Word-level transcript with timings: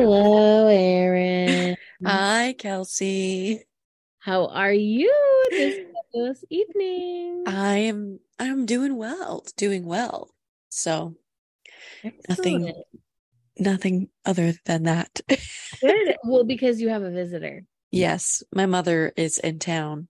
Hello, 0.00 0.68
Erin. 0.68 1.76
Hi, 2.06 2.54
Kelsey. 2.56 3.64
How 4.20 4.46
are 4.46 4.72
you 4.72 5.12
this, 5.50 5.74
this 6.14 6.44
evening? 6.50 7.42
I 7.48 7.78
am 7.78 8.20
I'm 8.38 8.64
doing 8.64 8.96
well, 8.96 9.44
doing 9.56 9.84
well. 9.86 10.30
So 10.68 11.16
nothing 12.28 12.60
Excellent. 12.60 12.76
nothing 13.58 14.08
other 14.24 14.54
than 14.66 14.84
that. 14.84 15.20
Good. 15.80 16.14
Well, 16.22 16.44
because 16.44 16.80
you 16.80 16.90
have 16.90 17.02
a 17.02 17.10
visitor. 17.10 17.64
yes, 17.90 18.44
my 18.54 18.66
mother 18.66 19.12
is 19.16 19.38
in 19.38 19.58
town. 19.58 20.06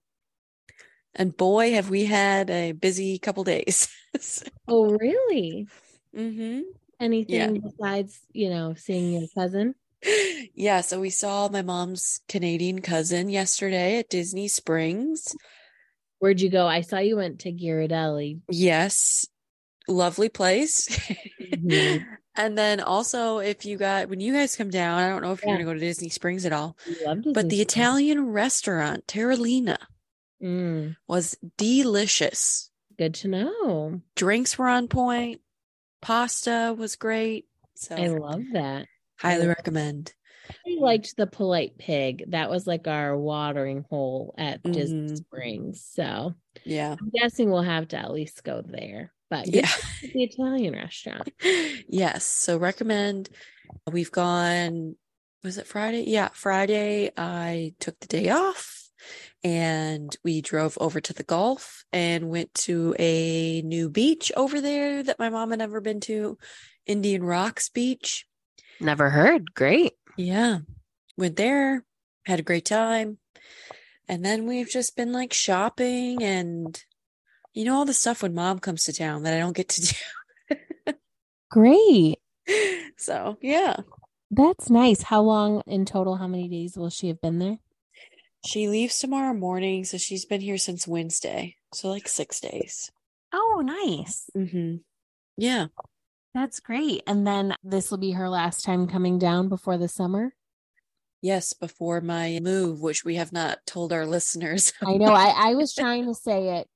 And 1.14 1.34
boy, 1.34 1.72
have 1.72 1.88
we 1.88 2.04
had 2.04 2.50
a 2.50 2.72
busy 2.72 3.18
couple 3.18 3.42
days. 3.44 3.88
Oh, 4.68 4.90
really? 4.90 5.66
hmm 6.14 6.60
Anything 7.00 7.60
besides, 7.60 8.20
you 8.32 8.50
know, 8.50 8.74
seeing 8.74 9.12
your 9.12 9.28
cousin? 9.34 9.74
Yeah, 10.54 10.80
so 10.80 10.98
we 10.98 11.10
saw 11.10 11.48
my 11.48 11.62
mom's 11.62 12.20
Canadian 12.28 12.80
cousin 12.82 13.28
yesterday 13.28 13.98
at 13.98 14.08
Disney 14.08 14.48
Springs. 14.48 15.36
Where'd 16.18 16.40
you 16.40 16.50
go? 16.50 16.66
I 16.66 16.80
saw 16.80 16.98
you 16.98 17.16
went 17.16 17.40
to 17.40 17.52
Ghirardelli. 17.52 18.40
Yes, 18.50 19.26
lovely 19.86 20.28
place. 20.28 20.88
Mhm. 21.40 22.04
And 22.36 22.56
then 22.56 22.78
also, 22.80 23.38
if 23.38 23.64
you 23.64 23.76
got 23.76 24.08
when 24.08 24.20
you 24.20 24.32
guys 24.32 24.54
come 24.56 24.70
down, 24.70 24.98
I 25.00 25.08
don't 25.08 25.22
know 25.22 25.32
if 25.32 25.42
you're 25.42 25.52
gonna 25.54 25.64
go 25.64 25.74
to 25.74 25.80
Disney 25.80 26.08
Springs 26.08 26.46
at 26.46 26.52
all, 26.52 26.76
but 27.06 27.24
the 27.24 27.32
Springs. 27.32 27.60
Italian 27.60 28.26
restaurant 28.30 29.06
Terralina 29.08 29.76
Mm, 30.42 30.94
was 31.08 31.36
delicious. 31.56 32.70
good 32.96 33.14
to 33.14 33.28
know. 33.28 34.00
Drinks 34.14 34.56
were 34.56 34.68
on 34.68 34.86
point, 34.86 35.40
pasta 36.00 36.74
was 36.76 36.96
great. 36.96 37.46
So 37.74 37.94
I 37.96 38.08
love 38.08 38.42
that. 38.52 38.86
highly 39.18 39.44
I- 39.44 39.48
recommend. 39.48 40.12
I 40.50 40.76
liked 40.80 41.14
the 41.18 41.26
polite 41.26 41.76
pig. 41.76 42.24
That 42.28 42.48
was 42.48 42.66
like 42.66 42.88
our 42.88 43.14
watering 43.16 43.84
hole 43.90 44.34
at 44.38 44.62
Disney 44.62 45.08
Mhm. 45.10 45.16
Springs. 45.18 45.84
So 45.92 46.34
Yeah. 46.64 46.96
I'm 46.98 47.10
guessing 47.10 47.50
we'll 47.50 47.60
have 47.62 47.88
to 47.88 47.98
at 47.98 48.12
least 48.12 48.44
go 48.44 48.62
there. 48.62 49.12
But 49.28 49.46
Yeah. 49.48 49.68
the 50.00 50.22
Italian 50.24 50.72
restaurant. 50.74 51.28
Yes. 51.88 52.24
So 52.24 52.56
recommend. 52.56 53.28
We've 53.92 54.10
gone, 54.10 54.96
was 55.44 55.58
it 55.58 55.66
Friday? 55.66 56.04
Yeah, 56.06 56.28
Friday. 56.32 57.10
I 57.16 57.74
took 57.78 58.00
the 58.00 58.06
day 58.06 58.30
off 58.30 58.77
and 59.44 60.16
we 60.24 60.40
drove 60.40 60.76
over 60.80 61.00
to 61.00 61.12
the 61.12 61.22
Gulf 61.22 61.84
and 61.92 62.28
went 62.30 62.52
to 62.54 62.94
a 62.98 63.62
new 63.62 63.88
beach 63.88 64.32
over 64.36 64.60
there 64.60 65.02
that 65.02 65.18
my 65.18 65.30
mom 65.30 65.50
had 65.50 65.60
never 65.60 65.80
been 65.80 66.00
to, 66.00 66.38
Indian 66.86 67.22
Rocks 67.22 67.68
Beach. 67.68 68.26
Never 68.80 69.10
heard. 69.10 69.54
Great. 69.54 69.92
Yeah. 70.16 70.58
Went 71.16 71.36
there, 71.36 71.84
had 72.24 72.40
a 72.40 72.44
great 72.44 72.64
time. 72.64 73.18
And 74.08 74.24
then 74.24 74.46
we've 74.46 74.70
just 74.70 74.96
been 74.96 75.12
like 75.12 75.32
shopping 75.32 76.22
and 76.22 76.82
you 77.52 77.64
know 77.64 77.74
all 77.74 77.84
the 77.84 77.92
stuff 77.92 78.22
when 78.22 78.34
mom 78.34 78.58
comes 78.58 78.84
to 78.84 78.92
town 78.92 79.24
that 79.24 79.34
I 79.34 79.38
don't 79.38 79.56
get 79.56 79.68
to 79.70 79.80
do. 80.86 80.92
Great. 81.50 82.18
So, 83.00 83.36
yeah. 83.40 83.76
That's 84.30 84.70
nice. 84.70 85.02
How 85.02 85.22
long 85.22 85.62
in 85.66 85.84
total? 85.84 86.16
How 86.16 86.26
many 86.26 86.48
days 86.48 86.76
will 86.76 86.90
she 86.90 87.06
have 87.08 87.20
been 87.20 87.38
there? 87.38 87.58
She 88.46 88.68
leaves 88.68 88.98
tomorrow 88.98 89.34
morning, 89.34 89.84
so 89.84 89.98
she's 89.98 90.24
been 90.24 90.40
here 90.40 90.58
since 90.58 90.86
Wednesday. 90.86 91.56
So 91.74 91.88
like 91.88 92.08
six 92.08 92.40
days. 92.40 92.90
Oh, 93.32 93.62
nice. 93.64 94.30
Mm-hmm. 94.36 94.76
Yeah. 95.36 95.66
That's 96.34 96.60
great. 96.60 97.02
And 97.06 97.26
then 97.26 97.54
this 97.62 97.90
will 97.90 97.98
be 97.98 98.12
her 98.12 98.28
last 98.28 98.64
time 98.64 98.86
coming 98.86 99.18
down 99.18 99.48
before 99.48 99.76
the 99.76 99.88
summer. 99.88 100.34
Yes, 101.20 101.52
before 101.52 102.00
my 102.00 102.38
move, 102.40 102.80
which 102.80 103.04
we 103.04 103.16
have 103.16 103.32
not 103.32 103.58
told 103.66 103.92
our 103.92 104.06
listeners. 104.06 104.72
I 104.86 104.96
know. 104.96 105.12
I, 105.12 105.50
I 105.50 105.54
was 105.54 105.74
trying 105.74 106.06
to 106.06 106.14
say 106.14 106.58
it 106.58 106.68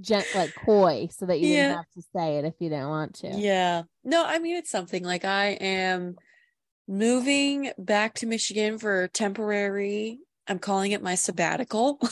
gent 0.00 0.26
like 0.34 0.54
coy 0.54 1.08
so 1.10 1.26
that 1.26 1.40
you 1.40 1.48
Yeah. 1.48 1.62
didn't 1.62 1.76
have 1.76 1.90
to 1.96 2.02
say 2.14 2.38
it 2.38 2.44
if 2.44 2.54
you 2.58 2.68
didn't 2.68 2.88
want 2.88 3.14
to. 3.16 3.28
Yeah. 3.30 3.82
No, 4.04 4.24
I 4.24 4.38
mean 4.38 4.56
it's 4.56 4.70
something 4.70 5.02
like 5.04 5.24
I 5.24 5.48
am 5.60 6.16
moving 6.86 7.72
back 7.78 8.14
to 8.16 8.26
Michigan 8.26 8.78
for 8.78 9.08
temporary. 9.08 10.18
I'm 10.50 10.58
calling 10.58 10.92
it 10.92 11.02
my 11.02 11.14
sabbatical. 11.14 11.98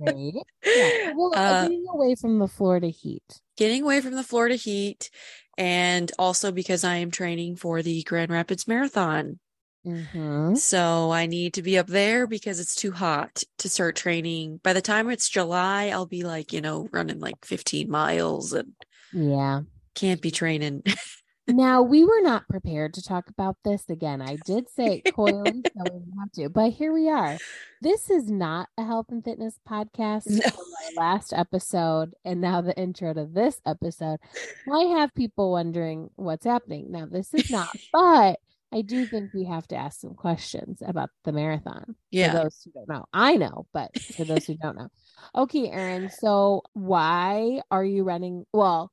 Yeah. 0.00 0.90
Well, 1.14 1.32
Uh, 1.36 1.62
getting 1.62 1.84
away 1.92 2.14
from 2.16 2.38
the 2.40 2.48
Florida 2.48 2.88
heat. 2.88 3.40
getting 3.56 3.82
away 3.82 4.00
from 4.00 4.14
the 4.14 4.24
Florida 4.24 4.56
heat 4.56 5.10
and 5.58 6.10
also 6.18 6.50
because 6.50 6.82
I 6.82 6.96
am 6.96 7.10
training 7.12 7.56
for 7.56 7.82
the 7.82 8.02
Grand 8.02 8.30
Rapids 8.32 8.66
Marathon. 8.66 9.38
Mm-hmm. 9.86 10.54
So 10.56 11.12
I 11.12 11.26
need 11.26 11.54
to 11.54 11.62
be 11.62 11.78
up 11.78 11.86
there 11.88 12.26
because 12.26 12.58
it's 12.58 12.74
too 12.74 12.90
hot 12.92 13.42
to 13.58 13.68
start 13.68 13.94
training. 13.94 14.60
By 14.64 14.72
the 14.72 14.80
time 14.82 15.10
it's 15.10 15.28
July, 15.28 15.88
I'll 15.88 16.06
be 16.06 16.22
like, 16.24 16.52
you 16.52 16.60
know, 16.60 16.88
running 16.90 17.20
like 17.20 17.44
15 17.44 17.90
miles 17.90 18.52
and 18.52 18.72
Yeah. 19.12 19.60
can't 19.94 20.22
be 20.22 20.30
training. 20.30 20.82
Now 21.48 21.82
we 21.82 22.04
were 22.04 22.20
not 22.20 22.48
prepared 22.48 22.94
to 22.94 23.02
talk 23.02 23.28
about 23.28 23.56
this 23.64 23.90
again. 23.90 24.22
I 24.22 24.36
did 24.46 24.68
say 24.68 25.02
it 25.04 25.12
coyly, 25.14 25.42
so 25.44 25.82
we 25.82 25.84
didn't 25.84 26.18
have 26.18 26.32
to, 26.34 26.48
but 26.48 26.70
here 26.70 26.92
we 26.92 27.08
are. 27.10 27.36
This 27.80 28.10
is 28.10 28.30
not 28.30 28.68
a 28.78 28.84
health 28.84 29.06
and 29.10 29.24
fitness 29.24 29.58
podcast. 29.68 30.30
No. 30.30 30.38
My 30.46 31.02
last 31.02 31.32
episode, 31.32 32.14
and 32.24 32.40
now 32.40 32.60
the 32.60 32.78
intro 32.78 33.12
to 33.12 33.26
this 33.26 33.60
episode 33.66 34.20
might 34.68 34.96
have 34.96 35.14
people 35.14 35.50
wondering 35.50 36.10
what's 36.14 36.46
happening. 36.46 36.92
Now 36.92 37.06
this 37.06 37.34
is 37.34 37.50
not, 37.50 37.68
but 37.92 38.38
I 38.72 38.82
do 38.82 39.04
think 39.04 39.34
we 39.34 39.44
have 39.44 39.66
to 39.68 39.76
ask 39.76 40.00
some 40.00 40.14
questions 40.14 40.80
about 40.86 41.10
the 41.24 41.32
marathon. 41.32 41.96
Yeah. 42.12 42.30
For 42.30 42.38
those 42.44 42.62
who 42.64 42.70
don't 42.70 42.88
know, 42.88 43.04
I 43.12 43.34
know, 43.34 43.66
but 43.72 44.00
for 44.00 44.24
those 44.24 44.46
who 44.46 44.54
don't 44.54 44.76
know, 44.76 44.88
okay, 45.34 45.68
Erin. 45.68 46.08
So 46.08 46.62
why 46.72 47.62
are 47.70 47.84
you 47.84 48.04
running? 48.04 48.46
Well, 48.52 48.92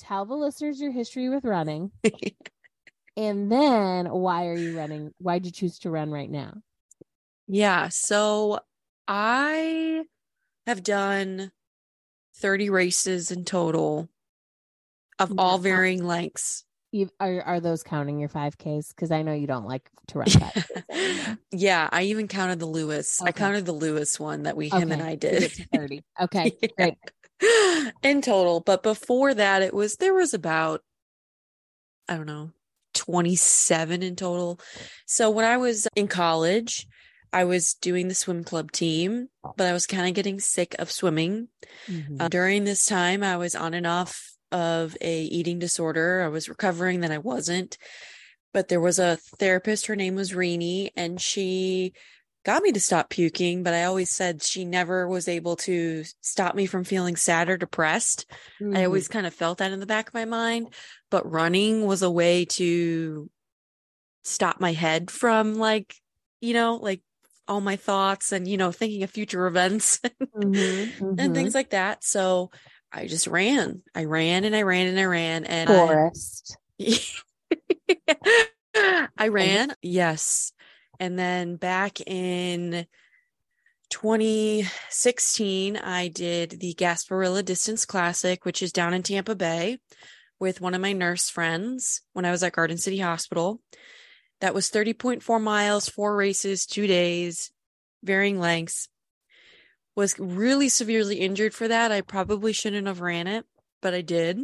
tell 0.00 0.24
the 0.24 0.34
listeners 0.34 0.80
your 0.80 0.92
history 0.92 1.28
with 1.28 1.44
running. 1.44 1.92
And 3.16 3.50
then 3.50 4.06
why 4.06 4.46
are 4.46 4.56
you 4.56 4.78
running? 4.78 5.12
Why'd 5.18 5.44
you 5.44 5.52
choose 5.52 5.78
to 5.80 5.90
run 5.90 6.10
right 6.10 6.30
now? 6.30 6.54
Yeah. 7.48 7.88
So 7.88 8.60
I 9.08 10.04
have 10.66 10.82
done 10.82 11.50
30 12.36 12.70
races 12.70 13.30
in 13.30 13.44
total 13.44 14.08
of 15.18 15.38
all 15.38 15.58
varying 15.58 16.04
lengths. 16.04 16.64
You, 16.92 17.10
are 17.20 17.42
are 17.42 17.60
those 17.60 17.82
counting 17.82 18.18
your 18.18 18.30
5Ks? 18.30 18.88
Because 18.88 19.10
I 19.10 19.22
know 19.22 19.34
you 19.34 19.46
don't 19.46 19.66
like 19.66 19.90
to 20.08 20.18
run 20.20 20.28
5Ks. 20.28 21.38
Yeah. 21.52 21.88
I 21.92 22.04
even 22.04 22.26
counted 22.26 22.58
the 22.60 22.66
Lewis. 22.66 23.20
I 23.20 23.32
counted 23.32 23.66
the 23.66 23.72
Lewis 23.72 24.18
one 24.18 24.44
that 24.44 24.56
we, 24.56 24.68
him 24.70 24.92
and 24.92 25.02
I 25.02 25.16
did. 25.16 25.52
30. 25.74 26.02
Okay, 26.22 26.56
Yeah. 26.62 26.68
great. 26.78 26.94
in 28.02 28.22
total. 28.22 28.60
But 28.60 28.82
before 28.82 29.34
that, 29.34 29.62
it 29.62 29.74
was 29.74 29.96
there 29.96 30.14
was 30.14 30.34
about 30.34 30.82
I 32.08 32.16
don't 32.16 32.26
know 32.26 32.50
27 32.94 34.02
in 34.02 34.16
total. 34.16 34.60
So 35.06 35.30
when 35.30 35.44
I 35.44 35.56
was 35.56 35.86
in 35.94 36.08
college, 36.08 36.86
I 37.32 37.44
was 37.44 37.74
doing 37.74 38.08
the 38.08 38.14
swim 38.14 38.42
club 38.42 38.72
team, 38.72 39.28
but 39.56 39.66
I 39.66 39.72
was 39.72 39.86
kind 39.86 40.08
of 40.08 40.14
getting 40.14 40.40
sick 40.40 40.74
of 40.78 40.90
swimming. 40.90 41.48
Mhm. 41.86 42.20
Uh, 42.20 42.28
during 42.28 42.64
this 42.64 42.84
time, 42.84 43.22
I 43.22 43.36
was 43.36 43.54
on 43.54 43.74
and 43.74 43.86
off 43.86 44.32
of 44.50 44.96
a 45.00 45.22
eating 45.22 45.60
disorder. 45.60 46.22
I 46.22 46.28
was 46.28 46.48
recovering, 46.48 47.00
then 47.00 47.12
I 47.12 47.18
wasn't. 47.18 47.78
But 48.52 48.66
there 48.66 48.80
was 48.80 48.98
a 48.98 49.18
therapist. 49.38 49.86
Her 49.86 49.94
name 49.94 50.16
was 50.16 50.34
Reenie, 50.34 50.90
and 50.96 51.20
she 51.20 51.92
got 52.44 52.62
me 52.62 52.72
to 52.72 52.80
stop 52.80 53.10
puking. 53.10 53.62
But 53.62 53.74
I 53.74 53.84
always 53.84 54.10
said 54.10 54.42
she 54.42 54.64
never 54.64 55.08
was 55.08 55.28
able 55.28 55.56
to 55.56 56.04
stop 56.20 56.54
me 56.54 56.66
from 56.66 56.84
feeling 56.84 57.16
sad 57.16 57.48
or 57.48 57.56
depressed. 57.56 58.26
I 58.72 58.84
Mhm. 58.84 58.84
always 58.84 59.08
kind 59.08 59.26
of 59.26 59.34
felt 59.34 59.58
that 59.58 59.72
in 59.72 59.80
the 59.80 59.86
back 59.86 60.08
of 60.08 60.14
my 60.14 60.24
mind. 60.24 60.74
But 61.10 61.30
running 61.30 61.86
was 61.86 62.02
a 62.02 62.10
way 62.10 62.44
to 62.46 63.30
stop 64.24 64.60
my 64.60 64.72
head 64.72 65.10
from 65.10 65.54
like, 65.56 65.94
you 66.40 66.54
know, 66.54 66.76
like 66.76 67.02
all 67.48 67.60
my 67.60 67.76
thoughts 67.76 68.32
and, 68.32 68.46
you 68.46 68.56
know, 68.56 68.72
thinking 68.72 69.02
of 69.02 69.10
future 69.10 69.46
events 69.48 70.00
Mhm, 70.34 70.92
and 71.18 71.34
mhm. 71.34 71.34
things 71.34 71.54
like 71.54 71.70
that. 71.70 72.04
So 72.04 72.50
I 72.92 73.06
just 73.06 73.26
ran. 73.26 73.82
I 73.94 74.04
ran 74.04 74.44
and 74.44 74.54
I 74.54 74.62
ran 74.62 74.86
and 74.88 74.98
I 74.98 75.04
ran 75.04 75.44
and 75.44 75.70
I, 75.70 76.00
I 79.18 79.28
ran, 79.28 79.74
yes. 79.82 80.52
And 81.00 81.18
then 81.18 81.56
back 81.56 82.00
in 82.02 82.86
2016, 83.88 85.76
I 85.78 86.08
did 86.08 86.60
the 86.60 86.74
Gasparilla 86.74 87.42
Distance 87.42 87.86
Classic, 87.86 88.44
which 88.44 88.62
is 88.62 88.70
down 88.70 88.92
in 88.92 89.02
Tampa 89.02 89.34
Bay 89.34 89.78
with 90.38 90.60
one 90.60 90.74
of 90.74 90.82
my 90.82 90.92
nurse 90.92 91.30
friends 91.30 92.02
when 92.12 92.26
I 92.26 92.30
was 92.30 92.42
at 92.42 92.52
Garden 92.52 92.76
City 92.76 92.98
Hospital. 92.98 93.62
That 94.42 94.52
was 94.52 94.70
30.4 94.70 95.40
miles, 95.40 95.88
four 95.88 96.14
races, 96.14 96.66
two 96.66 96.86
days, 96.86 97.50
varying 98.02 98.38
lengths. 98.38 98.88
Was 99.96 100.18
really 100.18 100.68
severely 100.68 101.16
injured 101.16 101.54
for 101.54 101.66
that. 101.66 101.90
I 101.92 102.02
probably 102.02 102.52
shouldn't 102.52 102.86
have 102.86 103.00
ran 103.00 103.26
it, 103.26 103.44
but 103.82 103.92
I 103.92 104.02
did 104.02 104.38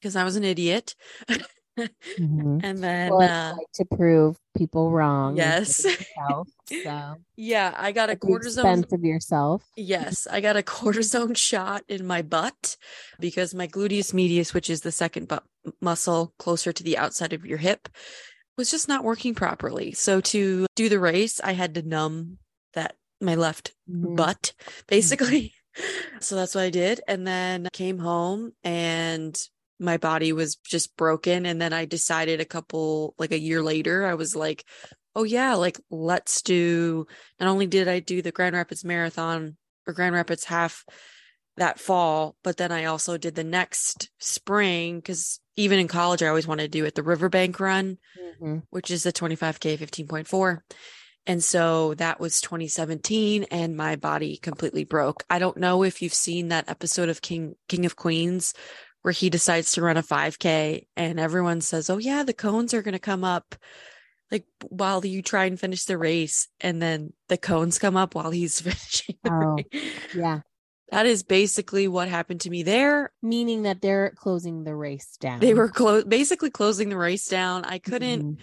because 0.00 0.16
I 0.16 0.24
was 0.24 0.36
an 0.36 0.44
idiot. 0.44 0.94
Mhm. 1.78 1.88
and 2.64 2.78
then 2.78 3.10
Well, 3.10 3.22
uh, 3.22 3.54
like 3.56 3.72
to 3.74 3.84
prove 3.84 4.36
people 4.56 4.90
wrong. 4.90 5.36
Yes. 5.36 5.84
yourself, 5.84 6.48
so 6.66 7.16
yeah, 7.36 7.74
I 7.76 7.92
got 7.92 8.08
a 8.08 8.12
at 8.12 8.20
the 8.20 8.26
cortisone 8.26 8.44
expense 8.46 8.92
of 8.92 9.04
yourself. 9.04 9.64
Yes, 9.76 10.26
I 10.30 10.40
got 10.40 10.56
a 10.56 10.62
cortisone 10.62 11.36
shot 11.36 11.84
in 11.88 12.06
my 12.06 12.22
butt 12.22 12.76
because 13.18 13.54
my 13.54 13.66
gluteus 13.66 14.12
medius, 14.12 14.52
which 14.52 14.68
is 14.68 14.82
the 14.82 14.92
second 14.92 15.28
butt 15.28 15.44
muscle 15.80 16.34
closer 16.38 16.72
to 16.72 16.82
the 16.82 16.98
outside 16.98 17.32
of 17.32 17.46
your 17.46 17.58
hip, 17.58 17.88
was 18.58 18.70
just 18.70 18.88
not 18.88 19.04
working 19.04 19.34
properly. 19.34 19.92
So 19.92 20.20
to 20.20 20.66
do 20.76 20.88
the 20.88 21.00
race, 21.00 21.40
I 21.42 21.52
had 21.52 21.74
to 21.76 21.82
numb 21.82 22.38
that 22.74 22.96
my 23.20 23.34
left 23.34 23.72
Mhm. 23.90 24.16
butt 24.16 24.52
basically. 24.88 25.54
So 26.20 26.36
that's 26.36 26.54
what 26.54 26.64
I 26.64 26.68
did 26.68 27.00
and 27.08 27.26
then 27.26 27.66
came 27.72 27.98
home 27.98 28.52
and 28.62 29.34
my 29.82 29.96
body 29.96 30.32
was 30.32 30.56
just 30.56 30.96
broken 30.96 31.44
and 31.46 31.60
then 31.60 31.72
I 31.72 31.84
decided 31.84 32.40
a 32.40 32.44
couple 32.46 33.14
like 33.18 33.32
a 33.32 33.38
year 33.38 33.62
later 33.62 34.06
I 34.06 34.14
was 34.14 34.34
like 34.36 34.64
oh 35.14 35.24
yeah 35.24 35.54
like 35.54 35.78
let's 35.90 36.42
do 36.42 37.06
not 37.40 37.48
only 37.48 37.66
did 37.66 37.88
I 37.88 38.00
do 38.00 38.22
the 38.22 38.32
Grand 38.32 38.54
Rapids 38.54 38.84
marathon 38.84 39.56
or 39.86 39.92
Grand 39.92 40.14
Rapids 40.14 40.44
half 40.44 40.84
that 41.58 41.78
fall 41.78 42.36
but 42.42 42.56
then 42.56 42.72
I 42.72 42.86
also 42.86 43.18
did 43.18 43.34
the 43.34 43.44
next 43.44 44.10
spring 44.18 45.02
cuz 45.02 45.40
even 45.56 45.78
in 45.78 45.88
college 45.88 46.22
I 46.22 46.28
always 46.28 46.46
wanted 46.46 46.72
to 46.72 46.78
do 46.78 46.84
it 46.86 46.94
the 46.94 47.02
Riverbank 47.02 47.60
run 47.60 47.98
Mhm. 48.40 48.62
which 48.70 48.90
is 48.90 49.02
the 49.02 49.12
25K 49.12 49.76
15.4. 49.76 50.62
And 51.24 51.44
so 51.44 51.94
that 51.94 52.18
was 52.18 52.40
2017 52.40 53.44
and 53.44 53.76
my 53.76 53.94
body 53.94 54.36
completely 54.38 54.82
broke. 54.82 55.22
I 55.30 55.38
don't 55.38 55.56
know 55.56 55.84
if 55.84 56.02
you've 56.02 56.12
seen 56.14 56.48
that 56.48 56.68
episode 56.68 57.08
of 57.08 57.22
King 57.22 57.54
King 57.68 57.86
of 57.86 57.94
Queens 57.94 58.54
where 59.02 59.12
he 59.12 59.30
decides 59.30 59.72
to 59.72 59.82
run 59.82 59.96
a 59.96 60.02
5K 60.02 60.86
and 60.96 61.20
everyone 61.20 61.60
says, 61.60 61.90
"Oh 61.90 61.98
yeah, 61.98 62.22
the 62.22 62.32
cones 62.32 62.72
are 62.74 62.82
going 62.82 62.92
to 62.92 62.98
come 62.98 63.24
up." 63.24 63.54
Like 64.30 64.46
while 64.70 65.04
you 65.04 65.20
try 65.20 65.44
and 65.44 65.60
finish 65.60 65.84
the 65.84 65.98
race 65.98 66.48
and 66.60 66.80
then 66.80 67.12
the 67.28 67.36
cones 67.36 67.78
come 67.78 67.96
up 67.98 68.14
while 68.14 68.30
he's 68.30 68.60
finishing 68.62 69.16
the 69.22 69.30
Oh, 69.30 69.56
race. 69.56 69.92
Yeah, 70.14 70.40
That 70.90 71.04
is 71.04 71.22
basically 71.22 71.86
what 71.86 72.08
happened 72.08 72.40
to 72.42 72.50
me 72.50 72.62
there. 72.62 73.12
meaning 73.20 73.64
that 73.64 73.82
they're 73.82 74.12
closing 74.16 74.64
the 74.64 74.74
race 74.74 75.16
down. 75.20 75.40
They 75.40 75.52
were 75.52 75.68
clo- 75.68 76.04
basically 76.04 76.48
closing 76.50 76.88
the 76.88 76.96
race 76.96 77.28
down. 77.28 77.64
I 77.66 77.78
couldn't 77.78 78.22
Mhm. 78.22 78.40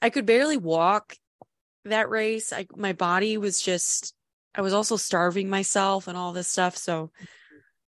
I 0.00 0.10
could 0.10 0.26
barely 0.26 0.56
walk 0.58 1.16
that 1.84 2.08
race. 2.10 2.52
I 2.52 2.66
my 2.76 2.92
body 2.92 3.36
was 3.36 3.60
just 3.60 4.14
I 4.54 4.60
was 4.60 4.72
also 4.72 4.96
starving 4.96 5.50
myself 5.50 6.06
and 6.06 6.16
all 6.16 6.32
this 6.32 6.46
stuff. 6.46 6.76
So 6.76 7.10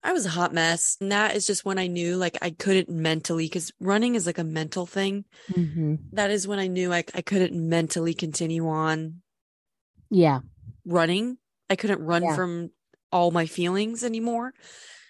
I 0.06 0.14
was 0.14 0.26
a 0.26 0.30
hot 0.30 0.54
mess. 0.54 0.98
And 1.02 1.12
that 1.12 1.36
is 1.36 1.48
just 1.48 1.66
when 1.66 1.80
I 1.80 1.88
knew 1.88 2.16
like 2.16 2.38
I 2.42 2.52
couldn't 2.52 2.90
mentally 2.90 3.46
because 3.46 3.72
running 3.80 4.16
is 4.16 4.26
like 4.26 4.38
a 4.38 4.44
mental 4.44 4.86
thing. 4.86 5.26
Mhm. 5.50 6.00
That 6.12 6.30
is 6.32 6.48
when 6.48 6.60
I 6.60 6.68
knew 6.68 6.90
like 6.90 7.12
I 7.16 7.22
couldn't 7.22 7.54
mentally 7.54 8.14
continue 8.14 8.68
on 8.68 9.22
Yeah. 10.10 10.42
running. 10.86 11.38
I 11.70 11.76
couldn't 11.76 12.02
run 12.02 12.24
Yeah. 12.24 12.36
from 12.36 12.70
all 13.12 13.32
my 13.32 13.46
feelings 13.48 14.04
anymore. 14.04 14.54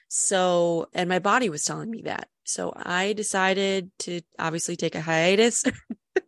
So, 0.07 0.87
and 0.93 1.09
my 1.09 1.19
body 1.19 1.49
was 1.49 1.63
telling 1.63 1.89
me 1.91 2.03
that. 2.03 2.29
So 2.45 2.71
I 2.75 3.13
decided 3.13 3.91
to 3.99 4.21
obviously 4.39 4.75
take 4.77 4.95
a 4.95 5.01
hiatus. 5.01 5.63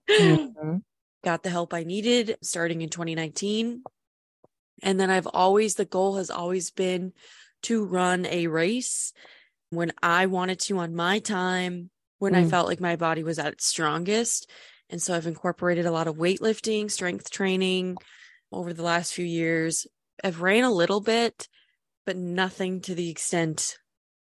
Mhm. 0.09 0.83
got 1.23 1.43
the 1.43 1.49
help 1.49 1.73
I 1.73 1.83
needed 1.83 2.37
starting 2.41 2.81
in 2.81 2.89
2019. 2.89 3.83
And 4.83 4.99
then 4.99 5.09
I've 5.09 5.27
always, 5.27 5.75
the 5.75 5.85
goal 5.85 6.17
has 6.17 6.29
always 6.29 6.69
been 6.71 7.13
to 7.67 7.85
run 7.85 8.25
a 8.25 8.47
race 8.47 9.13
when 9.69 9.91
I 10.01 10.25
wanted 10.27 10.59
to 10.61 10.77
on 10.79 10.95
my 10.95 11.19
time, 11.19 11.89
when 12.19 12.33
I 12.35 12.43
Mm. 12.43 12.49
felt 12.49 12.67
like 12.67 12.79
my 12.81 12.95
body 12.95 13.23
was 13.23 13.39
at 13.39 13.53
its 13.53 13.65
strongest. 13.67 14.49
And 14.89 15.01
so 15.01 15.13
I've 15.13 15.27
incorporated 15.27 15.85
a 15.85 15.91
lot 15.91 16.07
of 16.07 16.15
weightlifting, 16.15 16.89
strength 16.89 17.29
training 17.29 17.97
over 18.51 18.73
the 18.73 18.83
last 18.83 19.13
few 19.13 19.25
years. 19.25 19.85
I've 20.23 20.41
ran 20.41 20.63
a 20.63 20.71
little 20.71 21.01
bit, 21.01 21.47
but 22.05 22.15
nothing 22.15 22.81
to 22.81 22.95
the 22.95 23.09
extent, 23.09 23.77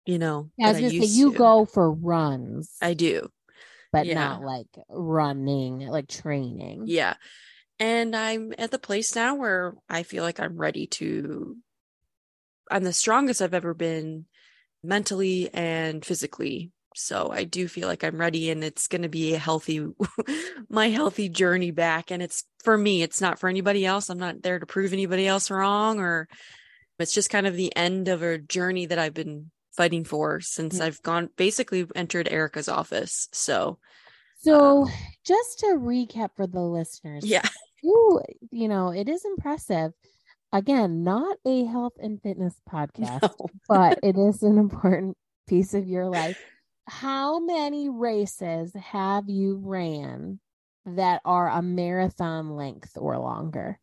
you 0.05 0.19
know, 0.19 0.51
Yeah, 0.59 0.67
I 0.67 0.73
was 0.73 0.81
gonna 0.81 0.91
say 0.91 1.07
you 1.07 1.33
to. 1.33 1.39
go 1.39 1.65
for 1.65 1.93
runs, 1.93 2.77
I 2.83 2.95
do. 2.95 3.29
but 3.93 4.05
yeah. 4.07 4.15
not 4.15 4.43
like 4.43 4.67
running, 4.91 5.79
like 5.87 6.09
training. 6.09 6.83
Yeah. 6.87 7.15
And 7.79 8.15
I'm 8.17 8.53
at 8.59 8.71
the 8.73 8.79
place 8.79 9.15
now 9.15 9.37
where 9.37 9.75
I 9.89 10.03
feel 10.03 10.25
like 10.25 10.41
I'm 10.41 10.59
ready 10.59 10.89
to, 10.99 11.57
I'm 12.71 12.85
the 12.85 12.93
strongest 12.93 13.43
I've 13.43 13.55
ever 13.55 13.75
been 13.75 14.27
mentally 14.83 15.51
and 15.53 16.05
physically. 16.05 16.71
So 16.95 17.31
I 17.31 17.45
do 17.45 17.69
feel 17.69 17.87
like 17.87 18.03
I'm 18.03 18.21
ready 18.21 18.51
and 18.51 18.65
it's 18.65 18.89
going 18.89 19.03
to 19.03 19.09
be 19.09 19.35
a 19.35 19.39
healthy, 19.39 19.87
my 20.69 20.89
healthy 20.89 21.29
journey 21.29 21.71
back. 21.71 22.11
And 22.11 22.23
it's 22.23 22.45
for 22.65 22.77
me, 22.77 23.03
it's 23.03 23.21
not 23.21 23.39
for 23.39 23.49
anybody 23.49 23.87
else. 23.87 24.09
I'm 24.09 24.19
not 24.19 24.43
there 24.43 24.59
to 24.59 24.67
prove 24.67 24.93
anybody 24.93 25.27
else 25.27 25.51
wrong 25.51 26.01
or 26.01 26.29
it's 26.99 27.13
just 27.13 27.31
kind 27.31 27.47
of 27.47 27.55
the 27.55 27.75
end 27.77 28.09
of 28.09 28.23
a 28.23 28.39
journey 28.39 28.87
that 28.87 28.99
I've 28.99 29.15
been 29.15 29.51
fighting 29.77 30.05
for 30.05 30.41
since 30.41 30.79
Mm. 30.79 30.83
I've 30.83 31.03
gone 31.03 31.31
basically 31.37 31.87
entered 31.95 32.29
Erica's 32.29 32.69
office. 32.69 33.29
So 33.33 33.79
So, 34.41 34.89
just 35.25 35.61
to 35.61 35.67
recap 35.79 36.31
for 36.37 36.47
the 36.47 36.61
listeners, 36.61 37.25
yeah. 37.25 37.49
you 37.83 38.21
you 38.51 38.69
know, 38.69 38.91
it 38.91 39.09
is 39.09 39.25
impressive. 39.25 39.93
Again, 40.53 41.05
not 41.05 41.37
a 41.45 41.65
health 41.65 41.95
and 42.01 42.23
fitness 42.23 42.55
podcast, 42.71 43.23
No. 43.39 43.51
but 43.69 43.99
it 44.03 44.17
is 44.17 44.43
an 44.43 44.59
important 44.59 45.17
piece 45.47 45.75
of 45.75 45.87
your 45.87 46.09
life. 46.09 46.39
How 46.87 47.39
many 47.39 47.91
races 47.91 48.73
have 48.75 49.29
you 49.29 49.61
ran 49.63 50.41
that 50.87 51.21
are 51.25 51.51
a 51.51 51.61
marathon 51.61 52.57
length 52.57 52.97
or 52.97 53.19
longer? 53.19 53.79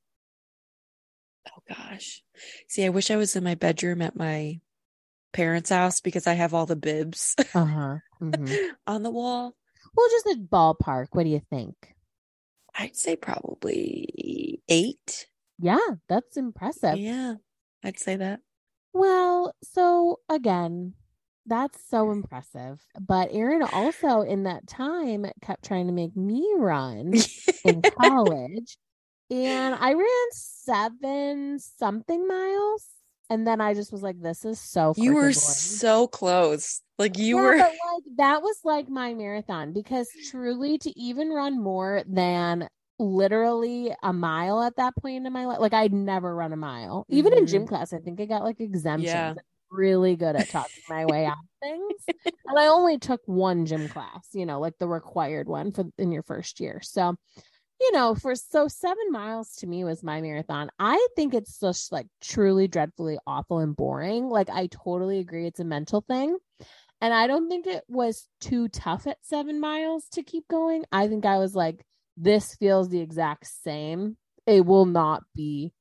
Oh 1.47 1.61
gosh. 1.69 2.23
See, 2.67 2.83
I 2.83 2.89
wish 2.89 3.11
I 3.11 3.15
was 3.15 3.35
in 3.35 3.43
my 3.43 3.53
bedroom 3.53 4.01
at 4.01 4.15
my 4.15 4.59
parents' 5.33 5.69
house 5.69 6.01
because 6.01 6.25
I 6.25 6.33
have 6.33 6.55
all 6.55 6.65
the 6.65 6.75
bibs 6.75 7.35
Uh 7.53 7.65
huh. 7.65 7.95
hmm 8.19 8.53
on 8.87 9.03
the 9.03 9.11
wall. 9.11 9.55
Well, 9.95 10.07
just 10.09 10.25
a 10.25 10.39
ballpark. 10.39 11.07
What 11.11 11.23
do 11.23 11.29
you 11.29 11.41
think? 11.49 11.75
I'd 12.77 12.95
say 12.95 13.15
probably 13.15 14.61
eight. 14.67 15.27
Yeah, 15.59 15.79
that's 16.07 16.37
impressive. 16.37 16.97
Yeah, 16.97 17.35
I'd 17.83 17.99
say 17.99 18.15
that. 18.17 18.41
Well, 18.93 19.53
so 19.63 20.19
again, 20.29 20.93
that's 21.45 21.83
so 21.89 22.11
impressive. 22.11 22.81
But 22.99 23.29
Erin 23.31 23.63
also 23.63 24.21
in 24.21 24.43
that 24.43 24.67
time 24.67 25.25
kept 25.41 25.65
trying 25.65 25.87
to 25.87 25.93
make 25.93 26.15
me 26.15 26.53
run 26.57 27.13
in 27.63 27.83
college. 27.97 28.77
And 29.29 29.75
I 29.75 29.93
ran 29.93 30.27
seven 30.31 31.59
something 31.59 32.27
miles. 32.27 32.87
And 33.29 33.45
then 33.47 33.59
I 33.59 33.73
just 33.73 33.91
was 33.91 34.03
like, 34.03 34.21
this 34.21 34.45
is 34.45 34.59
so 34.59 34.93
you 34.97 35.13
were 35.13 35.21
boring. 35.21 35.33
so 35.33 36.07
close. 36.07 36.81
Like 36.97 37.17
you 37.17 37.37
yeah, 37.37 37.41
were 37.41 37.57
but 37.57 37.71
like 37.71 38.03
that 38.17 38.41
was 38.41 38.57
like 38.63 38.87
my 38.87 39.13
marathon 39.13 39.73
because 39.73 40.09
truly 40.29 40.77
to 40.79 40.99
even 40.99 41.29
run 41.29 41.61
more 41.61 42.03
than 42.07 42.69
literally 42.99 43.93
a 44.03 44.13
mile 44.13 44.63
at 44.63 44.77
that 44.77 44.95
point 44.95 45.25
in 45.25 45.33
my 45.33 45.45
life, 45.45 45.59
like 45.59 45.73
I'd 45.73 45.93
never 45.93 46.33
run 46.33 46.53
a 46.53 46.57
mile. 46.57 47.05
Even 47.09 47.33
in 47.33 47.47
gym 47.47 47.63
mm-hmm. 47.63 47.69
class, 47.69 47.93
I 47.93 47.99
think 47.99 48.19
I 48.19 48.25
got 48.25 48.43
like 48.43 48.59
exemptions. 48.59 49.05
Yeah. 49.05 49.33
Really 49.71 50.15
good 50.15 50.35
at 50.35 50.49
talking 50.49 50.83
my 50.89 51.05
way 51.05 51.25
out 51.25 51.33
of 51.33 51.59
things. 51.61 52.05
And 52.47 52.59
I 52.59 52.67
only 52.67 52.99
took 52.99 53.21
one 53.25 53.65
gym 53.65 53.89
class, 53.89 54.29
you 54.31 54.45
know, 54.45 54.59
like 54.59 54.77
the 54.77 54.87
required 54.87 55.47
one 55.47 55.71
for 55.71 55.85
in 55.97 56.11
your 56.11 56.21
first 56.21 56.59
year. 56.59 56.79
So 56.83 57.15
you 57.81 57.91
know, 57.91 58.15
for 58.15 58.35
so 58.35 58.67
seven 58.67 59.11
miles 59.11 59.55
to 59.55 59.67
me 59.67 59.83
was 59.83 60.03
my 60.03 60.21
marathon. 60.21 60.69
I 60.79 61.07
think 61.15 61.33
it's 61.33 61.59
just 61.59 61.91
like 61.91 62.07
truly 62.21 62.67
dreadfully 62.67 63.17
awful 63.27 63.59
and 63.59 63.75
boring. 63.75 64.29
Like, 64.29 64.49
I 64.49 64.67
totally 64.67 65.19
agree. 65.19 65.45
It's 65.45 65.59
a 65.59 65.65
mental 65.65 66.01
thing. 66.01 66.37
And 67.01 67.13
I 67.13 67.27
don't 67.27 67.49
think 67.49 67.67
it 67.67 67.83
was 67.87 68.27
too 68.39 68.69
tough 68.69 69.07
at 69.07 69.17
seven 69.21 69.59
miles 69.59 70.07
to 70.13 70.23
keep 70.23 70.47
going. 70.47 70.85
I 70.91 71.07
think 71.07 71.25
I 71.25 71.37
was 71.37 71.53
like, 71.53 71.85
this 72.17 72.55
feels 72.55 72.89
the 72.89 72.99
exact 73.01 73.47
same. 73.47 74.17
It 74.45 74.65
will 74.65 74.85
not 74.85 75.23
be 75.35 75.73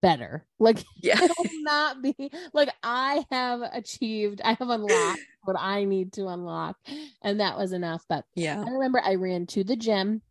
better. 0.00 0.44
Like, 0.58 0.78
yeah. 1.02 1.22
it 1.22 1.32
will 1.38 1.62
not 1.62 2.02
be 2.02 2.30
like 2.52 2.70
I 2.82 3.24
have 3.30 3.60
achieved, 3.62 4.40
I 4.44 4.54
have 4.54 4.68
unlocked 4.68 5.20
what 5.44 5.56
I 5.58 5.84
need 5.84 6.12
to 6.14 6.28
unlock. 6.28 6.76
And 7.22 7.40
that 7.40 7.56
was 7.56 7.72
enough. 7.72 8.04
But 8.08 8.24
Yeah. 8.34 8.62
I 8.66 8.70
remember 8.70 9.00
I 9.02 9.14
ran 9.14 9.46
to 9.48 9.64
the 9.64 9.76
gym. 9.76 10.22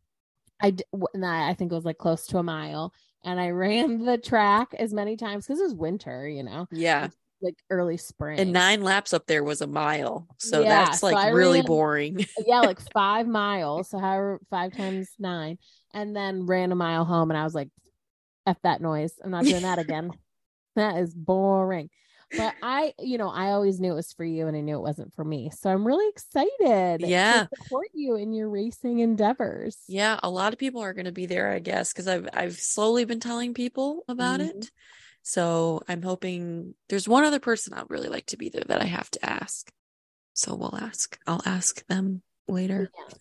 I 0.62 0.75
and 1.13 1.25
I, 1.25 1.50
I 1.50 1.53
think 1.55 1.71
it 1.71 1.75
was 1.75 1.86
like 1.86 1.98
close 1.98 2.27
to 2.27 2.38
a 2.38 2.43
mile, 2.43 2.93
and 3.24 3.39
I 3.39 3.50
ran 3.50 4.05
the 4.05 4.17
track 4.19 4.75
as 4.77 4.93
many 4.93 5.17
times 5.17 5.48
because 5.48 5.60
it 5.60 5.63
was 5.63 5.74
winter, 5.74 6.27
you 6.27 6.43
know, 6.43 6.67
Yeah. 6.71 7.07
Like 7.41 7.57
early 7.69 7.98
spring. 7.98 8.39
And 8.39 8.53
nine 8.53 8.81
laps 8.83 9.13
up 9.13 9.25
there 9.27 9.43
was 9.43 9.62
a 9.62 9.67
mile. 9.67 10.27
So 10.38 10.62
Yeah, 10.62 10.69
that's 10.69 11.03
like 11.03 11.17
I 11.17 11.29
really 11.29 11.60
ran- 11.60 11.65
boring. 11.65 12.25
yeah, 12.45 12.62
like 12.62 12.79
five 12.93 13.27
miles. 13.27 13.89
So 13.89 14.00
however, 14.00 14.39
five 14.50 14.75
times 14.75 15.10
nine, 15.19 15.57
and 15.93 16.15
then 16.15 16.45
ran 16.45 16.71
a 16.71 16.75
mile 16.75 17.05
home, 17.05 17.31
and 17.31 17.38
I 17.38 17.43
was 17.43 17.55
like, 17.55 17.69
"F 18.45 18.57
that 18.63 18.81
noise! 18.81 19.13
I'm 19.24 19.31
not 19.31 19.45
doing 19.45 19.63
that 19.63 19.79
again. 19.79 20.12
that 20.75 20.98
is 20.98 21.13
boring." 21.13 21.89
but 22.38 22.55
I, 22.63 22.93
you 22.98 23.17
know, 23.17 23.29
I 23.29 23.48
always 23.51 23.81
knew 23.81 23.91
it 23.91 23.95
was 23.95 24.13
for 24.13 24.24
you 24.24 24.48
and 24.48 24.55
I 24.55 24.62
knew 24.62 24.77
it 24.77 24.81
wasn't 24.81 25.13
for 25.13 25.25
me. 25.25 25.51
So 25.53 25.69
I'm 25.69 25.86
really 25.86 26.07
excited 26.07 27.01
Yeah. 27.01 27.43
to 27.43 27.50
support 27.57 27.88
you 27.93 28.15
in 28.15 28.31
your 28.31 28.50
racing 28.50 29.00
endeavors. 29.00 29.77
Yeah, 29.89 30.17
a 30.24 30.29
lot 30.29 30.53
of 30.53 30.60
people 30.60 30.79
are 30.81 30.93
going 30.93 31.07
to 31.07 31.12
be 31.12 31.25
there, 31.25 31.51
I 31.51 31.60
guess, 31.60 31.91
because 31.91 32.07
I've 32.07 32.29
I've 32.31 32.53
slowly 32.53 33.03
been 33.03 33.19
telling 33.19 33.53
people 33.53 34.05
about 34.07 34.39
Mhm. 34.39 34.50
it. 34.50 34.71
So 35.24 35.82
I'm 35.88 36.01
hoping 36.01 36.74
there's 36.90 37.08
one 37.08 37.24
other 37.24 37.40
person 37.40 37.74
I'd 37.74 37.90
really 37.90 38.10
like 38.10 38.25
to 38.28 38.38
be 38.38 38.50
there 38.50 38.63
that 38.68 38.82
I 38.82 38.86
have 38.86 39.10
to 39.12 39.25
ask. 39.25 39.72
So 40.34 40.56
we'll 40.56 40.75
ask. 40.75 41.18
I'll 41.28 41.44
ask 41.46 41.86
them 41.88 42.22
later. 42.48 42.90
Yeah. 42.98 43.16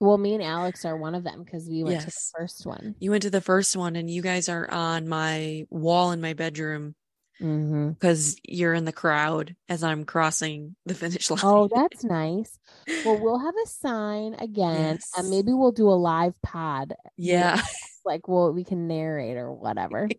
Well, 0.00 0.16
me 0.18 0.34
and 0.34 0.42
Alex 0.42 0.84
are 0.84 0.96
one 0.96 1.14
of 1.14 1.24
them 1.24 1.42
because 1.44 1.68
we 1.68 1.82
went 1.82 2.00
to 2.00 2.06
the 2.06 2.12
first 2.38 2.64
one. 2.66 2.94
You 3.00 3.10
went 3.10 3.22
to 3.24 3.30
the 3.30 3.40
first 3.40 3.76
one, 3.76 3.96
and 3.96 4.08
you 4.08 4.22
guys 4.22 4.48
are 4.48 4.70
on 4.70 5.08
my 5.08 5.64
wall 5.70 6.12
in 6.12 6.20
my 6.20 6.34
bedroom 6.34 6.94
Mm-hmm. 7.40 7.90
because 7.90 8.34
you're 8.42 8.74
in 8.74 8.84
the 8.84 8.90
crowd 8.92 9.54
as 9.68 9.84
I'm 9.84 10.04
crossing 10.04 10.74
the 10.86 10.94
finish 10.94 11.30
line. 11.30 11.38
Oh, 11.44 11.68
that's 11.72 12.02
nice. 12.02 12.58
Well, 13.04 13.20
we'll 13.22 13.38
have 13.38 13.54
a 13.64 13.68
sign 13.68 14.34
again, 14.40 14.94
Yes. 14.96 15.10
and 15.16 15.30
maybe 15.30 15.52
we'll 15.52 15.70
do 15.70 15.88
a 15.88 15.94
live 15.94 16.34
pod. 16.42 16.94
yeah. 17.16 17.60
Like, 18.08 18.26
well, 18.26 18.52
we 18.52 18.64
can 18.64 18.88
narrate 18.88 19.36
or 19.36 19.52
whatever. 19.52 20.08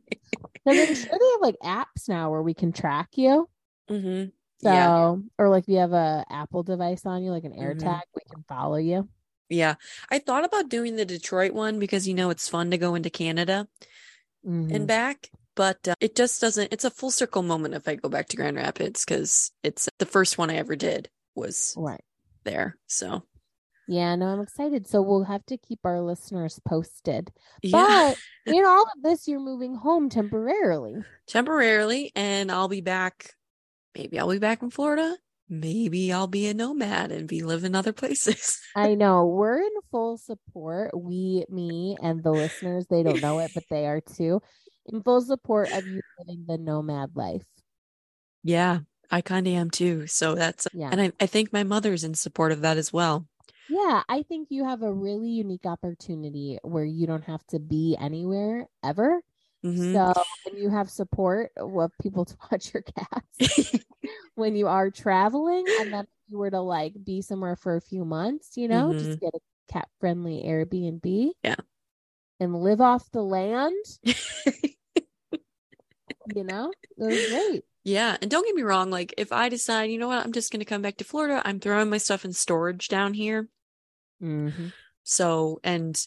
Because 0.65 0.88
I'm 0.89 0.96
sure 0.96 1.10
they 1.19 1.31
have 1.31 1.41
like 1.41 1.55
apps 1.63 2.08
now 2.08 2.29
where 2.29 2.43
we 2.43 2.53
can 2.53 2.72
track 2.72 3.10
you. 3.15 3.50
hmm 3.88 4.25
So, 4.62 4.69
Yeah. 4.69 5.15
or 5.39 5.50
like 5.50 5.63
if 5.63 5.69
you 5.69 5.77
have 5.77 5.93
a 5.93 6.24
Apple 6.29 6.62
device 6.63 7.05
on 7.05 7.24
you, 7.24 7.31
like 7.31 7.46
an. 7.46 7.53
AirTag, 7.53 8.01
we 8.15 8.22
can 8.31 8.43
follow 8.48 8.75
you. 8.75 9.10
Yeah. 9.50 9.75
I 10.12 10.19
thought 10.19 10.46
about 10.46 10.69
doing 10.69 10.96
the 10.96 11.05
Detroit 11.05 11.53
one 11.53 11.79
because 11.79 12.08
you 12.08 12.13
know 12.13 12.29
it's 12.29 12.48
fun 12.48 12.69
to 12.72 12.77
go 12.77 12.93
into 12.93 13.10
Canada 13.10 13.67
Mhm. 14.46 14.75
and 14.75 14.88
back, 14.88 15.31
but 15.55 15.88
uh, 15.88 15.96
it 16.00 16.15
just 16.15 16.39
doesn't. 16.39 16.72
It's 16.72 16.86
a 16.86 16.91
full 16.91 17.10
circle 17.12 17.41
moment 17.41 17.74
if 17.74 17.88
I 17.88 17.96
go 17.96 18.10
back 18.10 18.27
to 18.29 18.38
Grand 18.38 18.58
Rapids 18.58 19.03
because 19.03 19.51
it's 19.63 19.89
the 19.98 20.05
first 20.05 20.38
one 20.38 20.51
I 20.51 20.58
ever 20.58 20.75
did 20.75 21.10
was 21.36 21.74
Right. 21.77 22.03
there. 22.43 22.77
So 22.88 23.24
Yeah, 23.91 24.13
no, 24.15 24.27
I'm 24.27 24.39
excited. 24.41 24.86
So 24.88 25.01
we'll 25.01 25.24
have 25.24 25.43
to 25.48 25.58
keep 25.58 25.79
our 25.84 26.00
listeners 26.00 26.60
posted. 26.63 27.31
yeah, 27.63 28.13
But 28.46 28.53
in 28.55 28.63
all 28.63 28.84
of 28.84 29.01
this, 29.01 29.27
you're 29.27 29.39
moving 29.39 29.74
home 29.74 30.10
temporarily. 30.10 30.98
temporarily, 31.25 32.12
and 32.15 32.51
I'll 32.51 32.67
be 32.67 32.81
back. 32.81 33.34
Maybe 33.96 34.19
I'll 34.19 34.29
be 34.29 34.38
back 34.38 34.62
in 34.62 34.69
Florida. 34.69 35.17
Maybe 35.50 36.13
I'll 36.13 36.27
be 36.27 36.48
a 36.50 36.53
nomad 36.53 37.12
and 37.12 37.27
be 37.27 37.41
living 37.41 37.74
other 37.74 37.91
places. 37.91 38.60
I 38.75 38.93
know 38.93 39.25
we're 39.25 39.58
in 39.63 39.72
full 39.89 40.19
support. 40.19 40.91
We, 40.96 41.46
me, 41.50 41.98
and 42.00 42.24
the 42.24 42.29
listeners, 42.31 42.86
they 42.91 43.01
don't 43.01 43.22
know 43.24 43.39
it, 43.39 43.50
but 43.55 43.63
they 43.72 43.88
are 43.88 44.01
too. 44.01 44.43
In 44.86 45.01
full 45.01 45.22
support 45.22 45.72
of 45.72 45.88
you 45.88 46.01
living 46.19 46.46
the 46.48 46.60
nomad 46.60 47.15
life. 47.15 47.41
yeah, 48.43 48.79
I 49.10 49.22
kind 49.22 49.48
of 49.48 49.53
am 49.53 49.72
too. 49.72 50.05
So 50.05 50.36
that's 50.36 50.67
Yeah. 50.75 50.89
and 50.91 51.01
I, 51.01 51.12
I 51.19 51.25
think 51.25 51.51
my 51.51 51.63
mother's 51.63 52.03
in 52.03 52.13
support 52.13 52.51
of 52.51 52.62
that 52.62 52.77
as 52.77 52.93
well. 52.93 53.25
Yeah, 53.70 54.02
I 54.10 54.24
think 54.24 54.48
you 54.50 54.66
have 54.66 54.82
a 54.82 54.92
really 54.92 55.30
unique 55.30 55.66
opportunity 55.66 56.58
where 56.64 56.84
you 56.84 57.06
don't 57.06 57.26
have 57.26 57.46
to 57.48 57.60
be 57.60 57.96
anywhere 58.00 58.68
ever. 58.84 59.22
Mhm. 59.64 59.94
So, 59.94 60.24
and 60.46 60.58
you 60.58 60.70
have 60.70 60.90
support 60.90 61.52
of 61.58 61.92
people 62.02 62.26
to 62.26 62.36
watch 62.52 62.74
your 62.74 62.84
cats 62.84 63.86
when 64.36 64.56
you 64.56 64.68
are 64.68 64.90
traveling. 64.90 65.66
And 65.80 65.94
then 65.94 66.06
if 66.06 66.32
you 66.32 66.38
were 66.38 66.50
to 66.50 66.62
like 66.62 66.94
be 67.04 67.22
somewhere 67.22 67.56
for 67.56 67.76
a 67.76 67.82
few 67.82 68.06
months, 68.06 68.58
you 68.58 68.68
know, 68.68 68.94
just 68.94 69.20
get 69.20 69.34
a 69.36 69.40
cat 69.72 69.88
friendly 70.00 70.44
Airbnb. 70.46 71.02
Mm-hmm. 71.02 71.30
Yeah. 71.44 71.56
And 72.40 72.56
live 72.56 72.82
off 72.82 73.12
the 73.12 73.22
land, 73.22 73.76
you 74.04 74.14
know, 76.44 76.72
it 76.98 77.04
was 77.04 77.30
great. 77.30 77.66
Yeah, 77.84 78.18
and 78.22 78.32
don't 78.32 78.46
get 78.46 78.56
me 78.56 78.62
wrong, 78.62 78.90
like 78.90 79.14
if 79.18 79.32
I 79.32 79.50
decide, 79.50 79.92
you 79.92 79.98
know 79.98 80.08
what, 80.08 80.24
I'm 80.24 80.32
just 80.32 80.52
going 80.52 80.60
to 80.60 80.66
come 80.66 80.82
back 80.82 80.98
to 80.98 81.04
Florida, 81.04 81.42
I'm 81.44 81.60
throwing 81.60 81.90
my 81.90 81.98
stuff 81.98 82.24
in 82.24 82.34
storage 82.34 82.88
down 82.88 83.14
here. 83.14 83.50
Mm-hmm. 84.22 84.68
So, 85.04 85.60
and 85.64 86.00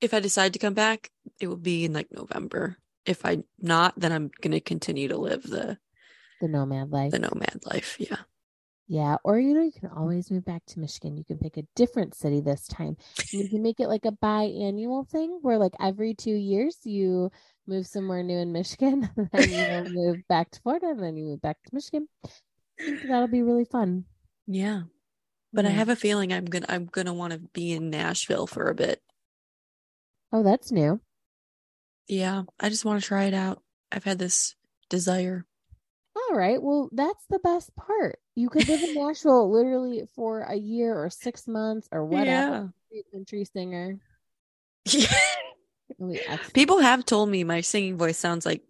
if 0.00 0.14
I 0.14 0.20
decide 0.20 0.52
to 0.52 0.58
come 0.58 0.74
back, 0.74 1.10
it 1.40 1.46
will 1.48 1.56
be 1.56 1.84
in 1.84 1.92
like 1.92 2.08
November. 2.12 2.76
If 3.06 3.24
I 3.24 3.38
not, 3.58 3.98
then 3.98 4.12
I'm 4.12 4.30
going 4.40 4.52
to 4.52 4.60
continue 4.60 5.08
to 5.08 5.16
live 5.16 5.42
the 5.42 5.78
The 6.40 6.48
nomad 6.48 6.90
life. 6.90 7.10
the 7.12 7.18
nomad 7.18 7.60
life. 7.64 7.96
Yeah. 7.98 8.16
Yeah, 8.90 9.16
or 9.22 9.38
you 9.38 9.52
know, 9.52 9.60
you 9.62 9.72
can 9.72 9.90
always 9.90 10.30
move 10.30 10.46
back 10.46 10.64
to 10.68 10.80
Michigan. 10.80 11.18
You 11.18 11.24
can 11.24 11.36
pick 11.38 11.58
a 11.58 11.64
different 11.76 12.14
city 12.14 12.40
this 12.40 12.66
time. 12.66 12.96
And 13.34 13.42
you 13.42 13.48
can 13.50 13.62
make 13.62 13.80
it 13.80 13.88
like 13.88 14.06
a 14.06 14.12
biannual 14.12 15.06
thing 15.06 15.40
where 15.42 15.58
like 15.58 15.74
every 15.78 16.14
two 16.14 16.32
years 16.34 16.78
you 16.84 17.30
move 17.66 17.86
somewhere 17.86 18.22
new 18.22 18.38
in 18.38 18.50
Michigan, 18.50 19.10
and 19.16 19.30
then 19.52 19.86
you 19.86 19.92
move 19.94 20.16
back 20.28 20.50
to 20.52 20.60
Florida, 20.62 20.86
and 20.88 21.02
then 21.02 21.18
you 21.18 21.24
move 21.26 21.42
back 21.42 21.62
to 21.64 21.74
Michigan. 21.74 22.08
I 22.24 22.28
think 22.84 23.02
that'll 23.08 23.28
be 23.28 23.42
really 23.42 23.66
fun. 23.66 24.04
Yeah. 24.46 24.82
But 25.52 25.64
I 25.64 25.70
have 25.70 25.88
a 25.88 25.96
feeling 25.96 26.32
I'm 26.32 26.46
to 26.46 26.70
I'm 26.70 26.88
to 26.88 27.12
want 27.12 27.32
to 27.32 27.38
be 27.38 27.72
in 27.72 27.90
Nashville 27.90 28.46
for 28.46 28.68
a 28.68 28.74
bit. 28.74 29.02
Oh, 30.32 30.42
that's 30.42 30.70
new. 30.70 31.00
Yeah, 32.06 32.42
I 32.60 32.68
just 32.68 32.84
want 32.84 33.00
to 33.00 33.06
try 33.06 33.24
it 33.24 33.34
out. 33.34 33.62
I've 33.90 34.04
had 34.04 34.18
this 34.18 34.54
desire. 34.90 35.46
All 36.16 36.36
right. 36.36 36.62
Well, 36.62 36.90
that's 36.92 37.24
the 37.30 37.38
best 37.38 37.74
part. 37.76 38.18
You 38.34 38.50
could 38.50 38.68
live 38.68 38.82
in 38.82 38.94
Nashville 39.06 39.50
literally 39.50 40.04
for 40.14 40.40
a 40.40 40.54
year 40.54 40.94
or 40.94 41.10
six 41.10 41.46
months 41.46 41.88
or 41.92 42.04
whatever. 42.04 42.72
Be 42.90 43.00
a 43.00 43.16
country 43.16 43.44
singer. 43.44 43.98
Yeah. 44.86 45.06
It'll 45.90 46.08
be 46.08 46.20
excellent. 46.20 46.52
People 46.54 46.78
have 46.80 47.04
told 47.04 47.30
me 47.30 47.44
my 47.44 47.60
singing 47.62 47.96
voice 47.96 48.18
sounds 48.18 48.44
like 48.44 48.62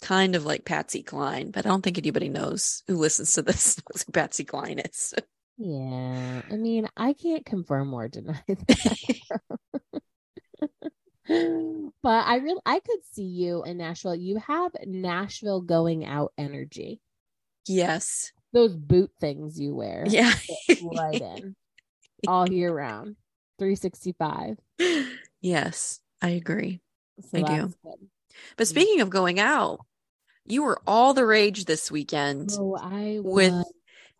kind 0.00 0.34
of 0.34 0.44
like 0.44 0.64
Patsy 0.64 1.02
Cline, 1.02 1.50
but 1.50 1.64
I 1.64 1.68
don't 1.68 1.82
think 1.82 1.98
anybody 1.98 2.28
knows 2.28 2.82
who 2.86 2.96
listens 2.96 3.32
to 3.34 3.42
this 3.42 3.76
knows 3.94 4.02
who 4.02 4.12
Patsy 4.12 4.44
Cline 4.44 4.80
is. 4.80 5.14
Yeah, 5.56 6.42
I 6.50 6.56
mean, 6.56 6.88
I 6.96 7.12
can't 7.12 7.46
confirm 7.46 7.92
or 7.94 8.08
deny 8.08 8.42
that. 8.48 9.20
but 12.02 12.26
I 12.26 12.36
really, 12.36 12.60
I 12.66 12.80
could 12.80 13.04
see 13.12 13.22
you 13.24 13.62
in 13.64 13.78
Nashville. 13.78 14.14
You 14.14 14.38
have 14.38 14.72
Nashville 14.86 15.60
going 15.60 16.04
out 16.04 16.32
energy. 16.38 17.00
yes. 17.66 18.32
Those 18.52 18.76
boot 18.76 19.10
things 19.20 19.58
you 19.58 19.74
wear, 19.74 20.04
Yeah. 20.06 20.32
right 20.80 21.20
in, 21.20 21.56
all 22.28 22.48
year 22.48 22.72
round, 22.72 23.16
three 23.58 23.74
sixty 23.74 24.12
five. 24.12 24.58
yes, 25.40 25.98
I 26.22 26.28
agree. 26.30 26.80
So 27.32 27.38
I 27.38 27.42
do. 27.42 27.62
good. 27.82 28.08
But 28.56 28.68
speaking 28.68 29.00
of 29.00 29.10
going 29.10 29.40
out, 29.40 29.80
you 30.46 30.62
were 30.62 30.80
all 30.86 31.14
the 31.14 31.26
rage 31.26 31.64
this 31.64 31.90
weekend 31.90 32.52
Oh, 32.56 32.76
I 32.80 33.18
With- 33.24 33.52
was 33.54 33.72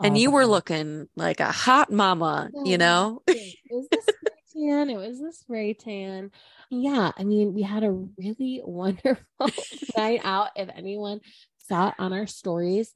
and 0.02 0.18
you 0.18 0.30
were 0.30 0.46
looking 0.46 1.08
like 1.16 1.40
a 1.40 1.52
hot 1.52 1.90
mama, 1.92 2.50
you 2.64 2.78
know? 2.78 3.22
It 3.26 3.56
was 3.70 3.86
the 3.90 4.00
spray 4.02 4.68
tan. 4.68 4.90
It 4.90 4.96
was 4.96 5.20
the 5.20 5.32
spray 5.32 5.74
tan. 5.74 6.30
Yeah, 6.70 7.12
I 7.16 7.24
mean, 7.24 7.54
we 7.54 7.62
had 7.62 7.84
a 7.84 7.90
really 7.92 8.60
wonderful 8.64 9.50
night 9.96 10.20
out. 10.24 10.48
If 10.56 10.68
anyone 10.74 11.20
saw 11.68 11.88
it 11.88 11.94
on 11.98 12.12
our 12.12 12.26
stories, 12.26 12.92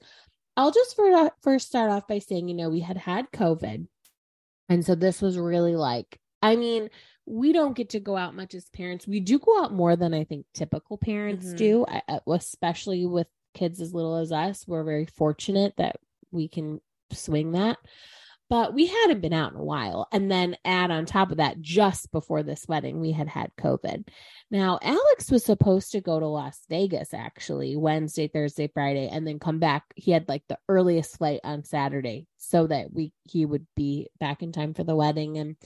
I'll 0.57 0.73
just 0.73 0.97
for, 0.97 1.31
first 1.43 1.69
start 1.69 1.91
off 1.91 2.09
by 2.09 2.19
saying, 2.19 2.49
you 2.49 2.55
know, 2.55 2.69
we 2.69 2.81
had 2.81 2.97
had 2.97 3.31
COVID. 3.31 3.87
And 4.69 4.85
so 4.85 4.95
this 4.95 5.23
was 5.23 5.39
really 5.39 5.77
like, 5.77 6.19
I 6.43 6.57
mean, 6.57 6.91
we 7.27 7.53
don't 7.53 7.77
get 7.77 7.91
to 7.91 8.01
go 8.01 8.17
out 8.17 8.35
much 8.35 8.55
as 8.55 8.69
parents. 8.71 9.07
We 9.07 9.21
do 9.21 9.39
go 9.39 9.63
out 9.63 9.73
more 9.73 9.97
than 9.97 10.15
I 10.15 10.25
think 10.25 10.47
typical 10.55 10.99
parents 10.99 11.47
Mhm. 11.47 11.57
do, 11.57 11.87
I- 11.87 12.03
I- 12.09 12.21
especially 12.33 13.07
with 13.07 13.27
kids 13.55 13.81
as 13.81 13.95
little 13.95 14.17
as 14.17 14.33
us. 14.33 14.67
We're 14.67 14.85
very 14.85 15.07
fortunate 15.07 15.75
that 15.77 15.97
we 16.31 16.49
can 16.49 16.81
swing 17.13 17.53
that. 17.53 17.79
But 18.51 18.73
we 18.73 18.87
hadn't 18.87 19.21
been 19.21 19.35
out 19.35 19.53
in 19.53 19.59
a 19.59 19.65
while. 19.65 20.09
And 20.11 20.31
then 20.31 20.57
add 20.65 20.91
on 20.91 21.05
top 21.05 21.31
of 21.31 21.37
that, 21.37 21.61
just 21.61 22.11
before 22.11 22.43
this 22.43 22.67
wedding, 22.67 22.99
we 22.99 23.13
had 23.13 23.29
had 23.29 23.53
COVID. 23.61 24.09
Now, 24.51 24.79
Alex 24.83 25.31
was 25.31 25.45
supposed 25.45 25.93
to 25.93 26.01
go 26.01 26.19
to 26.19 26.27
Las 26.27 26.59
Vegas 26.71 27.13
actually 27.13 27.77
Wednesday, 27.77 28.27
Thursday, 28.27 28.71
Friday, 28.73 29.09
and 29.09 29.27
then 29.27 29.39
come 29.39 29.59
back. 29.59 29.85
He 29.97 30.13
had 30.13 30.29
like 30.29 30.45
the 30.49 30.59
earliest 30.67 31.19
flight 31.19 31.41
on 31.45 31.65
Saturday 31.65 32.27
so 32.39 32.67
that 32.67 32.91
we 32.91 33.13
he 33.25 33.45
would 33.45 33.67
be 33.77 34.09
back 34.19 34.43
in 34.43 34.53
time 34.53 34.73
for 34.73 34.85
the 34.85 34.97
wedding. 34.97 35.37
And 35.37 35.57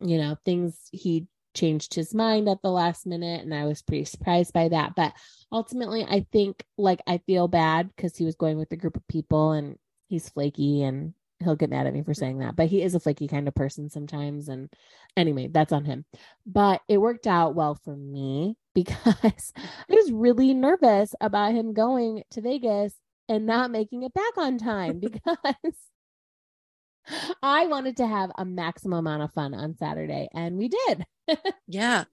you 0.00 0.18
know, 0.18 0.36
things 0.44 0.78
he 0.92 1.28
changed 1.54 1.94
his 1.94 2.14
mind 2.14 2.50
at 2.50 2.60
the 2.60 2.70
last 2.70 3.06
minute, 3.06 3.42
and 3.42 3.54
I 3.54 3.64
was 3.64 3.80
pretty 3.80 4.04
surprised 4.04 4.52
by 4.52 4.68
that. 4.68 4.94
But 4.94 5.14
ultimately, 5.50 6.04
I 6.04 6.26
think 6.32 6.62
like 6.76 7.00
I 7.06 7.22
feel 7.26 7.48
bad 7.48 7.88
because 7.96 8.14
he 8.14 8.26
was 8.26 8.36
going 8.36 8.58
with 8.58 8.70
a 8.72 8.76
group 8.76 8.98
of 8.98 9.08
people 9.08 9.52
and 9.52 9.78
he's 10.08 10.28
flaky 10.28 10.82
and 10.82 11.14
he'll 11.40 11.56
get 11.56 11.70
mad 11.70 11.86
at 11.86 11.92
me 11.92 12.02
for 12.02 12.14
saying 12.14 12.38
that, 12.38 12.56
but 12.56 12.68
he 12.68 12.82
is 12.82 12.94
a 12.94 13.00
flaky 13.00 13.28
kind 13.28 13.46
of 13.46 13.54
person 13.54 13.90
sometimes. 13.90 14.48
And 14.48 14.70
anyway, 15.16 15.48
that's 15.48 15.72
on 15.72 15.84
him. 15.84 16.04
But 16.46 16.80
it 16.88 16.98
worked 16.98 17.26
out 17.26 17.54
well 17.54 17.74
for 17.84 17.94
me 17.94 18.56
because 18.74 19.52
I 19.56 19.94
was 19.94 20.12
really 20.12 20.54
nervous 20.54 21.14
about 21.20 21.54
him 21.54 21.72
going 21.72 22.22
to 22.32 22.40
Vegas 22.40 22.94
and 23.28 23.46
not 23.46 23.70
making 23.70 24.02
it 24.02 24.14
back 24.14 24.36
on 24.36 24.58
time 24.58 25.00
because 25.00 25.36
I 27.42 27.66
wanted 27.66 27.98
to 27.98 28.06
have 28.06 28.30
a 28.36 28.44
maximum 28.44 28.98
amount 28.98 29.22
of 29.22 29.32
fun 29.32 29.54
on 29.54 29.76
Saturday 29.76 30.28
and 30.34 30.56
we 30.56 30.68
did. 30.68 31.04
Yeah. 31.66 32.04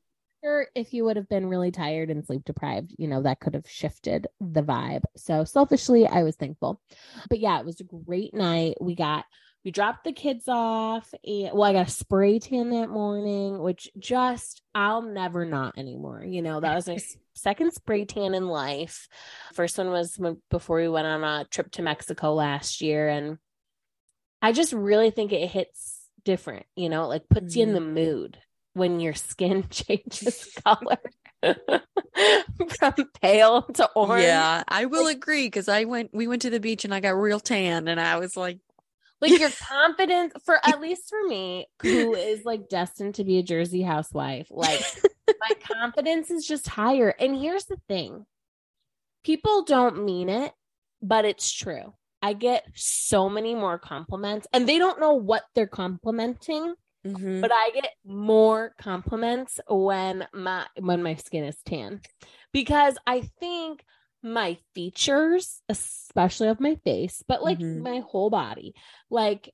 If 0.76 0.94
you 0.94 1.06
would 1.06 1.16
have 1.16 1.30
been 1.30 1.48
really 1.48 1.72
tired 1.72 2.10
and 2.10 2.26
sleep 2.26 2.44
deprived, 2.46 2.94
you 2.98 3.08
know, 3.08 3.22
that 3.22 3.40
could 3.40 3.54
have 3.54 3.70
shifted 3.70 4.28
the 4.40 4.64
vibe. 4.64 5.04
So 5.16 5.44
selfishly, 5.44 6.08
I 6.08 6.24
was 6.24 6.36
thankful. 6.36 6.82
But 7.30 7.40
yeah, 7.40 7.60
it 7.60 7.66
was 7.66 7.80
a 7.80 7.86
great 7.86 8.34
night. 8.34 8.76
We 8.82 8.96
got 8.96 9.26
we 9.64 9.72
dropped 9.72 10.04
the 10.04 10.12
kids 10.12 10.46
off 10.50 11.14
and 11.24 11.52
well, 11.54 11.64
I 11.64 11.74
got 11.74 11.88
a 11.88 11.92
spray 11.92 12.40
tan 12.40 12.72
that 12.72 12.90
morning, 12.90 13.60
which 13.60 13.90
just 13.98 14.62
I'll 14.76 15.02
never 15.02 15.46
not 15.46 15.78
anymore. 15.78 16.24
You 16.26 16.42
know, 16.42 16.60
that 16.60 16.76
was 16.76 16.88
my 16.88 17.00
second 17.34 17.72
spray 17.74 18.06
tan 18.06 18.34
in 18.34 18.48
life. 18.48 19.08
First 19.54 19.78
one 19.78 19.90
was 19.90 20.20
before 20.50 20.78
we 20.78 20.90
went 20.90 21.08
on 21.08 21.24
a 21.24 21.46
trip 21.46 21.72
to 21.72 21.82
Mexico 21.82 22.34
last 22.34 22.82
year. 22.82 23.08
And 23.08 23.38
I 24.42 24.52
just 24.52 24.74
really 24.74 25.12
think 25.12 25.32
it 25.32 25.48
hits 25.48 26.10
different, 26.26 26.66
you 26.76 26.90
know, 26.90 27.08
like 27.08 27.30
puts 27.30 27.54
mm-hmm. 27.54 27.60
you 27.60 27.66
in 27.68 27.74
the 27.74 27.80
mm-hmm. 27.80 27.94
mood 27.94 28.38
when 28.74 29.00
your 29.00 29.13
skin 29.13 29.65
changes 29.70 30.50
color. 30.63 31.00
from 32.80 32.94
pale 33.22 33.63
to 33.63 33.89
orange. 33.96 34.24
Yeah, 34.24 34.63
I 34.65 34.86
will 34.86 35.08
agree 35.08 35.48
because 35.48 35.68
I 35.68 35.84
went 35.84 36.12
we 36.13 36.25
went 36.25 36.42
to 36.44 36.50
the 36.50 36.62
beach 36.62 36.86
and 36.86 36.94
I 36.94 37.01
got 37.01 37.10
real 37.10 37.42
tan 37.42 37.89
and 37.89 38.00
I 38.00 38.18
was 38.18 38.38
like 38.38 38.60
like 39.24 39.39
your 39.39 39.50
confidence 39.68 40.34
for 40.46 40.60
at 40.63 40.80
least 40.80 41.10
for 41.10 41.27
me 41.27 41.68
who 41.82 42.13
is 42.13 42.46
like 42.46 42.70
destined 42.70 43.15
to 43.15 43.24
be 43.24 43.39
a 43.39 43.44
jersey 43.44 43.82
housewife 43.82 44.48
like 44.51 44.82
my 45.39 45.51
confidence 45.63 46.30
is 46.30 46.46
just 46.46 46.68
higher 46.68 47.10
and 47.20 47.36
here's 47.36 47.65
the 47.65 47.77
thing 47.88 48.25
people 49.24 49.63
don't 49.63 50.03
mean 50.03 50.30
it 50.30 50.51
but 51.01 51.25
it's 51.25 51.51
true 51.51 51.94
i 52.22 52.34
get 52.34 52.65
so 52.75 53.30
many 53.30 53.56
more 53.56 53.80
compliments 53.80 54.46
and 54.53 54.68
they 54.68 54.77
don't 54.77 55.00
know 55.00 55.13
what 55.13 55.44
they're 55.56 55.68
complimenting 55.68 56.75
mm-hmm. 57.06 57.42
but 57.42 57.52
i 57.52 57.70
get 57.74 57.90
more 58.06 58.74
compliments 58.80 59.60
when 59.70 60.26
my 60.34 60.66
when 60.80 61.04
my 61.04 61.16
skin 61.16 61.44
is 61.44 61.58
tan 61.66 62.02
because 62.52 62.98
i 63.08 63.22
think 63.40 63.84
my 64.24 64.58
features, 64.74 65.62
especially 65.68 66.48
of 66.48 66.62
my 66.62 66.76
face, 66.86 67.22
but 67.28 67.44
like 67.44 67.60
mm-hmm. 67.60 67.84
my 67.84 68.00
whole 68.00 68.30
body. 68.30 68.74
Like 69.10 69.54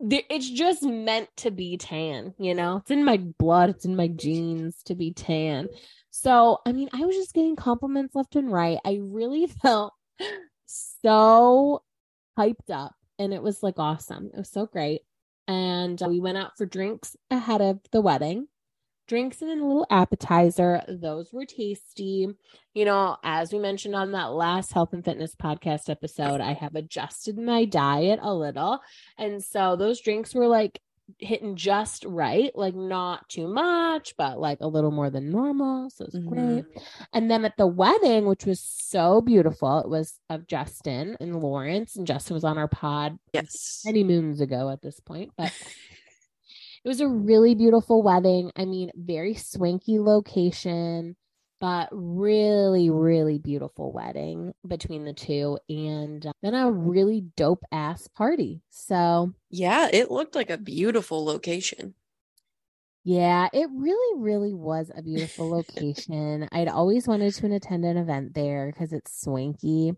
it's 0.00 0.50
just 0.50 0.82
meant 0.82 1.28
to 1.38 1.50
be 1.50 1.78
tan, 1.78 2.34
you 2.38 2.54
know? 2.54 2.78
It's 2.78 2.90
in 2.90 3.04
my 3.04 3.16
blood, 3.16 3.70
it's 3.70 3.86
in 3.86 3.96
my 3.96 4.08
genes 4.08 4.82
to 4.84 4.94
be 4.94 5.12
tan. 5.12 5.68
So, 6.10 6.58
I 6.66 6.72
mean, 6.72 6.90
I 6.92 7.04
was 7.06 7.16
just 7.16 7.32
getting 7.32 7.56
compliments 7.56 8.14
left 8.14 8.36
and 8.36 8.52
right. 8.52 8.78
I 8.84 9.00
really 9.00 9.46
felt 9.62 9.94
so 10.66 11.82
hyped 12.38 12.70
up 12.70 12.92
and 13.18 13.32
it 13.32 13.42
was 13.42 13.62
like 13.62 13.78
awesome. 13.78 14.30
It 14.34 14.38
was 14.38 14.50
so 14.50 14.66
great. 14.66 15.00
And 15.46 16.02
uh, 16.02 16.08
we 16.08 16.20
went 16.20 16.38
out 16.38 16.56
for 16.56 16.66
drinks 16.66 17.16
ahead 17.30 17.60
of 17.60 17.80
the 17.92 18.00
wedding 18.00 18.48
drinks 19.06 19.42
and 19.42 19.50
a 19.50 19.54
little 19.54 19.86
appetizer. 19.90 20.82
Those 20.88 21.32
were 21.32 21.44
tasty. 21.44 22.28
You 22.74 22.84
know, 22.84 23.16
as 23.22 23.52
we 23.52 23.58
mentioned 23.58 23.94
on 23.94 24.12
that 24.12 24.32
last 24.32 24.72
health 24.72 24.92
and 24.92 25.04
fitness 25.04 25.34
podcast 25.34 25.88
episode, 25.88 26.40
I 26.40 26.54
have 26.54 26.74
adjusted 26.74 27.38
my 27.38 27.64
diet 27.64 28.18
a 28.22 28.34
little. 28.34 28.80
And 29.18 29.42
so 29.42 29.76
those 29.76 30.00
drinks 30.00 30.34
were 30.34 30.48
like 30.48 30.80
hitting 31.18 31.56
just 31.56 32.04
right, 32.04 32.50
like 32.54 32.74
not 32.74 33.28
too 33.28 33.46
much, 33.46 34.14
but 34.16 34.38
like 34.38 34.58
a 34.60 34.66
little 34.66 34.90
more 34.90 35.10
than 35.10 35.30
normal. 35.30 35.90
So 35.90 36.04
it's 36.04 36.16
mm-hmm. 36.16 36.60
great. 36.60 36.64
And 37.12 37.30
then 37.30 37.44
at 37.44 37.56
the 37.56 37.66
wedding, 37.66 38.26
which 38.26 38.46
was 38.46 38.60
so 38.60 39.20
beautiful, 39.20 39.80
it 39.80 39.88
was 39.88 40.18
of 40.30 40.46
Justin 40.46 41.16
and 41.20 41.40
Lawrence, 41.40 41.96
and 41.96 42.06
Justin 42.06 42.34
was 42.34 42.44
on 42.44 42.58
our 42.58 42.68
pod 42.68 43.18
yes 43.32 43.82
many 43.84 44.04
moons 44.04 44.40
ago 44.40 44.70
at 44.70 44.82
this 44.82 45.00
point, 45.00 45.32
but 45.36 45.52
it 46.84 46.88
was 46.88 47.00
a 47.00 47.08
really 47.08 47.54
beautiful 47.54 48.02
wedding. 48.02 48.50
I 48.56 48.64
mean, 48.64 48.90
very 48.96 49.34
swanky 49.34 49.98
location, 49.98 51.16
but 51.64 51.88
really, 51.92 52.90
really 52.90 53.38
beautiful 53.38 53.90
wedding 53.90 54.52
between 54.68 55.06
the 55.06 55.14
two. 55.14 55.58
And 55.70 56.30
then 56.42 56.52
a 56.52 56.70
really 56.70 57.22
dope 57.38 57.64
ass 57.72 58.06
party. 58.06 58.60
So, 58.68 59.32
yeah, 59.48 59.88
it 59.90 60.10
looked 60.10 60.34
like 60.34 60.50
a 60.50 60.58
beautiful 60.58 61.24
location. 61.24 61.94
Yeah, 63.02 63.48
it 63.54 63.66
really, 63.72 64.20
really 64.20 64.52
was 64.52 64.90
a 64.94 65.00
beautiful 65.00 65.48
location. 65.48 66.46
I'd 66.52 66.68
always 66.68 67.08
wanted 67.08 67.32
to 67.32 67.54
attend 67.54 67.86
an 67.86 67.96
event 67.96 68.34
there 68.34 68.70
because 68.70 68.92
it's 68.92 69.22
swanky, 69.22 69.94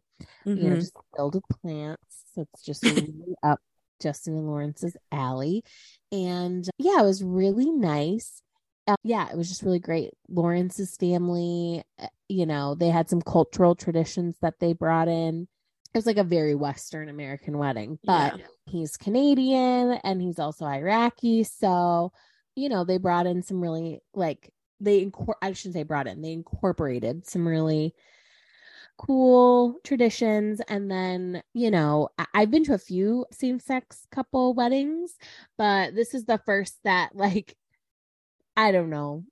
mm-hmm. 0.46 0.50
you 0.50 0.54
know, 0.54 0.70
mm-hmm. 0.70 0.74
just 0.76 0.94
filled 1.16 1.34
with 1.34 1.60
plants. 1.60 2.22
So 2.32 2.42
it's 2.42 2.62
just 2.62 2.84
really 2.84 3.34
up 3.42 3.58
Justin 4.00 4.34
and 4.34 4.46
Lawrence's 4.46 4.96
alley. 5.10 5.64
And 6.12 6.64
yeah, 6.78 7.00
it 7.00 7.06
was 7.06 7.24
really 7.24 7.72
nice. 7.72 8.40
Yeah, 9.02 9.28
it 9.30 9.36
was 9.36 9.48
just 9.48 9.62
really 9.62 9.78
great. 9.78 10.12
Lawrence's 10.28 10.96
family, 10.96 11.82
uh, 11.98 12.06
you 12.28 12.46
know, 12.46 12.74
they 12.74 12.88
had 12.88 13.08
some 13.08 13.20
cultural 13.20 13.74
traditions 13.74 14.36
that 14.42 14.60
they 14.60 14.72
brought 14.72 15.08
in. 15.08 15.48
It 15.92 15.98
was 15.98 16.06
like 16.06 16.18
a 16.18 16.24
very 16.24 16.54
Western 16.54 17.08
American 17.08 17.58
wedding, 17.58 17.98
but 18.04 18.38
yeah. 18.38 18.46
he's 18.66 18.96
Canadian 18.96 19.92
and 20.04 20.20
he's 20.20 20.38
also 20.38 20.66
Iraqi. 20.66 21.42
So, 21.44 22.12
you 22.54 22.68
know, 22.68 22.84
they 22.84 22.98
brought 22.98 23.26
in 23.26 23.42
some 23.42 23.60
really 23.60 24.00
like, 24.14 24.52
they, 24.78 25.04
incor- 25.04 25.34
I 25.40 25.52
shouldn't 25.52 25.74
say 25.74 25.82
brought 25.84 26.06
in, 26.06 26.20
they 26.20 26.32
incorporated 26.32 27.26
some 27.26 27.48
really 27.48 27.94
cool 28.98 29.78
traditions. 29.84 30.60
And 30.68 30.90
then, 30.90 31.42
you 31.54 31.70
know, 31.70 32.10
I- 32.18 32.40
have 32.40 32.50
been 32.50 32.64
to 32.64 32.74
a 32.74 32.78
few 32.78 33.26
same 33.30 33.58
sex 33.58 34.06
couple 34.10 34.54
weddings, 34.54 35.16
but 35.56 35.94
this 35.94 36.14
is 36.14 36.24
the 36.24 36.38
first 36.38 36.78
that, 36.84 37.14
like, 37.16 37.56
I 38.56 38.72
don't 38.72 38.90
know. 38.90 39.24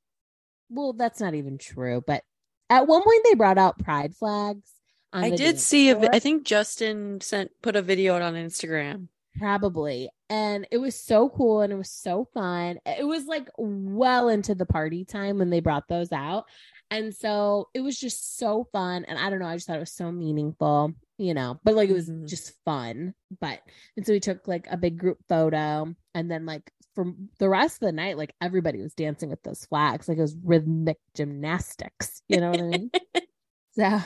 Well, 0.68 0.92
that's 0.92 1.20
not 1.20 1.34
even 1.34 1.58
true. 1.58 2.02
But 2.06 2.22
at 2.70 2.87
one 2.87 3.02
point, 3.02 3.24
they 3.24 3.34
brought 3.34 3.58
out 3.58 3.78
pride 3.78 4.14
flags. 4.14 4.70
I 5.12 5.30
did 5.30 5.60
see 5.60 5.90
a, 5.90 6.10
I 6.10 6.18
think 6.18 6.44
Justin 6.44 7.20
sent 7.20 7.52
put 7.62 7.76
a 7.76 7.82
video 7.82 8.16
out 8.16 8.22
on 8.22 8.34
Instagram. 8.34 9.08
Probably. 9.38 10.10
And 10.28 10.66
it 10.70 10.78
was 10.78 11.00
so 11.00 11.28
cool 11.28 11.60
and 11.60 11.72
it 11.72 11.76
was 11.76 11.90
so 11.90 12.28
fun. 12.34 12.78
It 12.84 13.06
was 13.06 13.26
like 13.26 13.48
well 13.56 14.28
into 14.28 14.54
the 14.54 14.66
party 14.66 15.04
time 15.04 15.38
when 15.38 15.50
they 15.50 15.60
brought 15.60 15.88
those 15.88 16.12
out. 16.12 16.46
And 16.90 17.14
so 17.14 17.68
it 17.74 17.80
was 17.80 17.98
just 17.98 18.38
so 18.38 18.68
fun. 18.72 19.04
And 19.06 19.18
I 19.18 19.30
don't 19.30 19.38
know, 19.38 19.46
I 19.46 19.54
just 19.54 19.66
thought 19.66 19.76
it 19.76 19.80
was 19.80 19.92
so 19.92 20.12
meaningful, 20.12 20.92
you 21.18 21.34
know, 21.34 21.60
but 21.64 21.74
like 21.74 21.88
it 21.88 21.94
was 21.94 22.08
mm-hmm. 22.08 22.26
just 22.26 22.52
fun. 22.64 23.14
But 23.40 23.60
and 23.96 24.06
so 24.06 24.12
we 24.12 24.20
took 24.20 24.46
like 24.46 24.66
a 24.70 24.76
big 24.76 24.98
group 24.98 25.18
photo. 25.28 25.94
And 26.14 26.30
then 26.30 26.46
like 26.46 26.70
for 26.94 27.12
the 27.38 27.48
rest 27.48 27.76
of 27.76 27.87
the 27.87 27.92
night, 27.92 28.16
like 28.16 28.35
everybody 28.40 28.80
was 28.80 28.94
dancing 28.94 29.30
with 29.30 29.42
those 29.42 29.64
flags. 29.64 30.09
Like 30.09 30.18
it 30.18 30.22
was 30.22 30.37
rhythmic 30.42 30.98
gymnastics. 31.14 32.22
You 32.28 32.40
know 32.40 32.50
what 32.50 32.61
I 32.61 32.62
mean? 32.62 32.90
so 33.76 34.00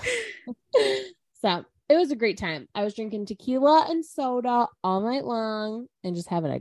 so 1.40 1.64
it 1.88 1.96
was 1.96 2.10
a 2.10 2.16
great 2.16 2.38
time. 2.38 2.68
I 2.74 2.84
was 2.84 2.94
drinking 2.94 3.26
tequila 3.26 3.86
and 3.88 4.04
soda 4.04 4.68
all 4.82 5.00
night 5.00 5.24
long 5.24 5.86
and 6.04 6.14
just 6.14 6.28
having 6.28 6.52
a 6.52 6.60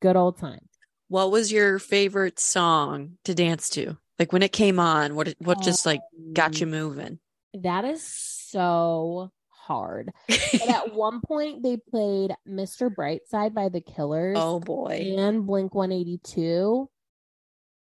good 0.00 0.16
old 0.16 0.38
time. 0.38 0.60
What 1.08 1.30
was 1.30 1.50
your 1.50 1.78
favorite 1.78 2.38
song 2.38 3.18
to 3.24 3.34
dance 3.34 3.68
to? 3.70 3.96
Like 4.18 4.32
when 4.32 4.42
it 4.42 4.52
came 4.52 4.78
on, 4.78 5.14
what 5.14 5.34
what 5.38 5.62
just 5.62 5.86
like 5.86 6.00
got 6.32 6.60
you 6.60 6.66
um, 6.66 6.70
moving? 6.70 7.18
That 7.54 7.84
is 7.84 8.02
so 8.02 9.30
hard. 9.66 10.12
but 10.28 10.68
at 10.68 10.94
one 10.94 11.20
point 11.20 11.62
they 11.62 11.76
played 11.76 12.32
Mr. 12.48 12.92
Brightside 12.92 13.54
by 13.54 13.68
the 13.68 13.80
Killers. 13.80 14.36
Oh 14.38 14.60
boy. 14.60 15.14
And 15.16 15.46
Blink 15.46 15.74
182. 15.74 16.88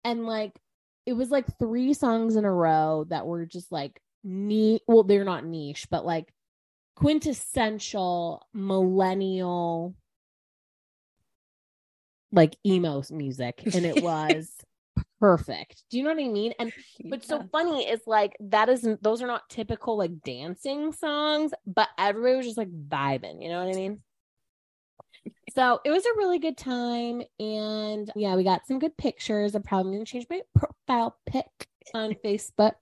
And 0.03 0.25
like 0.25 0.59
it 1.05 1.13
was 1.13 1.29
like 1.29 1.45
three 1.59 1.93
songs 1.93 2.35
in 2.35 2.45
a 2.45 2.51
row 2.51 3.05
that 3.09 3.25
were 3.25 3.45
just 3.45 3.71
like 3.71 3.99
neat. 4.23 4.81
Well, 4.87 5.03
they're 5.03 5.25
not 5.25 5.45
niche, 5.45 5.87
but 5.89 6.05
like 6.05 6.33
quintessential 6.95 8.47
millennial 8.53 9.95
like 12.31 12.55
emo 12.65 13.03
music. 13.11 13.63
And 13.73 13.85
it 13.85 14.03
was 14.03 14.51
perfect. 15.23 15.83
Do 15.89 15.97
you 15.97 16.03
know 16.03 16.09
what 16.09 16.21
I 16.21 16.27
mean? 16.27 16.53
And 16.59 16.73
what's 17.03 17.29
yeah. 17.29 17.37
so 17.37 17.47
funny 17.49 17.87
is 17.87 18.01
like 18.05 18.35
that 18.41 18.67
isn't 18.67 19.01
those 19.01 19.21
are 19.21 19.27
not 19.27 19.49
typical 19.49 19.97
like 19.97 20.21
dancing 20.23 20.91
songs, 20.91 21.53
but 21.65 21.87
everybody 21.97 22.35
was 22.35 22.45
just 22.45 22.57
like 22.57 22.71
vibing, 22.89 23.41
you 23.41 23.47
know 23.47 23.63
what 23.63 23.73
I 23.73 23.77
mean? 23.77 24.01
So 25.55 25.79
it 25.85 25.91
was 25.91 26.05
a 26.05 26.17
really 26.17 26.39
good 26.39 26.57
time. 26.57 27.21
And 27.39 28.11
yeah, 28.17 28.35
we 28.35 28.43
got 28.43 28.67
some 28.67 28.79
good 28.79 28.97
pictures. 28.97 29.55
I'm 29.55 29.63
probably 29.63 29.93
gonna 29.93 30.03
change 30.03 30.25
my 30.29 30.41
profile 30.55 31.15
pic 31.25 31.69
on 31.93 32.15
Facebook 32.23 32.73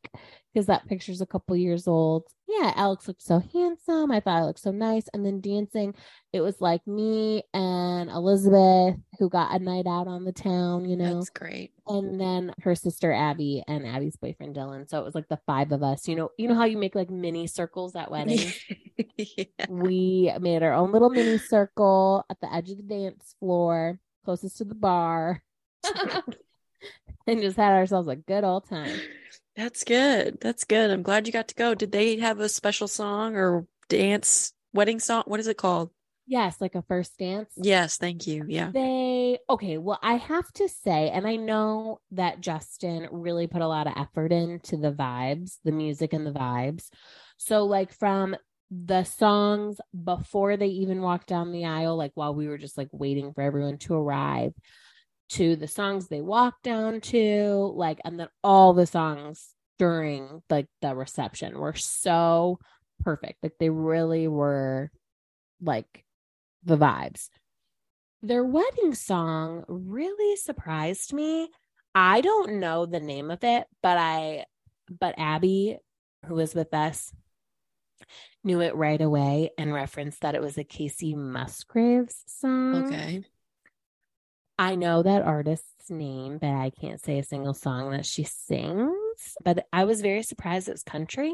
because 0.54 0.68
that 0.68 0.88
picture's 0.88 1.22
a 1.22 1.26
couple 1.26 1.56
years 1.56 1.88
old. 1.88 2.28
Yeah, 2.48 2.74
Alex 2.76 3.08
looked 3.08 3.22
so 3.22 3.42
handsome. 3.54 4.12
I 4.12 4.20
thought 4.20 4.40
I 4.40 4.44
looked 4.44 4.60
so 4.60 4.72
nice. 4.72 5.06
And 5.14 5.26
then 5.26 5.40
dancing, 5.40 5.96
it 6.34 6.42
was 6.42 6.60
like 6.60 6.86
me 6.86 7.44
and 7.54 8.10
Elizabeth 8.10 8.96
who 9.18 9.30
got 9.30 9.56
a 9.56 9.64
night 9.64 9.88
out 9.88 10.08
on 10.08 10.26
the 10.26 10.34
town, 10.34 10.84
you 10.86 10.98
know. 10.98 11.16
That's 11.16 11.30
great. 11.30 11.72
And 11.88 12.20
then 12.20 12.54
her 12.62 12.76
sister 12.76 13.14
Abby 13.14 13.64
and 13.68 13.88
Abby's 13.88 14.18
boyfriend 14.18 14.56
Dylan. 14.56 14.90
So 14.90 15.00
it 15.00 15.06
was 15.06 15.16
like 15.16 15.30
the 15.30 15.40
five 15.46 15.72
of 15.72 15.84
us. 15.84 16.08
You 16.08 16.16
know, 16.16 16.32
you 16.38 16.50
know 16.50 16.56
how 16.56 16.66
you 16.66 16.78
make 16.78 16.96
like 16.96 17.10
mini 17.10 17.48
circles 17.48 17.96
at 17.96 18.12
weddings? 18.12 18.60
yeah. 19.18 19.46
We 19.70 20.34
made 20.42 20.64
our 20.64 20.74
own 20.74 20.92
little 20.92 21.10
mini 21.10 21.38
circle 21.38 22.26
at 22.30 22.40
the 22.42 22.54
edge 22.54 22.70
of 22.72 22.78
the 22.78 22.84
dance 22.84 23.36
floor, 23.40 24.00
closest 24.26 24.58
to 24.58 24.66
the 24.66 24.76
bar. 24.76 25.42
and 27.28 27.42
just 27.42 27.58
had 27.58 27.74
ourselves 27.74 28.08
a 28.08 28.16
good 28.16 28.44
old 28.44 28.68
time. 28.68 29.00
That's 29.56 29.84
good. 29.84 30.40
That's 30.42 30.64
good. 30.64 30.92
I'm 30.92 31.04
glad 31.04 31.28
you 31.28 31.34
got 31.34 31.50
to 31.50 31.56
go. 31.56 31.76
Did 31.76 31.92
they 31.92 32.18
have 32.18 32.40
a 32.40 32.50
special 32.50 32.88
song 32.88 33.36
or 33.36 33.66
dance 33.90 34.54
wedding 34.74 35.00
song? 35.00 35.24
What 35.26 35.40
is 35.40 35.48
it 35.48 35.58
called? 35.58 35.90
Yes, 36.28 36.62
like 36.62 36.76
a 36.76 36.82
first 36.84 37.18
dance. 37.18 37.52
Yes, 37.58 37.98
thank 37.98 38.26
you. 38.28 38.46
Yeah. 38.48 38.72
They 38.72 39.40
okay, 39.50 39.78
well, 39.78 40.00
I 40.02 40.14
have 40.14 40.50
to 40.54 40.70
say, 40.70 41.10
and 41.10 41.28
I 41.28 41.36
know 41.36 42.00
that 42.12 42.40
Justin 42.40 43.10
really 43.12 43.48
put 43.48 43.62
a 43.62 43.68
lot 43.68 43.88
of 43.88 43.94
effort 43.98 44.32
into 44.32 44.78
the 44.78 44.94
vibes, 44.94 45.58
the 45.66 45.74
music 45.74 46.14
and 46.14 46.26
the 46.26 46.32
vibes. 46.32 46.88
So, 47.38 47.66
like 47.66 47.92
from 47.92 48.36
the 48.70 49.04
songs 49.04 49.82
before 50.06 50.56
they 50.56 50.68
even 50.68 51.02
walked 51.02 51.28
down 51.28 51.52
the 51.52 51.66
aisle, 51.66 51.98
like 51.98 52.12
while 52.14 52.34
we 52.34 52.48
were 52.48 52.58
just 52.58 52.78
like 52.78 52.90
waiting 52.94 53.34
for 53.34 53.42
everyone 53.42 53.78
to 53.80 53.96
arrive, 53.96 54.54
to 55.32 55.56
the 55.56 55.68
songs 55.68 56.08
they 56.08 56.22
walked 56.22 56.64
down 56.64 57.02
to, 57.02 57.72
like, 57.76 58.00
and 58.04 58.20
then 58.20 58.28
all 58.44 58.74
the 58.74 58.86
songs 58.86 59.56
during 59.80 60.44
like 60.50 60.68
the 60.82 60.94
reception 60.94 61.58
were 61.58 61.74
so 61.74 62.60
perfect. 63.04 63.40
Like 63.42 63.54
they 63.60 63.70
really 63.70 64.28
were 64.28 64.92
like 65.62 66.06
the 66.64 66.78
vibes. 66.78 67.30
Their 68.22 68.44
wedding 68.44 68.94
song 68.94 69.64
really 69.68 70.36
surprised 70.36 71.14
me. 71.14 71.50
I 71.96 72.22
don't 72.22 72.60
know 72.60 72.86
the 72.86 73.00
name 73.00 73.32
of 73.32 73.44
it, 73.44 73.66
but 73.82 73.98
I 73.98 74.46
but 75.00 75.16
Abby, 75.18 75.78
who 76.28 76.36
was 76.36 76.54
with 76.54 76.74
us, 76.74 77.12
knew 78.44 78.62
it 78.62 78.76
right 78.76 79.02
away 79.02 79.50
and 79.58 79.74
referenced 79.74 80.22
that 80.22 80.36
it 80.36 80.42
was 80.42 80.58
a 80.58 80.64
Kacey 80.64 81.16
Musgraves 81.16 82.24
song. 82.28 82.86
Okay. 82.86 83.24
I 84.60 84.76
know 84.76 85.04
that 85.04 85.24
artist's 85.24 85.90
name, 85.90 86.38
but 86.38 86.52
I 86.52 86.70
can't 86.70 87.02
say 87.02 87.20
a 87.20 87.24
single 87.24 87.54
song 87.54 87.92
that 87.92 88.06
she 88.06 88.24
sings. 88.24 88.94
But 89.44 89.66
I 89.74 89.86
was 89.86 90.02
very 90.02 90.24
surprised 90.24 90.70
it's 90.70 90.84
country. 90.84 91.34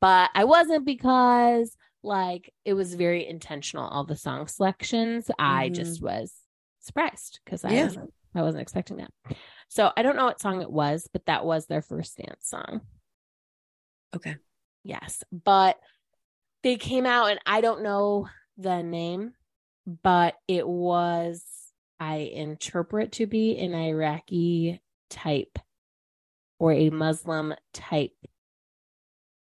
But 0.00 0.30
I 0.34 0.44
wasn't 0.44 0.84
because 0.84 1.76
like 2.02 2.52
it 2.64 2.74
was 2.74 2.94
very 2.94 3.26
intentional 3.26 3.86
all 3.86 4.04
the 4.04 4.16
song 4.16 4.46
selections 4.46 5.26
mm-hmm. 5.26 5.34
i 5.38 5.68
just 5.68 6.02
was 6.02 6.32
surprised 6.80 7.40
because 7.44 7.64
i 7.64 7.70
yeah. 7.70 7.84
wasn't 7.84 8.12
i 8.34 8.42
wasn't 8.42 8.62
expecting 8.62 8.96
that 8.96 9.10
so 9.68 9.90
i 9.96 10.02
don't 10.02 10.16
know 10.16 10.24
what 10.24 10.40
song 10.40 10.62
it 10.62 10.70
was 10.70 11.08
but 11.12 11.24
that 11.26 11.44
was 11.44 11.66
their 11.66 11.82
first 11.82 12.16
dance 12.16 12.48
song 12.48 12.80
okay 14.16 14.36
yes 14.82 15.22
but 15.30 15.76
they 16.62 16.76
came 16.76 17.04
out 17.04 17.30
and 17.30 17.40
i 17.44 17.60
don't 17.60 17.82
know 17.82 18.26
the 18.56 18.82
name 18.82 19.32
but 20.02 20.34
it 20.48 20.66
was 20.66 21.44
i 22.00 22.16
interpret 22.16 23.12
to 23.12 23.26
be 23.26 23.56
an 23.58 23.74
iraqi 23.74 24.80
type 25.08 25.58
or 26.58 26.72
a 26.72 26.90
muslim 26.90 27.54
type 27.72 28.12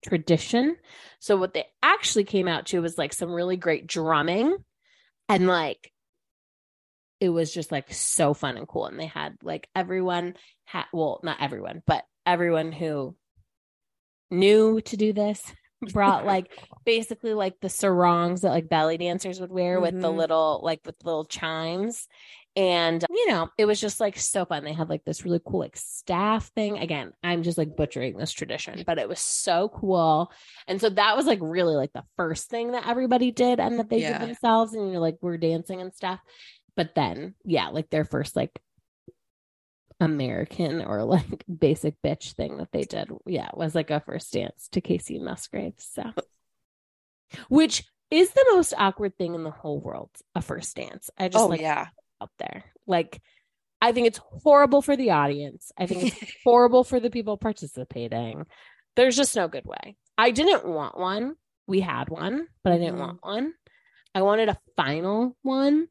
tradition. 0.04 0.76
So 1.18 1.36
what 1.36 1.54
they 1.54 1.66
actually 1.82 2.24
came 2.24 2.48
out 2.48 2.66
to 2.66 2.80
was 2.80 2.98
like 2.98 3.12
some 3.12 3.32
really 3.32 3.56
great 3.56 3.86
drumming 3.86 4.56
and 5.28 5.46
like 5.46 5.92
it 7.20 7.30
was 7.30 7.52
just 7.52 7.72
like 7.72 7.92
so 7.92 8.32
fun 8.32 8.56
and 8.56 8.68
cool 8.68 8.86
and 8.86 8.98
they 8.98 9.06
had 9.06 9.36
like 9.42 9.68
everyone 9.74 10.34
had 10.64 10.84
well 10.92 11.20
not 11.24 11.38
everyone 11.40 11.82
but 11.86 12.04
everyone 12.24 12.70
who 12.70 13.16
knew 14.30 14.80
to 14.82 14.96
do 14.96 15.12
this 15.12 15.42
brought 15.92 16.24
like 16.26 16.56
basically 16.84 17.34
like 17.34 17.58
the 17.60 17.68
sarongs 17.68 18.42
that 18.42 18.50
like 18.50 18.68
belly 18.68 18.96
dancers 18.96 19.40
would 19.40 19.50
wear 19.50 19.74
mm-hmm. 19.74 19.82
with 19.82 20.00
the 20.00 20.10
little 20.10 20.60
like 20.62 20.80
with 20.86 20.94
little 21.04 21.24
chimes 21.24 22.06
and, 22.56 23.04
you 23.08 23.28
know, 23.28 23.48
it 23.56 23.66
was 23.66 23.80
just 23.80 24.00
like 24.00 24.18
so 24.18 24.44
fun. 24.44 24.64
They 24.64 24.72
had 24.72 24.88
like 24.88 25.04
this 25.04 25.24
really 25.24 25.40
cool 25.44 25.60
like 25.60 25.76
staff 25.76 26.50
thing. 26.54 26.78
Again, 26.78 27.12
I'm 27.22 27.42
just 27.42 27.58
like 27.58 27.76
butchering 27.76 28.16
this 28.16 28.32
tradition, 28.32 28.82
but 28.84 28.98
it 28.98 29.08
was 29.08 29.20
so 29.20 29.68
cool. 29.68 30.32
And 30.66 30.80
so 30.80 30.90
that 30.90 31.16
was 31.16 31.26
like 31.26 31.38
really 31.40 31.76
like 31.76 31.92
the 31.92 32.04
first 32.16 32.48
thing 32.48 32.72
that 32.72 32.88
everybody 32.88 33.30
did 33.30 33.60
and 33.60 33.78
that 33.78 33.88
they 33.88 34.00
yeah. 34.00 34.18
did 34.18 34.28
themselves. 34.28 34.74
And 34.74 34.90
you're 34.90 35.00
like, 35.00 35.18
we're 35.20 35.36
dancing 35.36 35.80
and 35.80 35.94
stuff. 35.94 36.18
But 36.76 36.94
then, 36.94 37.34
yeah, 37.44 37.68
like 37.68 37.90
their 37.90 38.04
first 38.04 38.34
like 38.34 38.58
American 40.00 40.80
or 40.80 41.04
like 41.04 41.44
basic 41.60 41.94
bitch 42.02 42.32
thing 42.32 42.56
that 42.58 42.72
they 42.72 42.82
did. 42.82 43.08
Yeah, 43.26 43.50
was 43.54 43.74
like 43.74 43.90
a 43.90 44.00
first 44.00 44.32
dance 44.32 44.68
to 44.72 44.80
Kacey 44.80 45.20
Musgraves. 45.20 45.88
So, 45.92 46.10
which 47.48 47.84
is 48.10 48.30
the 48.30 48.46
most 48.52 48.74
awkward 48.76 49.16
thing 49.16 49.34
in 49.34 49.44
the 49.44 49.50
whole 49.50 49.80
world, 49.80 50.10
a 50.34 50.42
first 50.42 50.74
dance. 50.74 51.10
I 51.16 51.28
just 51.28 51.44
oh, 51.44 51.48
like 51.48 51.60
yeah 51.60 51.88
out 52.20 52.30
there. 52.38 52.64
Like, 52.86 53.20
I 53.80 53.92
think 53.92 54.06
it's 54.06 54.20
horrible 54.42 54.82
for 54.82 54.96
the 54.96 55.10
audience. 55.10 55.72
I 55.78 55.86
think 55.86 56.04
it's 56.04 56.32
horrible 56.44 56.84
for 56.84 57.00
the 57.00 57.10
people 57.10 57.36
participating. 57.36 58.46
There's 58.96 59.16
just 59.16 59.36
no 59.36 59.48
good 59.48 59.64
way. 59.64 59.96
I 60.16 60.30
didn't 60.30 60.66
want 60.66 60.98
one. 60.98 61.36
We 61.66 61.80
had 61.80 62.08
one, 62.08 62.48
but 62.64 62.72
I 62.72 62.78
didn't 62.78 62.94
mm-hmm. 62.94 63.02
want 63.02 63.18
one. 63.22 63.52
I 64.14 64.22
wanted 64.22 64.48
a 64.48 64.58
final 64.76 65.36
one, 65.42 65.86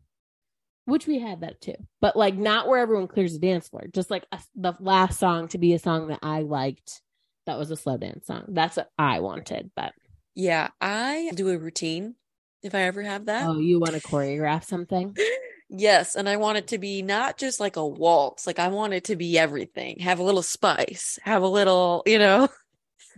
which 0.85 1.07
we 1.07 1.19
had 1.19 1.41
that 1.41 1.61
too, 1.61 1.75
but 2.01 2.15
like 2.15 2.35
not 2.35 2.67
where 2.67 2.79
everyone 2.79 3.07
clears 3.07 3.33
the 3.33 3.39
dance 3.39 3.69
floor. 3.69 3.85
Just 3.93 4.11
like 4.11 4.25
a, 4.31 4.39
the 4.55 4.73
last 4.79 5.19
song 5.19 5.47
to 5.49 5.57
be 5.57 5.73
a 5.73 5.79
song 5.79 6.07
that 6.07 6.19
I 6.21 6.41
liked. 6.41 7.01
That 7.45 7.57
was 7.57 7.71
a 7.71 7.77
slow 7.77 7.95
dance 7.95 8.27
song. 8.27 8.43
That's 8.49 8.75
what 8.75 8.89
I 8.97 9.21
wanted. 9.21 9.71
But 9.73 9.93
yeah, 10.35 10.69
I 10.81 11.31
do 11.33 11.49
a 11.49 11.57
routine 11.57 12.15
if 12.63 12.75
I 12.75 12.81
ever 12.81 13.01
have 13.03 13.27
that. 13.27 13.47
Oh, 13.47 13.59
you 13.59 13.79
want 13.79 13.93
to 13.93 14.01
choreograph 14.01 14.65
something? 14.65 15.15
Yes, 15.69 16.15
and 16.15 16.29
I 16.29 16.37
want 16.37 16.57
it 16.57 16.67
to 16.67 16.77
be 16.77 17.01
not 17.01 17.37
just 17.37 17.59
like 17.59 17.75
a 17.75 17.85
waltz, 17.85 18.47
like 18.47 18.59
I 18.59 18.69
want 18.69 18.93
it 18.93 19.05
to 19.05 19.15
be 19.15 19.37
everything. 19.37 19.99
Have 19.99 20.19
a 20.19 20.23
little 20.23 20.43
spice, 20.43 21.19
have 21.23 21.43
a 21.43 21.47
little, 21.47 22.03
you 22.05 22.19
know. 22.19 22.47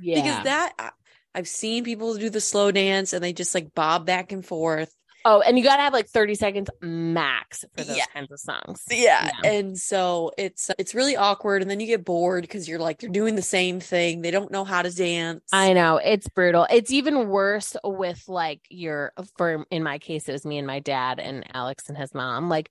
Yeah. 0.01 0.15
because 0.15 0.43
that 0.45 0.93
I've 1.35 1.47
seen 1.49 1.83
people 1.83 2.15
do 2.15 2.29
the 2.29 2.39
slow 2.39 2.71
dance 2.71 3.11
and 3.11 3.21
they 3.21 3.33
just 3.33 3.53
like 3.53 3.73
bob 3.73 4.05
back 4.05 4.31
and 4.31 4.45
forth. 4.45 4.93
Oh, 5.25 5.41
and 5.41 5.57
you 5.57 5.63
got 5.63 5.77
to 5.77 5.81
have 5.81 5.93
like 5.93 6.07
30 6.07 6.35
seconds 6.35 6.69
max 6.81 7.65
for 7.75 7.83
those 7.83 7.97
yeah. 7.97 8.05
kinds 8.13 8.31
of 8.31 8.39
songs. 8.39 8.83
Yeah. 8.89 9.29
yeah. 9.43 9.51
And 9.51 9.77
so 9.77 10.31
it's 10.37 10.71
it's 10.77 10.95
really 10.95 11.15
awkward 11.15 11.61
and 11.61 11.69
then 11.69 11.79
you 11.79 11.87
get 11.87 12.05
bored 12.05 12.43
because 12.43 12.67
you're 12.67 12.79
like 12.79 13.01
you're 13.01 13.11
doing 13.11 13.35
the 13.35 13.41
same 13.41 13.79
thing. 13.79 14.21
They 14.21 14.31
don't 14.31 14.51
know 14.51 14.63
how 14.63 14.81
to 14.81 14.91
dance. 14.91 15.43
I 15.51 15.73
know. 15.73 15.97
It's 15.97 16.27
brutal. 16.29 16.67
It's 16.69 16.91
even 16.91 17.27
worse 17.27 17.75
with 17.83 18.23
like 18.27 18.61
your 18.69 19.13
for 19.37 19.65
in 19.69 19.83
my 19.83 19.99
case 19.99 20.29
it 20.29 20.31
was 20.31 20.45
me 20.45 20.57
and 20.57 20.67
my 20.67 20.79
dad 20.79 21.19
and 21.19 21.45
Alex 21.53 21.89
and 21.89 21.97
his 21.97 22.13
mom. 22.13 22.49
Like 22.49 22.69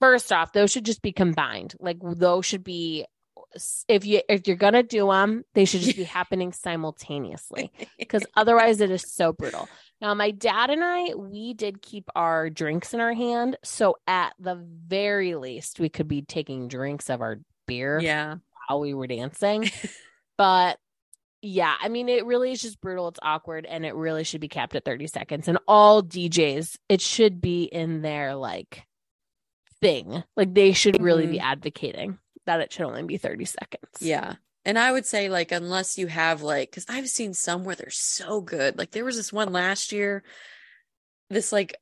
first 0.00 0.32
off, 0.32 0.52
those 0.52 0.72
should 0.72 0.84
just 0.84 1.02
be 1.02 1.12
combined. 1.12 1.74
Like 1.78 1.98
those 2.02 2.44
should 2.44 2.64
be 2.64 3.06
if 3.88 4.04
you 4.04 4.20
if 4.28 4.46
you're 4.46 4.56
gonna 4.56 4.82
do 4.82 5.08
them, 5.10 5.44
they 5.54 5.64
should 5.64 5.80
just 5.80 5.96
be 5.96 6.04
happening 6.18 6.52
simultaneously 6.52 7.72
because 7.98 8.24
otherwise 8.36 8.80
it 8.80 8.90
is 8.90 9.10
so 9.10 9.32
brutal. 9.32 9.68
Now, 10.00 10.12
my 10.14 10.30
dad 10.30 10.70
and 10.70 10.84
I, 10.84 11.14
we 11.14 11.54
did 11.54 11.80
keep 11.80 12.08
our 12.14 12.50
drinks 12.50 12.92
in 12.92 13.00
our 13.00 13.14
hand, 13.14 13.56
so 13.64 13.96
at 14.06 14.34
the 14.38 14.54
very 14.54 15.34
least, 15.36 15.80
we 15.80 15.88
could 15.88 16.06
be 16.06 16.22
taking 16.22 16.68
drinks 16.68 17.08
of 17.08 17.22
our 17.22 17.40
beer, 17.66 17.98
yeah, 18.00 18.36
while 18.68 18.80
we 18.80 18.92
were 18.92 19.06
dancing. 19.06 19.70
but 20.36 20.78
yeah, 21.40 21.74
I 21.80 21.88
mean, 21.88 22.08
it 22.08 22.26
really 22.26 22.52
is 22.52 22.60
just 22.60 22.80
brutal. 22.80 23.08
It's 23.08 23.20
awkward, 23.22 23.64
and 23.64 23.86
it 23.86 23.94
really 23.94 24.24
should 24.24 24.40
be 24.40 24.48
capped 24.48 24.74
at 24.74 24.84
30 24.84 25.06
seconds. 25.06 25.48
And 25.48 25.58
all 25.66 26.02
DJs, 26.02 26.76
it 26.88 27.00
should 27.00 27.40
be 27.40 27.64
in 27.64 28.02
their 28.02 28.34
like 28.34 28.84
thing. 29.80 30.24
Like 30.36 30.54
they 30.54 30.72
should 30.72 31.00
really 31.00 31.24
mm-hmm. 31.24 31.32
be 31.32 31.40
advocating 31.40 32.18
that 32.46 32.60
it 32.60 32.72
should 32.72 32.86
only 32.86 33.02
be 33.02 33.16
30 33.16 33.44
seconds. 33.44 34.00
Yeah. 34.00 34.34
And 34.66 34.76
I 34.76 34.90
would 34.90 35.06
say, 35.06 35.28
like, 35.28 35.52
unless 35.52 35.96
you 35.96 36.08
have, 36.08 36.42
like, 36.42 36.72
because 36.72 36.86
I've 36.88 37.08
seen 37.08 37.34
some 37.34 37.62
where 37.62 37.76
they're 37.76 37.88
so 37.88 38.40
good. 38.40 38.76
Like, 38.76 38.90
there 38.90 39.04
was 39.04 39.16
this 39.16 39.32
one 39.32 39.52
last 39.52 39.92
year, 39.92 40.24
this, 41.30 41.52
like, 41.52 41.76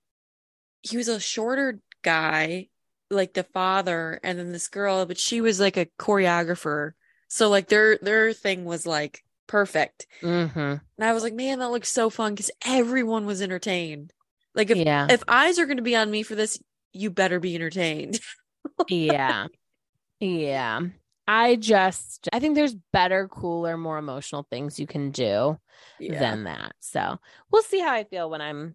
he 0.83 0.99
was 0.99 1.09
a 1.09 1.19
shorter 1.19 1.81
guy, 2.03 2.69
like 3.11 3.33
the 3.33 3.43
father, 3.43 4.21
and 4.23 4.39
then 4.39 4.53
this 4.53 4.69
girl, 4.69 5.07
but 5.07 5.19
she 5.19 5.41
was 5.41 5.59
like 5.59 5.79
a 5.79 5.89
choreographer. 5.99 6.93
So, 7.29 7.49
like, 7.49 7.69
their 7.69 7.97
their 8.03 8.35
thing 8.35 8.67
was 8.67 8.87
like 8.87 9.25
perfect. 9.47 10.07
Mm-hmm. 10.21 10.59
And 10.59 10.81
I 11.01 11.15
was 11.15 11.23
like, 11.23 11.33
man, 11.33 11.61
that 11.61 11.71
looks 11.71 11.91
so 11.91 12.11
fun 12.11 12.35
because 12.35 12.51
everyone 12.67 13.25
was 13.25 13.41
entertained. 13.41 14.13
Like, 14.55 14.69
if 14.69 14.77
yeah. 14.77 15.07
if 15.09 15.23
eyes 15.27 15.59
are 15.59 15.65
going 15.65 15.79
to 15.79 15.83
be 15.83 15.97
on 15.97 16.11
me 16.11 16.23
for 16.23 16.35
this, 16.35 16.63
you 16.93 17.09
better 17.09 17.41
be 17.41 17.55
entertained. 17.55 18.21
yeah. 18.89 19.47
Yeah. 20.21 20.81
I 21.27 21.57
just 21.57 22.29
I 22.33 22.39
think 22.39 22.55
there's 22.55 22.75
better, 22.93 23.29
cooler, 23.29 23.77
more 23.77 23.99
emotional 23.99 24.47
things 24.51 24.79
you 24.79 24.87
can 24.87 25.11
do 25.11 25.59
yeah. 25.99 26.19
than 26.19 26.45
that. 26.45 26.75
So 26.81 27.19
we'll 27.51 27.63
see 27.63 27.81
how 27.81 27.93
I 27.93 28.05
feel 28.05 28.29
when 28.29 28.41
I'm 28.41 28.75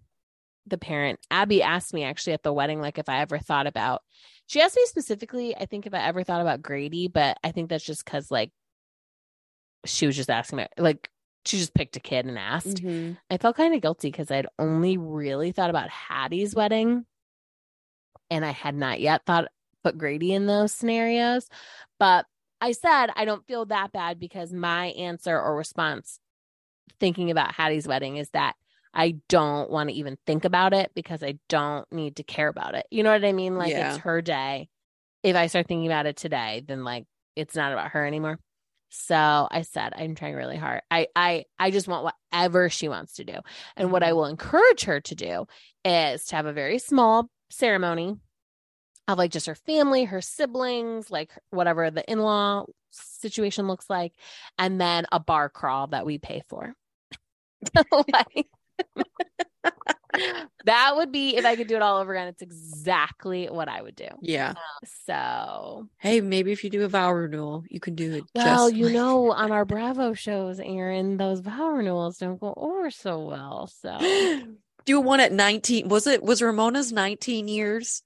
the 0.65 0.77
parent. 0.77 1.19
Abby 1.29 1.61
asked 1.61 1.93
me 1.93 2.03
actually 2.03 2.33
at 2.33 2.43
the 2.43 2.53
wedding, 2.53 2.81
like 2.81 2.97
if 2.97 3.09
I 3.09 3.21
ever 3.21 3.37
thought 3.37 3.67
about 3.67 4.01
she 4.47 4.61
asked 4.61 4.75
me 4.75 4.85
specifically, 4.87 5.55
I 5.55 5.67
think 5.67 5.85
if 5.85 5.93
I 5.93 5.99
ever 5.99 6.23
thought 6.23 6.41
about 6.41 6.63
Grady, 6.63 7.07
but 7.07 7.37
I 7.43 7.51
think 7.51 7.69
that's 7.69 7.85
just 7.85 8.03
because 8.03 8.31
like 8.31 8.51
she 9.85 10.07
was 10.07 10.15
just 10.15 10.29
asking 10.29 10.57
me 10.57 10.65
like 10.77 11.09
she 11.45 11.57
just 11.57 11.73
picked 11.73 11.95
a 11.95 11.99
kid 11.99 12.25
and 12.25 12.37
asked. 12.37 12.77
Mm-hmm. 12.77 13.13
I 13.29 13.37
felt 13.37 13.57
kind 13.57 13.75
of 13.75 13.81
guilty 13.81 14.09
because 14.09 14.31
I'd 14.31 14.47
only 14.57 14.97
really 14.97 15.51
thought 15.51 15.69
about 15.69 15.89
Hattie's 15.89 16.55
wedding 16.55 17.05
and 18.29 18.43
I 18.43 18.51
had 18.51 18.75
not 18.75 18.99
yet 18.99 19.21
thought 19.25 19.47
put 19.83 19.97
Grady 19.97 20.33
in 20.33 20.47
those 20.47 20.73
scenarios. 20.73 21.47
But 21.99 22.25
I 22.61 22.73
said 22.73 23.07
I 23.15 23.25
don't 23.25 23.45
feel 23.47 23.65
that 23.67 23.91
bad 23.91 24.19
because 24.19 24.51
my 24.53 24.87
answer 24.87 25.39
or 25.39 25.55
response 25.55 26.19
thinking 26.99 27.31
about 27.31 27.53
Hattie's 27.53 27.87
wedding 27.87 28.17
is 28.17 28.29
that 28.31 28.55
I 28.93 29.17
don't 29.29 29.69
want 29.69 29.89
to 29.89 29.95
even 29.95 30.17
think 30.25 30.45
about 30.45 30.73
it 30.73 30.91
because 30.95 31.23
I 31.23 31.35
don't 31.47 31.89
need 31.91 32.17
to 32.17 32.23
care 32.23 32.47
about 32.47 32.75
it. 32.75 32.87
You 32.89 33.03
know 33.03 33.11
what 33.11 33.23
I 33.23 33.33
mean? 33.33 33.55
Like 33.55 33.71
Yeah. 33.71 33.93
it's 33.93 33.97
her 33.99 34.21
day. 34.21 34.69
If 35.23 35.35
I 35.35 35.47
start 35.47 35.67
thinking 35.67 35.87
about 35.87 36.05
it 36.05 36.17
today, 36.17 36.63
then 36.67 36.83
like 36.83 37.05
it's 37.35 37.55
not 37.55 37.71
about 37.71 37.91
her 37.91 38.05
anymore. 38.05 38.39
So 38.89 39.15
I 39.15 39.61
said 39.61 39.93
I'm 39.95 40.15
trying 40.15 40.33
really 40.35 40.57
hard. 40.57 40.81
I 40.89 41.07
I 41.15 41.45
I 41.59 41.69
just 41.69 41.87
want 41.87 42.11
whatever 42.31 42.69
she 42.69 42.89
wants 42.89 43.13
to 43.13 43.23
do. 43.23 43.35
And 43.77 43.91
what 43.91 44.03
I 44.03 44.11
Mhm. 44.11 44.15
will 44.15 44.25
encourage 44.25 44.83
her 44.85 44.99
to 45.01 45.15
do 45.15 45.45
is 45.85 46.25
to 46.25 46.35
have 46.35 46.47
a 46.47 46.53
very 46.53 46.79
small 46.79 47.29
ceremony 47.51 48.17
of 49.13 49.17
like 49.19 49.31
just 49.31 49.47
her 49.47 49.55
family, 49.55 50.05
her 50.05 50.21
siblings, 50.21 51.09
like 51.11 51.31
whatever 51.49 51.89
the 51.91 52.09
in-law 52.09 52.65
situation 52.91 53.67
looks 53.67 53.89
like, 53.89 54.13
and 54.57 54.79
then 54.79 55.05
a 55.11 55.19
bar 55.19 55.49
crawl 55.49 55.87
that 55.87 56.05
we 56.05 56.17
pay 56.17 56.41
for. 56.47 56.73
like, 57.91 58.47
that 60.65 60.93
would 60.95 61.11
be 61.11 61.35
if 61.37 61.45
I 61.45 61.55
could 61.55 61.67
do 61.67 61.75
it 61.75 61.81
all 61.81 61.97
over 61.97 62.13
again. 62.13 62.27
It's 62.27 62.41
exactly 62.41 63.47
what 63.47 63.67
I 63.67 63.81
would 63.81 63.95
do. 63.95 64.07
Yeah. 64.21 64.49
Um, 64.51 64.55
so, 65.05 65.87
Hey, 65.97 66.21
maybe 66.21 66.51
if 66.51 66.63
you 66.63 66.69
do 66.69 66.83
a 66.83 66.87
vow 66.87 67.11
renewal, 67.11 67.63
you 67.69 67.79
can 67.79 67.95
do 67.95 68.13
it. 68.15 68.23
well, 68.35 68.69
just 68.69 68.77
you 68.77 68.85
like- 68.85 68.93
know, 68.93 69.31
on 69.31 69.51
our 69.51 69.65
Bravo 69.65 70.13
shows, 70.13 70.59
Erin, 70.59 71.17
those 71.17 71.39
vow 71.41 71.69
renewals 71.69 72.17
don't 72.17 72.39
go 72.39 72.53
over 72.55 72.89
so 72.91 73.19
well. 73.19 73.67
So 73.81 73.97
do 74.85 74.99
one 75.01 75.19
at 75.19 75.31
19. 75.31 75.87
Was 75.89 76.07
it 76.07 76.23
was 76.23 76.41
Ramona's 76.41 76.91
19 76.91 77.47
years? 77.47 78.01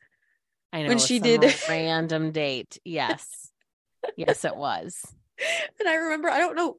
I 0.73 0.81
know 0.81 0.89
When 0.89 0.97
she 0.99 1.19
did- 1.19 1.43
random 1.69 2.31
date. 2.31 2.79
Yes, 2.83 3.25
yes, 4.17 4.43
it 4.43 4.55
was. 4.57 4.99
And 5.79 5.87
I 5.87 5.95
remember, 5.95 6.29
I 6.29 6.39
don't 6.39 6.55
know, 6.55 6.77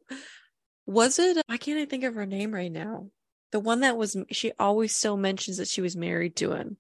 was 0.87 1.19
it? 1.19 1.39
Why 1.47 1.57
can't 1.57 1.79
I 1.79 1.87
think 1.87 2.05
of 2.05 2.15
her 2.17 2.27
name 2.27 2.53
right 2.53 2.71
now? 2.73 3.09
The 3.53 3.61
one 3.61 3.81
that 3.81 3.97
was, 3.97 4.17
she 4.33 4.53
always 4.59 4.95
still 4.95 5.17
mentions 5.17 5.59
that 5.59 5.69
she 5.69 5.81
was 5.81 5.97
married 5.97 6.35
to 6.37 6.53
him 6.53 6.77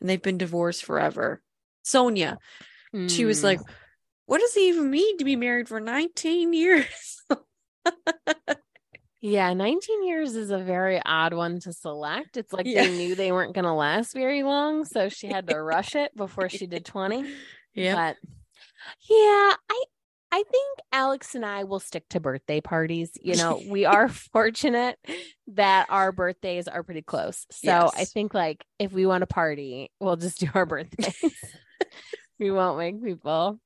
and 0.00 0.08
they've 0.10 0.20
been 0.22 0.36
divorced 0.38 0.84
forever. 0.84 1.42
Sonja. 1.84 2.36
She 3.08 3.24
was 3.24 3.40
Mm. 3.40 3.44
like, 3.44 3.60
what 4.26 4.40
does 4.40 4.54
it 4.56 4.60
even 4.60 4.90
mean 4.90 5.16
to 5.18 5.24
be 5.24 5.36
married 5.36 5.68
for 5.68 5.80
19 5.80 6.52
years? 6.52 7.22
Yeah, 9.24 9.54
19 9.54 10.04
years 10.04 10.34
is 10.34 10.50
a 10.50 10.58
very 10.58 11.00
odd 11.06 11.32
one 11.32 11.60
to 11.60 11.72
select. 11.72 12.36
It's 12.36 12.52
like 12.52 12.66
Yeah. 12.66 12.82
they 12.84 12.90
knew 12.90 13.14
they 13.14 13.30
weren't 13.30 13.54
going 13.54 13.64
to 13.64 13.72
last 13.72 14.12
very 14.14 14.42
long, 14.42 14.84
so 14.84 15.08
she 15.08 15.28
had 15.28 15.46
to 15.48 15.62
rush 15.62 15.94
it 15.94 16.14
before 16.16 16.48
she 16.48 16.66
did 16.66 16.84
20. 16.84 17.24
yeah. 17.72 17.94
But 17.94 18.16
yeah, 19.08 19.54
I 19.70 19.84
I 20.34 20.42
think 20.50 20.78
Alex 20.92 21.34
and 21.34 21.44
I 21.44 21.64
will 21.64 21.78
stick 21.78 22.08
to 22.08 22.18
birthday 22.20 22.60
parties. 22.62 23.10
You 23.20 23.36
know, 23.36 23.62
we 23.68 23.84
are 23.84 24.08
fortunate 24.32 24.98
that 25.48 25.86
our 25.90 26.10
birthdays 26.10 26.66
are 26.68 26.82
pretty 26.82 27.02
close. 27.02 27.46
So 27.52 27.90
I 27.94 28.04
think 28.06 28.32
like 28.34 28.64
if 28.78 28.92
we 28.92 29.04
want 29.06 29.20
to 29.22 29.26
party, 29.26 29.90
we'll 30.00 30.16
just 30.16 30.40
do 30.40 30.48
our 30.54 30.66
birthdays. 30.66 31.22
we 32.40 32.50
won't 32.50 32.78
make 32.78 33.04
people 33.04 33.60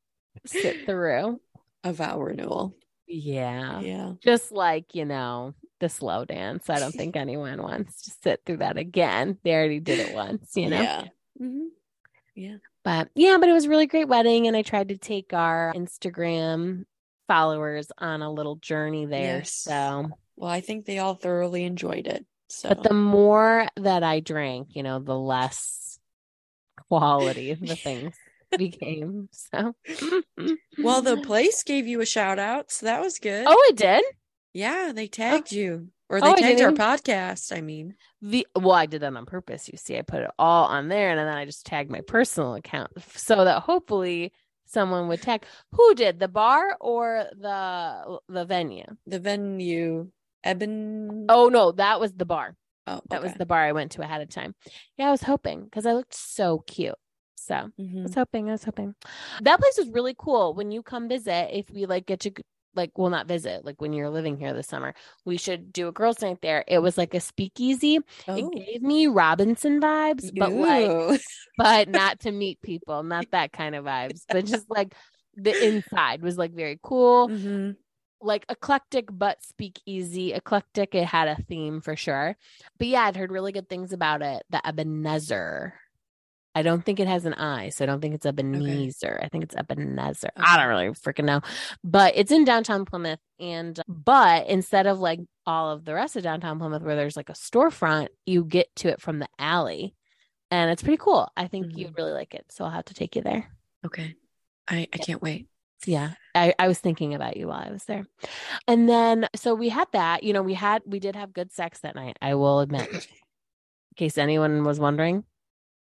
sit 0.45 0.85
through. 0.87 1.41
A 1.85 1.93
vow 1.93 2.19
renewal. 2.19 2.75
Yeah. 3.07 3.81
Yeah. 3.81 4.13
Just 4.23 4.53
like, 4.53 4.95
you 4.95 5.05
know, 5.05 5.55
the 5.81 5.89
slow 5.89 6.25
dance. 6.25 6.69
I 6.71 6.79
don't 6.79 6.95
think 6.95 7.17
anyone 7.17 7.63
wants 7.63 8.03
to 8.03 8.11
sit 8.23 8.43
through 8.45 8.59
that 8.59 8.77
again. 8.77 9.39
They 9.45 9.53
already 9.55 9.81
did 9.81 9.99
it 10.01 10.15
once, 10.15 10.53
you 10.57 10.71
know? 10.71 10.81
Yeah. 10.83 11.05
Mhm. 11.41 11.69
But 12.85 13.09
yeah, 13.15 13.39
but 13.41 13.49
it 13.49 13.53
was 13.53 13.65
a 13.65 13.69
really 13.69 13.87
great 13.87 14.09
wedding. 14.09 14.47
And 14.47 14.57
I 14.57 14.63
tried 14.63 14.89
to 14.91 14.97
take 14.99 15.33
our 15.33 15.73
Instagram 15.75 16.85
followers 17.27 17.91
on 17.99 18.23
a 18.23 18.31
little 18.33 18.57
journey 18.57 19.07
there. 19.07 19.39
Yes. 19.39 19.53
So, 19.53 20.11
Well, 20.37 20.51
I 20.51 20.61
think 20.61 20.85
they 20.85 20.99
all 20.99 21.15
thoroughly 21.15 21.65
enjoyed 21.65 22.07
it. 22.07 22.25
So, 22.49 22.69
but 22.69 22.85
the 22.85 22.95
more 22.95 23.67
that 23.77 24.05
I 24.05 24.21
drank, 24.21 24.69
you 24.77 24.85
know, 24.85 25.01
the 25.01 25.19
less 25.19 25.99
quality 26.89 27.55
the 27.55 27.75
things 27.75 28.15
became. 28.59 29.29
So, 29.33 29.75
well, 30.83 31.03
the 31.03 31.17
place 31.25 31.63
gave 31.63 31.87
you 31.87 32.01
a 32.01 32.07
shout 32.07 32.39
out, 32.39 32.71
so 32.71 32.87
that 32.87 33.01
was 33.01 33.19
good. 33.19 33.45
oh, 33.49 33.67
it 33.71 33.77
did. 33.77 34.05
yeah, 34.53 34.93
they 34.95 35.07
tagged 35.09 35.53
you, 35.53 35.89
or 36.09 36.19
Oh, 36.19 36.21
they 36.21 36.31
I 36.33 36.55
tagged 36.55 36.61
our 36.61 36.73
podcast. 36.73 37.57
I 37.57 37.61
mean, 37.61 37.95
The 38.23 38.47
well, 38.55 38.73
I 38.73 38.87
did 38.87 39.03
that 39.03 39.15
on 39.15 39.27
purpose. 39.27 39.69
You 39.69 39.77
see, 39.79 39.99
I 39.99 40.03
put 40.03 40.23
it 40.23 40.31
all 40.39 40.67
on 40.67 40.89
there, 40.89 41.11
and 41.11 41.19
then 41.19 41.29
I 41.29 41.45
just 41.45 41.67
tagged 41.67 41.91
my 41.91 42.01
personal 42.03 42.55
account 42.55 42.91
so 43.15 43.45
that 43.45 43.63
hopefully 43.63 44.33
someone 44.67 45.09
would 45.09 45.23
tag. 45.23 45.45
Who 45.73 45.95
did 45.95 46.19
the 46.19 46.29
bar 46.29 46.77
or 46.81 47.27
the 47.39 48.19
the 48.29 48.45
venue? 48.45 48.85
the 49.07 49.19
venue, 49.19 50.11
Eben. 50.45 51.27
Oh 51.29 51.49
no, 51.49 51.73
that 51.73 51.99
was 52.01 52.13
the 52.13 52.25
bar. 52.25 52.55
oh 52.87 53.01
That 53.11 53.23
was 53.23 53.35
the 53.35 53.47
bar 53.47 53.61
I 53.63 53.73
went 53.73 53.93
to 53.93 54.03
ahead 54.03 54.23
of 54.23 54.29
time. 54.29 54.55
Yeah, 54.97 55.09
I 55.09 55.11
was 55.11 55.23
hoping 55.23 55.65
because 55.65 55.87
I 55.87 55.93
looked 55.93 56.15
so 56.15 56.61
cute. 56.67 56.95
So 57.37 57.55
I 57.55 57.83
Mhm. 57.83 58.03
was 58.03 58.15
hoping. 58.15 58.49
I 58.49 58.53
was 58.53 58.65
hoping. 58.65 58.95
That 59.43 59.61
place 59.61 59.79
was 59.79 59.89
really 59.91 60.15
cool. 60.19 60.55
When 60.55 60.71
you 60.71 60.83
come 60.83 61.09
visit, 61.09 61.51
if 61.57 61.71
we 61.71 61.87
like 61.87 62.07
get 62.07 62.21
to 62.21 62.33
like, 62.75 62.91
well, 62.99 63.09
not 63.11 63.27
visit, 63.27 63.65
like 63.65 63.81
when 63.81 63.93
you're 63.95 64.11
living 64.11 64.37
here 64.37 64.53
this 64.53 64.69
summer, 64.69 64.95
we 65.25 65.39
should 65.39 65.73
do 65.73 65.89
a 65.89 65.93
girls' 65.93 66.21
night 66.21 66.39
there. 66.43 66.63
It 66.69 66.81
was 66.81 66.99
like 66.99 67.15
a 67.15 67.21
speakeasy. 67.21 68.01
Oh. 68.29 68.37
It 68.37 68.53
gave 68.53 68.83
me 68.83 69.07
Robinson 69.07 69.81
vibes, 69.81 70.31
but 70.37 70.53
like, 70.53 71.21
but 71.57 71.89
not 71.89 72.21
to 72.21 72.33
meet 72.33 72.61
people, 72.63 73.03
not 73.03 73.27
that 73.33 73.53
kind 73.53 73.75
of 73.75 73.85
vibes, 73.87 74.23
but 74.29 74.45
just 74.47 74.69
like 74.69 74.95
the 75.37 75.67
inside 75.67 76.23
was 76.23 76.37
like 76.37 76.53
very 76.53 76.79
cool, 76.83 77.29
Mhm. 77.29 77.77
like 78.21 78.45
eclectic, 78.49 79.07
but 79.11 79.43
speakeasy. 79.43 80.33
Eclectic, 80.35 80.95
it 80.95 81.07
had 81.07 81.29
a 81.29 81.37
theme 81.45 81.81
for 81.81 81.97
sure. 81.97 82.37
But 82.79 82.89
yeah, 82.89 83.03
I'd 83.05 83.17
heard 83.17 83.31
really 83.33 83.53
good 83.53 83.69
things 83.69 83.93
about 83.93 84.21
it. 84.23 84.43
The 84.51 84.67
Ebenezer. 84.67 85.75
I 86.57 86.63
don't 86.63 86.83
think 86.85 86.99
it 87.01 87.07
has 87.07 87.27
an 87.27 87.35
I, 87.35 87.69
so 87.69 87.85
I 87.85 87.87
don't 87.87 88.01
think 88.01 88.15
it's 88.15 88.25
Ebenezer. 88.25 89.21
I 89.23 89.29
think 89.29 89.45
it's 89.45 89.55
Ebenezer. 89.55 90.31
I 90.37 90.57
don't 90.57 90.69
really 90.69 90.89
freaking 90.89 91.27
know, 91.27 91.43
but 91.85 92.15
it's 92.17 92.33
in 92.33 92.45
downtown 92.45 92.87
Plymouth. 92.87 93.21
And 93.39 93.79
but 93.87 94.47
instead 94.47 94.87
of 94.87 94.99
like 94.99 95.21
all 95.45 95.71
of 95.71 95.85
the 95.85 95.93
rest 95.95 96.17
of 96.17 96.23
downtown 96.23 96.59
Plymouth, 96.59 96.83
where 96.83 96.97
there's 96.97 97.17
like 97.17 97.29
a 97.29 97.35
storefront, 97.35 98.09
you 98.25 98.43
get 98.43 98.75
to 98.77 98.89
it 98.89 99.03
from 99.03 99.19
the 99.19 99.29
alley, 99.39 99.95
and 100.51 100.71
it's 100.71 100.83
pretty 100.83 100.97
cool. 100.97 101.31
I 101.37 101.47
think 101.47 101.67
Mhm. 101.67 101.77
you'd 101.77 101.99
really 101.99 102.13
like 102.13 102.35
it, 102.35 102.47
so 102.51 102.65
I'll 102.65 102.71
have 102.71 102.87
to 102.87 102.95
take 102.95 103.17
you 103.17 103.23
there. 103.23 103.51
Okay, 103.85 104.15
I 104.67 104.89
I 104.93 104.97
can't 104.97 105.21
wait. 105.23 105.49
Yeah, 105.87 106.13
I, 106.35 106.55
I 106.59 106.69
was 106.69 106.79
thinking 106.79 107.15
about 107.15 107.37
you 107.37 107.49
while 107.49 107.63
I 107.65 107.71
was 107.71 107.85
there. 107.85 108.07
And 108.67 108.89
then, 108.89 109.29
so 109.37 109.55
we 109.55 109.69
had 109.69 109.89
that, 109.93 110.23
you 110.23 110.33
know, 110.33 110.43
we 110.43 110.55
had, 110.55 110.81
we 110.87 110.99
did 110.99 111.15
have 111.15 111.35
good 111.35 111.53
sex 111.53 111.81
that 111.81 111.95
night, 111.95 112.17
I 112.23 112.35
will 112.35 112.61
admit. 112.61 112.89
In 112.91 113.01
case 113.95 114.17
anyone 114.17 114.65
was 114.65 114.81
wondering, 114.81 115.25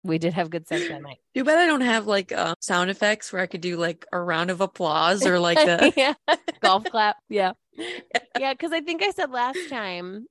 we 0.04 0.18
did 0.18 0.34
have 0.34 0.50
good 0.50 0.68
sex 0.68 0.88
that 0.90 1.02
night. 1.02 1.18
Too 1.34 1.44
bad 1.44 1.60
I 1.60 1.66
don't 1.66 1.82
have 1.82 2.08
like 2.08 2.32
uh, 2.32 2.56
sound 2.60 2.90
effects 2.90 3.32
where 3.32 3.42
I 3.42 3.48
could 3.48 3.62
do 3.62 3.78
like 3.78 4.06
a 4.12 4.20
round 4.20 4.52
of 4.52 4.62
applause 4.62 5.26
or 5.26 5.40
like 5.40 5.58
the 5.58 5.94
yeah, 5.98 6.14
golf 6.62 6.84
clap. 6.86 7.18
Yeah. 7.30 7.54
Yeah, 8.40 8.54
because 8.54 8.72
I 8.72 8.82
think 8.82 9.02
I 9.02 9.10
said 9.12 9.32
last 9.32 9.70
time 9.70 10.28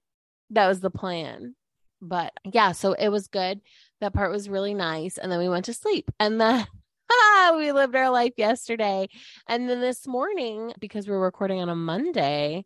that 0.50 0.68
was 0.68 0.80
the 0.80 0.90
plan. 0.90 1.56
But 2.00 2.32
yeah, 2.44 2.72
so 2.72 2.92
it 2.92 3.08
was 3.08 3.28
good. 3.28 3.60
That 4.00 4.12
part 4.12 4.30
was 4.30 4.48
really 4.48 4.74
nice. 4.74 5.18
And 5.18 5.30
then 5.30 5.38
we 5.38 5.48
went 5.48 5.64
to 5.66 5.74
sleep. 5.74 6.10
And 6.20 6.40
then 6.40 6.66
we 7.56 7.72
lived 7.72 7.96
our 7.96 8.10
life 8.10 8.32
yesterday. 8.36 9.08
And 9.48 9.68
then 9.68 9.80
this 9.80 10.06
morning, 10.06 10.72
because 10.78 11.08
we're 11.08 11.18
recording 11.18 11.60
on 11.60 11.68
a 11.68 11.76
Monday, 11.76 12.64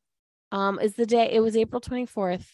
um, 0.53 0.79
is 0.81 0.95
the 0.95 1.07
day 1.07 1.31
it 1.33 1.41
was 1.41 1.57
April 1.57 1.81
24th. 1.81 2.47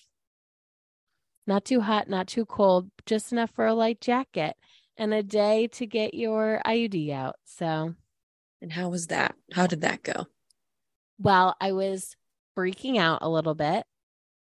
Not 1.47 1.65
too 1.65 1.81
hot, 1.81 2.09
not 2.09 2.29
too 2.29 2.47
cold, 2.47 2.91
just 3.07 3.33
enough 3.33 3.51
for 3.51 3.67
a 3.67 3.75
light 3.75 4.01
jacket 4.01 4.57
and 4.97 5.13
a 5.15 5.23
day 5.23 5.67
to 5.69 5.87
get 5.87 6.15
your 6.15 6.61
IUD 6.65 7.11
out. 7.13 7.37
So 7.45 7.95
And 8.63 8.73
how 8.73 8.89
was 8.89 9.09
that? 9.09 9.35
How 9.53 9.67
did 9.67 9.83
that 9.83 10.03
go? 10.03 10.27
well, 11.19 11.57
I 11.61 11.73
was 11.73 12.17
freaking 12.57 12.99
out 12.99 13.19
a 13.23 13.29
little 13.29 13.55
bit. 13.55 13.85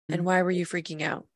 And 0.08 0.24
why 0.26 0.42
were 0.42 0.52
you 0.52 0.66
freaking 0.66 1.02
out? 1.02 1.28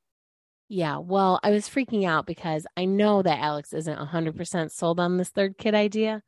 Yeah, 0.69 0.97
well, 0.97 1.39
I 1.43 1.51
was 1.51 1.69
freaking 1.69 2.05
out 2.05 2.25
because 2.25 2.67
I 2.75 2.85
know 2.85 3.21
that 3.21 3.39
Alex 3.39 3.71
isn't 3.73 3.97
100% 3.97 4.71
sold 4.71 4.99
on 4.99 5.17
this 5.17 5.29
third 5.29 5.57
kid 5.57 5.73
idea. 5.75 6.23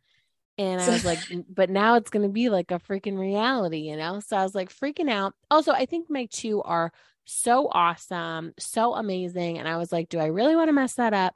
And 0.57 0.81
I 0.81 0.89
was 0.89 1.05
like, 1.05 1.19
but 1.49 1.69
now 1.69 1.95
it's 1.95 2.11
going 2.11 2.23
to 2.27 2.33
be 2.33 2.49
like 2.49 2.71
a 2.71 2.79
freaking 2.79 3.19
reality, 3.19 3.79
you 3.79 3.97
know? 3.97 4.19
So 4.21 4.37
I 4.37 4.43
was 4.43 4.55
like 4.55 4.71
freaking 4.73 5.09
out. 5.09 5.33
Also, 5.51 5.73
I 5.73 5.85
think 5.85 6.09
my 6.09 6.27
two 6.31 6.61
are 6.63 6.91
so 7.29 7.67
awesome, 7.71 8.53
so 8.59 8.93
amazing. 8.95 9.57
And 9.57 9.67
I 9.67 9.77
was 9.77 9.91
like, 9.91 10.09
do 10.09 10.19
I 10.19 10.27
really 10.27 10.55
want 10.55 10.69
to 10.69 10.73
mess 10.73 10.95
that 10.95 11.13
up? 11.13 11.35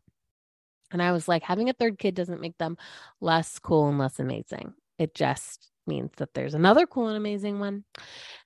And 0.92 1.02
I 1.02 1.12
was 1.12 1.28
like, 1.28 1.44
having 1.44 1.70
a 1.70 1.74
third 1.74 1.98
kid 1.98 2.16
doesn't 2.16 2.42
make 2.42 2.58
them 2.58 2.78
less 3.22 3.58
cool 3.60 3.88
and 3.90 3.98
less 3.98 4.20
amazing. 4.20 4.74
It 5.00 5.16
just 5.16 5.70
means 5.88 6.12
that 6.18 6.34
there's 6.34 6.54
another 6.54 6.86
cool 6.86 7.08
and 7.08 7.18
amazing 7.18 7.60
one. 7.60 7.84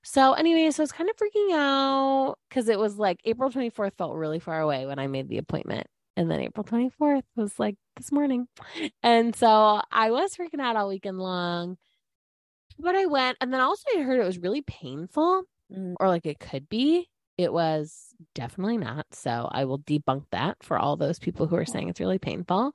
So, 0.02 0.32
anyway, 0.32 0.70
so 0.70 0.82
I 0.82 0.84
was 0.84 0.92
kind 0.92 1.10
of 1.10 1.16
freaking 1.16 1.52
out 1.54 2.36
because 2.48 2.68
it 2.68 2.78
was 2.78 2.96
like 2.96 3.20
April 3.24 3.50
24th 3.50 3.96
felt 3.98 4.16
really 4.16 4.38
far 4.38 4.60
away 4.60 4.86
when 4.86 4.98
I 4.98 5.06
made 5.06 5.28
the 5.28 5.38
appointment. 5.38 5.86
And 6.16 6.30
then 6.30 6.40
April 6.40 6.64
24th 6.64 7.22
was 7.36 7.58
like 7.58 7.76
this 7.96 8.10
morning. 8.10 8.48
And 9.02 9.36
so 9.36 9.80
I 9.92 10.10
was 10.10 10.34
freaking 10.34 10.60
out 10.60 10.74
all 10.76 10.88
weekend 10.88 11.18
long. 11.18 11.76
But 12.78 12.94
I 12.96 13.06
went, 13.06 13.36
and 13.40 13.52
then 13.52 13.60
also 13.60 13.84
I 13.96 14.02
heard 14.02 14.20
it 14.20 14.26
was 14.26 14.38
really 14.38 14.62
painful, 14.62 15.44
Mm. 15.70 15.96
or 16.00 16.08
like 16.08 16.24
it 16.24 16.40
could 16.40 16.68
be. 16.68 17.10
It 17.38 17.52
was 17.52 18.14
definitely 18.34 18.78
not. 18.78 19.06
So 19.12 19.48
I 19.50 19.64
will 19.64 19.78
debunk 19.78 20.24
that 20.32 20.56
for 20.62 20.78
all 20.78 20.96
those 20.96 21.18
people 21.18 21.46
who 21.46 21.56
are 21.56 21.64
saying 21.64 21.88
it's 21.88 22.00
really 22.00 22.18
painful. 22.18 22.74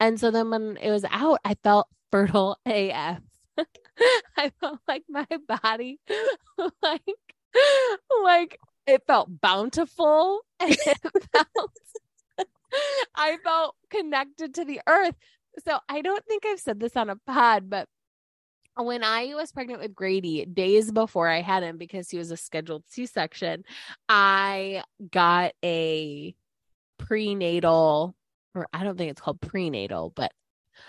And 0.00 0.18
so 0.18 0.30
then 0.30 0.50
when 0.50 0.76
it 0.78 0.90
was 0.90 1.04
out, 1.10 1.38
I 1.44 1.54
felt 1.62 1.86
fertile 2.10 2.58
AF. 2.66 3.20
I 4.36 4.50
felt 4.60 4.80
like 4.88 5.04
my 5.08 5.26
body, 5.62 6.00
like, 6.82 7.02
like 8.24 8.58
it 8.86 9.02
felt 9.06 9.28
bountiful 9.40 10.40
and 10.58 10.72
it 10.72 10.98
felt 11.32 11.76
I 13.14 13.36
felt 13.44 13.76
connected 13.90 14.54
to 14.54 14.64
the 14.64 14.80
earth. 14.86 15.14
So 15.64 15.78
I 15.88 16.00
don't 16.00 16.24
think 16.26 16.46
I've 16.46 16.60
said 16.60 16.80
this 16.80 16.96
on 16.96 17.10
a 17.10 17.16
pod, 17.16 17.68
but 17.68 17.88
when 18.76 19.04
I 19.04 19.34
was 19.34 19.52
pregnant 19.52 19.80
with 19.80 19.94
Grady, 19.94 20.46
days 20.46 20.90
before 20.90 21.28
I 21.28 21.40
had 21.40 21.62
him 21.62 21.76
because 21.76 22.10
he 22.10 22.18
was 22.18 22.30
a 22.30 22.36
scheduled 22.36 22.84
C 22.88 23.06
section, 23.06 23.64
I 24.08 24.82
got 25.10 25.52
a 25.64 26.34
prenatal, 26.98 28.14
or 28.54 28.68
I 28.72 28.84
don't 28.84 28.96
think 28.96 29.10
it's 29.10 29.20
called 29.20 29.40
prenatal, 29.40 30.12
but 30.14 30.32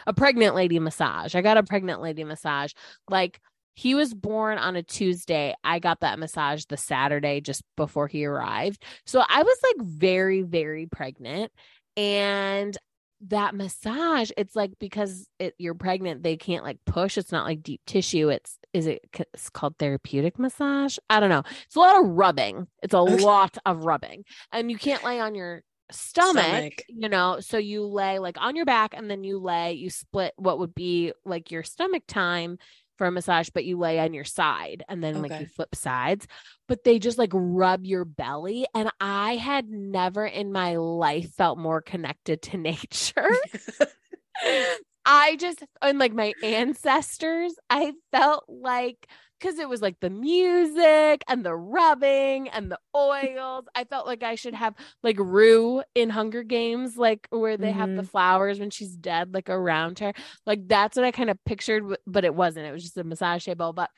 a 0.08 0.14
pregnant 0.14 0.56
lady 0.56 0.80
massage. 0.80 1.36
I 1.36 1.42
got 1.42 1.58
a 1.58 1.64
pregnant 1.64 2.02
lady 2.02 2.24
massage. 2.24 2.74
Like 3.10 3.40
he 3.74 3.96
was 3.96 4.14
born 4.14 4.58
on 4.58 4.76
a 4.76 4.84
Tuesday. 4.84 5.56
I 5.64 5.80
got 5.80 6.02
that 6.02 6.20
massage 6.20 6.66
the 6.66 6.78
Saturday 6.78 7.42
just 7.42 7.64
before 7.78 8.08
he 8.08 8.26
arrived. 8.26 8.84
So 9.06 9.24
I 9.28 9.44
was 9.44 9.58
like 9.64 9.88
very, 9.88 10.42
very 10.42 10.88
pregnant. 10.88 11.52
And 11.98 12.78
that 13.28 13.56
massage, 13.56 14.32
it's 14.38 14.56
like 14.56 14.72
because 14.80 15.28
it, 15.40 15.54
you're 15.58 15.74
pregnant, 15.76 16.24
they 16.24 16.38
can't 16.38 16.64
like 16.64 16.80
push. 16.86 17.18
It's 17.18 17.32
not 17.32 17.46
like 17.46 17.62
deep 17.64 17.82
tissue. 17.86 18.30
It's 18.30 18.58
is 18.74 18.88
it 18.88 19.02
it's 19.34 19.50
called 19.50 19.78
therapeutic 19.78 20.40
massage? 20.40 20.98
I 21.10 21.20
don't 21.20 21.30
know. 21.30 21.44
It's 21.66 21.76
a 21.76 21.80
lot 21.80 22.00
of 22.02 22.10
rubbing. 22.10 22.68
It's 22.82 22.94
a 22.94 23.00
Okay. 23.08 23.18
lot 23.24 23.58
of 23.66 23.84
rubbing, 23.86 24.24
and 24.52 24.72
you 24.72 24.78
can't 24.78 25.04
lay 25.04 25.20
on 25.20 25.36
your 25.36 25.64
stomach, 25.92 26.36
Stomach. 26.42 26.84
you 26.88 27.10
know. 27.10 27.40
So 27.42 27.58
you 27.58 27.86
lay 27.86 28.20
like 28.20 28.38
on 28.40 28.56
your 28.56 28.66
back, 28.66 28.94
and 28.96 29.10
then 29.10 29.24
you 29.24 29.40
lay. 29.40 29.74
You 29.74 29.90
split 29.90 30.34
what 30.38 30.60
would 30.60 30.74
be 30.74 31.14
like 31.26 31.52
your 31.52 31.64
stomach 31.64 32.04
time 32.08 32.58
for 33.02 33.08
a 33.08 33.12
massage, 33.12 33.50
but 33.50 33.66
you 33.66 33.80
lay 33.80 33.98
on 33.98 34.14
your 34.14 34.24
side, 34.24 34.84
and 34.88 35.04
then 35.04 35.24
like 35.24 35.40
you 35.40 35.48
flip 35.48 35.74
sides. 35.74 36.28
But 36.68 36.84
they 36.84 37.00
just 37.00 37.18
like 37.18 37.32
rub 37.34 37.84
your 37.84 38.06
belly, 38.06 38.68
and 38.76 38.92
I 39.02 39.38
had 39.38 39.68
never 39.70 40.24
in 40.24 40.52
my 40.52 40.76
life 40.76 41.34
felt 41.34 41.58
more 41.58 41.82
connected 41.82 42.44
to 42.44 42.58
nature. 42.60 43.32
I 45.04 45.36
just 45.38 45.64
and 45.82 45.98
like 45.98 46.14
my 46.14 46.34
ancestors, 46.44 47.56
I 47.72 47.94
felt 48.12 48.44
like 48.48 49.08
because 49.42 49.58
it 49.58 49.68
was 49.68 49.82
like 49.82 50.00
the 50.00 50.10
music 50.10 51.24
and 51.28 51.44
the 51.44 51.56
rubbing 51.56 52.48
and 52.50 52.72
the 52.72 52.80
oils. 52.96 53.66
I 53.76 53.86
felt 53.86 54.06
like 54.06 54.24
I 54.24 54.36
should 54.36 54.54
have 54.54 54.76
like 55.02 55.18
Rue 55.20 55.82
in 55.96 56.10
Hunger 56.10 56.44
Games, 56.44 56.96
like 56.96 57.28
where 57.32 57.58
they 57.58 57.72
have 57.72 57.90
the 57.90 58.04
mm-hmm. 58.04 58.06
flowers 58.06 58.60
when 58.60 58.70
she's 58.70 58.96
dead, 58.96 59.34
like 59.34 59.50
around 59.50 60.00
her. 60.00 60.14
Like 60.46 60.68
that's 60.68 60.96
what 60.96 61.06
I 61.06 61.12
kind 61.12 61.30
of 61.30 61.44
pictured, 61.46 61.84
but 62.06 62.24
it 62.24 62.36
wasn't. 62.36 62.68
It 62.68 62.72
was 62.72 62.84
just 62.84 62.98
a 62.98 63.04
massage 63.04 63.46
table. 63.46 63.74
But 63.74 63.90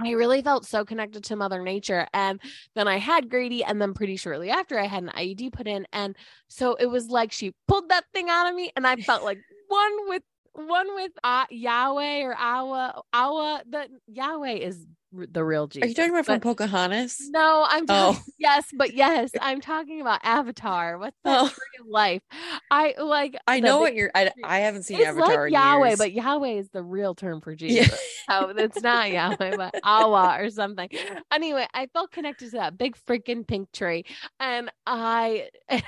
I 0.00 0.12
really 0.12 0.42
felt 0.42 0.64
so 0.66 0.84
connected 0.84 1.24
to 1.24 1.36
Mother 1.36 1.62
Nature. 1.62 2.06
And 2.14 2.40
then 2.74 2.88
I 2.88 2.96
had 2.96 3.30
Grady, 3.30 3.62
and 3.62 3.80
then 3.80 3.94
pretty 3.94 4.16
shortly 4.16 4.50
after, 4.50 4.78
I 4.78 4.86
had 4.86 5.02
an 5.02 5.10
IUD 5.10 5.52
put 5.52 5.66
in. 5.66 5.86
And 5.92 6.16
so 6.48 6.74
it 6.74 6.86
was 6.86 7.08
like 7.08 7.30
she 7.30 7.52
pulled 7.68 7.90
that 7.90 8.04
thing 8.14 8.30
out 8.30 8.48
of 8.48 8.54
me, 8.54 8.72
and 8.74 8.86
I 8.86 8.96
felt 8.96 9.22
like 9.22 9.38
one 9.68 10.08
with 10.08 10.22
one 10.54 10.94
with 10.94 11.12
uh, 11.24 11.46
Yahweh 11.50 12.22
or 12.22 12.34
Awa. 12.38 13.02
Awa, 13.12 13.62
the 13.68 13.88
Yahweh 14.06 14.52
is 14.54 14.86
r- 15.16 15.26
the 15.30 15.44
real 15.44 15.66
Jesus. 15.66 15.84
Are 15.84 15.88
you 15.88 15.94
talking 15.94 16.10
about 16.10 16.26
from 16.26 16.40
Pocahontas? 16.40 17.28
No, 17.30 17.64
I'm 17.68 17.86
talking, 17.86 18.18
Oh. 18.20 18.32
yes, 18.38 18.66
but 18.76 18.94
yes, 18.94 19.30
I'm 19.40 19.60
talking 19.60 20.00
about 20.00 20.20
Avatar. 20.22 20.98
What's 20.98 21.16
that 21.24 21.40
Oh. 21.40 21.48
tree 21.48 21.80
of 21.80 21.86
life? 21.86 22.22
I 22.70 22.94
like. 22.98 23.36
I 23.46 23.60
the 23.60 23.66
know 23.66 23.80
what 23.80 23.94
you're. 23.94 24.10
I. 24.14 24.30
I 24.44 24.58
haven't 24.60 24.82
seen 24.84 24.98
It's 24.98 25.08
Avatar 25.08 25.44
like 25.44 25.52
Yahweh, 25.52 25.88
years. 25.88 25.98
but 25.98 26.12
Yahweh 26.12 26.58
is 26.58 26.68
the 26.70 26.82
real 26.82 27.14
term 27.14 27.40
for 27.40 27.52
Yeah. 27.52 27.84
Jesus. 27.84 28.00
So 28.30 28.48
it's 28.56 28.82
not 28.82 29.10
Yahweh, 29.10 29.56
but 29.56 29.74
Awa 29.84 30.36
or 30.40 30.50
something. 30.50 30.88
Anyway, 31.32 31.66
I 31.74 31.86
felt 31.92 32.12
connected 32.12 32.50
to 32.52 32.56
that 32.58 32.78
big 32.78 32.96
freaking 33.08 33.46
pink 33.46 33.72
tree. 33.72 34.04
And 34.38 34.70
I 34.86 35.48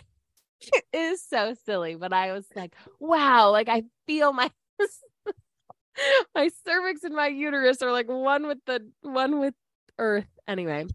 it 0.72 0.84
is 0.92 1.22
so 1.22 1.54
silly, 1.64 1.96
but 1.96 2.12
I 2.12 2.32
was 2.32 2.46
like, 2.54 2.74
wow, 2.98 3.50
like 3.50 3.68
I 3.68 3.84
feel 4.06 4.32
my 4.32 4.50
my 6.34 6.50
cervix 6.66 7.04
and 7.04 7.14
my 7.14 7.28
uterus 7.28 7.82
are 7.82 7.92
like 7.92 8.08
one 8.08 8.46
with 8.46 8.58
the 8.66 8.88
one 9.02 9.40
with 9.40 9.54
earth. 9.98 10.28
Anyway. 10.46 10.86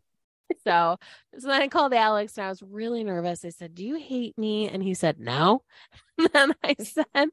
So, 0.63 0.97
so 1.37 1.47
then 1.47 1.61
I 1.61 1.67
called 1.67 1.93
Alex 1.93 2.35
and 2.35 2.47
I 2.47 2.49
was 2.49 2.63
really 2.63 3.03
nervous. 3.03 3.45
I 3.45 3.49
said, 3.49 3.75
Do 3.75 3.85
you 3.85 3.97
hate 3.97 4.35
me? 4.35 4.67
And 4.67 4.81
he 4.81 4.93
said, 4.95 5.19
No. 5.19 5.63
And 6.17 6.29
then 6.33 6.53
I 6.63 6.75
said, 6.79 7.29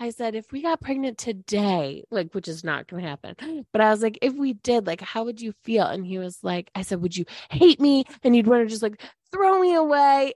I 0.00 0.10
said, 0.10 0.34
if 0.34 0.50
we 0.50 0.62
got 0.62 0.80
pregnant 0.80 1.18
today, 1.18 2.02
like, 2.10 2.34
which 2.34 2.48
is 2.48 2.64
not 2.64 2.88
going 2.88 3.04
to 3.04 3.08
happen, 3.08 3.64
but 3.72 3.80
I 3.80 3.90
was 3.90 4.02
like, 4.02 4.18
if 4.22 4.34
we 4.34 4.54
did, 4.54 4.86
like, 4.86 5.00
how 5.00 5.24
would 5.24 5.40
you 5.40 5.52
feel? 5.62 5.86
And 5.86 6.04
he 6.04 6.18
was 6.18 6.38
like, 6.42 6.70
I 6.74 6.82
said, 6.82 7.00
would 7.00 7.16
you 7.16 7.24
hate 7.50 7.80
me? 7.80 8.04
And 8.24 8.34
you'd 8.34 8.48
want 8.48 8.64
to 8.64 8.68
just 8.68 8.82
like 8.82 9.00
throw 9.32 9.60
me 9.60 9.74
away? 9.74 10.34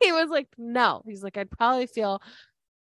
He 0.00 0.12
was 0.12 0.28
like, 0.30 0.48
no. 0.58 1.02
He's 1.06 1.22
like, 1.22 1.36
I'd 1.36 1.50
probably 1.50 1.86
feel 1.86 2.20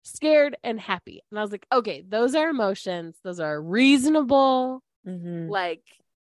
scared 0.03 0.57
and 0.65 0.81
happy. 0.81 1.23
And 1.31 1.39
I 1.39 1.43
was 1.43 1.53
like, 1.53 1.67
okay, 1.73 2.05
those 2.09 2.35
are 2.35 2.49
emotions. 2.49 3.17
Those 3.23 3.39
are 3.41 3.61
reasonable, 3.61 4.83
Mhm. 5.07 5.49
like, 5.49 5.85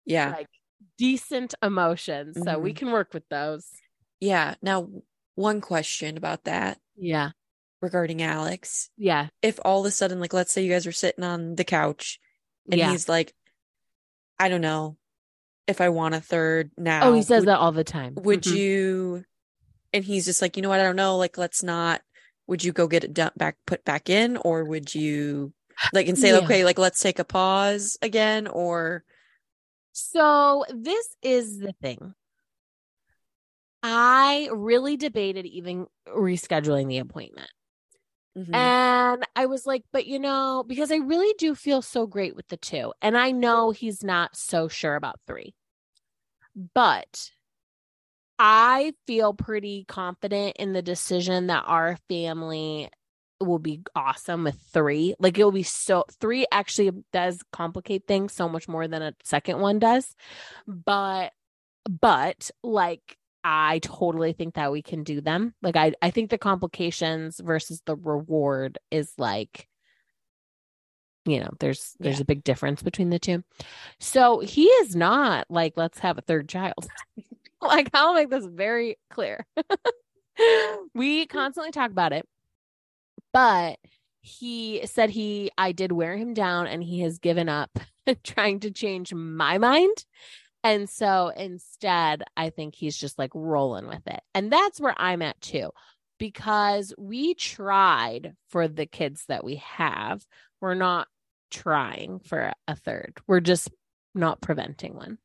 Yeah. 0.05 0.31
like 0.31 0.49
decent 0.97 1.55
emotions. 1.63 2.37
So 2.43 2.59
we 2.59 2.73
Mhm. 2.73 2.77
can 2.77 2.91
work 2.91 3.13
with 3.13 3.27
those. 3.29 3.69
Yeah. 4.19 4.55
Now, 4.61 4.89
one 5.35 5.61
question 5.61 6.17
about 6.17 6.43
that 6.43 6.79
Yeah. 6.97 7.31
regarding 7.81 8.21
Alex. 8.21 8.89
Yeah. 8.97 9.29
If 9.41 9.59
all 9.63 9.79
of 9.81 9.85
a 9.85 9.91
sudden, 9.91 10.19
like, 10.19 10.33
let's 10.33 10.51
say 10.51 10.63
you 10.63 10.71
guys 10.71 10.85
are 10.87 10.91
sitting 10.91 11.23
on 11.23 11.55
the 11.55 11.63
couch 11.63 12.19
and 12.69 12.79
yeah. 12.79 12.91
he's 12.91 13.07
like, 13.07 13.33
I 14.39 14.49
don't 14.49 14.61
know 14.61 14.97
if 15.67 15.79
I 15.79 15.89
want 15.89 16.15
a 16.15 16.21
third 16.21 16.71
now. 16.77 17.07
Oh, 17.07 17.13
he 17.13 17.21
says 17.21 17.41
would, 17.41 17.47
that 17.47 17.59
all 17.59 17.71
the 17.71 17.83
time. 17.85 18.15
Would 18.15 18.43
Mhm. 18.43 18.55
you? 18.55 19.25
And 19.93 20.03
he's 20.03 20.25
just 20.25 20.41
like, 20.41 20.57
you 20.57 20.63
know 20.63 20.69
what? 20.69 20.79
I 20.79 20.83
don't 20.83 20.95
know. 20.95 21.17
Like, 21.17 21.37
let's 21.37 21.63
not. 21.63 22.01
Would 22.47 22.63
you 22.63 22.73
go 22.73 22.87
get 22.87 23.03
it 23.03 23.13
done, 23.13 23.31
back, 23.37 23.57
put 23.65 23.85
back 23.85 24.09
in, 24.09 24.37
or 24.37 24.65
would 24.65 24.93
you 24.93 25.53
like 25.93 26.07
and 26.07 26.17
say, 26.17 26.31
Yeah. 26.31 26.39
okay, 26.39 26.65
like 26.65 26.77
let's 26.77 26.99
take 26.99 27.19
a 27.19 27.23
pause 27.23 27.97
again, 28.01 28.47
or 28.47 29.03
So 29.93 30.65
this 30.73 31.15
is 31.21 31.59
the 31.59 31.73
thing. 31.81 32.13
I 33.81 34.49
really 34.51 34.97
debated 34.97 35.45
even 35.45 35.87
rescheduling 36.07 36.87
the 36.87 36.97
appointment. 36.99 37.49
Mhm. 38.37 38.55
And 38.55 39.27
I 39.35 39.45
was 39.45 39.65
like, 39.65 39.83
but 39.91 40.07
you 40.07 40.19
know, 40.19 40.63
because 40.65 40.91
I 40.91 40.95
really 40.97 41.33
do 41.37 41.53
feel 41.53 41.81
so 41.81 42.07
great 42.07 42.35
with 42.35 42.47
the 42.47 42.57
two. 42.57 42.93
And 43.01 43.17
I 43.17 43.31
know 43.31 43.71
he's 43.71 44.03
not 44.03 44.35
so 44.35 44.67
sure 44.67 44.95
about 44.95 45.19
three. 45.27 45.53
But 46.73 47.31
I 48.39 48.93
feel 49.07 49.33
pretty 49.33 49.85
confident 49.87 50.57
in 50.57 50.73
the 50.73 50.81
decision 50.81 51.47
that 51.47 51.63
our 51.67 51.97
family 52.09 52.89
will 53.39 53.59
be 53.59 53.81
awesome 53.95 54.43
with 54.43 54.59
three. 54.73 55.15
Like 55.19 55.37
it 55.37 55.43
will 55.43 55.51
be 55.51 55.63
so 55.63 56.05
three 56.19 56.45
actually 56.51 56.91
does 57.11 57.41
complicate 57.51 58.07
things 58.07 58.33
so 58.33 58.49
much 58.49 58.67
more 58.67 58.87
than 58.87 59.01
a 59.01 59.13
second 59.23 59.59
one 59.59 59.79
does. 59.79 60.15
But 60.67 61.31
but 61.89 62.49
like 62.63 63.17
I 63.43 63.79
totally 63.79 64.33
think 64.33 64.55
that 64.55 64.71
we 64.71 64.81
can 64.81 65.03
do 65.03 65.21
them. 65.21 65.53
Like 65.61 65.75
I 65.75 65.93
I 66.01 66.11
think 66.11 66.29
the 66.29 66.37
complications 66.37 67.39
versus 67.39 67.81
the 67.85 67.95
reward 67.95 68.79
is 68.91 69.13
like 69.17 69.67
you 71.25 71.39
know, 71.39 71.51
there's 71.59 71.95
there's 71.99 72.17
Yeah. 72.17 72.23
a 72.23 72.25
big 72.25 72.43
difference 72.43 72.81
between 72.83 73.09
the 73.09 73.19
two. 73.19 73.43
So 73.99 74.39
he 74.39 74.65
is 74.65 74.95
not 74.95 75.45
like 75.49 75.73
let's 75.77 75.99
have 75.99 76.17
a 76.17 76.21
third 76.21 76.49
child. 76.49 76.87
like 77.67 77.89
I'll 77.93 78.13
make 78.13 78.29
this 78.29 78.45
very 78.45 78.97
clear. 79.09 79.45
we 80.93 81.25
mm-hmm. 81.25 81.37
constantly 81.37 81.71
talk 81.71 81.91
about 81.91 82.13
it. 82.13 82.27
But 83.31 83.79
he 84.21 84.81
said 84.85 85.09
he 85.09 85.51
I 85.57 85.71
did 85.71 85.91
wear 85.91 86.15
him 86.15 86.33
down 86.33 86.67
and 86.67 86.83
he 86.83 87.01
has 87.01 87.19
given 87.19 87.49
up 87.49 87.77
trying 88.23 88.59
to 88.61 88.71
change 88.71 89.13
my 89.13 89.57
mind. 89.57 90.05
And 90.63 90.89
so 90.89 91.27
instead, 91.35 92.23
I 92.37 92.49
think 92.49 92.73
he's 92.73 92.95
just 92.95 93.19
like 93.19 93.31
rolling 93.33 93.87
with 93.87 94.05
it. 94.07 94.21
And 94.33 94.51
that's 94.51 94.79
where 94.79 94.95
I'm 94.97 95.21
at 95.21 95.39
too, 95.41 95.71
because 96.17 96.93
we 96.97 97.33
tried 97.33 98.33
for 98.49 98.69
the 98.69 98.85
kids 98.85 99.25
that 99.27 99.43
we 99.43 99.57
have. 99.57 100.25
We're 100.61 100.73
not 100.73 101.09
trying 101.51 102.19
for 102.19 102.53
a 102.67 102.75
third, 102.75 103.17
we're 103.27 103.41
just 103.41 103.69
not 104.15 104.41
preventing 104.41 104.95
one. 104.95 105.17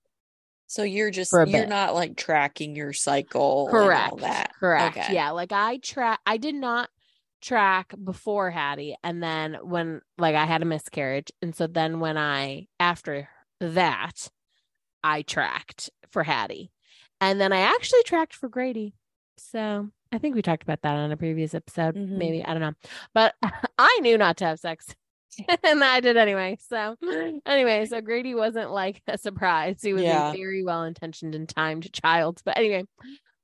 So 0.68 0.82
you're 0.84 1.10
just 1.10 1.32
you're 1.32 1.46
bit. 1.46 1.68
not 1.68 1.94
like 1.94 2.16
tracking 2.16 2.76
your 2.76 2.92
cycle 2.92 3.68
correct 3.70 4.18
that. 4.20 4.52
correct 4.60 4.96
Okay. 4.98 5.14
yeah 5.14 5.30
like 5.30 5.50
i 5.50 5.78
track 5.78 6.20
i 6.26 6.36
did 6.36 6.54
not 6.54 6.88
track 7.40 7.94
before 8.04 8.50
hattie 8.50 8.94
and 9.02 9.22
then 9.22 9.54
when 9.62 10.00
like 10.18 10.34
i 10.34 10.44
had 10.44 10.60
a 10.62 10.66
miscarriage 10.66 11.32
and 11.42 11.54
so 11.54 11.66
then 11.66 12.00
when 12.00 12.16
i 12.18 12.66
after 12.78 13.28
that 13.60 14.28
i 15.02 15.22
tracked 15.22 15.88
for 16.10 16.22
hattie 16.22 16.70
and 17.20 17.40
then 17.40 17.52
i 17.52 17.60
actually 17.60 18.02
tracked 18.02 18.34
for 18.34 18.48
grady 18.48 18.92
so 19.38 19.88
i 20.12 20.18
think 20.18 20.34
we 20.34 20.42
talked 20.42 20.62
about 20.64 20.82
that 20.82 20.96
on 20.96 21.10
a 21.12 21.16
previous 21.16 21.54
episode 21.54 21.94
Mhm. 21.94 22.08
maybe 22.18 22.44
i 22.44 22.52
don't 22.52 22.60
know 22.60 22.74
but 23.14 23.34
i 23.78 23.98
knew 24.02 24.18
not 24.18 24.36
to 24.38 24.44
have 24.44 24.58
sex 24.60 24.94
and 25.64 25.84
i 25.84 26.00
did 26.00 26.16
anyway 26.16 26.56
so 26.68 26.96
anyway 27.46 27.84
so 27.86 28.00
grady 28.00 28.34
wasn't 28.34 28.70
like 28.70 29.02
a 29.06 29.16
surprise 29.18 29.80
he 29.82 29.92
was 29.92 30.02
Yeah. 30.04 30.30
a 30.30 30.36
very 30.36 30.64
well 30.64 30.84
intentioned 30.84 31.34
and 31.34 31.48
timed 31.48 31.92
child 31.92 32.40
but 32.44 32.56
anyway 32.56 32.84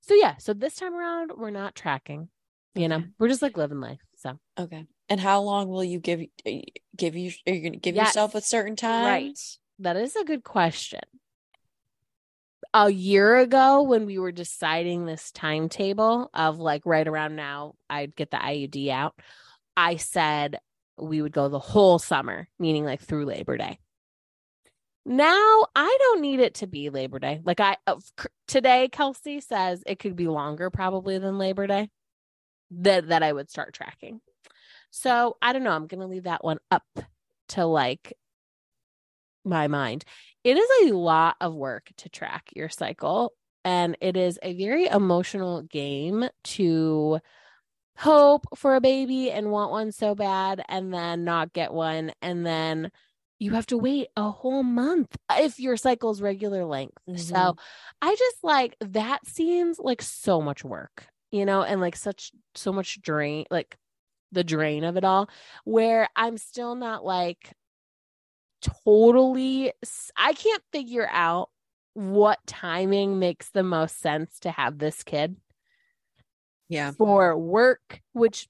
so 0.06 0.12
yeah, 0.14 0.36
so 0.36 0.52
this 0.52 0.74
time 0.76 0.94
around 0.94 1.32
we're 1.34 1.48
not 1.48 1.74
tracking. 1.74 2.28
You 2.74 2.88
know, 2.88 3.04
we're 3.18 3.28
just 3.28 3.40
like 3.40 3.56
living 3.56 3.80
life. 3.80 4.00
So 4.16 4.38
Okay. 4.58 4.84
And 5.08 5.18
how 5.18 5.40
long 5.40 5.68
will 5.68 5.82
you 5.82 5.98
give 5.98 6.20
uh, 6.46 6.50
give 6.94 7.16
you 7.16 7.32
are 7.46 7.54
you 7.54 7.60
going 7.60 7.72
to 7.72 7.78
give 7.78 7.94
Yes. 7.96 8.08
yourself 8.08 8.34
a 8.34 8.42
certain 8.42 8.76
time? 8.76 9.06
right, 9.06 9.38
that 9.78 9.96
is 9.96 10.14
a 10.14 10.24
good 10.24 10.44
question. 10.44 11.00
A 12.74 12.90
year 12.90 13.36
ago, 13.38 13.82
when 13.82 14.04
we 14.04 14.18
were 14.18 14.30
deciding 14.32 15.06
this 15.06 15.30
timetable 15.30 16.28
of 16.34 16.58
like 16.58 16.82
right 16.84 17.08
around 17.08 17.34
now, 17.36 17.76
I'd 17.88 18.14
get 18.14 18.30
the 18.30 18.36
IUD 18.36 18.90
out. 18.90 19.14
I 19.74 19.96
said 19.96 20.58
we 20.98 21.22
would 21.22 21.32
go 21.32 21.48
the 21.48 21.58
whole 21.58 21.98
summer, 21.98 22.48
meaning 22.58 22.84
like 22.84 23.00
through 23.00 23.26
Labor 23.26 23.56
Day. 23.56 23.78
Now 25.06 25.66
I 25.76 25.96
don't 26.00 26.20
need 26.22 26.40
it 26.40 26.54
to 26.56 26.66
be 26.66 26.90
Labor 26.90 27.18
Day. 27.18 27.40
Like 27.44 27.60
I 27.60 27.76
uh, 27.86 27.96
today, 28.48 28.88
Kelsey 28.88 29.40
says 29.40 29.82
it 29.86 29.98
could 29.98 30.16
be 30.16 30.28
longer 30.28 30.70
probably 30.70 31.18
than 31.18 31.38
Labor 31.38 31.66
Day. 31.66 31.90
That 32.70 33.08
that 33.08 33.22
I 33.22 33.32
would 33.32 33.50
start 33.50 33.74
tracking. 33.74 34.20
So 34.90 35.36
I 35.42 35.52
don't 35.52 35.64
know. 35.64 35.72
I'm 35.72 35.86
gonna 35.86 36.06
leave 36.06 36.24
that 36.24 36.44
one 36.44 36.58
up 36.70 36.84
to 37.50 37.66
like 37.66 38.14
my 39.44 39.68
mind. 39.68 40.04
It 40.42 40.56
is 40.56 40.90
a 40.90 40.94
lot 40.94 41.36
of 41.40 41.54
work 41.54 41.90
to 41.98 42.08
track 42.08 42.50
your 42.54 42.70
cycle, 42.70 43.34
and 43.64 43.98
it 44.00 44.16
is 44.16 44.38
a 44.42 44.56
very 44.56 44.86
emotional 44.86 45.62
game 45.62 46.28
to 46.44 47.20
hope 47.96 48.46
for 48.56 48.74
a 48.74 48.80
baby 48.80 49.30
and 49.30 49.50
want 49.50 49.70
one 49.70 49.92
so 49.92 50.14
bad 50.14 50.62
and 50.68 50.92
then 50.92 51.24
not 51.24 51.52
get 51.52 51.72
one 51.72 52.12
and 52.22 52.44
then 52.44 52.90
you 53.38 53.52
have 53.52 53.66
to 53.66 53.76
wait 53.78 54.08
a 54.16 54.30
whole 54.30 54.62
month 54.62 55.16
if 55.32 55.58
your 55.60 55.76
cycle's 55.76 56.22
regular 56.22 56.64
length. 56.64 56.96
So 57.16 57.54
Mhm. 57.54 57.58
I 58.02 58.14
just 58.14 58.44
like 58.44 58.76
that 58.80 59.26
seems 59.26 59.78
like 59.78 60.02
so 60.02 60.40
much 60.40 60.64
work, 60.64 61.06
you 61.30 61.44
know, 61.44 61.62
and 61.62 61.80
like 61.80 61.96
such 61.96 62.32
so 62.54 62.72
much 62.72 63.00
drain 63.00 63.44
like 63.50 63.76
the 64.32 64.44
drain 64.44 64.84
of 64.84 64.96
it 64.96 65.04
all 65.04 65.28
where 65.64 66.08
I'm 66.16 66.38
still 66.38 66.74
not 66.74 67.04
like 67.04 67.54
totally 68.60 69.72
I 70.16 70.32
can't 70.32 70.62
figure 70.72 71.08
out 71.10 71.50
what 71.92 72.38
timing 72.46 73.18
makes 73.18 73.50
the 73.50 73.62
most 73.62 73.98
sense 73.98 74.40
to 74.40 74.50
have 74.50 74.78
this 74.78 75.02
kid 75.02 75.36
Yeah. 76.68 76.92
for 76.92 77.36
work, 77.36 78.00
which 78.12 78.48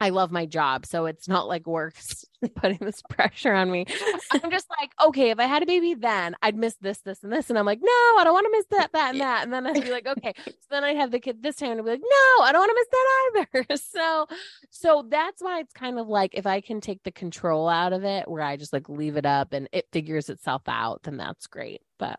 I 0.00 0.10
love 0.10 0.32
my 0.32 0.44
job. 0.44 0.86
So 0.86 1.06
it's 1.06 1.28
not 1.28 1.46
like 1.46 1.66
work's 1.66 2.24
putting 2.56 2.78
this 2.80 3.00
pressure 3.08 3.54
on 3.54 3.70
me. 3.70 3.86
I'm 4.32 4.50
just 4.50 4.66
like, 4.78 4.90
okay, 5.02 5.30
if 5.30 5.38
I 5.38 5.44
had 5.44 5.62
a 5.62 5.66
baby 5.66 5.94
then, 5.94 6.34
I'd 6.42 6.56
miss 6.56 6.74
this, 6.80 6.98
this, 7.02 7.22
and 7.22 7.32
this. 7.32 7.48
And 7.48 7.58
I'm 7.58 7.64
like, 7.64 7.78
no, 7.80 7.86
I 8.18 8.22
don't 8.24 8.34
want 8.34 8.44
to 8.46 8.50
miss 8.50 8.66
that, 8.72 8.92
that, 8.92 9.10
and 9.12 9.20
that. 9.20 9.44
And 9.44 9.52
then 9.52 9.66
I'd 9.66 9.82
be 9.82 9.90
like, 9.90 10.06
okay. 10.06 10.34
So 10.36 10.52
then 10.70 10.84
I'd 10.84 10.96
have 10.96 11.10
the 11.12 11.20
kid 11.20 11.42
this 11.42 11.56
time 11.56 11.70
and 11.70 11.80
I'd 11.80 11.84
be 11.84 11.90
like, 11.92 12.00
no, 12.02 12.42
I 12.44 12.50
don't 12.52 12.60
want 12.60 12.70
to 12.70 12.80
miss 12.80 12.88
that 12.90 13.46
either. 13.54 13.76
So 13.76 14.26
so 14.70 15.06
that's 15.08 15.40
why 15.40 15.60
it's 15.60 15.72
kind 15.72 15.98
of 15.98 16.08
like 16.08 16.32
if 16.34 16.44
I 16.46 16.60
can 16.60 16.80
take 16.80 17.02
the 17.04 17.12
control 17.12 17.68
out 17.68 17.92
of 17.92 18.04
it 18.04 18.28
where 18.28 18.42
I 18.42 18.56
just 18.56 18.72
like 18.72 18.88
leave 18.88 19.16
it 19.16 19.24
up 19.26 19.52
and 19.52 19.68
it 19.72 19.86
figures 19.92 20.28
itself 20.28 20.62
out, 20.66 21.04
then 21.04 21.16
that's 21.16 21.46
great. 21.46 21.80
But 21.98 22.18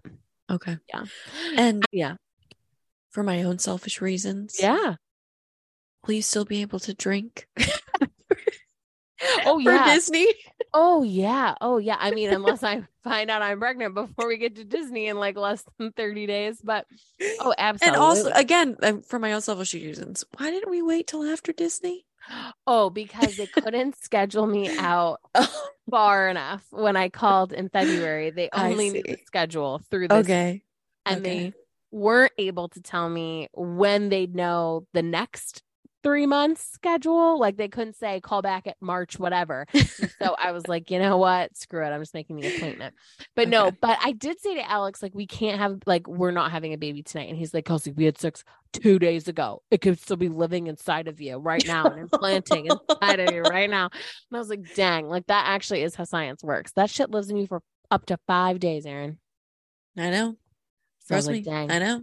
Okay. 0.49 0.77
yeah. 0.93 1.03
And 1.57 1.83
yeah. 1.91 2.15
for 3.11 3.21
my 3.21 3.43
own 3.43 3.59
selfish 3.59 3.99
reasons, 4.01 4.57
Yeah. 4.59 4.95
Will 6.05 6.13
you 6.13 6.21
still 6.21 6.45
be 6.45 6.61
able 6.61 6.79
to 6.79 6.93
drink 6.93 7.47
Oh 9.45 9.61
for 9.63 9.71
yeah. 9.71 9.93
Disney? 9.93 10.27
Oh 10.73 11.03
yeah. 11.03 11.55
Oh 11.61 11.77
yeah. 11.77 11.97
I 11.99 12.11
mean, 12.11 12.31
unless 12.31 12.63
I 12.63 12.83
find 13.03 13.29
out 13.29 13.41
I'm 13.41 13.59
pregnant 13.59 13.95
before 13.95 14.27
we 14.27 14.37
get 14.37 14.55
to 14.55 14.65
Disney 14.65 15.07
in 15.07 15.17
like 15.17 15.37
less 15.37 15.63
than 15.77 15.91
30 15.91 16.27
days. 16.27 16.61
But 16.63 16.85
oh, 17.39 17.53
absolutely. 17.57 17.95
And 17.95 18.03
also, 18.03 18.31
again, 18.31 18.75
um, 18.83 19.01
for 19.01 19.19
my 19.19 19.33
own 19.33 19.41
selfish 19.41 19.73
reasons, 19.73 20.25
why 20.37 20.51
didn't 20.51 20.69
we 20.69 20.81
wait 20.81 21.07
till 21.07 21.23
after 21.23 21.53
Disney? 21.53 22.05
oh, 22.67 22.89
because 22.89 23.37
they 23.37 23.47
couldn't 23.47 23.97
schedule 24.03 24.47
me 24.47 24.75
out 24.77 25.21
far 25.89 26.27
enough 26.29 26.65
when 26.71 26.95
I 26.95 27.09
called 27.09 27.53
in 27.53 27.69
February. 27.69 28.31
They 28.31 28.49
only 28.53 28.89
knew 28.89 29.03
the 29.03 29.17
schedule 29.25 29.81
through 29.89 30.09
this 30.09 30.25
okay. 30.25 30.61
and 31.05 31.19
okay. 31.19 31.39
they 31.39 31.53
weren't 31.91 32.33
able 32.37 32.67
to 32.69 32.81
tell 32.81 33.09
me 33.09 33.47
when 33.53 34.09
they'd 34.09 34.35
know 34.35 34.85
the 34.93 35.03
next 35.03 35.63
three 36.05 36.27
months 36.27 36.63
schedule. 36.71 37.39
Like 37.39 37.57
they 37.57 37.67
couldn't 37.67 37.95
say 37.95 38.21
call 38.21 38.43
back 38.43 38.67
at 38.67 38.77
March, 38.79 39.17
whatever. 39.19 39.65
So 40.21 40.33
I 40.39 40.51
was 40.51 40.67
like, 40.67 40.91
you 40.91 40.99
know 40.99 41.17
what? 41.17 41.55
Screw 41.57 41.85
it. 41.85 41.89
I'm 41.89 42.01
just 42.01 42.13
making 42.13 42.37
the 42.37 42.55
appointment. 42.55 42.95
But 43.35 43.49
no, 43.49 43.71
but 43.81 43.97
I 44.01 44.13
did 44.13 44.39
say 44.39 44.55
to 44.55 44.69
Alex, 44.69 45.03
like, 45.03 45.13
we 45.13 45.27
can't 45.27 45.59
have 45.59 45.79
like 45.85 46.07
we're 46.07 46.31
not 46.31 46.51
having 46.51 46.73
a 46.73 46.77
baby 46.77 47.03
tonight. 47.03 47.27
And 47.29 47.37
he's 47.37 47.53
like, 47.53 47.65
Kelsey, 47.65 47.91
we 47.91 48.05
had 48.05 48.17
sex 48.17 48.43
two 48.71 48.97
days 48.97 49.27
ago. 49.27 49.61
It 49.71 49.81
could 49.81 49.99
still 49.99 50.15
be 50.15 50.29
living 50.29 50.67
inside 50.67 51.07
of 51.07 51.19
you 51.19 51.37
right 51.37 51.65
now 51.67 51.85
and 51.85 51.99
implanting 52.11 52.67
inside 52.67 53.19
of 53.19 53.33
you 53.33 53.41
right 53.41 53.69
now. 53.69 53.89
And 53.91 54.35
I 54.35 54.37
was 54.37 54.49
like, 54.49 54.73
dang, 54.75 55.07
like 55.07 55.27
that 55.27 55.47
actually 55.47 55.81
is 55.83 55.95
how 55.95 56.05
science 56.05 56.43
works. 56.43 56.71
That 56.73 56.89
shit 56.89 57.09
lives 57.11 57.29
in 57.29 57.37
you 57.37 57.47
for 57.47 57.61
up 57.91 58.05
to 58.07 58.17
five 58.25 58.59
days, 58.59 58.85
Erin. 58.85 59.17
I 59.97 60.11
know. 60.11 60.35
So 61.05 61.15
I 61.15 61.17
was 61.17 61.25
Trust 61.25 61.29
me. 61.29 61.41
dang. 61.41 61.71
I 61.71 61.79
know. 61.79 62.01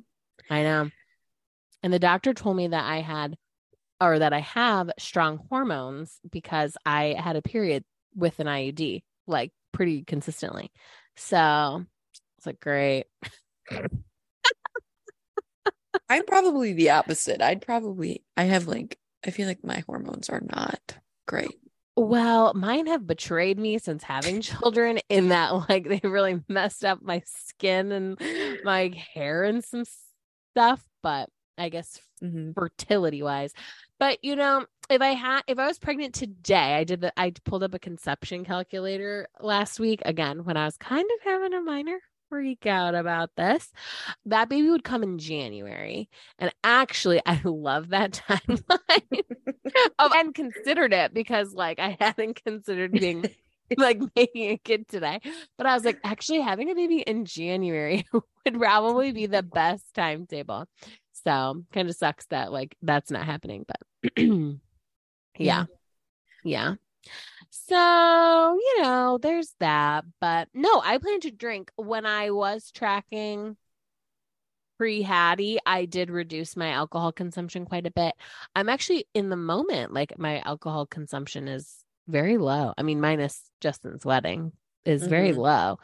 I 0.50 0.62
know. 0.62 0.90
And 1.82 1.92
the 1.92 1.98
doctor 1.98 2.34
told 2.34 2.56
me 2.56 2.68
that 2.68 2.84
I 2.84 3.00
had, 3.00 3.36
or 4.02 4.18
that 4.18 4.32
I 4.32 4.40
have 4.40 4.90
strong 4.98 5.46
hormones 5.48 6.18
because 6.30 6.76
I 6.84 7.14
had 7.18 7.36
a 7.36 7.42
period 7.42 7.84
with 8.14 8.40
an 8.40 8.48
IUD, 8.48 9.02
like 9.26 9.52
pretty 9.72 10.04
consistently. 10.04 10.70
So 11.16 11.84
it's 12.38 12.46
like, 12.46 12.60
great. 12.60 13.06
I'm 16.08 16.26
probably 16.26 16.72
the 16.72 16.90
opposite. 16.90 17.40
I'd 17.40 17.62
probably, 17.62 18.22
I 18.36 18.44
have 18.44 18.66
like, 18.66 18.98
I 19.24 19.30
feel 19.30 19.46
like 19.46 19.64
my 19.64 19.82
hormones 19.86 20.28
are 20.28 20.42
not 20.42 20.98
great. 21.26 21.58
Well, 21.94 22.54
mine 22.54 22.86
have 22.86 23.06
betrayed 23.06 23.58
me 23.58 23.78
since 23.78 24.02
having 24.02 24.40
children 24.40 24.98
in 25.08 25.28
that, 25.28 25.50
like, 25.68 25.86
they 25.86 26.00
really 26.02 26.40
messed 26.48 26.84
up 26.84 27.02
my 27.02 27.22
skin 27.26 27.92
and 27.92 28.18
my 28.64 28.92
hair 29.14 29.44
and 29.44 29.62
some 29.62 29.84
stuff. 30.54 30.82
But 31.02 31.28
I 31.58 31.68
guess 31.68 32.00
Mhm. 32.22 32.54
fertility 32.54 33.22
wise. 33.22 33.52
But 34.02 34.18
you 34.24 34.34
know, 34.34 34.66
if 34.90 35.00
I 35.00 35.10
had 35.10 35.42
if 35.46 35.60
I 35.60 35.68
was 35.68 35.78
pregnant 35.78 36.12
today, 36.12 36.74
I 36.74 36.82
did 36.82 37.02
the 37.02 37.12
I 37.16 37.32
pulled 37.44 37.62
up 37.62 37.72
a 37.72 37.78
conception 37.78 38.44
calculator 38.44 39.28
last 39.38 39.78
week 39.78 40.02
again 40.04 40.42
when 40.42 40.56
I 40.56 40.64
was 40.64 40.76
kind 40.76 41.08
of 41.08 41.24
having 41.24 41.54
a 41.54 41.60
minor 41.60 42.00
freak 42.28 42.66
out 42.66 42.96
about 42.96 43.30
this. 43.36 43.70
That 44.26 44.48
baby 44.48 44.70
would 44.70 44.82
come 44.82 45.04
in 45.04 45.18
January. 45.18 46.08
And 46.40 46.52
actually 46.64 47.20
I 47.24 47.40
love 47.44 47.90
that 47.90 48.20
timeline. 48.28 49.22
of, 50.00 50.10
and 50.10 50.34
considered 50.34 50.92
it 50.92 51.14
because 51.14 51.54
like 51.54 51.78
I 51.78 51.96
hadn't 52.00 52.42
considered 52.42 52.90
being 52.90 53.30
like 53.76 54.00
making 54.16 54.50
a 54.50 54.58
kid 54.58 54.88
today. 54.88 55.20
But 55.56 55.68
I 55.68 55.74
was 55.74 55.84
like, 55.84 56.00
actually 56.02 56.40
having 56.40 56.72
a 56.72 56.74
baby 56.74 57.02
in 57.02 57.24
January 57.24 58.04
would 58.12 58.58
probably 58.58 59.12
be 59.12 59.26
the 59.26 59.44
best 59.44 59.94
timetable. 59.94 60.66
So 61.12 61.62
kind 61.72 61.88
of 61.88 61.94
sucks 61.94 62.26
that 62.30 62.50
like 62.50 62.76
that's 62.82 63.12
not 63.12 63.24
happening, 63.24 63.64
but 63.68 63.76
yeah. 65.38 65.64
Yeah. 66.44 66.74
So, 67.50 68.58
you 68.60 68.82
know, 68.82 69.18
there's 69.20 69.54
that. 69.60 70.04
But 70.20 70.48
no, 70.54 70.80
I 70.84 70.98
plan 70.98 71.20
to 71.20 71.30
drink. 71.30 71.70
When 71.76 72.06
I 72.06 72.30
was 72.30 72.70
tracking 72.70 73.56
pre 74.78 75.02
Hattie, 75.02 75.58
I 75.64 75.84
did 75.84 76.10
reduce 76.10 76.56
my 76.56 76.70
alcohol 76.70 77.12
consumption 77.12 77.66
quite 77.66 77.86
a 77.86 77.90
bit. 77.90 78.14
I'm 78.56 78.68
actually 78.68 79.06
in 79.14 79.28
the 79.28 79.36
moment, 79.36 79.92
like 79.92 80.18
my 80.18 80.40
alcohol 80.40 80.86
consumption 80.86 81.48
is 81.48 81.84
very 82.08 82.38
low. 82.38 82.72
I 82.76 82.82
mean, 82.82 83.00
minus 83.00 83.40
Justin's 83.60 84.04
wedding 84.04 84.52
is 84.84 85.06
very 85.06 85.30
Mhm. 85.30 85.36
low. 85.36 85.78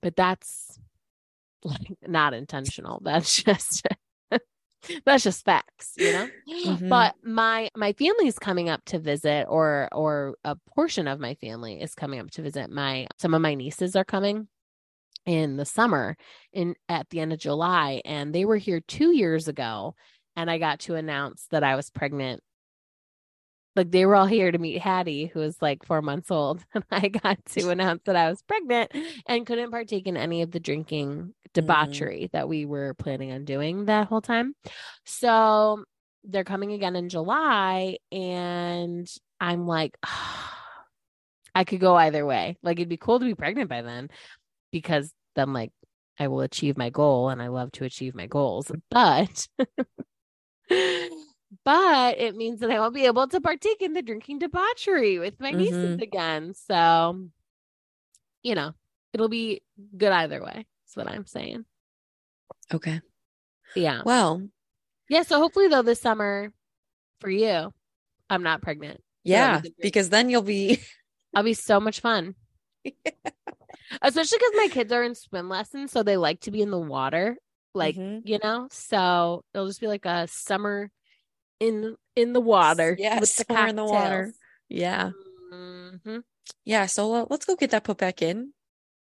But 0.00 0.16
that's 0.16 0.78
like 1.62 1.98
not 2.06 2.32
intentional. 2.32 3.00
That's 3.04 3.42
just 3.42 3.86
that's 5.04 5.24
just 5.24 5.44
facts, 5.44 5.94
you 5.98 6.12
know? 6.12 6.30
Mhm. 6.66 6.88
But 6.88 7.14
my 7.22 7.70
my 7.76 7.92
family's 7.94 8.38
coming 8.38 8.68
up 8.68 8.84
to 8.86 8.98
visit 8.98 9.46
or 9.48 9.88
or 9.92 10.36
a 10.44 10.56
portion 10.74 11.08
of 11.08 11.20
my 11.20 11.34
family 11.36 11.80
is 11.80 11.94
coming 11.94 12.20
up 12.20 12.30
to 12.32 12.42
visit. 12.42 12.70
My 12.70 13.06
some 13.18 13.34
of 13.34 13.40
my 13.42 13.54
nieces 13.54 13.96
are 13.96 14.04
coming. 14.04 14.48
in 15.26 15.56
the 15.56 15.66
summer 15.66 16.16
in 16.52 16.74
at 16.88 17.08
the 17.10 17.20
end 17.20 17.32
of 17.32 17.38
July 17.40 18.00
and 18.06 18.34
they 18.34 18.44
were 18.46 18.56
here 18.58 18.80
2 18.80 19.12
years 19.16 19.48
ago 19.48 19.94
and 20.36 20.50
I 20.50 20.58
got 20.58 20.80
to 20.80 20.96
announce 20.96 21.46
that 21.50 21.64
I 21.64 21.76
was 21.76 21.90
pregnant 21.90 22.42
like 23.80 23.90
they 23.90 24.06
were 24.06 24.14
all 24.14 24.26
here 24.26 24.50
to 24.50 24.58
meet 24.58 24.80
Hattie, 24.80 25.26
who 25.26 25.40
was 25.40 25.60
like 25.60 25.84
four 25.84 26.02
months 26.02 26.30
old. 26.30 26.64
And 26.74 26.84
I 26.90 27.08
got 27.08 27.44
to 27.46 27.68
announce 27.70 28.02
that 28.04 28.16
I 28.16 28.28
was 28.28 28.42
pregnant 28.42 28.92
and 29.26 29.46
couldn't 29.46 29.70
partake 29.70 30.06
in 30.06 30.16
any 30.16 30.42
of 30.42 30.50
the 30.50 30.60
drinking 30.60 31.34
Mm-hmm. 31.50 31.66
debauchery 31.66 32.20
mm. 32.24 32.30
that 32.32 32.48
we 32.48 32.64
were 32.64 32.94
planning 32.94 33.32
on 33.32 33.44
doing 33.44 33.86
that 33.86 34.06
whole 34.06 34.20
time. 34.20 34.54
So 35.04 35.84
they're 36.22 36.44
coming 36.44 36.72
again 36.72 36.94
in 36.96 37.08
July. 37.08 37.98
And 38.12 39.08
I'm 39.40 39.66
like, 39.66 39.96
oh, 40.06 40.50
I 41.54 41.64
could 41.64 41.80
go 41.80 41.96
either 41.96 42.24
way. 42.24 42.56
Like 42.62 42.78
it'd 42.78 42.88
be 42.88 42.96
cool 42.96 43.18
to 43.18 43.24
be 43.24 43.34
pregnant 43.34 43.68
by 43.68 43.82
then 43.82 44.08
because 44.70 45.12
then, 45.34 45.52
like, 45.52 45.72
I 46.18 46.28
will 46.28 46.42
achieve 46.42 46.76
my 46.76 46.90
goal 46.90 47.30
and 47.30 47.42
I 47.42 47.48
love 47.48 47.72
to 47.72 47.84
achieve 47.84 48.14
my 48.14 48.26
goals. 48.26 48.70
But 48.90 49.48
but 51.64 52.18
it 52.18 52.36
means 52.36 52.60
that 52.60 52.70
I 52.70 52.78
won't 52.78 52.94
be 52.94 53.06
able 53.06 53.26
to 53.28 53.40
partake 53.40 53.82
in 53.82 53.92
the 53.92 54.02
drinking 54.02 54.38
debauchery 54.38 55.18
with 55.18 55.40
my 55.40 55.50
nieces 55.50 55.96
Mhm. 55.98 56.02
again. 56.02 56.54
So, 56.54 57.28
you 58.42 58.54
know, 58.54 58.72
it'll 59.12 59.28
be 59.28 59.62
good 59.96 60.12
either 60.12 60.42
way. 60.42 60.66
That's 60.84 60.96
what 60.96 61.08
I'm 61.08 61.26
saying. 61.26 61.64
Okay. 62.72 63.00
Yeah. 63.74 64.02
Well, 64.04 64.48
Yeah. 65.08 65.22
So 65.22 65.38
hopefully, 65.38 65.66
though, 65.68 65.82
this 65.82 66.00
summer 66.00 66.52
for 67.20 67.30
you, 67.30 67.72
I'm 68.28 68.42
not 68.44 68.62
pregnant. 68.62 69.02
Yeah, 69.24 69.60
can 69.60 69.72
because 69.80 70.08
then 70.08 70.30
you'll 70.30 70.42
be 70.42 70.78
I'll 71.34 71.42
be 71.42 71.54
so 71.54 71.80
much 71.80 72.00
fun. 72.00 72.34
Especially 74.02 74.38
because 74.38 74.52
my 74.56 74.68
kids 74.70 74.92
are 74.92 75.02
in 75.02 75.14
swim 75.14 75.48
lessons. 75.48 75.90
So 75.90 76.02
they 76.02 76.16
like 76.16 76.40
to 76.42 76.50
be 76.50 76.62
in 76.62 76.70
the 76.70 76.78
water, 76.78 77.36
like, 77.74 77.96
Mhm. 77.96 78.22
you 78.24 78.38
know, 78.42 78.68
so 78.70 79.44
it'll 79.52 79.66
just 79.66 79.80
be 79.80 79.88
like 79.88 80.06
a 80.06 80.26
summer 80.28 80.90
in 81.60 81.96
in 82.16 82.32
the 82.32 82.40
water. 82.40 82.96
Yeah, 82.98 83.20
with 83.20 83.36
the 83.36 83.44
summer 83.44 83.68
in 83.68 83.76
the 83.76 83.84
water. 83.84 84.32
Yeah. 84.68 85.10
Mhm. 85.52 86.22
Yeah. 86.64 86.86
So 86.86 87.12
uh, 87.14 87.26
let's 87.30 87.44
go 87.44 87.56
get 87.56 87.70
that 87.70 87.84
put 87.84 87.98
back 87.98 88.22
in 88.22 88.52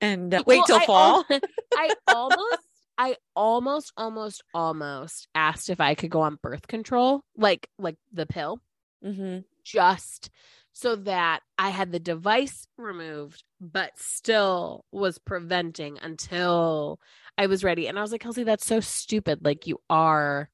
and 0.01 0.34
uh, 0.34 0.42
wait 0.46 0.59
Well, 0.59 0.66
till 0.66 0.76
I 0.76 0.86
fall. 0.86 1.24
al- 1.30 1.40
I 1.74 1.94
almost, 2.09 2.59
I 2.98 3.16
almost, 3.34 3.92
almost, 3.96 4.42
almost 4.55 5.28
asked 5.34 5.70
if 5.70 5.80
I 5.80 5.94
could 5.94 6.11
go 6.11 6.22
on 6.22 6.38
birth 6.42 6.66
control, 6.66 7.22
like, 7.36 7.68
like 7.78 7.96
the 8.12 8.26
pill, 8.26 8.61
mm-hmm. 9.05 9.40
just 9.64 10.30
so 10.72 10.96
that 10.96 11.40
I 11.59 11.70
had 11.70 11.92
the 11.92 11.98
device 11.98 12.66
removed, 12.76 13.44
but 13.61 13.92
still 13.96 14.84
was 14.92 15.18
preventing 15.18 15.98
until 16.01 17.01
I 17.36 17.46
was 17.46 17.64
ready. 17.64 17.86
And 17.86 17.98
I 17.98 18.03
was 18.03 18.12
like, 18.12 18.20
Kelsey, 18.22 18.44
that's 18.44 18.66
so 18.66 18.80
stupid. 18.80 19.44
Like, 19.44 19.66
you 19.66 19.80
are 19.90 20.48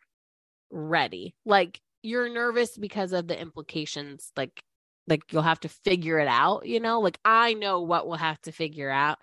ready. 0.70 1.34
Like, 1.44 1.80
you're 2.06 2.28
nervous 2.28 2.76
because 2.78 3.12
of 3.12 3.26
the 3.26 3.38
implications. 3.38 4.32
Like, 4.36 4.62
like 5.08 5.22
you'll 5.32 5.42
have 5.42 5.60
to 5.60 5.68
figure 5.68 6.18
it 6.18 6.28
out, 6.28 6.66
you 6.66 6.80
know? 6.80 7.00
Like, 7.00 7.18
I 7.24 7.54
know 7.54 7.82
what 7.82 8.06
we'll 8.06 8.16
have 8.16 8.40
to 8.42 8.52
figure 8.52 8.90
out 8.90 9.18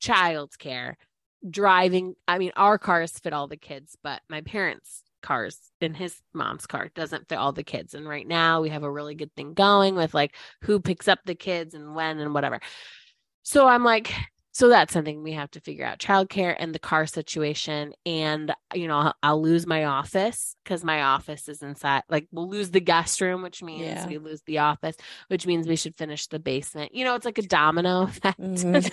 child's 0.00 0.56
care, 0.56 0.98
driving. 1.48 2.14
I 2.28 2.38
mean, 2.38 2.52
our 2.56 2.78
cars 2.78 3.18
fit 3.18 3.32
all 3.32 3.48
the 3.48 3.56
kids, 3.56 3.96
but 4.02 4.20
my 4.28 4.42
parents' 4.42 5.02
cars 5.22 5.58
in 5.80 5.94
his 5.94 6.20
mom's 6.34 6.66
car 6.66 6.90
doesn't 6.94 7.28
fit 7.28 7.38
all 7.38 7.52
the 7.52 7.64
kids. 7.64 7.94
And 7.94 8.08
right 8.08 8.26
now 8.26 8.60
we 8.60 8.68
have 8.68 8.82
a 8.82 8.90
really 8.90 9.14
good 9.14 9.34
thing 9.34 9.54
going 9.54 9.96
with 9.96 10.14
like 10.14 10.36
who 10.62 10.78
picks 10.80 11.08
up 11.08 11.20
the 11.24 11.34
kids 11.34 11.74
and 11.74 11.94
when 11.94 12.18
and 12.18 12.34
whatever. 12.34 12.60
So 13.42 13.66
I'm 13.66 13.82
like, 13.82 14.12
so 14.56 14.70
that's 14.70 14.94
something 14.94 15.22
we 15.22 15.32
have 15.32 15.50
to 15.50 15.60
figure 15.60 15.84
out 15.84 15.98
childcare 15.98 16.56
and 16.58 16.74
the 16.74 16.78
car 16.78 17.04
situation. 17.04 17.92
And, 18.06 18.54
you 18.72 18.88
know, 18.88 18.96
I'll, 18.96 19.14
I'll 19.22 19.42
lose 19.42 19.66
my 19.66 19.84
office 19.84 20.56
because 20.64 20.82
my 20.82 21.02
office 21.02 21.46
is 21.46 21.60
inside. 21.60 22.04
Like, 22.08 22.26
we'll 22.32 22.48
lose 22.48 22.70
the 22.70 22.80
guest 22.80 23.20
room, 23.20 23.42
which 23.42 23.62
means 23.62 23.82
Yeah. 23.82 24.06
we 24.06 24.16
lose 24.16 24.40
the 24.46 24.60
office, 24.60 24.96
which 25.28 25.46
means 25.46 25.68
we 25.68 25.76
should 25.76 25.94
finish 25.98 26.26
the 26.28 26.38
basement. 26.38 26.94
You 26.94 27.04
know, 27.04 27.14
it's 27.16 27.26
like 27.26 27.36
a 27.36 27.42
domino 27.42 28.02
effect. 28.04 28.40
Mhm. 28.40 28.90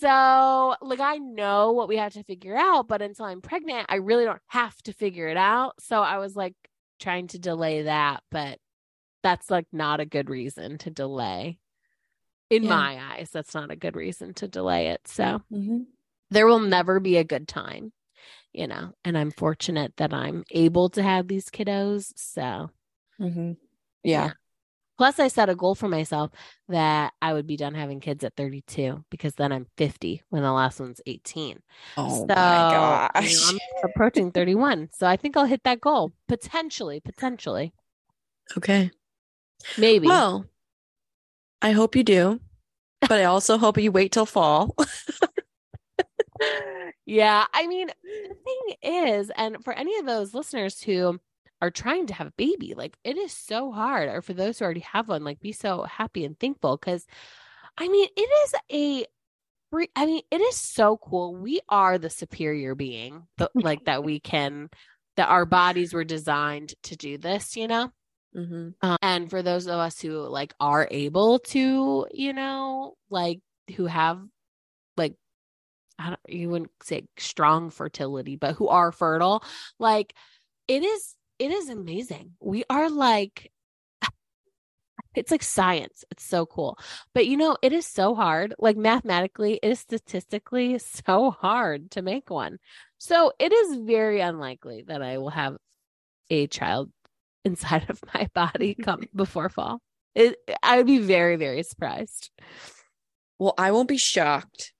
so, 0.00 0.74
like, 0.80 1.00
I 1.00 1.18
know 1.18 1.72
what 1.72 1.86
we 1.86 1.98
have 1.98 2.14
to 2.14 2.24
figure 2.24 2.56
out, 2.56 2.88
but 2.88 3.02
until 3.02 3.26
I'm 3.26 3.42
pregnant, 3.42 3.84
I 3.90 3.96
really 3.96 4.24
don't 4.24 4.40
have 4.46 4.74
to 4.84 4.94
figure 4.94 5.28
it 5.28 5.36
out. 5.36 5.74
So, 5.80 6.00
I 6.00 6.16
was 6.16 6.34
like 6.34 6.54
trying 6.98 7.26
to 7.28 7.38
delay 7.38 7.82
that, 7.82 8.22
but 8.30 8.56
that's 9.22 9.50
like 9.50 9.66
not 9.70 10.00
a 10.00 10.06
good 10.06 10.30
reason 10.30 10.78
to 10.78 10.90
delay. 10.90 11.58
In 12.52 12.64
Yeah. 12.64 12.68
my 12.68 13.14
eyes, 13.14 13.30
that's 13.30 13.54
not 13.54 13.70
a 13.70 13.76
good 13.76 13.96
reason 13.96 14.34
to 14.34 14.46
delay 14.46 14.88
it. 14.88 15.08
So, 15.08 15.42
Mhm. 15.50 15.86
there 16.30 16.46
will 16.46 16.58
never 16.60 17.00
be 17.00 17.16
a 17.16 17.24
good 17.24 17.48
time, 17.48 17.92
you 18.52 18.66
know, 18.66 18.92
and 19.04 19.16
I'm 19.16 19.30
fortunate 19.30 19.96
that 19.96 20.12
I'm 20.12 20.44
able 20.50 20.90
to 20.90 21.02
have 21.02 21.28
these 21.28 21.48
kiddos. 21.48 22.12
So, 22.16 22.70
Mhm. 23.18 23.56
Yeah. 24.04 24.24
Yeah. 24.26 24.32
plus, 24.98 25.18
I 25.18 25.28
set 25.28 25.48
a 25.48 25.54
goal 25.54 25.74
for 25.74 25.88
myself 25.88 26.30
that 26.68 27.14
I 27.22 27.32
would 27.32 27.46
be 27.46 27.56
done 27.56 27.74
having 27.74 28.00
kids 28.00 28.22
at 28.22 28.36
32 28.36 29.02
because 29.10 29.34
then 29.36 29.50
I'm 29.50 29.66
50 29.78 30.22
when 30.28 30.42
the 30.42 30.52
last 30.52 30.78
one's 30.78 31.00
18. 31.06 31.62
Oh 31.96 32.26
so, 32.28 32.34
my 32.34 32.68
you 32.68 33.40
know. 33.40 33.48
I'm 33.48 33.58
approaching 33.90 34.30
31. 34.30 34.90
So, 34.92 35.06
I 35.06 35.16
think 35.16 35.38
I'll 35.38 35.46
hit 35.46 35.64
that 35.64 35.80
goal 35.80 36.12
potentially, 36.28 37.00
potentially, 37.00 37.72
Okay. 38.58 38.90
maybe. 39.78 40.08
Well, 40.08 40.44
I 41.62 41.70
hope 41.70 41.96
you 41.96 42.02
do, 42.02 42.40
but 43.00 43.12
I 43.12 43.24
also 43.24 43.56
hope 43.56 43.78
you 43.78 43.92
wait 43.92 44.12
till 44.12 44.26
fall. 44.26 44.74
yeah. 47.06 47.46
I 47.54 47.66
mean, 47.68 47.88
the 48.02 48.34
thing 48.34 48.76
is, 48.82 49.30
and 49.36 49.62
for 49.64 49.72
any 49.72 49.96
of 49.98 50.06
those 50.06 50.34
listeners 50.34 50.82
who 50.82 51.20
are 51.60 51.70
trying 51.70 52.08
to 52.08 52.14
have 52.14 52.26
a 52.26 52.32
baby, 52.36 52.74
like 52.76 52.96
it 53.04 53.16
is 53.16 53.32
so 53.32 53.70
hard, 53.70 54.08
or 54.08 54.22
for 54.22 54.34
those 54.34 54.58
who 54.58 54.64
already 54.64 54.80
have 54.80 55.08
one, 55.08 55.22
like 55.22 55.38
be 55.38 55.52
so 55.52 55.84
happy 55.84 56.24
and 56.24 56.36
thankful 56.38 56.76
because 56.76 57.06
I 57.78 57.88
mean, 57.88 58.08
it 58.16 58.20
is 58.20 58.54
a 58.72 59.06
I 59.96 60.04
mean, 60.04 60.22
it 60.30 60.40
is 60.40 60.56
so 60.56 60.98
cool. 60.98 61.34
We 61.34 61.60
are 61.68 61.96
the 61.96 62.10
superior 62.10 62.74
being, 62.74 63.26
like 63.54 63.86
that 63.86 64.04
we 64.04 64.20
can, 64.20 64.68
that 65.16 65.30
our 65.30 65.46
bodies 65.46 65.94
were 65.94 66.04
designed 66.04 66.74
to 66.82 66.96
do 66.96 67.16
this, 67.16 67.56
you 67.56 67.68
know? 67.68 67.90
Hmm 68.34 68.70
Um, 68.80 68.96
and 69.02 69.30
for 69.30 69.42
those 69.42 69.66
of 69.66 69.74
us 69.74 70.00
who 70.00 70.18
like 70.20 70.54
are 70.60 70.88
able 70.90 71.38
to, 71.40 72.06
you 72.12 72.32
know, 72.32 72.94
like 73.10 73.40
who 73.76 73.86
have 73.86 74.20
like 74.96 75.14
I 75.98 76.10
don't 76.10 76.20
you 76.28 76.50
wouldn't 76.50 76.72
say 76.82 77.06
strong 77.18 77.70
fertility, 77.70 78.36
but 78.36 78.56
who 78.56 78.68
are 78.68 78.92
fertile, 78.92 79.44
like 79.78 80.14
it 80.68 80.84
is 80.84 81.16
it 81.38 81.50
is 81.52 81.70
amazing. 81.70 82.32
We 82.40 82.64
are 82.70 82.90
like 82.90 83.52
it's 85.14 85.30
like 85.30 85.42
science. 85.42 86.04
It's 86.10 86.24
so 86.24 86.46
cool. 86.46 86.78
But 87.14 87.26
you 87.26 87.36
know, 87.36 87.56
it 87.62 87.72
is 87.72 87.86
so 87.86 88.14
hard. 88.14 88.54
Like 88.58 88.76
mathematically, 88.76 89.58
it 89.62 89.68
is 89.68 89.80
statistically 89.80 90.78
so 91.06 91.30
hard 91.30 91.90
to 91.92 92.02
make 92.02 92.30
one. 92.30 92.58
So 92.98 93.32
it 93.38 93.52
is 93.52 93.76
very 93.78 94.20
unlikely 94.20 94.84
that 94.88 95.02
I 95.02 95.18
will 95.18 95.30
have 95.30 95.56
a 96.30 96.46
child 96.48 96.90
inside 97.44 97.86
of 97.88 98.00
my 98.14 98.28
body 98.34 98.74
come 98.82 99.02
before 99.14 99.48
fall. 99.48 99.80
It, 100.14 100.36
I 100.62 100.76
would 100.76 100.86
be 100.86 100.98
very, 100.98 101.36
very 101.36 101.62
surprised. 101.62 102.30
Well, 103.38 103.54
I 103.56 103.72
won't 103.72 103.88
be 103.88 103.96
shocked. 103.96 104.72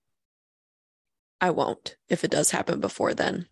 I 1.41 1.51
won't 1.51 1.97
if 2.09 2.23
it 2.23 2.31
does 2.31 2.51
happen 2.51 2.81
before 2.81 3.15
then. 3.15 3.47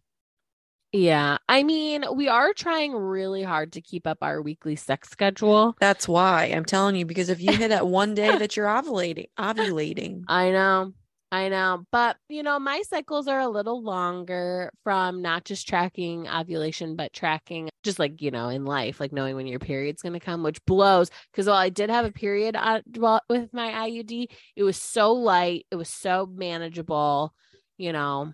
Yeah. 0.92 1.38
I 1.48 1.62
mean, 1.62 2.04
we 2.14 2.28
are 2.28 2.52
trying 2.52 2.92
really 2.94 3.42
hard 3.42 3.72
to 3.72 3.80
keep 3.80 4.06
up 4.06 4.18
our 4.22 4.42
weekly 4.42 4.76
sex 4.76 5.08
schedule. 5.08 5.76
That's 5.80 6.08
why 6.08 6.44
I'm 6.44 6.64
telling 6.64 6.96
you, 6.96 7.06
because 7.06 7.28
if 7.28 7.40
you 7.40 7.52
hit 7.52 7.68
that 7.68 7.86
one 7.86 8.14
day 8.14 8.36
that 8.38 8.56
you're 8.56 8.66
ovulating, 8.66 9.28
ovulating, 9.38 10.24
I 10.28 10.50
know. 10.50 10.92
I 11.32 11.48
know. 11.48 11.84
But, 11.92 12.16
you 12.28 12.42
know, 12.42 12.58
my 12.58 12.82
cycles 12.82 13.28
are 13.28 13.38
a 13.38 13.48
little 13.48 13.82
longer 13.82 14.72
from 14.82 15.22
not 15.22 15.44
just 15.44 15.68
tracking 15.68 16.28
ovulation, 16.28 16.96
but 16.96 17.12
tracking 17.12 17.70
just 17.84 18.00
like, 18.00 18.20
you 18.20 18.32
know, 18.32 18.48
in 18.48 18.64
life, 18.64 18.98
like 18.98 19.12
knowing 19.12 19.36
when 19.36 19.46
your 19.46 19.60
period's 19.60 20.02
going 20.02 20.14
to 20.14 20.20
come, 20.20 20.42
which 20.42 20.64
blows. 20.64 21.10
Because 21.30 21.46
while 21.46 21.56
I 21.56 21.68
did 21.68 21.88
have 21.88 22.04
a 22.04 22.10
period 22.10 22.56
uh, 22.56 22.58
on, 22.58 22.82
well, 22.96 23.20
with 23.28 23.52
my 23.52 23.70
IUD, 23.88 24.26
it 24.56 24.62
was 24.64 24.76
so 24.76 25.12
light, 25.12 25.66
it 25.70 25.76
was 25.76 25.88
so 25.88 26.26
manageable. 26.26 27.32
You 27.78 27.92
know, 27.92 28.32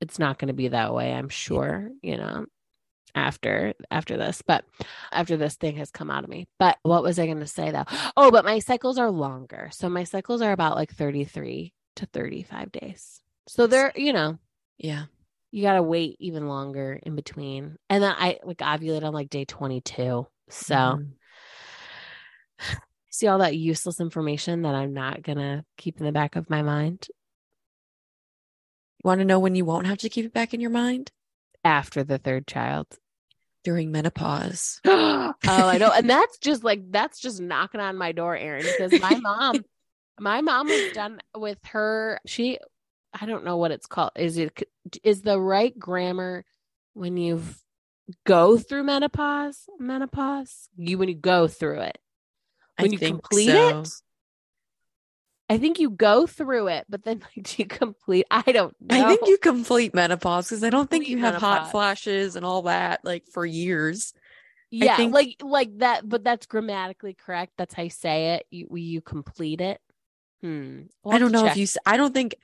it's 0.00 0.18
not 0.18 0.38
going 0.38 0.48
to 0.48 0.54
be 0.54 0.68
that 0.68 0.92
way, 0.92 1.12
I'm 1.12 1.28
sure, 1.28 1.90
you 2.02 2.16
know 2.16 2.46
after 3.14 3.74
after 3.90 4.16
this 4.16 4.40
but 4.46 4.64
after 5.10 5.36
this 5.36 5.56
thing 5.56 5.76
has 5.76 5.90
come 5.90 6.12
out 6.12 6.22
of 6.22 6.30
me 6.30 6.46
but 6.60 6.78
what 6.84 7.02
was 7.02 7.18
i 7.18 7.26
going 7.26 7.40
to 7.40 7.46
say 7.46 7.72
though 7.72 7.84
oh 8.16 8.30
but 8.30 8.44
my 8.44 8.60
cycles 8.60 8.98
are 8.98 9.10
longer 9.10 9.68
so 9.72 9.88
my 9.88 10.04
cycles 10.04 10.40
are 10.40 10.52
about 10.52 10.76
like 10.76 10.92
33 10.92 11.72
to 11.96 12.06
35 12.06 12.72
days 12.72 13.20
so 13.46 13.66
they're 13.66 13.92
you 13.96 14.12
know 14.12 14.38
yeah. 14.78 15.04
you 15.50 15.62
got 15.62 15.74
to 15.74 15.82
wait 15.82 16.16
even 16.20 16.48
longer 16.48 16.98
in 17.02 17.14
between 17.16 17.76
and 17.88 18.02
then 18.02 18.14
i 18.16 18.38
like 18.44 18.58
ovulate 18.58 19.02
on 19.04 19.12
like 19.12 19.30
day 19.30 19.44
22 19.44 20.26
so 20.48 20.74
Mhm. 20.74 21.10
see 23.10 23.26
all 23.26 23.38
that 23.38 23.56
useless 23.56 24.00
information 24.00 24.62
that 24.62 24.74
i'm 24.74 24.94
not 24.94 25.22
going 25.22 25.38
to 25.38 25.64
keep 25.76 25.98
in 25.98 26.06
the 26.06 26.12
back 26.12 26.36
of 26.36 26.48
my 26.48 26.62
mind 26.62 27.08
You 29.02 29.08
want 29.08 29.20
to 29.20 29.24
know 29.24 29.38
when 29.38 29.54
you 29.54 29.64
won't 29.64 29.86
have 29.86 29.98
to 29.98 30.10
keep 30.10 30.26
it 30.26 30.34
back 30.34 30.52
in 30.52 30.60
your 30.60 30.70
mind? 30.70 31.10
After 31.64 32.04
the 32.04 32.18
third 32.18 32.46
child. 32.46 32.86
During 33.64 33.90
menopause. 33.90 34.78
oh, 34.84 35.34
I 35.42 35.78
know. 35.78 35.90
And 35.90 36.08
that's 36.14 36.36
just 36.38 36.62
like 36.62 36.92
that's 36.92 37.18
just 37.18 37.40
knocking 37.40 37.80
on 37.80 37.96
my 37.96 38.12
door, 38.12 38.36
Erin, 38.36 38.64
because 38.64 39.00
my 39.00 39.16
mom 39.16 39.64
my 40.20 40.40
mom 40.42 40.68
was 40.68 40.92
done 40.92 41.20
with 41.34 41.58
her 41.64 42.20
she 42.26 42.58
I 43.18 43.26
don't 43.26 43.44
know 43.44 43.56
what 43.56 43.72
it's 43.72 43.86
called. 43.86 44.12
Is 44.16 44.36
it 44.38 44.62
is 45.02 45.22
the 45.22 45.40
right 45.40 45.76
grammar 45.76 46.44
when 46.94 47.16
you 47.16 47.42
go 48.24 48.56
through 48.58 48.84
menopause? 48.84 49.68
Menopause? 49.78 50.68
You 50.76 50.98
when 50.98 51.08
you 51.08 51.16
go 51.16 51.48
through 51.48 51.80
it. 51.80 51.98
When 52.78 52.90
I 52.90 52.92
you 52.92 52.98
complete 52.98 53.46
so. 53.46 53.80
it? 53.80 53.88
I 55.48 55.58
think 55.58 55.80
you 55.80 55.90
go 55.90 56.28
through 56.28 56.68
it, 56.68 56.86
but 56.88 57.02
then 57.02 57.20
like 57.36 57.44
do 57.44 57.54
you 57.58 57.66
complete 57.66 58.26
I 58.30 58.42
don't 58.42 58.74
know. 58.80 58.96
I 58.96 59.08
think 59.08 59.26
you 59.26 59.38
complete 59.38 59.94
menopause 59.94 60.48
because 60.48 60.62
I 60.62 60.70
don't 60.70 60.88
think 60.88 61.04
Complete 61.04 61.18
you 61.18 61.24
have 61.24 61.36
hot 61.36 61.72
flashes 61.72 62.36
and 62.36 62.46
all 62.46 62.62
that 62.62 63.04
like 63.04 63.26
for 63.26 63.44
years. 63.44 64.12
yeah, 64.70 64.96
think- 64.96 65.12
like 65.12 65.36
like 65.42 65.78
that, 65.78 66.08
but 66.08 66.22
that's 66.22 66.46
grammatically 66.46 67.14
correct. 67.14 67.54
That's 67.58 67.74
how 67.74 67.82
you 67.82 67.90
say 67.90 68.34
it. 68.34 68.46
You 68.50 68.68
you 68.76 69.00
complete 69.00 69.60
it. 69.60 69.80
Hmm. 70.42 70.82
We'll 71.04 71.14
I 71.14 71.18
don't 71.18 71.32
know 71.32 71.42
check. 71.44 71.52
if 71.52 71.56
you. 71.58 71.80
I 71.86 71.96
don't 71.96 72.14
think. 72.14 72.34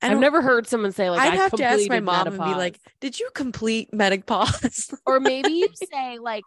I 0.00 0.10
I've 0.10 0.18
never 0.18 0.42
heard 0.42 0.66
someone 0.66 0.90
say 0.90 1.10
like 1.10 1.20
I'd 1.20 1.34
I 1.34 1.36
have 1.36 1.52
to 1.52 1.64
ask 1.64 1.88
my 1.88 1.98
completed 1.98 2.04
mom 2.04 2.26
and 2.26 2.36
be 2.38 2.54
like, 2.56 2.80
"Did 3.00 3.20
you 3.20 3.28
complete 3.34 3.92
menopause?" 3.94 4.92
or 5.06 5.20
maybe 5.20 5.52
you 5.52 5.68
say 5.92 6.18
like 6.18 6.42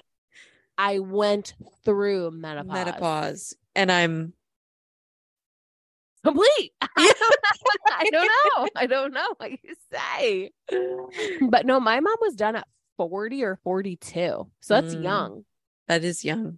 I 0.77 0.99
went 0.99 1.53
through 1.85 2.31
menopause. 2.31 2.73
menopause, 2.73 3.53
and 3.75 3.91
I'm. 3.91 4.33
Complete. 6.25 6.73
I 6.81 8.09
don't 8.11 8.27
know. 8.55 8.67
I 8.75 8.87
don't 8.87 9.13
know 9.13 9.27
what 9.37 9.51
you 9.51 9.75
say. 9.93 10.51
But 11.39 11.65
no, 11.67 11.79
my 11.79 11.99
mom 11.99 12.15
was 12.19 12.35
done 12.35 12.55
at 12.55 12.67
40 12.97 13.43
or 13.43 13.59
42. 13.63 14.47
So 14.59 14.73
that's 14.73 14.95
Mm. 14.95 15.03
young. 15.03 15.45
That 15.87 16.03
is 16.03 16.25
young. 16.25 16.57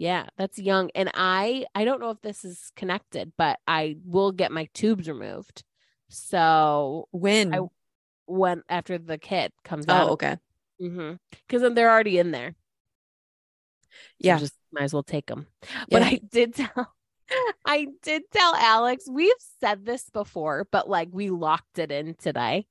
Yeah, 0.00 0.26
that's 0.36 0.60
young. 0.60 0.90
And 0.94 1.10
I 1.14 1.66
I 1.74 1.84
don't 1.84 2.00
know 2.00 2.10
if 2.10 2.20
this 2.22 2.44
is 2.44 2.70
connected, 2.76 3.32
but 3.36 3.58
I 3.66 3.96
will 4.04 4.30
get 4.30 4.52
my 4.52 4.68
tubes 4.72 5.08
removed. 5.08 5.64
So 6.08 7.08
When? 7.10 7.52
I- 7.52 7.60
when 8.26 8.62
after 8.68 8.96
the 8.98 9.18
kid 9.18 9.52
comes 9.64 9.88
out. 9.88 10.08
oh, 10.08 10.12
okay. 10.12 10.36
Mm-hmm. 10.80 11.14
Because 11.46 11.62
then 11.62 11.74
they're 11.74 11.90
already 11.90 12.18
in 12.18 12.30
there. 12.30 12.54
So 13.90 13.96
Yeah. 14.20 14.38
just 14.38 14.54
might 14.72 14.84
as 14.84 14.92
well 14.92 15.02
take 15.02 15.26
them. 15.26 15.48
But 15.90 16.02
I 16.02 16.20
did 16.30 16.54
tell, 16.54 16.94
I 17.66 17.88
did 18.02 18.22
tell 18.30 18.54
Alex. 18.54 19.04
We've 19.10 19.32
said 19.60 19.84
this 19.84 20.08
before, 20.10 20.68
but 20.70 20.88
like 20.88 21.08
we 21.10 21.30
locked 21.30 21.78
it 21.80 21.90
in 21.90 22.14
today. 22.14 22.66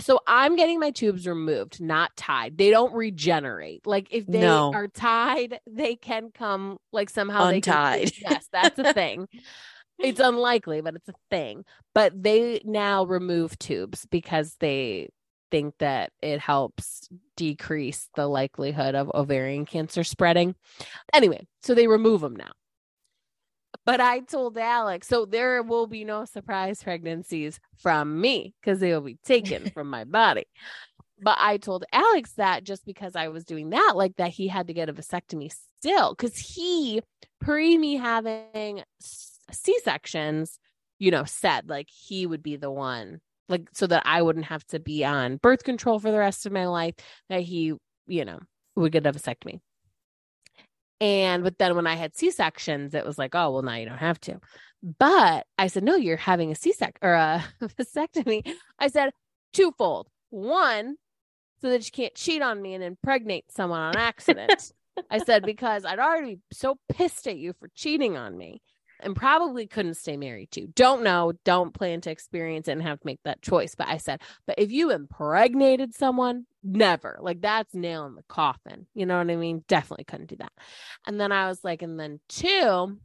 So 0.00 0.18
I'm 0.26 0.56
getting 0.56 0.80
my 0.80 0.90
tubes 0.90 1.26
removed, 1.26 1.80
not 1.80 2.16
tied. 2.16 2.58
They 2.58 2.70
don't 2.70 2.92
regenerate. 2.94 3.86
Like 3.86 4.08
if 4.10 4.26
they 4.26 4.40
No. 4.40 4.72
are 4.74 4.88
tied, 4.88 5.60
they 5.68 5.94
can 5.94 6.30
come 6.34 6.78
like 6.92 7.08
somehow 7.10 7.50
they 7.50 7.60
can- 7.60 7.72
Untied. 7.74 8.12
yes, 8.20 8.48
that's 8.52 8.78
a 8.78 8.92
thing. 8.92 9.28
it's 9.98 10.18
unlikely, 10.20 10.80
but 10.80 10.96
it's 10.96 11.08
a 11.08 11.14
thing. 11.30 11.64
But 11.94 12.20
they 12.20 12.60
now 12.64 13.04
remove 13.04 13.56
tubes 13.58 14.04
because 14.10 14.56
they 14.58 15.10
think 15.52 15.74
that 15.78 16.10
it 16.20 16.40
helps 16.40 17.08
decrease 17.36 18.08
the 18.16 18.26
likelihood 18.26 18.96
of 18.96 19.08
ovarian 19.14 19.64
cancer 19.64 20.02
spreading. 20.02 20.56
Anyway, 21.12 21.46
so 21.62 21.74
they 21.74 21.86
remove 21.86 22.20
them 22.20 22.34
now. 22.34 22.50
But 23.86 24.00
I 24.00 24.20
told 24.20 24.56
Alex, 24.56 25.08
so 25.08 25.26
there 25.26 25.62
will 25.62 25.86
be 25.86 26.04
no 26.04 26.24
surprise 26.24 26.82
pregnancies 26.82 27.60
from 27.78 28.20
me 28.20 28.54
because 28.60 28.80
they 28.80 28.92
will 28.92 29.02
be 29.02 29.18
taken 29.24 29.70
from 29.74 29.90
my 29.90 30.04
body. 30.04 30.46
But 31.20 31.38
I 31.40 31.58
told 31.58 31.84
Alex 31.92 32.32
that 32.32 32.64
just 32.64 32.84
because 32.84 33.14
I 33.14 33.28
was 33.28 33.44
doing 33.44 33.70
that, 33.70 33.92
like 33.94 34.16
that 34.16 34.30
he 34.30 34.48
had 34.48 34.66
to 34.66 34.74
get 34.74 34.88
a 34.88 34.92
vasectomy 34.92 35.52
still 35.80 36.14
because 36.14 36.36
he, 36.36 37.02
pre 37.40 37.78
me 37.78 37.96
having 37.96 38.82
C 39.00 39.78
sections, 39.82 40.58
you 40.98 41.10
know, 41.10 41.24
said 41.24 41.68
like 41.68 41.88
he 41.90 42.26
would 42.26 42.42
be 42.42 42.56
the 42.56 42.70
one, 42.70 43.20
like 43.48 43.68
so 43.74 43.86
that 43.86 44.02
I 44.06 44.22
wouldn't 44.22 44.46
have 44.46 44.66
to 44.68 44.80
be 44.80 45.04
on 45.04 45.36
birth 45.36 45.62
control 45.62 45.98
for 45.98 46.10
the 46.10 46.18
rest 46.18 46.46
of 46.46 46.52
my 46.52 46.66
life, 46.66 46.94
that 47.28 47.42
he, 47.42 47.74
you 48.06 48.24
know, 48.24 48.40
would 48.76 48.92
get 48.92 49.06
a 49.06 49.12
vasectomy. 49.12 49.60
And 51.04 51.44
but 51.44 51.58
then 51.58 51.76
when 51.76 51.86
I 51.86 51.96
had 51.96 52.16
C 52.16 52.30
sections, 52.30 52.94
it 52.94 53.04
was 53.04 53.18
like, 53.18 53.34
oh 53.34 53.50
well, 53.50 53.62
now 53.62 53.74
you 53.74 53.84
don't 53.84 53.98
have 53.98 54.18
to. 54.20 54.40
But 54.82 55.46
I 55.58 55.66
said, 55.66 55.84
no, 55.84 55.96
you're 55.96 56.16
having 56.16 56.50
a 56.50 56.54
C 56.54 56.72
sec 56.72 56.98
or 57.02 57.12
a 57.12 57.44
vasectomy. 57.62 58.50
I 58.78 58.88
said 58.88 59.10
twofold. 59.52 60.08
One, 60.30 60.96
so 61.60 61.68
that 61.68 61.84
you 61.84 61.90
can't 61.92 62.14
cheat 62.14 62.40
on 62.40 62.62
me 62.62 62.72
and 62.72 62.82
impregnate 62.82 63.52
someone 63.52 63.80
on 63.80 63.98
accident. 63.98 64.72
I 65.10 65.18
said 65.18 65.42
because 65.44 65.84
I'd 65.84 65.98
already 65.98 66.36
be 66.36 66.40
so 66.52 66.78
pissed 66.88 67.26
at 67.26 67.36
you 67.36 67.52
for 67.52 67.68
cheating 67.74 68.16
on 68.16 68.38
me 68.38 68.62
and 69.00 69.16
probably 69.16 69.66
couldn't 69.66 69.94
stay 69.94 70.16
married 70.16 70.50
to. 70.52 70.66
Don't 70.66 71.02
know, 71.02 71.32
don't 71.44 71.74
plan 71.74 72.00
to 72.02 72.10
experience 72.10 72.68
it 72.68 72.72
and 72.72 72.82
have 72.82 73.00
to 73.00 73.06
make 73.06 73.20
that 73.24 73.42
choice. 73.42 73.74
But 73.74 73.88
I 73.88 73.98
said, 73.98 74.20
but 74.46 74.58
if 74.58 74.70
you 74.70 74.90
impregnated 74.90 75.94
someone, 75.94 76.46
never. 76.62 77.18
Like 77.20 77.40
that's 77.40 77.74
nail 77.74 78.06
in 78.06 78.14
the 78.14 78.24
coffin. 78.28 78.86
You 78.94 79.06
know 79.06 79.18
what 79.18 79.30
I 79.30 79.36
mean? 79.36 79.64
Definitely 79.68 80.04
couldn't 80.04 80.30
do 80.30 80.36
that. 80.36 80.52
And 81.06 81.20
then 81.20 81.32
I 81.32 81.48
was 81.48 81.62
like, 81.62 81.82
and 81.82 81.98
then 81.98 82.20
two, 82.28 82.98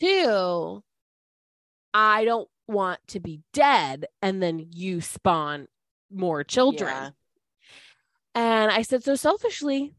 two, 0.00 0.82
I 1.94 2.24
don't 2.24 2.48
want 2.66 3.00
to 3.08 3.20
be 3.20 3.40
dead 3.52 4.06
and 4.20 4.42
then 4.42 4.68
you 4.72 5.00
spawn 5.00 5.68
more 6.10 6.44
children. 6.44 6.88
Yeah. 6.94 7.10
And 8.34 8.70
I 8.70 8.82
said, 8.82 9.02
so 9.02 9.14
selfishly, 9.14 9.94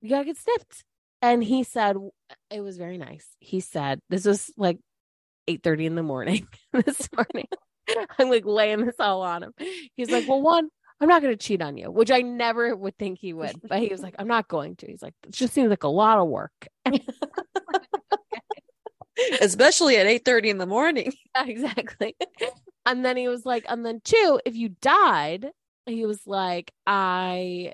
you 0.00 0.10
gotta 0.10 0.24
get 0.24 0.38
snipped. 0.38 0.84
And 1.26 1.42
he 1.42 1.64
said, 1.64 1.96
it 2.50 2.60
was 2.60 2.76
very 2.76 2.98
nice. 2.98 3.26
He 3.40 3.58
said, 3.60 4.00
this 4.08 4.24
was 4.24 4.52
like 4.56 4.78
8 5.48 5.62
30 5.62 5.86
in 5.86 5.94
the 5.96 6.02
morning 6.02 6.46
this 6.72 7.08
morning. 7.12 7.48
I'm 8.18 8.30
like 8.30 8.44
laying 8.44 8.86
this 8.86 8.94
all 8.98 9.22
on 9.22 9.42
him. 9.42 9.52
He's 9.96 10.10
like, 10.10 10.28
well, 10.28 10.40
one, 10.40 10.68
I'm 11.00 11.08
not 11.08 11.22
going 11.22 11.36
to 11.36 11.44
cheat 11.44 11.62
on 11.62 11.76
you, 11.76 11.90
which 11.90 12.10
I 12.10 12.20
never 12.20 12.74
would 12.74 12.96
think 12.96 13.18
he 13.18 13.32
would. 13.32 13.60
But 13.62 13.80
he 13.80 13.88
was 13.88 14.02
like, 14.02 14.14
I'm 14.18 14.28
not 14.28 14.48
going 14.48 14.76
to. 14.76 14.86
He's 14.86 15.02
like, 15.02 15.14
it 15.24 15.32
just 15.32 15.52
seems 15.52 15.68
like 15.68 15.82
a 15.82 15.88
lot 15.88 16.18
of 16.18 16.28
work. 16.28 16.52
Especially 19.40 19.96
at 19.96 20.06
eight 20.06 20.24
thirty 20.24 20.50
in 20.50 20.58
the 20.58 20.66
morning. 20.66 21.12
Yeah, 21.34 21.46
exactly. 21.46 22.16
and 22.84 23.04
then 23.04 23.16
he 23.16 23.28
was 23.28 23.46
like, 23.46 23.64
and 23.68 23.84
then 23.84 24.00
two, 24.04 24.40
if 24.44 24.54
you 24.54 24.68
died, 24.80 25.50
he 25.86 26.04
was 26.04 26.20
like, 26.26 26.70
I 26.86 27.72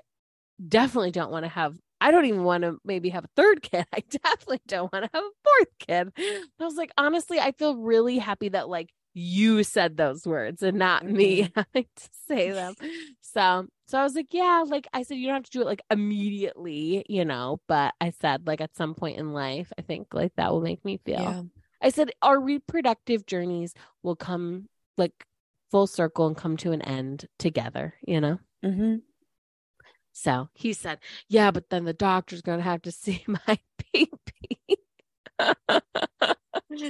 definitely 0.65 1.11
don't 1.11 1.31
want 1.31 1.43
to 1.43 1.49
have. 1.49 1.77
I 2.03 2.11
don't 2.11 2.25
even 2.25 2.43
want 2.43 2.65
to 2.65 2.77
maybe 2.83 3.09
have 3.09 3.23
a 3.23 3.29
third 3.35 3.61
kid. 3.61 3.85
I 3.93 4.03
definitely 4.09 4.59
don't 4.67 4.91
want 4.91 5.05
to 5.05 5.11
have 5.13 5.23
a 5.23 5.49
fourth 5.49 5.79
kid. 5.79 6.11
I 6.59 6.63
was 6.63 6.75
like, 6.75 6.91
honestly, 6.97 7.39
I 7.39 7.53
feel 7.53 7.77
really 7.77 8.17
happy 8.17 8.49
that 8.49 8.67
like 8.67 8.89
you 9.13 9.63
said 9.63 9.95
those 9.95 10.27
words 10.27 10.63
and 10.63 10.77
not 10.77 11.05
me 11.05 11.51
having 11.55 11.85
to 11.95 12.09
say 12.27 12.51
them. 12.51 12.73
So, 13.21 13.67
so 13.87 13.97
I 13.97 14.03
was 14.03 14.15
like, 14.15 14.33
yeah, 14.33 14.65
like 14.67 14.85
I 14.91 15.03
said, 15.03 15.17
you 15.17 15.27
don't 15.27 15.35
have 15.35 15.43
to 15.45 15.51
do 15.51 15.61
it 15.61 15.65
like 15.65 15.81
immediately, 15.89 17.05
you 17.07 17.23
know, 17.23 17.61
but 17.69 17.93
I 18.01 18.09
said 18.09 18.47
like 18.47 18.59
at 18.59 18.75
some 18.75 18.95
point 18.95 19.17
in 19.17 19.31
life, 19.31 19.71
I 19.77 19.81
think 19.81 20.07
like 20.13 20.33
that 20.35 20.51
will 20.51 20.61
make 20.61 20.83
me 20.83 20.99
feel. 21.05 21.21
Yeah. 21.21 21.43
I 21.81 21.89
said 21.89 22.11
our 22.21 22.39
reproductive 22.39 23.25
journeys 23.25 23.73
will 24.01 24.17
come 24.17 24.67
like 24.97 25.13
full 25.71 25.87
circle 25.87 26.27
and 26.27 26.35
come 26.35 26.57
to 26.57 26.73
an 26.73 26.81
end 26.81 27.27
together, 27.39 27.93
you 28.05 28.19
know? 28.19 28.39
Mm-hmm. 28.65 28.95
So 30.13 30.49
he 30.53 30.73
said, 30.73 30.99
Yeah, 31.27 31.51
but 31.51 31.69
then 31.69 31.85
the 31.85 31.93
doctor's 31.93 32.41
going 32.41 32.59
to 32.59 32.63
have 32.63 32.81
to 32.83 32.91
see 32.93 33.25
my 33.27 33.59
baby. 33.93 34.09
So 36.75 36.89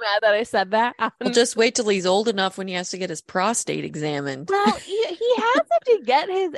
mad 0.00 0.20
that 0.22 0.32
I 0.34 0.42
said 0.44 0.70
that. 0.70 0.94
Well, 1.20 1.32
just 1.32 1.54
wait 1.56 1.74
till 1.74 1.88
he's 1.88 2.06
old 2.06 2.28
enough 2.28 2.56
when 2.56 2.66
he 2.68 2.74
has 2.74 2.90
to 2.90 2.98
get 2.98 3.10
his 3.10 3.20
prostate 3.20 3.84
examined. 3.84 4.48
well, 4.50 4.76
he, 4.76 5.04
he 5.08 5.34
has 5.36 5.62
to 5.86 6.02
get 6.04 6.28
his 6.30 6.50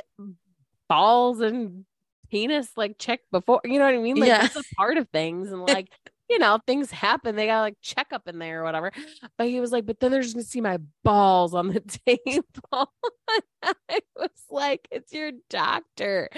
balls 0.87 1.41
and 1.41 1.85
penis 2.31 2.69
like 2.77 2.97
checked 2.97 3.29
before, 3.31 3.59
you 3.65 3.77
know 3.79 3.85
what 3.85 3.93
I 3.93 3.97
mean? 3.97 4.15
Like, 4.17 4.27
Yeah. 4.27 4.41
that's 4.43 4.55
a 4.55 4.75
part 4.75 4.97
of 4.97 5.09
things. 5.09 5.51
And 5.51 5.61
like, 5.61 5.89
you 6.29 6.39
know, 6.39 6.59
things 6.67 6.91
happen. 6.91 7.35
They 7.35 7.47
got 7.47 7.61
like 7.61 7.77
check 7.81 8.07
up 8.11 8.27
in 8.27 8.39
there 8.39 8.61
or 8.61 8.63
whatever. 8.63 8.91
But 9.37 9.47
he 9.47 9.59
was 9.59 9.71
like, 9.71 9.85
but 9.85 9.99
then 9.99 10.11
they're 10.11 10.21
just 10.21 10.35
gonna 10.35 10.43
see 10.43 10.61
my 10.61 10.79
balls 11.03 11.53
on 11.53 11.69
the 11.69 11.79
table. 12.05 12.93
I 13.63 13.99
was 14.15 14.29
like, 14.49 14.87
it's 14.91 15.13
your 15.13 15.31
doctor. 15.49 16.29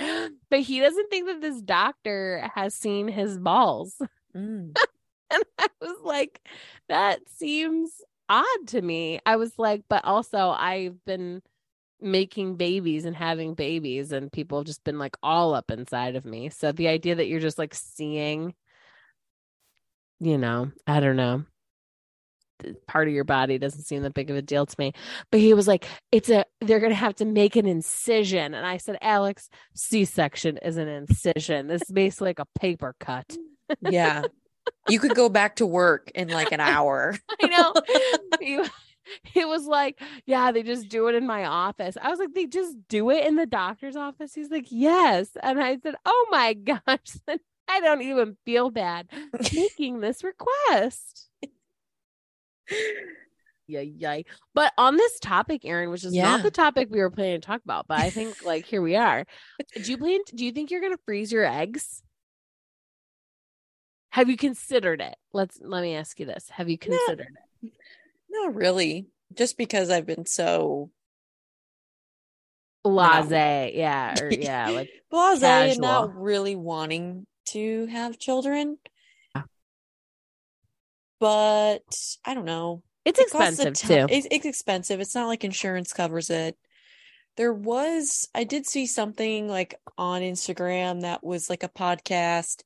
But 0.49 0.61
he 0.61 0.79
doesn't 0.79 1.09
think 1.09 1.27
that 1.27 1.41
this 1.41 1.61
doctor 1.61 2.49
has 2.55 2.73
seen 2.73 3.07
his 3.07 3.37
balls. 3.37 4.01
Mm. 4.33 4.73
And 5.29 5.43
I 5.57 5.67
was 5.81 5.97
like, 6.05 6.39
that 6.87 7.19
seems 7.27 8.01
odd 8.29 8.67
to 8.67 8.81
me. 8.81 9.19
I 9.25 9.35
was 9.35 9.51
like, 9.57 9.83
but 9.89 10.05
also 10.05 10.51
I've 10.51 11.03
been 11.03 11.41
making 11.99 12.55
babies 12.55 13.03
and 13.03 13.15
having 13.15 13.53
babies, 13.53 14.11
and 14.11 14.31
people 14.31 14.59
have 14.59 14.67
just 14.67 14.83
been 14.83 14.97
like 14.97 15.17
all 15.21 15.53
up 15.53 15.69
inside 15.69 16.15
of 16.15 16.23
me. 16.25 16.49
So 16.49 16.71
the 16.71 16.87
idea 16.87 17.15
that 17.15 17.27
you're 17.27 17.41
just 17.41 17.57
like 17.57 17.73
seeing, 17.73 18.53
you 20.21 20.37
know, 20.37 20.71
I 20.85 20.99
don't 20.99 21.15
know. 21.15 21.43
part 22.87 23.07
of 23.07 23.13
your 23.13 23.23
body 23.23 23.57
doesn't 23.57 23.83
seem 23.83 24.03
that 24.03 24.13
big 24.13 24.29
of 24.29 24.35
a 24.37 24.41
deal 24.41 24.67
to 24.67 24.75
me. 24.77 24.93
But 25.31 25.39
he 25.39 25.53
was 25.55 25.67
like, 25.67 25.85
it's 26.11 26.29
a, 26.29 26.45
they're 26.61 26.79
going 26.79 26.91
to 26.91 26.95
have 26.95 27.15
to 27.15 27.25
make 27.25 27.55
an 27.55 27.65
incision. 27.65 28.53
And 28.53 28.65
I 28.65 28.77
said, 28.77 28.97
Alex, 29.01 29.49
C 29.73 30.05
section 30.05 30.57
is 30.57 30.77
an 30.77 30.87
incision. 30.87 31.67
This 31.67 31.81
is 31.81 31.91
basically 31.91 32.29
like 32.29 32.39
a 32.39 32.59
paper 32.59 32.95
cut. 32.99 33.35
Yeah. 33.81 34.23
You 34.87 34.99
could 34.99 35.15
go 35.15 35.27
back 35.27 35.55
to 35.55 35.65
work 35.65 36.11
in 36.13 36.27
like 36.29 36.51
an 36.51 36.59
hour. 36.59 37.17
I 37.41 37.47
know. 37.47 37.73
You, 38.39 38.65
it 39.33 39.47
was 39.47 39.65
like, 39.65 39.99
yeah, 40.27 40.51
they 40.51 40.61
just 40.61 40.87
do 40.87 41.07
it 41.07 41.15
in 41.15 41.25
my 41.25 41.45
office. 41.45 41.97
I 41.99 42.09
was 42.11 42.19
like, 42.19 42.35
they 42.35 42.45
just 42.45 42.77
do 42.87 43.09
it 43.09 43.25
in 43.25 43.37
the 43.37 43.47
doctor's 43.47 43.95
office. 43.95 44.35
He's 44.35 44.51
like, 44.51 44.67
yes. 44.69 45.29
And 45.41 45.59
I 45.59 45.77
said, 45.81 45.95
oh 46.05 46.27
my 46.29 46.53
gosh, 46.85 47.17
I 47.71 47.79
don't 47.79 48.01
even 48.01 48.35
feel 48.45 48.69
bad 48.69 49.07
making 49.53 50.01
this 50.01 50.23
request. 50.23 51.29
yeah, 53.67 53.79
yeah. 53.79 54.21
But 54.53 54.73
on 54.77 54.97
this 54.97 55.19
topic, 55.19 55.63
Erin, 55.63 55.89
which 55.89 56.03
is 56.03 56.13
Yeah. 56.13 56.23
not 56.23 56.43
the 56.43 56.51
topic 56.51 56.89
we 56.91 56.99
were 56.99 57.09
planning 57.09 57.39
to 57.39 57.47
talk 57.47 57.61
about, 57.63 57.87
but 57.87 57.97
I 57.97 58.09
think 58.09 58.35
like 58.45 58.65
here 58.65 58.81
we 58.81 58.97
are. 58.97 59.25
Do 59.73 59.89
you 59.89 59.97
plan? 59.97 60.19
Do 60.35 60.45
you 60.45 60.51
think 60.51 60.69
you're 60.69 60.81
gonna 60.81 60.97
freeze 61.05 61.31
your 61.31 61.45
eggs? 61.45 62.03
Have 64.09 64.29
you 64.29 64.35
considered 64.35 64.99
it? 64.99 65.15
Let's 65.31 65.57
let 65.63 65.81
me 65.81 65.95
ask 65.95 66.19
you 66.19 66.25
this: 66.25 66.49
Have 66.49 66.69
you 66.69 66.77
considered 66.77 67.29
it? 67.63 67.71
Not 68.29 68.53
really. 68.53 69.07
Just 69.33 69.57
because 69.57 69.89
I've 69.89 70.05
been 70.05 70.25
so 70.25 70.91
Blase, 72.83 73.73
yeah, 73.75 74.19
or 74.19 74.33
yeah, 74.33 74.69
like 74.71 74.89
blase 75.11 75.43
and 75.43 75.79
not 75.79 76.19
really 76.19 76.55
wanting 76.55 77.27
to 77.51 77.85
have 77.87 78.19
children. 78.19 78.77
Yeah. 79.35 79.43
But 81.19 81.83
I 82.25 82.33
don't 82.33 82.45
know. 82.45 82.83
it's 83.05 83.19
It 83.19 83.23
expensive 83.27 83.73
too. 83.73 84.07
It's, 84.09 84.27
it's 84.31 84.45
expensive. 84.45 84.99
It's 84.99 85.15
not 85.15 85.27
like 85.27 85.43
insurance 85.43 85.93
covers 85.93 86.29
it. 86.29 86.57
There 87.37 87.53
was, 87.53 88.27
I 88.35 88.43
did 88.43 88.65
see 88.65 88.85
something 88.87 89.47
like 89.47 89.75
on 89.97 90.21
Instagram 90.21 91.01
that 91.01 91.23
was 91.23 91.49
like 91.49 91.63
a 91.63 91.69
podcast 91.69 92.63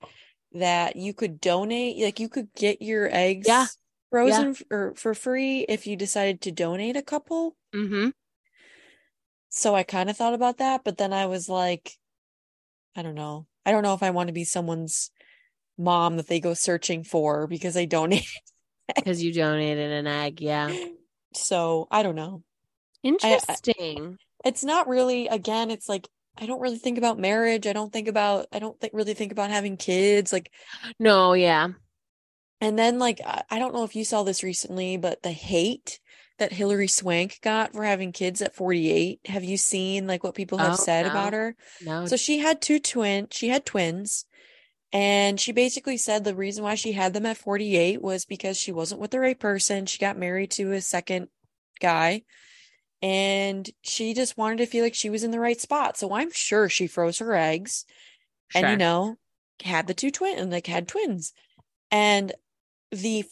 that 0.53 0.95
you 0.95 1.13
could 1.13 1.39
donate, 1.39 2.03
like 2.03 2.19
you 2.19 2.29
could 2.29 2.47
get 2.55 2.81
your 2.81 3.09
eggs 3.11 3.47
Yeah. 3.47 3.67
frozen 4.09 4.49
f- 4.51 4.63
or 4.71 4.93
for 4.95 5.13
free 5.13 5.65
if 5.67 5.85
you 5.85 5.95
decided 5.95 6.41
to 6.41 6.51
donate 6.51 6.95
a 6.95 7.01
couple. 7.03 7.55
Mm-hmm. 7.75 8.09
So 9.49 9.75
I 9.75 9.83
kind 9.83 10.09
of 10.09 10.17
thought 10.17 10.33
about 10.33 10.57
that, 10.57 10.83
but 10.83 10.97
then 10.97 11.13
I 11.13 11.27
was 11.27 11.47
like, 11.47 11.91
I 12.95 13.03
don't 13.03 13.15
know. 13.15 13.45
I 13.65 13.71
don't 13.71 13.83
know 13.83 13.93
if 13.93 14.03
I 14.03 14.11
want 14.11 14.27
to 14.27 14.33
be 14.33 14.43
someone's 14.43 15.09
mom 15.77 16.17
that 16.17 16.27
they 16.27 16.39
go 16.39 16.53
searching 16.53 17.03
for 17.03 17.47
because 17.47 17.75
I 17.75 17.85
donate. 17.85 18.27
Because 18.95 19.23
you 19.23 19.33
donated 19.33 19.91
an 19.91 20.07
egg, 20.07 20.41
yeah. 20.41 20.73
So 21.33 21.87
I 21.89 22.03
don't 22.03 22.15
know. 22.15 22.43
Interesting. 23.01 24.17
It's 24.43 24.63
not 24.63 24.87
really, 24.87 25.27
again, 25.27 25.71
it's 25.71 25.89
like, 25.89 26.07
I 26.37 26.45
don't 26.45 26.61
really 26.61 26.77
think 26.77 26.97
about 26.97 27.17
marriage. 27.17 27.65
I 27.65 27.73
don't 27.73 27.91
think 27.91 28.07
about, 28.07 28.47
I 28.51 28.59
don't 28.59 28.79
think 28.79 28.93
really 28.93 29.13
think 29.13 29.31
about 29.31 29.49
having 29.49 29.77
kids. 29.77 30.31
Like, 30.31 30.51
no, 30.99 31.33
yeah. 31.33 31.69
and 32.61 32.79
then 32.79 32.99
like, 32.99 33.21
I, 33.25 33.43
I 33.49 33.59
don't 33.59 33.73
know 33.73 33.83
if 33.83 33.95
you 33.95 34.03
saw 34.05 34.23
this 34.23 34.43
recently, 34.43 34.97
but 34.97 35.21
the 35.23 35.31
hate 35.31 35.99
that 36.37 36.51
Hilary 36.53 36.87
Swank 36.87 37.39
got 37.41 37.73
for 37.73 37.83
having 37.83 38.11
kids 38.11 38.41
at 38.41 38.55
48. 38.55 39.19
Have 39.25 39.43
you 39.43 39.57
seen 39.57 40.07
like 40.07 40.23
what 40.23 40.35
people 40.35 40.57
have 40.57 40.73
Oh, 40.73 40.75
said 40.83 41.05
no. 41.05 41.11
about 41.11 41.33
her? 41.33 41.55
No. 41.81 42.05
So 42.05 42.17
she 42.17 42.39
had 42.39 42.61
two 42.61 42.79
twin, 42.79 43.27
she 43.31 43.47
had 43.49 43.65
twins, 43.65 44.25
and 44.91 45.39
she 45.39 45.51
basically 45.51 45.97
said 45.97 46.23
the 46.23 46.35
reason 46.35 46.63
why 46.63 46.75
she 46.75 46.91
had 46.91 47.13
them 47.13 47.25
at 47.25 47.37
48 47.37 48.01
was 48.01 48.25
because 48.25 48.57
she 48.57 48.71
wasn't 48.71 49.01
with 49.01 49.11
the 49.11 49.19
right 49.19 49.39
person. 49.39 49.85
She 49.85 49.99
got 49.99 50.17
married 50.17 50.51
to 50.51 50.71
a 50.73 50.81
second 50.81 51.27
guy, 51.79 52.23
and 53.01 53.69
she 53.81 54.13
just 54.13 54.37
wanted 54.37 54.57
to 54.57 54.65
feel 54.65 54.83
like 54.83 54.95
she 54.95 55.09
was 55.09 55.23
in 55.23 55.31
the 55.31 55.39
right 55.39 55.59
spot. 55.59 55.97
So 55.97 56.13
I'm 56.13 56.31
sure 56.31 56.69
she 56.69 56.87
froze 56.87 57.19
her 57.19 57.33
eggs 57.35 57.85
and 58.53 58.63
you 58.71 58.77
know, 58.77 59.15
had 59.63 59.87
the 59.87 59.93
two 59.93 60.11
twin 60.11 60.37
and 60.37 60.51
like 60.51 60.67
had 60.67 60.87
twins. 60.87 61.33
And 61.91 62.33
the 62.91 63.25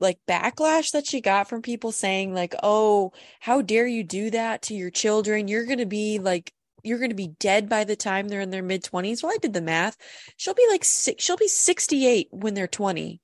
like 0.00 0.18
backlash 0.28 0.92
that 0.92 1.06
she 1.06 1.20
got 1.20 1.48
from 1.48 1.62
people 1.62 1.92
saying 1.92 2.34
like, 2.34 2.54
"Oh, 2.62 3.12
how 3.40 3.62
dare 3.62 3.86
you 3.86 4.04
do 4.04 4.30
that 4.30 4.62
to 4.62 4.74
your 4.74 4.90
children? 4.90 5.48
You're 5.48 5.66
going 5.66 5.78
to 5.78 5.86
be 5.86 6.18
like 6.18 6.52
you're 6.84 6.98
going 6.98 7.10
to 7.10 7.16
be 7.16 7.34
dead 7.40 7.68
by 7.68 7.84
the 7.84 7.96
time 7.96 8.28
they're 8.28 8.40
in 8.40 8.50
their 8.50 8.62
mid 8.62 8.84
20s." 8.84 9.22
Well, 9.22 9.32
I 9.32 9.38
did 9.38 9.52
the 9.52 9.60
math. 9.60 9.96
She'll 10.36 10.54
be 10.54 10.66
like 10.70 10.84
six, 10.84 11.22
she'll 11.24 11.36
be 11.36 11.48
68 11.48 12.28
when 12.30 12.54
they're 12.54 12.66
20. 12.68 13.20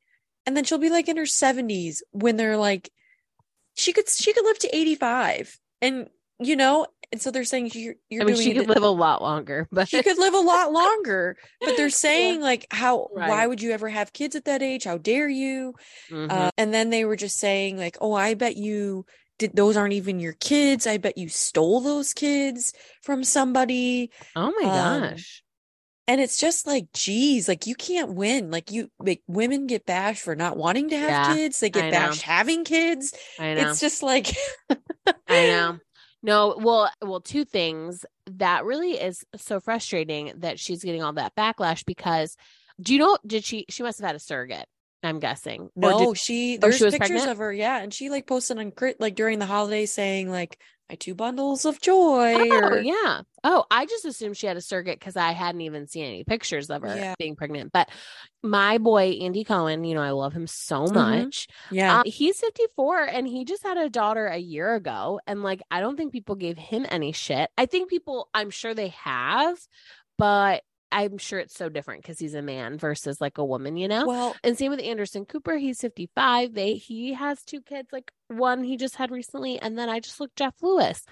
And 0.47 0.57
then 0.57 0.65
she'll 0.65 0.79
be 0.79 0.91
like 0.91 1.09
in 1.09 1.17
her 1.17 1.25
70s 1.25 2.03
when 2.13 2.37
they're 2.37 2.59
like 2.59 2.91
she 3.75 3.93
could 3.93 4.09
she 4.09 4.33
could 4.33 4.45
live 4.45 4.59
to 4.61 4.77
85. 4.77 5.59
And 5.83 6.09
you 6.41 6.57
know, 6.57 6.87
and 7.15 7.23
so 7.23 7.31
they're 7.31 7.45
saying 7.45 7.71
you're 7.75 7.95
you're 8.11 8.23
I 8.23 8.25
mean, 8.27 8.35
she 8.37 8.51
it- 8.51 8.57
could 8.59 8.69
live 8.69 8.83
a 8.83 8.89
lot 8.91 9.23
longer, 9.23 9.69
but 9.71 9.89
she 9.89 10.03
could 10.03 10.19
live 10.19 10.35
a 10.35 10.41
lot 10.41 10.73
longer 10.73 11.37
but 11.61 11.77
they're 11.77 11.89
saying 12.09 12.41
like 12.41 12.67
how 12.71 13.09
Right. 13.15 13.29
why 13.29 13.47
would 13.47 13.63
you 13.63 13.71
ever 13.71 13.89
have 13.89 14.13
kids 14.13 14.35
at 14.37 14.45
that 14.47 14.63
age 14.63 14.85
how 14.85 14.99
dare 14.99 15.29
you 15.29 15.75
Mhm. 16.11 16.31
uh, 16.31 16.51
and 16.59 16.75
then 16.75 16.91
they 16.91 17.05
were 17.05 17.17
just 17.17 17.39
saying 17.39 17.79
like 17.79 17.97
oh 18.01 18.13
i 18.13 18.35
bet 18.35 18.57
you 18.57 19.07
did 19.39 19.55
those 19.55 19.77
aren't 19.77 19.95
even 19.95 20.19
your 20.21 20.35
kids 20.35 20.87
i 20.87 20.99
bet 20.99 21.17
you 21.17 21.29
stole 21.29 21.81
those 21.81 22.13
kids 22.13 22.73
from 23.03 23.23
somebody 23.25 24.11
oh 24.37 24.53
my 24.61 24.69
um, 24.69 25.01
gosh. 25.03 25.43
and 26.07 26.21
it's 26.21 26.39
just 26.39 26.67
like 26.67 26.87
geez 26.93 27.49
like 27.49 27.67
you 27.67 27.75
can't 27.75 28.15
win 28.15 28.51
like 28.51 28.71
you 28.71 28.91
like 28.99 29.23
women 29.27 29.67
get 29.67 29.87
bashed 29.87 30.23
for 30.23 30.35
not 30.37 30.57
wanting 30.57 30.91
to 30.91 30.99
have 30.99 31.11
Yeah, 31.11 31.35
kids 31.35 31.61
they 31.61 31.67
I 31.69 31.71
get 31.71 31.85
know. 31.87 31.91
bashed 31.91 32.23
having 32.23 32.65
kids 32.65 33.15
I 33.39 33.55
know. 33.55 33.71
it's 33.71 33.81
just 33.81 34.03
like 34.03 34.35
I 35.29 35.47
know. 35.49 35.79
No, 36.25 36.57
well, 36.59 36.91
well, 37.03 37.21
two 37.21 37.45
things 37.45 38.07
that 38.27 38.65
really 38.65 38.93
is 38.93 39.25
so 39.37 39.61
frustrating 39.61 40.33
that 40.39 40.59
she's 40.59 40.83
getting 40.83 41.03
all 41.03 41.13
that 41.13 41.37
backlash 41.37 41.85
because 41.85 42.35
do 42.81 42.95
you 42.95 42.99
know 42.99 43.19
did 43.27 43.45
she 43.45 43.67
she 43.69 43.83
must 43.83 44.01
have 44.01 44.07
had 44.07 44.17
a 44.17 44.19
surrogate, 44.19 44.67
I'm 45.03 45.21
guessing. 45.21 45.69
No, 45.77 45.99
did- 45.99 46.19
she 46.19 46.57
there's 46.57 46.79
she 46.79 46.85
pictures 46.85 46.99
pregnant? 46.99 47.31
of 47.31 47.39
her, 47.39 47.53
yeah, 47.53 47.79
and 47.79 47.93
she 47.93 48.09
like 48.09 48.27
posted 48.27 48.59
on 48.59 48.73
like 48.99 49.15
during 49.15 49.39
the 49.39 49.45
holidays 49.47 49.93
saying 49.93 50.31
like 50.31 50.59
my 50.89 50.97
two 50.97 51.15
bundles 51.15 51.65
of 51.65 51.81
joy 51.81 52.35
Oh, 52.37 52.73
or 52.73 52.79
yeah. 52.79 53.23
Oh, 53.43 53.65
I 53.71 53.87
just 53.87 54.05
assumed 54.05 54.37
she 54.37 54.47
had 54.47 54.57
a 54.57 54.61
surrogate 54.61 54.99
because 54.99 55.17
I 55.17 55.33
hadn't 55.33 55.61
even 55.63 55.87
seen 55.87 56.05
any 56.05 56.25
pictures 56.25 56.71
of 56.71 56.83
her 56.83 56.95
Yeah. 56.97 57.15
being 57.19 57.37
pregnant. 57.37 57.73
But 57.73 57.91
my 58.43 58.79
boy, 58.79 59.11
Andy 59.21 59.45
Cohen, 59.45 59.85
you 59.85 59.95
know, 59.95 60.03
I 60.03 60.11
love 60.11 60.33
him 60.33 60.47
so 60.47 60.89
Mhm. 60.89 60.95
much. 60.95 61.47
yeah. 61.71 62.01
Um, 62.01 62.03
he's 62.07 62.41
54 62.41 63.05
and 63.05 63.27
he 63.27 63.45
just 63.45 63.63
had 63.63 63.77
a 63.79 63.89
daughter 63.91 64.27
a 64.27 64.39
year 64.39 64.75
ago. 64.75 65.21
And 65.27 65.43
like, 65.43 65.63
I 65.71 65.81
don't 65.81 65.97
think 65.97 66.13
people 66.13 66.35
gave 66.37 66.59
him 66.59 66.87
any 66.89 67.13
shit. 67.13 67.51
I 67.57 67.67
think 67.67 67.89
people, 67.91 68.29
I'm 68.35 68.51
sure 68.51 68.75
they 68.75 68.89
have, 68.89 69.59
but 70.19 70.63
I'm 70.95 71.19
sure 71.19 71.41
it's 71.41 71.57
so 71.57 71.69
different 71.69 72.03
because 72.03 72.21
he's 72.21 72.35
a 72.35 72.41
man 72.43 72.79
versus 72.79 73.21
like 73.21 73.39
a 73.39 73.45
woman, 73.45 73.77
you 73.77 73.89
know? 73.89 74.07
well, 74.07 74.37
and 74.45 74.57
same 74.57 74.71
with 74.71 74.81
Anderson 74.81 75.25
Cooper. 75.27 75.57
He's 75.57 75.81
55. 75.81 76.55
They 76.55 76.75
he 76.75 77.15
has 77.15 77.43
two 77.43 77.61
kids, 77.61 77.89
like 77.93 78.13
one 78.29 78.63
he 78.63 78.77
just 78.77 78.95
had 78.95 79.11
recently. 79.11 79.59
And 79.59 79.77
then 79.77 79.89
I 79.89 79.99
just 79.99 80.21
looked 80.21 80.37
Jeff 80.37 80.55
Lewis. 80.63 81.05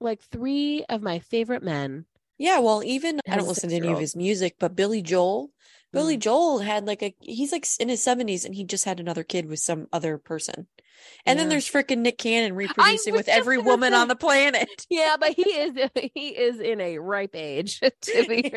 Like 0.00 0.20
three 0.20 0.84
of 0.88 1.02
my 1.02 1.20
favorite 1.20 1.62
men. 1.62 2.06
yeah, 2.36 2.58
well, 2.58 2.82
even 2.82 3.20
I 3.30 3.36
don't 3.36 3.46
listen 3.46 3.70
to 3.70 3.76
any 3.76 3.92
of 3.92 4.00
his 4.00 4.16
music, 4.16 4.56
but 4.58 4.74
Billy 4.74 5.00
Joel, 5.02 5.50
Billy 5.92 6.16
Mm. 6.16 6.20
Joel 6.20 6.58
had 6.60 6.86
like 6.86 7.02
a 7.02 7.14
he's 7.20 7.52
like 7.52 7.66
in 7.78 7.88
his 7.88 8.04
70s 8.04 8.44
and 8.44 8.54
he 8.54 8.64
just 8.64 8.84
had 8.84 8.98
another 9.00 9.22
kid 9.24 9.46
with 9.46 9.58
some 9.60 9.86
other 9.92 10.18
person. 10.18 10.66
And 11.26 11.36
then 11.38 11.48
there's 11.48 11.68
freaking 11.68 11.98
Nick 11.98 12.16
Cannon 12.18 12.54
reproducing 12.54 13.12
with 13.14 13.28
every 13.28 13.58
woman 13.58 13.92
on 13.92 14.06
the 14.08 14.14
planet. 14.16 14.86
Yeah, 14.90 15.16
but 15.18 15.30
he 15.34 15.42
is 15.42 15.90
he 16.14 16.28
is 16.28 16.60
in 16.60 16.80
a 16.80 16.98
ripe 16.98 17.34
age 17.34 17.80
to 18.02 18.26
be 18.28 18.52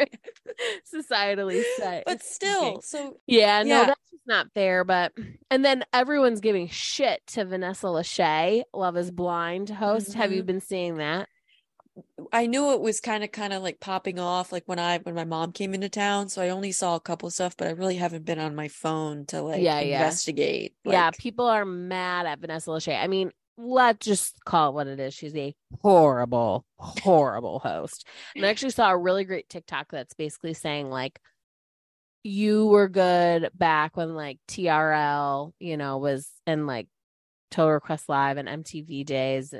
societally 0.94 1.64
set. 1.78 2.04
but 2.06 2.22
still, 2.24 2.82
so 2.82 3.18
Yeah, 3.28 3.64
no, 3.64 3.70
Yeah. 3.82 3.86
that's 3.88 4.12
just 4.12 4.28
not 4.28 4.48
fair. 4.54 4.84
But 4.84 5.14
and 5.50 5.64
then 5.66 5.84
everyone's 5.94 6.40
giving 6.42 6.68
shit 6.68 7.22
to 7.28 7.46
Vanessa 7.46 7.88
Lachey, 7.88 8.64
Love 8.74 8.98
is 8.98 9.12
Blind 9.12 9.70
host. 9.70 10.14
Have 10.14 10.32
you 10.32 10.44
Mhm. 10.44 10.48
been 10.48 10.62
seeing 10.62 10.98
that? 10.98 11.28
I 12.34 12.48
knew 12.48 12.74
it 12.74 12.82
was 12.82 13.00
kind 13.00 13.24
of 13.24 13.32
kind 13.32 13.54
of 13.54 13.64
like 13.64 13.80
popping 13.80 14.20
off 14.20 14.52
like 14.52 14.64
when 14.66 14.80
I 14.80 14.98
when 15.00 15.16
my 15.16 15.24
mom 15.24 15.52
came 15.54 15.74
into 15.74 15.90
town, 15.90 16.28
so 16.30 16.42
I 16.42 16.50
only 16.50 16.72
saw 16.72 16.96
a 16.96 17.00
couple 17.00 17.30
stuff, 17.30 17.56
but 17.58 17.68
I 17.68 17.72
really 17.72 17.96
haven't 17.96 18.26
been 18.26 18.40
on 18.40 18.56
my 18.56 18.68
phone 18.68 19.26
to 19.28 19.42
like 19.42 19.62
Yeah, 19.62 19.80
yeah. 19.80 20.02
investigate. 20.04 20.76
yeah, 20.84 21.06
like- 21.08 21.18
people 21.18 21.46
are 21.46 21.66
mad 21.66 22.26
at 22.26 22.40
Vanessa 22.40 22.70
Lachey. 22.72 23.02
I 23.02 23.08
mean, 23.08 23.32
let's 23.58 24.06
just 24.06 24.44
call 24.44 24.70
it 24.70 24.74
what 24.74 24.88
it 24.88 25.00
is. 25.00 25.14
She's 25.14 25.36
a 25.36 25.56
horrible, 25.82 26.66
horrible 26.78 27.60
host. 27.60 28.06
And 28.36 28.46
I 28.46 28.50
actually 28.50 28.72
saw 28.72 28.90
a 28.90 28.98
really 28.98 29.24
great 29.24 29.48
TikTok 29.48 29.92
that's 29.92 30.14
basically 30.14 30.54
saying 30.54 30.90
like 30.90 31.18
you 32.24 32.66
were 32.68 32.90
good 32.90 33.50
back 33.54 33.96
when 33.96 34.16
like 34.16 34.40
TRL, 34.50 35.54
you 35.60 35.78
know, 35.78 36.00
was 36.00 36.30
in 36.48 36.66
like 36.66 36.88
Total 37.52 37.72
Request 37.74 38.10
Live 38.10 38.38
and 38.38 38.50
MTV 38.66 39.06
days, 39.06 39.54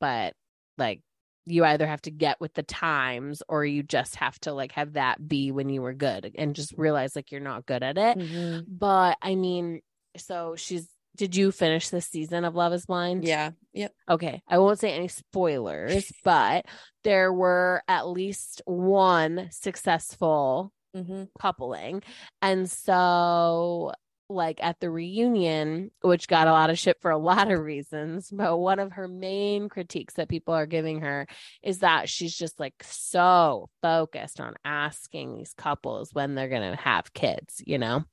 but 0.00 0.34
like 0.78 1.00
you 1.46 1.64
either 1.64 1.86
have 1.86 2.02
to 2.02 2.10
get 2.10 2.40
with 2.40 2.54
the 2.54 2.62
times 2.62 3.42
or 3.48 3.64
you 3.64 3.82
just 3.82 4.16
have 4.16 4.38
to 4.40 4.52
like 4.52 4.72
have 4.72 4.92
that 4.94 5.26
be 5.26 5.50
when 5.50 5.68
you 5.68 5.82
were 5.82 5.94
good 5.94 6.32
and 6.36 6.54
just 6.54 6.72
realize 6.76 7.16
like 7.16 7.32
you're 7.32 7.40
not 7.40 7.66
good 7.66 7.82
at 7.82 7.98
it. 7.98 8.18
Mhm. 8.18 8.64
But 8.68 9.18
I 9.20 9.34
mean, 9.34 9.80
so 10.16 10.54
she's 10.56 10.88
did 11.14 11.36
you 11.36 11.52
finish 11.52 11.90
this 11.90 12.06
season 12.06 12.44
of 12.46 12.54
Love 12.54 12.72
is 12.72 12.86
Blind? 12.86 13.24
Yeah. 13.24 13.50
Yep. 13.74 13.92
Okay. 14.08 14.42
I 14.48 14.56
won't 14.58 14.78
say 14.78 14.92
any 14.92 15.08
spoilers, 15.08 16.10
but 16.24 16.64
there 17.04 17.30
were 17.32 17.82
at 17.86 18.06
least 18.08 18.62
one 18.64 19.48
successful 19.50 20.72
Mm-hmm. 20.94 21.22
coupling. 21.40 22.02
And 22.42 22.70
so, 22.70 23.92
like 24.32 24.58
at 24.62 24.80
the 24.80 24.90
reunion, 24.90 25.90
which 26.00 26.28
got 26.28 26.48
a 26.48 26.52
lot 26.52 26.70
of 26.70 26.78
shit 26.78 27.00
for 27.00 27.10
a 27.10 27.18
lot 27.32 27.50
of 27.50 27.60
reasons, 27.60 28.30
but 28.30 28.58
one 28.58 28.78
of 28.78 28.92
her 28.92 29.08
main 29.08 29.68
critiques 29.68 30.14
that 30.14 30.28
people 30.28 30.54
are 30.54 30.66
giving 30.66 31.00
her 31.00 31.26
is 31.62 31.80
that 31.80 32.08
she's 32.08 32.36
just 32.36 32.58
like 32.58 32.74
so 32.82 33.68
focused 33.82 34.40
on 34.40 34.54
asking 34.64 35.36
these 35.36 35.54
couples 35.54 36.12
when 36.12 36.34
they're 36.34 36.48
going 36.48 36.70
to 36.70 36.76
have 36.76 37.12
kids, 37.12 37.62
you 37.66 37.78
know? 37.78 38.04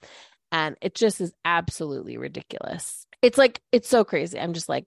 And 0.51 0.75
it 0.81 0.95
just 0.95 1.21
is 1.21 1.33
absolutely 1.45 2.17
ridiculous. 2.17 3.05
It's 3.21 3.37
like, 3.37 3.61
it's 3.71 3.89
so 3.89 4.03
crazy. 4.03 4.39
I'm 4.39 4.53
just 4.53 4.69
like, 4.69 4.85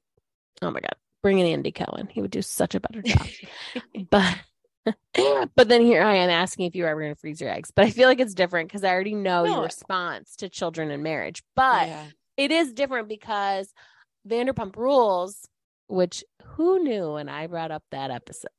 oh 0.60 0.70
my 0.70 0.80
God, 0.80 0.96
bring 1.22 1.38
in 1.38 1.46
Andy 1.46 1.72
Cohen. 1.72 2.08
He 2.10 2.20
would 2.20 2.30
do 2.30 2.42
such 2.42 2.74
a 2.74 2.80
better 2.80 3.02
job. 3.02 3.26
but 4.10 4.36
but 5.14 5.68
then 5.68 5.82
here 5.82 6.02
I 6.02 6.16
am 6.16 6.30
asking 6.30 6.66
if 6.66 6.74
you're 6.74 6.88
ever 6.88 7.00
going 7.00 7.14
to 7.14 7.20
freeze 7.20 7.40
your 7.40 7.50
eggs. 7.50 7.70
But 7.74 7.86
I 7.86 7.90
feel 7.90 8.08
like 8.08 8.20
it's 8.20 8.34
different 8.34 8.68
because 8.68 8.84
I 8.84 8.90
already 8.90 9.14
know 9.14 9.44
No. 9.44 9.54
your 9.54 9.62
response 9.64 10.36
to 10.36 10.48
children 10.48 10.90
and 10.90 11.02
marriage. 11.02 11.42
But 11.54 11.88
yeah. 11.88 12.06
it 12.36 12.50
is 12.50 12.72
different 12.72 13.08
because 13.08 13.72
Vanderpump 14.28 14.76
Rules, 14.76 15.48
which 15.88 16.24
who 16.42 16.82
knew 16.82 17.12
when 17.12 17.28
I 17.28 17.46
brought 17.46 17.70
up 17.70 17.84
that 17.90 18.10
episode, 18.10 18.50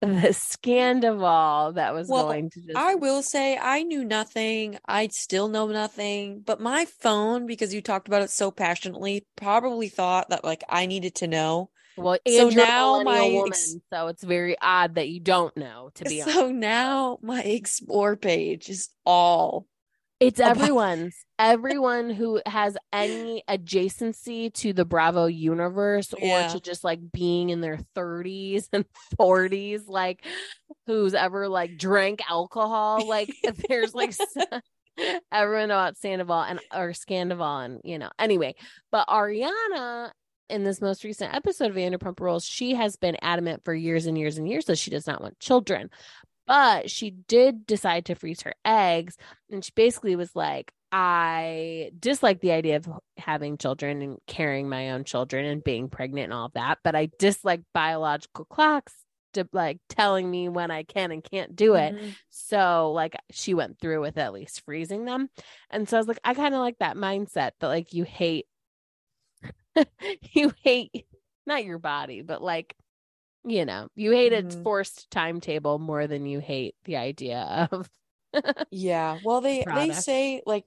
the 0.00 0.32
scandal 0.32 1.72
that 1.72 1.92
was 1.94 2.08
Well, 2.08 2.26
going 2.26 2.50
to 2.50 2.60
just 2.60 2.76
I 2.76 2.94
will 2.94 3.22
say 3.22 3.58
I 3.60 3.82
knew 3.82 4.04
nothing. 4.04 4.78
I 4.86 5.08
still 5.08 5.48
know 5.48 5.66
nothing, 5.66 6.40
but 6.44 6.60
my 6.60 6.84
phone, 6.84 7.46
because 7.46 7.74
you 7.74 7.82
talked 7.82 8.08
about 8.08 8.22
it 8.22 8.30
so 8.30 8.50
passionately, 8.50 9.26
probably 9.36 9.88
thought 9.88 10.30
that 10.30 10.44
like 10.44 10.62
I 10.68 10.86
needed 10.86 11.16
to 11.16 11.26
know. 11.26 11.70
Well, 11.98 12.18
so 12.26 12.48
now 12.50 13.02
my 13.02 13.22
woman, 13.28 13.48
ex- 13.48 13.76
so 13.92 14.06
it's 14.08 14.22
very 14.22 14.56
odd 14.60 14.94
that 14.96 15.08
you 15.08 15.20
don't 15.20 15.56
know. 15.56 15.90
To 15.96 16.04
be 16.04 16.22
honest, 16.22 16.36
So 16.36 16.50
now 16.50 17.18
my 17.22 17.42
explore 17.42 18.16
page 18.16 18.68
is 18.68 18.88
all 19.04 19.66
It's 20.20 20.38
about- 20.40 20.58
everyone's. 20.58 21.14
Everyone 21.40 22.10
who 22.10 22.40
has 22.46 22.76
any 22.92 23.44
adjacency 23.48 24.52
to 24.54 24.72
the 24.72 24.84
Bravo 24.84 25.26
universe 25.26 26.12
or 26.12 26.18
Yeah. 26.20 26.48
to 26.48 26.58
just 26.60 26.82
like 26.82 26.98
being 27.12 27.50
in 27.50 27.60
their 27.60 27.78
30s 27.94 28.68
and 28.72 28.84
40s, 29.16 29.82
like 29.86 30.24
who's 30.88 31.14
ever 31.14 31.48
like 31.48 31.76
drank 31.78 32.20
alcohol. 32.28 33.06
Like 33.06 33.30
there's 33.68 33.94
like 33.94 34.14
everyone 35.30 35.70
about 35.70 35.96
Sandoval 35.96 36.42
and 36.42 36.58
or 36.74 36.88
Scandoval 36.90 37.64
and 37.64 37.80
you 37.84 37.98
know. 37.98 38.10
Anyway, 38.18 38.56
but 38.90 39.06
Ariana 39.06 40.10
in 40.48 40.64
this 40.64 40.80
most 40.80 41.04
recent 41.04 41.34
episode 41.34 41.70
of 41.70 41.76
Vanderpump 41.76 42.20
Rules, 42.20 42.44
she 42.44 42.74
has 42.74 42.96
been 42.96 43.16
adamant 43.22 43.64
for 43.64 43.74
years 43.74 44.06
and 44.06 44.16
years 44.16 44.38
and 44.38 44.48
years 44.48 44.64
that 44.66 44.78
she 44.78 44.90
does 44.90 45.06
not 45.06 45.20
want 45.20 45.38
children. 45.40 45.90
But 46.46 46.90
she 46.90 47.10
did 47.10 47.66
decide 47.66 48.06
to 48.06 48.14
freeze 48.14 48.40
her 48.42 48.54
eggs 48.64 49.16
and 49.50 49.62
she 49.64 49.72
basically 49.74 50.16
was 50.16 50.34
like 50.34 50.72
i 50.90 51.90
dislike 51.98 52.40
the 52.40 52.50
idea 52.52 52.76
of 52.76 52.88
having 53.18 53.58
children 53.58 54.00
and 54.00 54.16
carrying 54.26 54.70
my 54.70 54.92
own 54.92 55.04
children 55.04 55.44
and 55.44 55.62
being 55.62 55.90
pregnant 55.90 56.24
and 56.24 56.32
all 56.32 56.46
of 56.46 56.54
that 56.54 56.78
but 56.82 56.94
i 56.96 57.10
dislike 57.18 57.60
biological 57.74 58.46
clocks 58.46 58.94
to 59.34 59.46
like 59.52 59.76
telling 59.90 60.30
me 60.30 60.48
when 60.48 60.70
i 60.70 60.82
can 60.84 61.10
and 61.10 61.22
can't 61.22 61.54
do 61.54 61.74
it 61.74 61.94
Mhm. 61.94 62.14
so 62.30 62.92
like 62.92 63.14
she 63.30 63.52
went 63.52 63.78
through 63.78 64.00
with 64.00 64.16
at 64.16 64.32
least 64.32 64.62
freezing 64.64 65.04
them 65.04 65.28
and 65.68 65.86
so 65.86 65.98
i 65.98 66.00
was 66.00 66.08
like 66.08 66.20
i 66.24 66.32
kind 66.32 66.54
of 66.54 66.60
like 66.60 66.78
that 66.78 66.96
mindset 66.96 67.50
that 67.60 67.68
like 67.68 67.92
you 67.92 68.04
hate 68.04 68.46
you 70.32 70.52
hate 70.62 71.06
not 71.46 71.64
your 71.64 71.78
body 71.78 72.22
but 72.22 72.42
like 72.42 72.74
you 73.44 73.64
know 73.64 73.88
you 73.94 74.12
hate 74.12 74.32
its 74.32 74.56
Mhm. 74.56 74.62
forced 74.64 75.10
timetable 75.10 75.78
more 75.78 76.06
than 76.06 76.26
you 76.26 76.40
hate 76.40 76.76
the 76.84 76.96
idea 76.96 77.68
of 77.72 77.90
Yeah. 78.70 79.18
Well, 79.22 79.40
they 79.40 79.66
they 79.70 79.92
say 79.92 80.42
like 80.46 80.64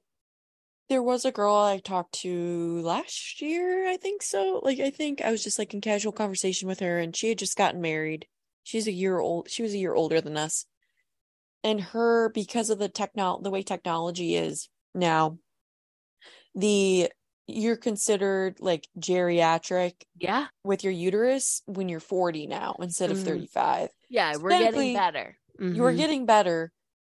there 0.89 1.03
was 1.03 1.25
a 1.25 1.31
girl 1.31 1.55
I 1.55 1.79
talked 1.79 2.13
to 2.21 2.81
last 2.81 3.41
year, 3.41 3.87
I 3.89 3.97
think 3.97 4.23
so. 4.23 4.61
Like 4.63 4.79
I 4.79 4.89
think 4.91 5.21
I 5.21 5.31
was 5.31 5.43
just 5.43 5.59
like 5.59 5.73
in 5.73 5.81
casual 5.81 6.11
conversation 6.13 6.67
with 6.67 6.79
her 6.81 6.99
and 6.99 7.15
she 7.15 7.29
had 7.29 7.39
just 7.39 7.57
gotten 7.57 7.81
married. 7.81 8.27
She's 8.63 8.87
a 8.87 8.91
year 8.93 9.19
old. 9.19 9.49
She 9.49 9.63
was 9.63 9.73
a 9.73 9.77
year 9.79 9.95
older 9.95 10.21
than 10.21 10.37
us. 10.37 10.65
And 11.63 11.81
her 11.81 12.29
because 12.29 12.69
of 12.69 12.79
the 12.79 12.89
techno 12.89 13.39
the 13.41 13.51
way 13.51 13.63
technology 13.63 14.35
is 14.35 14.69
now 14.95 15.39
the 16.55 17.11
you're 17.53 17.77
considered 17.77 18.59
like 18.59 18.87
geriatric 18.99 20.03
yeah 20.15 20.47
with 20.63 20.83
your 20.83 20.93
uterus 20.93 21.61
when 21.67 21.89
you're 21.89 21.99
40 21.99 22.47
now 22.47 22.75
instead 22.79 23.11
of 23.11 23.19
Mhm. 23.19 23.21
35. 23.21 23.89
yeah 24.09 24.35
So 24.35 24.41
we're 24.41 24.55
getting 24.55 24.91
technically, 24.91 24.93
better 24.93 25.39
you 25.71 25.85
are 25.85 25.93
Mhm. 25.93 25.95
getting 25.95 26.25
better 26.25 26.73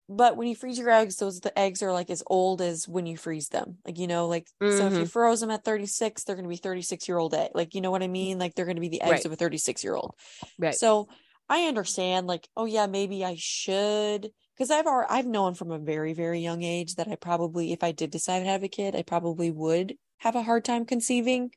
but 0.10 0.38
when 0.38 0.48
you 0.48 0.56
freeze 0.56 0.78
your 0.80 0.90
eggs 0.90 1.18
those 1.18 1.40
the 1.42 1.58
eggs 1.58 1.82
are 1.84 1.94
like 1.94 2.10
as 2.10 2.24
old 2.28 2.62
as 2.62 2.88
when 2.88 3.06
you 3.08 3.18
freeze 3.18 3.50
them 3.50 3.80
like 3.86 3.98
you 4.00 4.08
know 4.08 4.28
like 4.28 4.48
so 4.70 4.88
if 4.88 5.00
you 5.00 5.06
Mhm. 5.06 5.08
froze 5.08 5.42
them 5.42 5.52
at 5.52 5.64
36 5.64 6.24
they're 6.24 6.36
going 6.36 6.44
to 6.46 6.50
be 6.50 6.58
36 6.58 7.08
year 7.08 7.18
old 7.18 7.34
egg 7.34 7.52
like 7.56 7.74
you 7.76 7.82
know 7.82 7.92
what 7.92 8.04
i 8.04 8.08
mean 8.08 8.40
like 8.40 8.56
they're 8.56 8.66
going 8.66 8.78
to 8.78 8.82
be 8.82 8.90
the 8.90 9.02
eggs 9.02 9.24
Right. 9.24 9.26
of 9.26 9.32
a 9.32 9.36
36 9.36 9.84
year 9.84 9.96
old 9.96 10.16
right 10.58 10.80
so 10.80 11.08
i 11.50 11.64
understand 11.64 12.28
like 12.28 12.48
oh 12.58 12.66
yeah 12.66 12.88
maybe 12.88 13.24
i 13.26 13.36
should 13.38 14.32
because 14.56 14.72
i've 14.72 14.88
already, 14.88 15.10
i've 15.12 15.26
known 15.28 15.54
from 15.54 15.72
a 15.72 15.80
very 15.80 16.14
very 16.14 16.40
young 16.40 16.64
age 16.64 16.96
that 16.96 17.08
i 17.08 17.16
probably 17.16 17.72
if 17.74 17.84
i 17.84 17.92
did 17.92 18.12
decide 18.12 18.40
to 18.40 18.46
have 18.46 18.64
a 18.64 18.68
kid 18.70 18.96
i 18.96 19.02
probably 19.04 19.52
would 19.52 19.96
have 20.18 20.36
a 20.36 20.44
hard 20.44 20.66
time 20.66 20.86
conceiving 20.86 21.52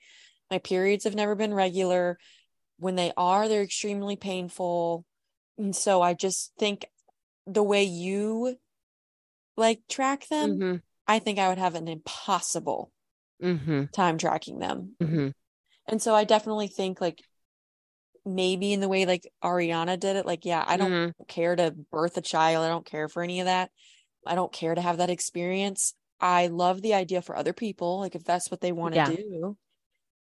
my 0.51 0.59
periods 0.59 1.05
have 1.05 1.15
never 1.15 1.35
been 1.35 1.55
regular 1.55 2.19
when 2.79 2.95
they 2.97 3.13
are 3.17 3.49
they're 3.49 3.63
extremely 3.63 4.17
painful 4.17 5.05
and 5.57 5.75
so 5.75 6.01
i 6.03 6.15
just 6.15 6.53
think 6.59 6.87
the 7.47 7.63
way 7.63 7.85
you 7.85 8.57
like 9.57 9.81
track 9.89 10.29
them 10.29 10.59
Mhm. 10.59 10.83
i 11.07 11.19
think 11.19 11.39
i 11.39 11.49
would 11.49 11.59
have 11.59 11.75
an 11.75 11.89
impossible 11.89 12.93
Mhm. 13.43 13.91
time 13.93 14.19
tracking 14.19 14.59
them 14.59 14.97
Mhm. 15.01 15.33
and 15.87 16.03
so 16.03 16.15
i 16.15 16.25
definitely 16.25 16.69
think 16.69 17.01
like 17.01 17.23
maybe 18.25 18.73
in 18.73 18.81
the 18.81 18.89
way 18.89 19.07
like 19.07 19.27
ariana 19.43 19.99
did 19.99 20.17
it 20.17 20.27
like 20.27 20.45
yeah 20.45 20.63
i 20.67 20.77
don't 20.77 20.91
Mhm. 20.91 21.27
care 21.29 21.57
to 21.57 21.71
birth 21.91 22.17
a 22.17 22.21
child 22.21 22.65
i 22.65 22.69
don't 22.69 22.85
care 22.85 23.09
for 23.09 23.23
any 23.23 23.41
of 23.41 23.47
that 23.47 23.71
i 24.27 24.35
don't 24.35 24.53
care 24.53 24.75
to 24.75 24.81
have 24.83 24.99
that 24.99 25.09
experience 25.11 25.95
i 26.21 26.47
love 26.49 26.83
the 26.83 26.95
idea 26.95 27.23
for 27.23 27.37
other 27.37 27.53
people 27.53 28.01
like 28.01 28.15
if 28.15 28.25
that's 28.25 28.51
what 28.51 28.61
they 28.61 28.73
want 28.73 28.95
to 28.95 28.99
Yeah. 28.99 29.11
do 29.11 29.57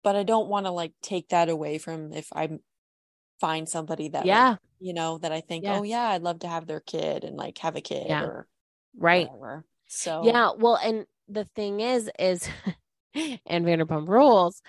but 0.03 0.17
i 0.17 0.23
don't 0.23 0.49
want 0.49 0.67
to 0.67 0.73
like 0.73 0.93
take 1.03 1.29
that 1.29 1.49
away 1.49 1.79
from 1.79 2.13
if 2.13 2.29
i 2.35 2.49
find 3.41 3.69
somebody 3.69 4.09
that 4.09 4.21
like, 4.21 4.27
yeah 4.27 4.57
you 4.81 4.95
know 4.95 5.19
that 5.19 5.33
i 5.33 5.41
think 5.41 5.65
Yeah. 5.65 5.79
oh 5.79 5.83
yeah 5.83 6.09
i'd 6.11 6.23
love 6.23 6.41
to 6.41 6.49
have 6.49 6.67
their 6.67 6.81
kid 6.81 7.25
and 7.25 7.37
like 7.37 7.59
have 7.59 7.77
a 7.77 7.81
kid 7.81 8.07
Yeah. 8.09 8.25
or 8.25 8.47
right 8.97 9.29
whatever. 9.31 9.65
so 9.89 10.23
yeah 10.25 10.51
well 10.57 10.77
and 10.77 11.07
the 11.29 11.45
thing 11.57 11.81
is 11.81 12.11
is 12.19 12.49
and 13.15 13.67
vanderpump 13.67 14.09
rules 14.09 14.61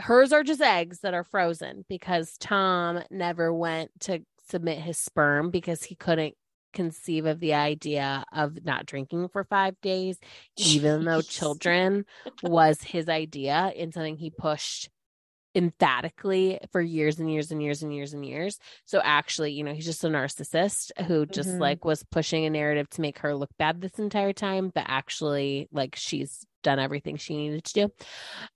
hers 0.00 0.32
are 0.32 0.42
just 0.42 0.60
eggs 0.60 1.00
that 1.00 1.14
are 1.14 1.24
frozen 1.24 1.84
because 1.88 2.36
tom 2.38 3.00
never 3.10 3.52
went 3.52 3.90
to 4.00 4.20
submit 4.50 4.78
his 4.78 4.98
sperm 4.98 5.50
because 5.50 5.82
he 5.84 5.94
couldn't 5.94 6.34
conceive 6.74 7.26
of 7.26 7.40
the 7.40 7.54
idea 7.54 8.24
of 8.32 8.64
not 8.64 8.86
drinking 8.86 9.28
for 9.28 9.44
five 9.44 9.80
days 9.80 10.18
even 10.58 11.04
though 11.06 11.22
children 11.22 12.04
was 12.42 12.82
his 12.82 13.08
idea 13.08 13.72
and 13.76 13.94
something 13.94 14.16
he 14.18 14.30
pushed 14.30 14.90
emphatically 15.56 16.58
for 16.72 16.80
years 16.80 17.20
and 17.20 17.32
years 17.32 17.52
and 17.52 17.62
years 17.62 17.82
and 17.82 17.94
years 17.94 18.12
and 18.12 18.26
years. 18.26 18.58
So 18.86 19.00
actually, 19.04 19.52
you 19.52 19.62
know, 19.62 19.72
he's 19.72 19.84
just 19.84 20.02
a 20.02 20.08
narcissist 20.08 20.90
who 21.06 21.26
just 21.26 21.50
Mhm. 21.50 21.60
like 21.60 21.84
was 21.84 22.02
pushing 22.02 22.44
a 22.44 22.50
narrative 22.50 22.90
to 22.90 23.00
make 23.00 23.18
her 23.20 23.36
look 23.36 23.50
bad 23.56 23.80
this 23.80 23.98
entire 24.00 24.32
time, 24.32 24.72
but 24.74 24.84
actually 24.88 25.68
like 25.72 25.94
she's 25.94 26.44
done 26.64 26.80
everything 26.80 27.16
she 27.16 27.36
needed 27.36 27.62
to 27.64 27.72
do. 27.74 27.92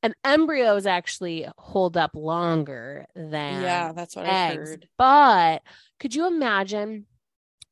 And 0.03 0.14
embryos 0.25 0.87
actually 0.87 1.47
hold 1.59 1.97
up 1.97 2.12
longer 2.14 3.07
than 3.14 3.61
yeah 3.61 3.93
that's 3.93 4.16
what 4.16 4.27
i 4.27 4.35
heard 4.35 4.89
But 4.99 5.62
could 6.01 6.14
you 6.14 6.27
imagine 6.27 7.07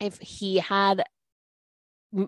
if 0.00 0.18
he 0.18 0.58
had 0.58 1.04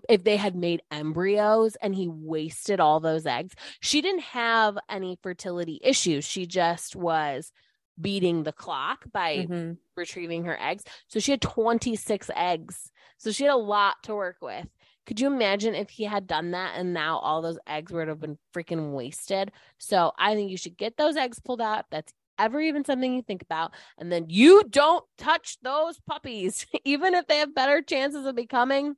if 0.07 0.23
they 0.23 0.37
had 0.37 0.55
made 0.55 0.81
embryos 0.91 1.75
and 1.77 1.95
he 1.95 2.07
wasted 2.07 2.79
all 2.79 2.99
those 2.99 3.25
eggs? 3.25 3.55
She 3.79 4.01
didn't 4.01 4.21
have 4.21 4.77
any 4.89 5.17
fertility 5.21 5.79
issues. 5.83 6.25
She 6.25 6.45
just 6.45 6.95
was 6.95 7.51
beating 7.99 8.43
the 8.43 8.53
clock 8.53 9.05
by 9.11 9.49
Mhm. 9.49 9.77
retrieving 9.95 10.43
her 10.45 10.57
eggs. 10.61 10.83
So 11.07 11.19
she 11.19 11.31
had 11.31 11.41
26 11.41 12.29
eggs. 12.35 12.91
So 13.17 13.31
she 13.31 13.43
had 13.43 13.53
a 13.53 13.57
lot 13.57 13.97
to 14.03 14.15
work 14.15 14.37
with. 14.41 14.67
Could 15.05 15.19
you 15.19 15.27
imagine 15.27 15.73
if 15.75 15.89
he 15.89 16.03
had 16.03 16.27
done 16.27 16.51
that 16.51 16.75
and 16.77 16.93
now 16.93 17.17
all 17.17 17.41
those 17.41 17.57
eggs 17.65 17.91
would 17.91 18.07
have 18.07 18.19
been 18.19 18.37
freaking 18.53 18.91
wasted? 18.91 19.51
So 19.77 20.11
I 20.17 20.35
think 20.35 20.51
you 20.51 20.57
should 20.57 20.77
get 20.77 20.97
those 20.97 21.17
eggs 21.17 21.39
pulled 21.39 21.61
out. 21.61 21.85
That's 21.89 22.13
ever 22.39 22.59
even 22.59 22.85
something 22.85 23.13
you 23.13 23.21
think 23.21 23.43
about. 23.43 23.73
And 23.97 24.11
then 24.11 24.25
you 24.29 24.63
don't 24.69 25.05
touch 25.17 25.57
those 25.61 25.99
puppies, 26.07 26.65
even 26.85 27.13
if 27.13 27.27
they 27.27 27.37
have 27.37 27.53
better 27.53 27.81
chances 27.81 28.25
of 28.25 28.35
becoming 28.35 28.95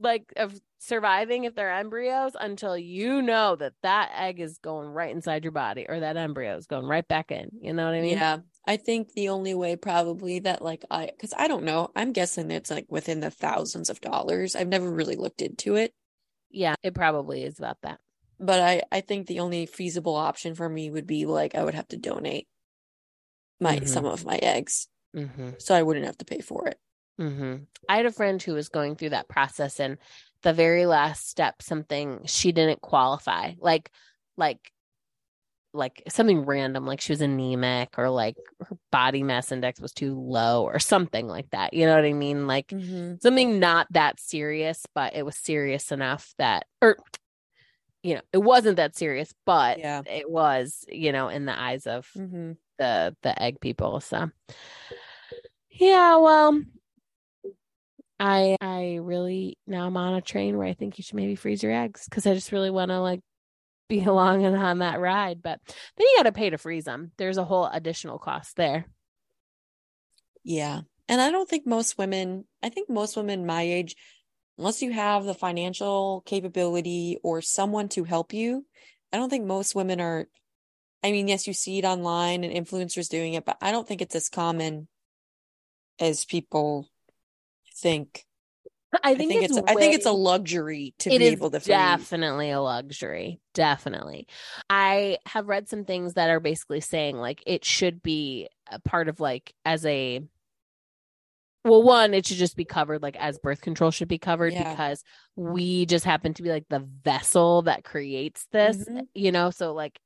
like 0.00 0.32
of 0.36 0.54
surviving 0.78 1.44
if 1.44 1.54
they're 1.54 1.72
embryos 1.72 2.32
until 2.38 2.78
you 2.78 3.20
know 3.20 3.56
that 3.56 3.72
that 3.82 4.12
egg 4.16 4.38
is 4.38 4.58
going 4.58 4.88
right 4.88 5.10
inside 5.14 5.42
your 5.42 5.52
body 5.52 5.86
or 5.88 5.98
that 5.98 6.16
embryo 6.16 6.56
is 6.56 6.66
going 6.66 6.86
right 6.86 7.06
back 7.08 7.32
in. 7.32 7.50
You 7.60 7.72
know 7.72 7.84
what 7.84 7.94
I 7.94 8.00
mean? 8.00 8.16
Yeah. 8.16 8.38
I 8.66 8.76
think 8.76 9.12
the 9.12 9.30
only 9.30 9.54
way 9.54 9.76
probably 9.76 10.40
that 10.40 10.62
like 10.62 10.84
I 10.90 11.06
because 11.06 11.34
I 11.36 11.48
don't 11.48 11.64
know. 11.64 11.90
I'm 11.96 12.12
guessing 12.12 12.50
it's 12.50 12.70
like 12.70 12.86
within 12.88 13.20
the 13.20 13.30
thousands 13.30 13.90
of 13.90 14.00
dollars. 14.00 14.54
I've 14.54 14.68
never 14.68 14.90
really 14.90 15.16
looked 15.16 15.42
into 15.42 15.76
it. 15.76 15.92
Yeah, 16.50 16.76
it 16.82 16.94
probably 16.94 17.42
is 17.42 17.58
about 17.58 17.78
that. 17.82 17.98
But 18.40 18.60
I 18.60 18.82
I 18.92 19.00
think 19.00 19.26
the 19.26 19.40
only 19.40 19.66
feasible 19.66 20.14
option 20.14 20.54
for 20.54 20.68
me 20.68 20.90
would 20.90 21.06
be 21.06 21.26
like 21.26 21.54
I 21.54 21.64
would 21.64 21.74
have 21.74 21.88
to 21.88 21.96
donate 21.96 22.46
my 23.60 23.76
Mhm. 23.76 23.88
some 23.88 24.04
of 24.04 24.24
my 24.24 24.36
eggs 24.36 24.88
Mm-hmm. 25.16 25.50
so 25.58 25.74
I 25.74 25.82
wouldn't 25.82 26.06
have 26.06 26.18
to 26.18 26.24
pay 26.24 26.40
for 26.40 26.66
it. 26.68 26.78
Mm-hmm. 27.18 27.64
I 27.88 27.96
had 27.96 28.06
a 28.06 28.12
friend 28.12 28.40
who 28.42 28.52
was 28.54 28.68
going 28.68 28.94
through 28.94 29.08
that 29.10 29.28
process, 29.28 29.80
and 29.80 29.96
the 30.42 30.52
very 30.52 30.86
last 30.86 31.28
step, 31.28 31.62
something 31.62 32.20
she 32.26 32.52
didn't 32.52 32.82
qualify, 32.82 33.54
like, 33.58 33.90
like, 34.36 34.70
like 35.72 36.02
something 36.08 36.42
random, 36.42 36.86
like 36.86 37.00
she 37.00 37.12
was 37.12 37.20
anemic 37.20 37.98
or 37.98 38.10
like 38.10 38.36
her 38.60 38.76
body 38.92 39.22
mass 39.22 39.50
index 39.50 39.80
was 39.80 39.92
too 39.92 40.14
low 40.14 40.64
or 40.64 40.78
something 40.78 41.26
like 41.26 41.50
that. 41.50 41.72
You 41.74 41.86
know 41.86 41.94
what 41.94 42.04
I 42.04 42.12
mean? 42.12 42.46
Like 42.46 42.68
Mm-hmm. 42.68 43.14
something 43.20 43.58
not 43.58 43.86
that 43.92 44.20
serious, 44.20 44.84
but 44.94 45.14
it 45.14 45.24
was 45.24 45.36
serious 45.36 45.90
enough 45.90 46.34
that, 46.38 46.66
or, 46.82 46.98
you 48.08 48.14
know, 48.16 48.22
it 48.32 48.38
wasn't 48.38 48.76
that 48.76 48.96
serious, 48.96 49.32
but 49.44 49.78
Yeah. 49.78 50.02
it 50.06 50.30
was, 50.30 50.84
you 50.88 51.12
know, 51.12 51.28
in 51.28 51.44
the 51.44 51.58
eyes 51.58 51.86
of 51.86 52.08
Mm-hmm. 52.16 52.52
the 52.78 53.16
the 53.22 53.42
egg 53.42 53.60
people 53.60 53.98
so 53.98 54.30
yeah 55.68 56.16
well 56.16 56.60
i 58.20 58.56
i 58.60 58.98
really 59.02 59.58
now 59.66 59.84
i'm 59.86 59.96
on 59.96 60.14
a 60.14 60.20
train 60.20 60.56
where 60.56 60.66
i 60.66 60.74
think 60.74 60.96
you 60.96 61.02
should 61.02 61.16
maybe 61.16 61.34
freeze 61.34 61.60
your 61.62 61.72
eggs 61.72 62.06
because 62.08 62.24
i 62.24 62.34
just 62.34 62.52
really 62.52 62.70
want 62.70 62.90
to 62.90 63.00
like 63.00 63.20
be 63.88 64.04
along 64.04 64.44
and 64.44 64.56
on 64.56 64.78
that 64.78 65.00
ride 65.00 65.42
but 65.42 65.58
then 65.66 66.06
you 66.06 66.14
got 66.18 66.22
to 66.24 66.32
pay 66.32 66.50
to 66.50 66.58
freeze 66.58 66.84
them 66.84 67.10
there's 67.16 67.36
a 67.36 67.44
whole 67.44 67.66
additional 67.66 68.18
cost 68.18 68.54
there 68.56 68.86
Yeah. 70.44 70.82
And 71.08 71.20
I 71.20 71.30
don't 71.30 71.48
think 71.48 71.66
most 71.66 71.98
women, 71.98 72.44
I 72.62 72.68
think 72.68 72.90
most 72.90 73.16
women 73.16 73.46
my 73.46 73.62
age, 73.62 73.96
unless 74.58 74.82
you 74.82 74.92
have 74.92 75.24
the 75.24 75.34
financial 75.34 76.22
capability 76.26 77.18
or 77.22 77.40
someone 77.40 77.88
to 77.90 78.04
help 78.04 78.32
you, 78.32 78.66
I 79.12 79.16
don't 79.16 79.30
think 79.30 79.46
most 79.46 79.74
women 79.74 80.00
are. 80.00 80.26
I 81.02 81.12
mean, 81.12 81.28
yes, 81.28 81.46
you 81.46 81.52
see 81.52 81.78
it 81.78 81.84
online 81.84 82.42
and 82.42 82.52
influencers 82.52 83.08
doing 83.08 83.34
it, 83.34 83.44
but 83.44 83.56
I 83.62 83.70
don't 83.70 83.86
think 83.86 84.02
it's 84.02 84.16
as 84.16 84.28
common 84.28 84.88
as 86.00 86.24
people 86.24 86.88
think. 87.76 88.24
i 88.92 89.12
I 89.12 89.14
think, 89.14 89.30
think, 89.30 89.44
it's, 89.44 89.56
it's, 89.56 89.70
I 89.70 89.74
think 89.76 89.94
it's 89.94 90.06
a 90.06 90.12
luxury 90.12 90.94
to 90.98 91.10
be 91.10 91.24
able 91.26 91.50
to 91.52 91.60
definitely 91.60 92.50
a 92.50 92.60
luxury. 92.60 93.40
Definitely. 93.54 94.26
I 94.68 95.18
have 95.24 95.46
read 95.46 95.68
some 95.68 95.84
things 95.84 96.14
that 96.14 96.30
are 96.30 96.40
basically 96.40 96.80
saying 96.80 97.16
like 97.16 97.44
it 97.46 97.64
should 97.64 98.02
be 98.02 98.48
a 98.70 98.80
part 98.80 99.08
of 99.08 99.20
like 99.20 99.54
as 99.64 99.86
a 99.86 100.22
well, 101.68 101.82
one, 101.82 102.14
it 102.14 102.26
should 102.26 102.36
just 102.38 102.56
be 102.56 102.64
covered 102.64 103.02
like 103.02 103.16
as 103.16 103.38
birth 103.38 103.60
control 103.60 103.90
should 103.90 104.08
be 104.08 104.18
covered 104.18 104.52
Yeah. 104.52 104.70
because 104.70 105.02
we 105.36 105.86
just 105.86 106.04
happen 106.04 106.34
to 106.34 106.42
be 106.42 106.50
like 106.50 106.66
the 106.68 106.80
vessel 107.04 107.62
that 107.62 107.84
creates 107.84 108.46
this, 108.52 108.76
Mhm. 108.88 109.06
you 109.14 109.32
know? 109.32 109.50
So 109.50 109.72
like 109.74 109.98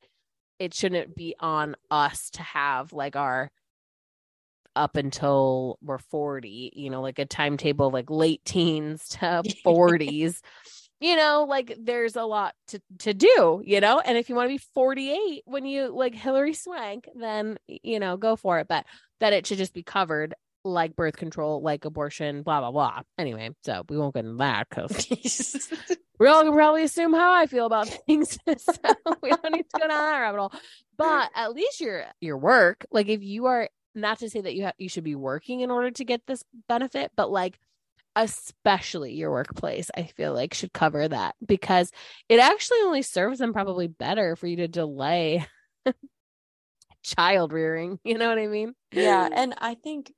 it 0.58 0.74
shouldn't 0.74 1.14
be 1.16 1.34
on 1.40 1.76
us 1.90 2.30
to 2.30 2.42
have 2.42 2.92
like 2.92 3.16
our 3.16 3.50
up 4.74 4.96
until 4.96 5.78
we're 5.82 5.98
40, 5.98 6.72
you 6.74 6.88
know, 6.90 7.02
like 7.02 7.18
a 7.18 7.26
timetable 7.26 7.90
like 7.90 8.10
late 8.10 8.44
teens 8.44 9.08
to 9.08 9.42
40s. 9.66 10.40
You 11.00 11.16
know, 11.16 11.46
like 11.48 11.76
there's 11.80 12.14
a 12.14 12.22
lot 12.22 12.54
to 12.68 12.80
to 13.00 13.12
do, 13.12 13.60
you 13.64 13.80
know? 13.80 13.98
And 13.98 14.16
if 14.16 14.28
you 14.28 14.36
want 14.36 14.46
to 14.48 14.54
be 14.54 14.64
48 14.72 15.42
when 15.46 15.66
you 15.66 15.88
like 15.88 16.14
Hilary 16.14 16.54
Swank, 16.54 17.08
then 17.16 17.58
you 17.66 17.98
know, 17.98 18.16
go 18.16 18.36
for 18.36 18.60
it, 18.60 18.68
but 18.68 18.86
that 19.18 19.32
it 19.32 19.46
should 19.46 19.58
just 19.58 19.74
be 19.74 19.82
covered 19.82 20.34
like 20.64 20.96
birth 20.96 21.16
control, 21.16 21.62
like 21.62 21.84
abortion, 21.84 22.42
blah 22.42 22.60
blah 22.60 22.70
blah. 22.70 23.02
Anyway, 23.18 23.50
so 23.64 23.82
we 23.88 23.98
won't 23.98 24.14
get 24.14 24.24
into 24.24 24.38
that 24.38 24.68
because 24.68 25.70
we 26.18 26.26
all 26.26 26.42
can 26.42 26.52
probably 26.52 26.84
assume 26.84 27.12
how 27.12 27.32
I 27.32 27.46
feel 27.46 27.66
about 27.66 27.88
things. 28.06 28.38
so 28.58 28.72
we 29.22 29.30
don't 29.30 29.52
need 29.52 29.66
to 29.74 29.80
go 29.80 29.88
down 29.88 29.88
that 29.88 30.20
rabbit 30.20 30.38
hole. 30.38 30.52
But 30.96 31.30
at 31.34 31.52
least 31.52 31.80
your 31.80 32.04
your 32.20 32.36
work, 32.38 32.86
like 32.90 33.08
if 33.08 33.22
you 33.22 33.46
are 33.46 33.68
not 33.94 34.20
to 34.20 34.30
say 34.30 34.40
that 34.40 34.54
you 34.54 34.64
have 34.64 34.74
you 34.78 34.88
should 34.88 35.04
be 35.04 35.14
working 35.14 35.60
in 35.60 35.70
order 35.70 35.90
to 35.90 36.04
get 36.04 36.26
this 36.26 36.44
benefit, 36.68 37.10
but 37.16 37.30
like 37.30 37.58
especially 38.14 39.14
your 39.14 39.30
workplace, 39.30 39.90
I 39.96 40.04
feel 40.04 40.34
like 40.34 40.54
should 40.54 40.72
cover 40.72 41.08
that 41.08 41.34
because 41.44 41.90
it 42.28 42.40
actually 42.40 42.78
only 42.84 43.02
serves 43.02 43.38
them 43.38 43.52
probably 43.52 43.88
better 43.88 44.36
for 44.36 44.46
you 44.46 44.56
to 44.56 44.68
delay 44.68 45.46
child 47.02 47.52
rearing. 47.52 47.98
You 48.04 48.18
know 48.18 48.28
what 48.28 48.38
I 48.38 48.46
mean? 48.46 48.74
Yeah, 48.92 49.28
and 49.32 49.54
I 49.58 49.74
think 49.74 50.12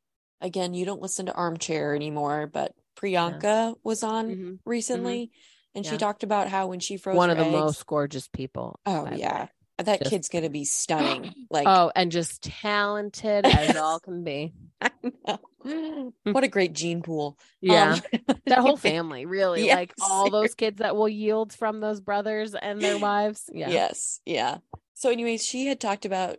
again, 0.45 0.75
you 0.75 0.85
don't 0.85 1.03
listen 1.03 1.27
to 1.27 1.35
Armchair 1.35 1.95
anymore, 1.95 2.47
but 2.53 2.73
Priyanka 2.97 3.75
was 3.83 4.03
on 4.03 4.29
Mhm. 4.31 4.59
recently, 4.65 5.31
and 5.75 5.85
she 5.85 5.97
talked 5.97 6.23
about 6.23 6.49
how 6.49 6.69
when 6.69 6.81
she 6.81 6.97
froze 6.97 7.17
One 7.17 7.31
of 7.31 7.39
the 7.39 7.45
eggs- 7.45 7.53
most 7.53 7.87
gorgeous 7.87 8.29
people. 8.29 8.79
Oh 8.87 9.09
yeah, 9.15 9.49
that 9.79 9.99
Just- 10.01 10.11
kid's 10.11 10.29
gonna 10.29 10.51
be 10.51 10.65
stunning. 10.65 11.35
Like, 11.51 11.67
Oh, 11.69 11.91
and 11.97 12.11
just 12.13 12.43
talented 12.43 13.47
as 13.47 13.77
all 13.77 13.99
can 14.01 14.23
be. 14.25 14.53
I 14.81 14.91
know. 15.27 16.13
what 16.25 16.45
a 16.45 16.49
great 16.49 16.73
gene 16.75 17.03
pool. 17.03 17.39
Yeah. 17.61 17.95
Um, 17.95 18.01
that 18.47 18.59
whole 18.59 18.77
family, 18.77 19.25
really. 19.27 19.67
Yeah, 19.67 19.77
like 19.77 19.95
all 20.01 20.31
those 20.31 20.55
kids 20.55 20.79
that 20.79 20.95
will 20.97 21.09
yield 21.09 21.53
from 21.53 21.81
those 21.81 22.01
brothers 22.01 22.55
and 22.55 22.81
their 22.81 22.99
wives. 22.99 23.49
Yeah. 23.53 23.71
Yes, 23.71 24.21
yeah. 24.27 24.59
So, 24.95 25.11
anyways, 25.11 25.45
she 25.45 25.67
had 25.67 25.81
talked 25.81 26.05
about 26.05 26.37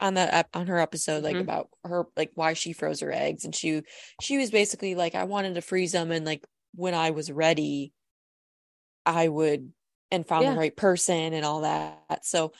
on 0.00 0.14
that 0.14 0.48
on 0.54 0.66
her 0.68 0.78
episode, 0.78 1.24
like 1.24 1.40
Mhm. 1.40 1.40
about 1.40 1.70
her 1.84 2.06
like 2.16 2.32
why 2.34 2.54
she 2.54 2.72
froze 2.72 3.00
her 3.00 3.12
eggs, 3.12 3.44
and 3.44 3.54
she 3.54 3.82
she 4.18 4.38
was 4.38 4.50
basically 4.50 4.94
like, 4.94 5.14
I 5.14 5.24
wanted 5.24 5.54
to 5.56 5.62
freeze 5.62 5.92
them, 5.92 6.10
and 6.12 6.24
like 6.26 6.44
when 6.74 6.94
I 6.94 7.10
was 7.10 7.30
ready, 7.32 7.92
I 9.06 9.28
would 9.28 9.72
and 10.10 10.26
found 10.26 10.46
Yeah. 10.46 10.48
the 10.48 10.54
right 10.54 10.74
person 10.76 11.32
and 11.34 11.44
all 11.44 11.62
that. 11.62 12.24
So. 12.24 12.52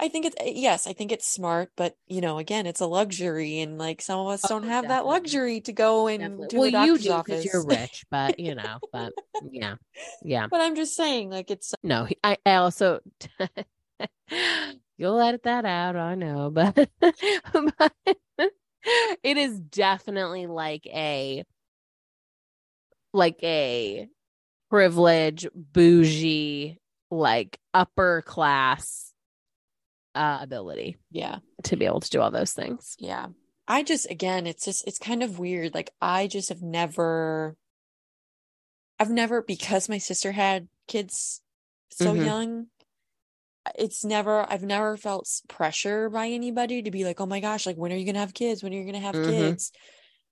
I 0.00 0.08
think 0.08 0.26
it's 0.26 0.36
yes, 0.44 0.88
I 0.88 0.92
think 0.94 1.12
it's 1.12 1.28
smart, 1.28 1.72
but 1.76 1.96
you 2.06 2.20
know, 2.20 2.38
again, 2.38 2.66
it's 2.66 2.80
a 2.80 2.86
luxury, 2.86 3.60
and 3.60 3.78
like 3.78 4.02
some 4.02 4.20
of 4.20 4.28
us 4.28 4.44
Oh, 4.44 4.48
don't 4.48 4.64
have 4.64 4.88
that 4.88 5.06
luxury 5.06 5.60
to 5.62 5.72
go 5.72 6.08
and 6.08 6.48
Definitely. 6.48 6.50
to 6.50 6.58
Well, 6.58 6.66
a 6.66 6.70
you 6.70 6.98
do 6.98 7.16
office. 7.18 7.22
because 7.22 7.44
you're 7.44 7.62
rich, 7.64 8.04
but 8.10 8.38
you 8.38 8.54
know, 8.54 8.80
but 8.92 9.14
yeah. 9.40 9.76
Yeah. 10.22 10.48
But 10.50 10.60
I'm 10.60 10.74
just 10.76 10.94
saying, 10.94 11.30
like 11.30 11.50
it's 11.50 11.74
No, 11.82 12.08
I, 12.22 12.38
I 12.46 12.54
also 12.56 13.00
you'll 14.96 15.20
edit 15.20 15.42
that 15.44 15.64
out, 15.64 15.96
I 15.96 16.14
know, 16.14 16.50
but, 16.52 16.74
but 17.52 17.92
it 19.22 19.36
is 19.36 19.58
definitely 19.60 20.46
like 20.46 20.86
a 20.86 21.44
like 23.12 23.38
a 23.42 24.08
privilege, 24.70 25.46
bougie, 25.54 26.78
like 27.10 27.58
upper 27.72 28.22
class 28.26 29.12
uh 30.16 30.38
ability 30.42 30.96
yeah. 31.10 31.38
to 31.64 31.76
be 31.76 31.86
able 31.86 32.00
to 32.00 32.10
do 32.10 32.20
all 32.20 32.30
those 32.30 32.52
things. 32.52 32.96
Yeah. 33.00 33.26
I 33.66 33.82
just 33.82 34.08
again, 34.10 34.46
it's 34.46 34.64
just 34.64 34.86
it's 34.86 34.98
kind 34.98 35.22
of 35.22 35.38
weird. 35.38 35.74
Like 35.74 35.90
I 36.00 36.26
just 36.26 36.50
have 36.50 36.62
never 36.62 37.56
I've 39.00 39.10
never 39.10 39.42
because 39.42 39.88
my 39.88 39.98
sister 39.98 40.32
had 40.32 40.68
kids 40.86 41.40
so 41.90 42.14
Mhm. 42.14 42.24
young. 42.24 42.66
It's 43.76 44.04
never 44.04 44.50
I've 44.50 44.62
never 44.62 44.96
felt 44.96 45.28
pressure 45.48 46.10
by 46.10 46.28
anybody 46.28 46.82
to 46.82 46.90
be 46.90 47.04
like, 47.04 47.20
"Oh 47.20 47.26
my 47.26 47.40
gosh, 47.40 47.66
like 47.66 47.76
when 47.76 47.92
are 47.92 47.96
you 47.96 48.12
to 48.12 48.18
have 48.18 48.34
kids? 48.34 48.62
When 48.62 48.72
are 48.74 48.76
you 48.80 48.92
to 48.92 48.98
have 48.98 49.14
Mhm. 49.16 49.26
kids?" 49.26 49.72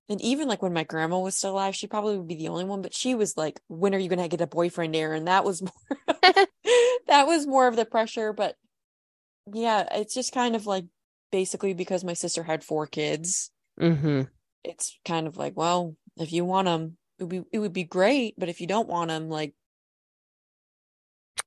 And 0.09 0.21
even 0.21 0.47
like 0.47 0.61
when 0.61 0.73
my 0.73 0.83
grandma 0.83 1.19
was 1.19 1.35
still 1.37 1.53
alive, 1.53 1.75
she 1.75 1.87
probably 1.87 2.17
would 2.17 2.27
be 2.27 2.35
the 2.35 2.49
only 2.49 2.65
one, 2.65 2.81
but 2.81 2.93
she 2.93 3.15
was 3.15 3.37
like, 3.37 3.61
"When 3.67 3.95
are 3.95 3.99
you 3.99 4.09
to 4.09 4.27
get 4.27 4.41
a 4.41 4.47
boyfriend, 4.47 4.95
Erin?" 4.95 5.25
That 5.25 5.45
was 5.45 5.61
more 5.63 5.71
that 7.07 7.27
was 7.27 7.47
more 7.47 7.67
of 7.67 7.75
the 7.75 7.85
pressure, 7.85 8.33
but 8.33 8.57
yeah, 9.51 9.87
it's 9.91 10.13
just 10.13 10.33
kind 10.33 10.55
of 10.55 10.65
like 10.67 10.85
basically 11.31 11.73
because 11.73 12.03
my 12.03 12.13
sister 12.13 12.43
had 12.43 12.63
four 12.63 12.87
kids 12.87 13.51
Mm-hmm. 13.79 14.23
it's 14.63 14.97
kind 15.05 15.27
of 15.27 15.37
like, 15.37 15.55
well, 15.57 15.95
if 16.17 16.31
you 16.31 16.45
want 16.45 16.65
them, 16.65 16.97
it 17.19 17.23
would 17.23 17.29
be, 17.29 17.43
it 17.51 17.59
would 17.59 17.73
be 17.73 17.83
great. 17.83 18.35
But 18.37 18.49
if 18.49 18.61
you 18.61 18.67
don't 18.67 18.87
want 18.87 19.09
them, 19.09 19.29
like, 19.29 19.53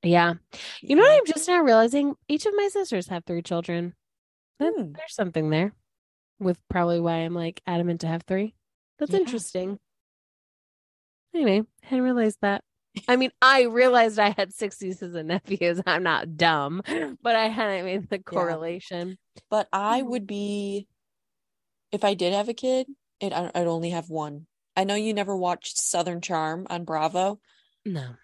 Yeah. 0.03 0.35
You 0.81 0.95
know 0.95 1.01
what 1.03 1.17
I'm 1.19 1.25
just 1.25 1.47
now 1.47 1.61
realizing? 1.61 2.15
Each 2.27 2.45
of 2.45 2.53
my 2.55 2.69
sisters 2.71 3.07
have 3.07 3.25
three 3.25 3.41
children. 3.41 3.93
Hmm. 4.61 4.93
There's 4.93 5.13
something 5.13 5.49
there 5.49 5.73
with 6.39 6.59
probably 6.69 6.99
why 6.99 7.15
I'm 7.17 7.33
like 7.33 7.61
adamant 7.65 8.01
to 8.01 8.07
have 8.07 8.23
three. 8.23 8.53
That's 8.99 9.11
Yeah. 9.11 9.19
interesting. 9.19 9.79
Anyway, 11.33 11.61
I 11.83 11.85
hadn't 11.85 12.03
realized 12.05 12.37
that. 12.41 12.63
I 13.07 13.15
mean, 13.15 13.31
I 13.41 13.63
realized 13.63 14.17
I 14.19 14.29
had 14.29 14.53
six 14.53 14.81
nieces 14.81 15.13
and 15.15 15.27
nephews. 15.27 15.81
I'm 15.85 16.03
not 16.03 16.37
dumb, 16.37 16.81
but 17.21 17.35
I 17.35 17.47
hadn't 17.47 17.85
made 17.85 18.09
the 18.09 18.19
correlation. 18.19 19.17
But 19.49 19.67
I 19.71 20.01
Mhm. 20.01 20.07
would 20.07 20.27
be, 20.27 20.87
if 21.91 22.03
I 22.03 22.13
did 22.13 22.33
have 22.33 22.49
a 22.49 22.53
kid, 22.53 22.87
it 23.19 23.33
I'd 23.33 23.55
only 23.67 23.91
have 23.91 24.09
one. 24.09 24.47
I 24.75 24.83
know 24.83 24.95
you 24.95 25.13
never 25.13 25.35
watched 25.35 25.77
Southern 25.77 26.21
Charm 26.21 26.67
on 26.69 26.85
Bravo. 26.85 27.39
No. 27.85 28.15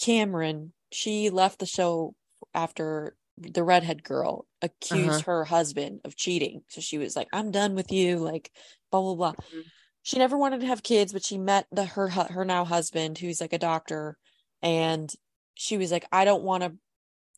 Cameran, 0.00 0.72
she 0.92 1.30
left 1.30 1.58
the 1.58 1.66
show 1.66 2.14
after 2.54 3.16
the 3.36 3.62
redhead 3.64 4.02
girl 4.02 4.46
accused 4.62 5.22
Uh-huh. 5.22 5.32
her 5.32 5.44
husband 5.44 6.00
of 6.04 6.16
cheating. 6.16 6.64
So 6.68 6.80
she 6.80 6.98
was 6.98 7.16
like, 7.16 7.28
"I'm 7.32 7.50
done 7.50 7.74
with 7.74 7.92
you." 7.92 8.18
Like, 8.18 8.52
blah 8.90 9.00
blah 9.02 9.14
blah. 9.14 9.34
Mhm. 9.52 9.70
She 10.02 10.18
never 10.18 10.38
wanted 10.38 10.60
to 10.60 10.66
have 10.66 10.82
kids, 10.82 11.12
but 11.12 11.24
she 11.24 11.38
met 11.38 11.66
the 11.72 11.84
her 11.84 12.08
her 12.10 12.44
now 12.44 12.64
husband, 12.64 13.18
who's 13.18 13.40
like 13.40 13.52
a 13.52 13.58
doctor, 13.58 14.18
and 14.62 15.12
she 15.54 15.76
was 15.78 15.92
like, 15.92 16.06
"I 16.12 16.24
don't 16.24 16.44
want 16.44 16.64
to. 16.64 16.78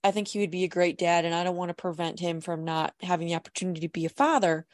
I 0.04 0.12
think 0.12 0.28
he 0.28 0.40
would 0.40 0.50
be 0.50 0.64
a 0.64 0.68
great 0.68 0.98
dad, 0.98 1.24
and 1.26 1.34
I 1.34 1.44
don't 1.44 1.56
want 1.56 1.70
to 1.70 1.74
prevent 1.74 2.20
him 2.20 2.40
from 2.40 2.64
not 2.64 2.94
having 3.02 3.28
the 3.28 3.36
opportunity 3.36 3.80
to 3.82 3.88
be 3.88 4.06
a 4.06 4.10
father." 4.10 4.66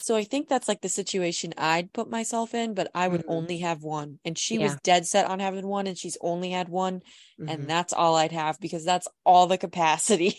So 0.00 0.16
I 0.16 0.24
think 0.24 0.48
that's 0.48 0.66
like 0.68 0.80
the 0.80 0.88
situation 0.88 1.54
I'd 1.56 1.92
put 1.92 2.10
myself 2.10 2.54
in, 2.54 2.74
but 2.74 2.90
I 2.94 3.06
would 3.06 3.20
Mhm. 3.22 3.34
only 3.36 3.58
have 3.58 3.82
one. 3.82 4.18
And 4.24 4.36
she 4.36 4.58
was 4.58 4.76
dead 4.82 5.06
set 5.06 5.26
on 5.26 5.38
having 5.38 5.66
one, 5.66 5.86
and 5.86 5.96
she's 5.96 6.16
only 6.20 6.50
had 6.50 6.68
one 6.68 7.02
Mhm. 7.38 7.48
and 7.48 7.70
that's 7.70 7.92
all 7.92 8.16
I'd 8.16 8.32
have 8.32 8.58
because 8.60 8.84
that's 8.84 9.06
all 9.24 9.46
the 9.46 9.58
capacity. 9.58 10.38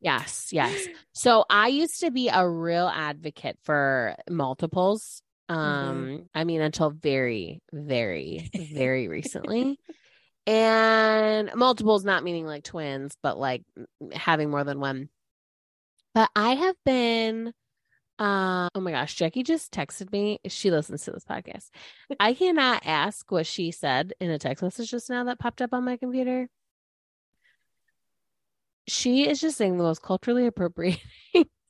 Yes, 0.00 0.48
yes. 0.52 0.88
So 1.12 1.44
I 1.48 1.68
used 1.68 2.00
to 2.00 2.10
be 2.10 2.28
a 2.28 2.48
real 2.48 2.88
advocate 2.88 3.56
for 3.62 4.16
multiples. 4.28 5.22
Um, 5.48 6.28
I 6.34 6.42
mean, 6.42 6.60
until 6.60 6.90
very, 6.90 7.62
very, 7.72 8.50
very 8.72 9.06
recently. 9.06 9.78
And 10.46 11.52
multiples 11.54 12.04
not 12.04 12.24
meaning 12.24 12.46
like 12.46 12.64
twins, 12.64 13.16
but 13.22 13.38
like 13.38 13.62
having 14.12 14.50
more 14.50 14.64
than 14.64 14.80
one. 14.80 15.08
But 16.14 16.30
I 16.34 16.54
have 16.56 16.76
been 16.84 17.52
uh 18.22 18.68
oh 18.74 18.80
my 18.80 18.92
gosh, 18.92 19.14
Jackie 19.16 19.42
just 19.42 19.72
texted 19.72 20.12
me. 20.12 20.38
She 20.46 20.70
listens 20.70 21.04
to 21.04 21.10
this 21.10 21.24
podcast. 21.24 21.70
I 22.20 22.34
cannot 22.34 22.82
ask 22.86 23.30
what 23.32 23.46
she 23.46 23.72
said 23.72 24.12
in 24.20 24.30
a 24.30 24.38
text 24.38 24.62
message 24.62 24.90
just 24.90 25.10
now 25.10 25.24
that 25.24 25.40
popped 25.40 25.60
up 25.60 25.72
on 25.72 25.84
my 25.84 25.96
computer. 25.96 26.48
She 28.86 29.28
is 29.28 29.40
just 29.40 29.56
saying 29.56 29.76
the 29.76 29.82
most 29.84 30.02
culturally 30.02 30.46
appropriate. 30.46 31.00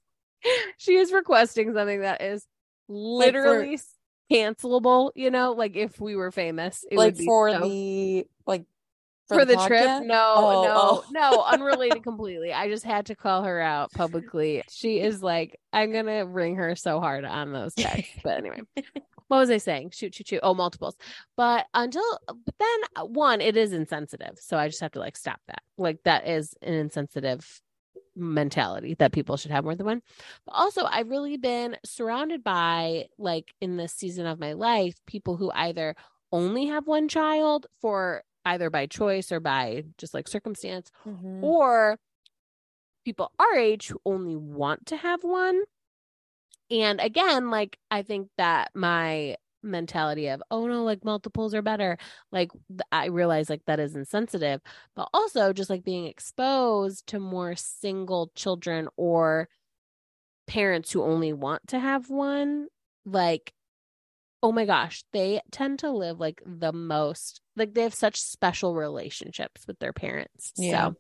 she 0.76 0.96
is 0.96 1.12
requesting 1.12 1.72
something 1.74 2.00
that 2.00 2.20
is 2.20 2.46
Like 2.88 3.32
for- 3.32 3.38
literally 3.40 3.80
cancelable, 4.30 5.12
you 5.14 5.30
know, 5.30 5.53
like 5.53 5.76
if 5.76 6.00
we 6.00 6.16
were 6.16 6.30
famous, 6.30 6.84
it 6.90 6.98
like 6.98 7.14
would 7.14 7.18
be 7.18 7.24
for 7.24 7.50
so- 7.50 7.61
the 7.61 8.26
like 8.46 8.64
for, 9.33 9.45
the, 9.45 9.57
trip. 9.66 10.05
No, 10.05 10.35
Oh, 10.37 10.64
no, 10.64 10.74
oh. 10.74 11.05
no, 11.11 11.43
unrelated 11.51 12.03
completely. 12.03 12.53
I 12.53 12.68
just 12.68 12.85
had 12.85 13.07
to 13.07 13.14
call 13.14 13.43
her 13.45 13.61
out 13.61 13.93
publicly. 13.93 14.62
She 14.70 15.01
is 15.01 15.22
like, 15.22 15.59
I'm 15.72 15.93
gonna 15.93 16.26
ring 16.26 16.57
her 16.57 16.76
so 16.76 17.01
hard 17.01 17.24
on 17.24 17.53
those 17.53 17.74
texts. 17.74 18.14
But 18.22 18.39
anyway, 18.39 18.61
what 19.28 19.39
was 19.39 19.51
I 19.51 19.59
saying? 19.59 19.91
Shoot, 19.91 20.14
shoot, 20.14 20.28
shoot. 20.28 20.41
Oh, 20.43 20.55
multiples. 20.55 20.97
But 21.37 21.66
until, 21.74 22.05
but 22.26 22.55
then 22.59 22.78
uh, 22.97 23.05
one, 23.07 23.41
it 23.41 23.57
is 23.57 23.72
insensitive. 23.72 24.39
So 24.39 24.57
I 24.57 24.68
just 24.68 24.80
have 24.80 24.93
to 24.93 25.01
like 25.01 25.16
stop 25.16 25.41
that. 25.49 25.62
Like 25.78 26.03
that 26.05 26.28
is 26.28 26.55
an 26.62 26.74
insensitive 26.74 27.61
mentality 28.14 28.95
that 28.99 29.12
people 29.12 29.37
should 29.37 29.51
have 29.51 29.64
more 29.64 29.74
than 29.74 29.87
one. 29.87 30.03
But 30.45 30.53
also, 30.55 30.85
I've 30.85 31.09
really 31.09 31.37
been 31.37 31.76
surrounded 31.85 32.45
by 32.45 33.07
like 33.18 33.55
in 33.61 33.76
this 33.76 33.93
season 33.95 34.26
of 34.26 34.39
my 34.39 34.53
life, 34.53 34.95
people 35.07 35.37
who 35.37 35.51
either 35.55 35.97
only 36.30 36.66
have 36.66 36.87
one 36.87 37.09
child 37.09 37.66
for 37.80 38.22
either 38.45 38.70
by 38.70 38.86
choice 38.86 39.30
or 39.32 39.40
by 39.40 39.84
just 39.99 40.14
like 40.14 40.28
circumstance, 40.28 40.90
Mhm. 41.07 41.43
or 41.43 41.99
people 43.05 43.32
our 43.38 43.57
age 43.57 43.88
who 43.88 44.01
only 44.05 44.36
want 44.36 44.86
to 44.86 44.97
have 44.97 45.24
one. 45.24 45.62
And 46.70 47.01
again, 47.01 47.51
like 47.51 47.78
I 47.90 48.03
think 48.03 48.28
that 48.38 48.70
my 48.74 49.36
mentality 49.64 50.26
of 50.26 50.43
oh 50.51 50.66
no 50.66 50.82
like 50.82 51.05
multiples 51.05 51.55
are 51.55 51.62
better 51.62 51.97
like 52.32 52.51
i 52.90 53.07
realize 53.07 53.49
like 53.49 53.64
that 53.64 53.78
is 53.78 53.95
insensitive 53.95 54.61
but 54.97 55.09
also 55.14 55.53
just 55.53 55.70
like 55.70 55.84
being 55.84 56.05
exposed 56.07 57.07
to 57.07 57.20
more 57.20 57.55
single 57.55 58.32
children 58.34 58.88
or 58.97 59.49
parents 60.49 60.90
who 60.90 61.01
only 61.01 61.32
want 61.32 61.64
to 61.68 61.78
have 61.78 62.11
one 62.11 62.66
like 63.07 63.53
oh 64.43 64.51
my 64.51 64.64
gosh 64.64 65.05
they 65.12 65.40
tend 65.53 65.78
to 65.78 65.93
live 65.93 66.18
like 66.18 66.43
the 66.45 66.72
most 66.72 67.40
like 67.57 67.74
they 67.74 67.82
have 67.82 67.94
such 67.94 68.20
special 68.20 68.74
relationships 68.74 69.66
with 69.66 69.78
their 69.78 69.92
parents 69.92 70.53
Yeah. 70.57 70.88
so 70.90 70.94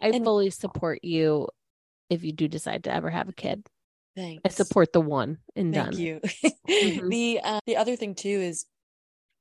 i 0.00 0.08
And- 0.08 0.24
fully 0.24 0.50
support 0.50 1.00
you 1.04 1.48
if 2.08 2.24
you 2.24 2.32
do 2.32 2.48
decide 2.48 2.84
to 2.84 2.92
ever 2.94 3.10
have 3.10 3.28
a 3.28 3.32
kid 3.32 3.66
Thanks. 4.16 4.42
i 4.44 4.48
support 4.48 4.92
the 4.92 5.00
one 5.00 5.38
and 5.56 5.72
Thank 5.74 5.90
done 5.92 5.98
you. 6.00 6.20
Mhm. 6.20 7.08
The 7.10 7.40
uh, 7.42 7.60
the 7.66 7.76
other 7.76 7.96
thing 7.96 8.14
too 8.14 8.28
is 8.28 8.66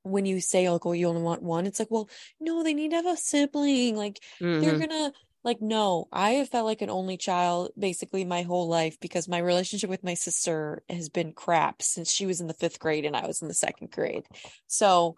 when 0.04 0.26
you 0.26 0.40
say 0.40 0.70
like, 0.70 0.86
"Oh, 0.86 0.94
you 0.94 1.08
only 1.08 1.22
want 1.22 1.44
one," 1.44 1.66
it's 1.68 1.78
like, 1.78 1.92
well, 1.92 2.10
no, 2.40 2.64
they 2.64 2.74
need 2.74 2.92
to 2.92 2.96
have 2.96 3.06
a 3.06 3.18
sibling. 3.18 3.96
Like 3.98 4.20
they're 4.40 4.62
Mhm. 4.62 4.80
gonna 4.80 5.14
like 5.44 5.62
no. 5.62 6.08
I 6.12 6.32
have 6.32 6.50
felt 6.50 6.66
like 6.66 6.82
an 6.82 6.90
only 6.90 7.18
child 7.18 7.72
basically 7.78 8.24
my 8.26 8.44
whole 8.44 8.68
life 8.68 8.98
because 9.00 9.28
my 9.28 9.40
relationship 9.40 9.90
with 9.90 10.04
my 10.04 10.14
sister 10.14 10.84
has 10.90 11.10
been 11.10 11.34
crap 11.34 11.82
since 11.82 12.10
she 12.12 12.26
was 12.26 12.40
in 12.42 12.48
the 12.48 12.54
fifth 12.54 12.80
grade 12.80 13.06
and 13.06 13.16
I 13.16 13.28
was 13.28 13.42
in 13.42 13.48
the 13.50 13.54
second 13.54 13.92
grade. 13.92 14.26
So 14.68 15.16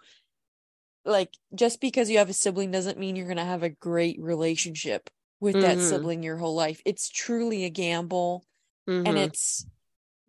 like 1.06 1.34
just 1.56 1.82
because 1.82 2.10
you 2.10 2.18
have 2.20 2.30
a 2.30 2.34
sibling 2.34 2.72
doesn't 2.72 3.00
mean 3.00 3.16
you're 3.16 3.28
gonna 3.28 3.46
have 3.46 3.64
a 3.64 3.70
great 3.70 4.20
relationship 4.22 5.10
with 5.40 5.60
that 5.60 5.82
Mhm. 5.82 5.82
sibling 5.82 6.24
your 6.24 6.38
whole 6.38 6.56
life. 6.56 6.82
It's 6.86 7.10
truly 7.10 7.66
a 7.66 7.70
gamble 7.70 8.46
and 9.06 9.18
Mhm. 9.18 9.20
it's 9.20 9.66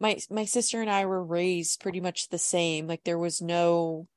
my 0.00 0.18
my 0.30 0.44
sister 0.46 0.80
and 0.82 0.90
I 0.90 1.06
were 1.06 1.24
raised 1.24 1.80
pretty 1.80 2.00
much 2.00 2.28
the 2.30 2.38
same. 2.38 2.86
Like 2.88 3.04
there 3.04 3.18
was 3.18 3.42
no 3.42 4.08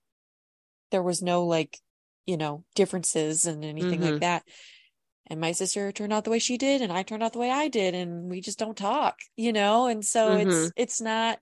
there 0.92 1.04
was 1.04 1.22
no 1.22 1.46
like, 1.46 1.80
you 2.26 2.38
know, 2.38 2.64
differences 2.76 3.46
and 3.46 3.64
anything 3.64 4.02
Mhm. 4.02 4.02
like 4.02 4.20
that. 4.20 4.44
And 5.28 5.42
my 5.42 5.54
sister 5.54 5.92
turned 5.92 6.14
out 6.14 6.26
the 6.26 6.32
way 6.32 6.40
she 6.40 6.58
did 6.58 6.82
and 6.82 6.92
I 6.94 7.04
turned 7.04 7.24
out 7.24 7.34
the 7.34 7.40
way 7.40 7.52
I 7.52 7.68
did 7.70 7.96
and 7.96 8.30
we 8.30 8.42
just 8.42 8.60
don't 8.60 8.78
talk, 8.78 9.20
you 9.38 9.54
know? 9.54 9.88
And 9.88 10.06
so 10.06 10.36
it's 10.36 10.72
it's 10.76 11.02
not 11.02 11.40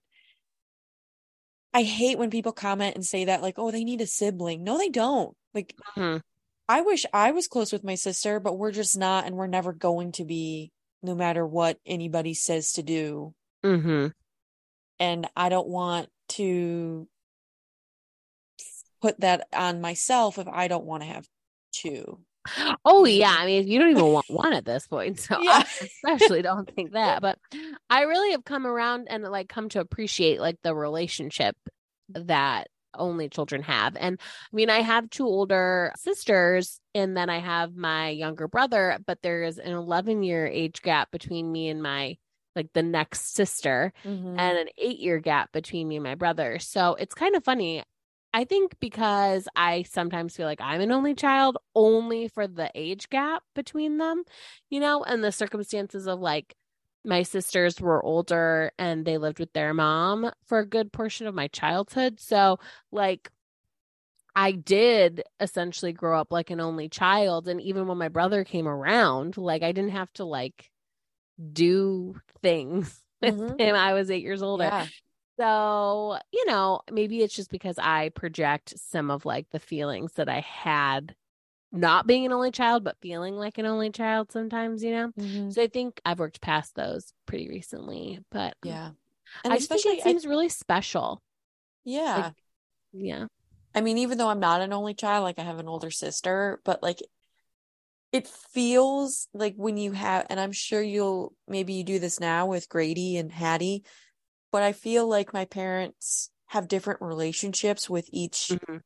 I 1.73 1.83
hate 1.83 2.17
when 2.17 2.29
people 2.29 2.51
comment 2.51 2.95
and 2.95 3.05
say 3.05 3.25
that 3.25 3.41
like, 3.41 3.55
"Oh, 3.57 3.71
they 3.71 3.83
need 3.83 4.01
a 4.01 4.07
sibling." 4.07 4.63
No, 4.63 4.77
they 4.77 4.89
don't. 4.89 5.35
Like 5.53 5.75
Mhm. 5.95 6.21
I 6.69 6.81
wish 6.81 7.05
I 7.13 7.31
was 7.31 7.47
close 7.47 7.71
with 7.73 7.83
my 7.83 7.95
sister, 7.95 8.39
but 8.39 8.57
we're 8.57 8.71
just 8.71 8.97
not 8.97 9.25
and 9.25 9.35
we're 9.35 9.47
never 9.47 9.73
going 9.73 10.11
to 10.13 10.25
be 10.25 10.71
no 11.01 11.13
matter 11.15 11.45
what 11.45 11.79
anybody 11.85 12.33
says 12.33 12.71
to 12.73 12.83
do 12.83 13.33
Mhm. 13.63 14.13
and 14.99 15.29
I 15.35 15.49
don't 15.49 15.67
want 15.67 16.09
to 16.29 17.07
put 19.01 19.19
that 19.19 19.47
on 19.51 19.81
myself 19.81 20.37
if 20.37 20.47
I 20.47 20.67
don't 20.69 20.85
want 20.85 21.03
to 21.03 21.07
have 21.07 21.27
two. 21.73 22.23
Oh 22.85 23.05
yeah, 23.05 23.35
I 23.37 23.45
mean, 23.45 23.67
you 23.67 23.79
don't 23.79 23.91
even 23.91 24.05
want 24.05 24.29
one 24.29 24.53
at 24.53 24.65
this 24.65 24.87
point, 24.87 25.19
so 25.19 25.41
Yeah. 25.41 25.63
I 25.63 25.85
especially 25.85 26.41
don't 26.41 26.69
think 26.73 26.91
that. 26.93 27.21
But 27.21 27.39
I 27.89 28.01
really 28.03 28.31
have 28.31 28.43
come 28.43 28.65
around 28.67 29.07
and 29.09 29.23
like 29.23 29.49
come 29.49 29.69
to 29.69 29.79
appreciate 29.79 30.39
like 30.39 30.57
the 30.63 30.75
relationship 30.75 31.55
that 32.09 32.67
only 32.95 33.27
children 33.29 33.63
have. 33.63 33.95
And 33.97 34.19
I 34.21 34.55
mean, 34.55 34.69
I 34.69 34.81
have 34.81 35.09
two 35.09 35.25
older 35.25 35.91
sisters, 35.97 36.79
and 36.93 37.17
then 37.17 37.29
I 37.29 37.39
have 37.39 37.75
my 37.75 38.09
younger 38.09 38.47
brother, 38.47 38.99
but 39.05 39.21
there 39.23 39.43
is 39.43 39.57
an 39.57 39.71
11 39.71 40.23
year 40.23 40.45
age 40.45 40.81
gap 40.81 41.11
between 41.11 41.51
me 41.51 41.69
and 41.69 41.81
my 41.81 42.17
like 42.55 42.67
the 42.73 42.83
next 42.83 43.33
sister. 43.33 43.93
Mhm. 44.05 44.35
and 44.37 44.57
an 44.59 44.67
eight 44.77 44.99
year 44.99 45.19
gap 45.19 45.51
between 45.51 45.87
me 45.87 45.95
and 45.95 46.03
my 46.03 46.15
brother. 46.15 46.59
So 46.59 46.95
it's 46.95 47.15
kind 47.15 47.35
of 47.35 47.43
funny. 47.43 47.83
I 48.33 48.45
think 48.45 48.79
because 48.79 49.47
I 49.55 49.83
sometimes 49.83 50.35
feel 50.35 50.47
like 50.47 50.61
I'm 50.61 50.81
an 50.81 50.91
only 50.91 51.13
child 51.13 51.57
only 51.75 52.27
for 52.27 52.47
the 52.47 52.71
age 52.73 53.09
gap 53.09 53.43
between 53.53 53.97
them, 53.99 54.23
you 54.69 54.79
know, 54.79 55.03
and 55.03 55.23
the 55.23 55.31
circumstances 55.31 56.07
of 56.07 56.19
like 56.19 56.55
my 57.05 57.21
sisters 57.23 57.79
were 57.79 58.03
older 58.03 58.71
and 58.79 59.05
they 59.05 59.17
lived 59.17 59.39
with 59.39 59.53
their 59.53 59.73
mom 59.73 60.31
for 60.45 60.59
a 60.59 60.65
good 60.65 60.91
portion 60.91 61.27
of 61.27 61.35
my 61.35 61.47
childhood. 61.49 62.19
So, 62.19 62.57
like, 62.91 63.29
I 64.35 64.51
did 64.51 65.23
essentially 65.39 65.93
grow 65.93 66.19
up 66.19 66.31
like 66.31 66.49
an 66.49 66.59
only 66.59 66.89
child. 66.89 67.47
And 67.47 67.61
even 67.61 67.87
when 67.87 67.97
my 67.97 68.09
brother 68.09 68.43
came 68.43 68.67
around, 68.67 69.37
like, 69.37 69.61
I 69.63 69.71
didn't 69.71 69.91
have 69.91 70.11
to 70.13 70.25
like 70.25 70.71
do 71.53 72.15
things 72.41 73.03
with 73.21 73.35
Mhm. 73.35 73.59
him. 73.59 73.75
I 73.75 73.93
was 73.93 74.11
eight 74.11 74.23
years 74.23 74.43
older. 74.43 74.71
Yeah. 74.71 74.89
So, 75.39 76.17
you 76.31 76.45
know, 76.45 76.81
maybe 76.91 77.21
it's 77.21 77.35
just 77.35 77.49
because 77.49 77.77
I 77.79 78.09
project 78.09 78.73
some 78.77 79.09
of 79.09 79.25
like 79.25 79.49
the 79.51 79.59
feelings 79.59 80.13
that 80.13 80.29
I 80.29 80.41
had 80.41 81.15
not 81.71 82.05
being 82.05 82.25
an 82.25 82.31
only 82.31 82.51
child, 82.51 82.83
but 82.83 82.97
feeling 83.01 83.35
like 83.35 83.57
an 83.57 83.65
only 83.65 83.89
child 83.89 84.31
sometimes, 84.31 84.83
you 84.83 84.91
know? 84.91 85.11
Mhm. 85.19 85.51
So 85.51 85.63
I 85.63 85.67
think 85.67 85.99
I've 86.05 86.19
worked 86.19 86.39
past 86.39 86.75
those 86.75 87.13
pretty 87.25 87.49
recently, 87.49 88.19
but 88.31 88.55
Yeah. 88.63 88.91
I 89.43 89.55
just 89.57 89.69
think 89.69 89.81
especially 89.81 89.97
it 89.97 90.05
I- 90.05 90.09
seems 90.09 90.27
really 90.27 90.49
special. 90.49 91.21
yeah. 91.83 92.31
Yeah. 92.91 93.25
I 93.73 93.81
mean, 93.81 93.97
even 93.97 94.19
though 94.19 94.29
I'm 94.29 94.39
not 94.39 94.61
an 94.61 94.71
only 94.71 94.93
child, 94.93 95.23
like 95.23 95.39
I 95.39 95.43
have 95.43 95.57
an 95.57 95.67
older 95.67 95.89
sister, 95.89 96.61
but 96.63 96.83
like 96.83 96.99
it 98.11 98.27
feels 98.27 99.27
like 99.33 99.55
when 99.55 99.77
you 99.77 99.91
have, 99.93 100.27
and 100.29 100.39
I'm 100.39 100.51
sure 100.51 100.81
you'll 100.81 101.33
maybe 101.47 101.73
you 101.73 101.83
do 101.83 101.97
this 101.97 102.19
now 102.19 102.45
with 102.45 102.69
Grady 102.69 103.17
and 103.17 103.31
Hattie, 103.31 103.83
but 104.53 104.61
I 104.63 104.71
feel 104.71 105.07
like 105.07 105.33
my 105.33 105.45
parents 105.45 106.29
have 106.49 106.67
different 106.67 107.01
relationships 107.01 107.89
with 107.89 108.07
each 108.13 108.51
Mhm. 108.51 108.81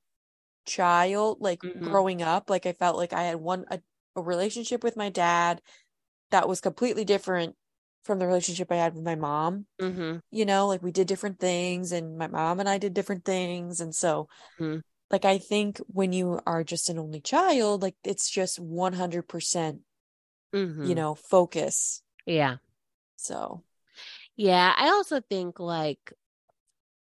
child 0.65 1.38
like 1.41 1.61
Mhm. 1.61 1.84
growing 1.84 2.22
up 2.22 2.49
like 2.49 2.65
i 2.65 2.73
felt 2.73 2.98
like 2.98 3.14
i 3.14 3.23
had 3.23 3.38
one 3.38 3.65
a, 3.72 3.80
a 4.18 4.22
relationship 4.22 4.84
with 4.84 4.98
my 4.98 5.10
dad 5.10 5.61
that 6.31 6.48
was 6.48 6.60
completely 6.60 7.06
different 7.06 7.56
from 8.03 8.19
the 8.19 8.27
relationship 8.27 8.72
i 8.72 8.76
had 8.76 8.94
with 8.94 9.03
my 9.03 9.15
mom 9.15 9.65
Mhm. 9.80 10.22
you 10.30 10.45
know 10.45 10.68
like 10.68 10.84
we 10.84 10.91
did 10.91 11.07
different 11.07 11.39
things 11.39 11.94
and 11.94 12.18
my 12.18 12.27
mom 12.27 12.60
and 12.60 12.68
i 12.68 12.77
did 12.77 12.94
different 12.94 13.23
things 13.23 13.80
and 13.80 13.95
so 13.95 14.27
Mhm. 14.60 14.81
like 15.10 15.23
i 15.23 15.38
think 15.38 15.77
when 15.88 16.11
you 16.11 16.39
are 16.45 16.64
just 16.65 16.89
an 16.89 16.99
only 16.99 17.22
child 17.22 17.81
like 17.81 17.95
it's 18.03 18.30
just 18.30 18.60
100% 18.60 19.81
Mhm. 20.53 20.88
you 20.88 20.95
know 20.95 21.15
focus 21.15 22.02
Yeah. 22.26 22.57
so 23.15 23.64
Yeah, 24.38 24.73
I 24.77 24.89
also 24.89 25.19
think 25.19 25.59
like 25.59 26.14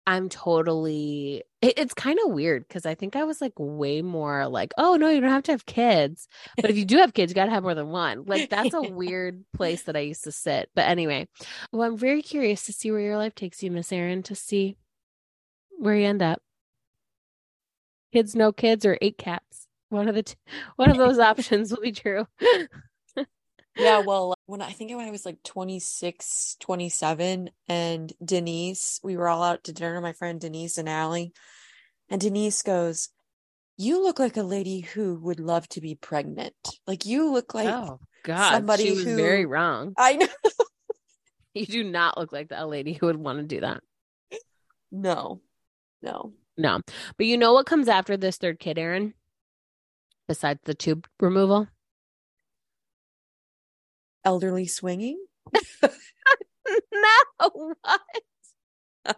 I'm 0.05 0.29
totally 0.29 1.43
it, 1.61 1.75
it's 1.77 1.93
kind 1.93 2.19
of 2.25 2.31
weird 2.33 2.67
because 2.67 2.85
I 2.85 2.95
think 2.95 3.15
I 3.15 3.23
was 3.23 3.39
like 3.39 3.53
way 3.57 4.01
more 4.01 4.47
like, 4.47 4.73
oh 4.77 4.95
no, 4.95 5.09
you 5.09 5.21
don't 5.21 5.29
have 5.29 5.43
to 5.43 5.51
have 5.53 5.65
kids. 5.65 6.27
But 6.57 6.69
if 6.69 6.77
you 6.77 6.85
do 6.85 6.97
have 6.97 7.13
kids, 7.13 7.31
you 7.31 7.35
gotta 7.35 7.51
have 7.51 7.63
more 7.63 7.75
than 7.75 7.89
one. 7.89 8.25
Like 8.25 8.49
that's 8.49 8.73
a 8.73 8.81
weird 8.81 9.45
place 9.55 9.83
that 9.83 9.95
I 9.95 10.01
used 10.01 10.25
to 10.25 10.31
sit. 10.31 10.69
But 10.75 10.89
anyway, 10.89 11.27
well, 11.71 11.87
I'm 11.87 11.97
very 11.97 12.21
curious 12.21 12.65
to 12.65 12.73
see 12.73 12.91
where 12.91 12.99
your 12.99 13.17
life 13.17 13.35
takes 13.35 13.63
you, 13.63 13.71
Miss 13.71 13.91
Erin, 13.93 14.23
to 14.23 14.35
see 14.35 14.75
where 15.79 15.95
you 15.95 16.05
end 16.07 16.21
up. 16.21 16.41
Kids, 18.11 18.35
no 18.35 18.51
kids, 18.51 18.85
or 18.85 18.97
eight 19.01 19.17
cats. 19.17 19.67
One 19.89 20.09
of 20.09 20.15
the 20.15 20.23
two, 20.23 20.35
one 20.75 20.89
of 20.89 20.97
those 20.97 21.19
options 21.19 21.71
will 21.71 21.81
be 21.81 21.93
true. 21.93 22.27
yeah 23.77 23.99
well 23.99 24.33
when 24.45 24.61
i 24.61 24.71
think 24.71 24.91
when 24.95 25.07
i 25.07 25.11
was 25.11 25.25
like 25.25 25.41
26 25.43 26.57
27 26.59 27.49
and 27.67 28.13
denise 28.23 28.99
we 29.03 29.15
were 29.15 29.27
all 29.27 29.43
out 29.43 29.63
to 29.63 29.73
dinner 29.73 30.01
my 30.01 30.13
friend 30.13 30.41
denise 30.41 30.77
and 30.77 30.89
Allie, 30.89 31.33
and 32.09 32.19
denise 32.19 32.61
goes 32.61 33.09
you 33.77 34.03
look 34.03 34.19
like 34.19 34.37
a 34.37 34.43
lady 34.43 34.81
who 34.81 35.15
would 35.21 35.39
love 35.39 35.67
to 35.69 35.81
be 35.81 35.95
pregnant 35.95 36.53
like 36.85 37.05
you 37.05 37.31
look 37.31 37.53
like 37.53 37.69
oh 37.69 37.99
God, 38.23 38.51
somebody 38.51 38.83
she 38.83 38.91
was 38.91 39.03
very 39.03 39.45
wrong. 39.45 39.93
i 39.97 40.13
know 40.15 40.27
You 41.53 41.65
do 41.65 41.83
not 41.83 42.17
look 42.17 42.31
like 42.31 42.47
the 42.47 42.65
lady 42.65 42.93
who 42.93 43.07
would 43.07 43.17
want 43.17 43.39
to 43.39 43.43
do 43.43 43.59
that. 43.59 43.81
no 44.91 45.41
no 46.01 46.33
No. 46.57 46.79
But 47.17 47.25
you 47.25 47.37
know 47.37 47.53
what 47.53 47.65
comes 47.65 47.87
after 47.89 48.15
this 48.15 48.37
third 48.37 48.59
kid, 48.59 48.77
Erin? 48.77 49.13
Besides 50.27 50.59
the 50.63 50.73
tube 50.73 51.07
removal? 51.19 51.67
Elderly 54.23 54.67
swinging 54.67 55.23
no. 55.83 57.49
What? 57.53 58.01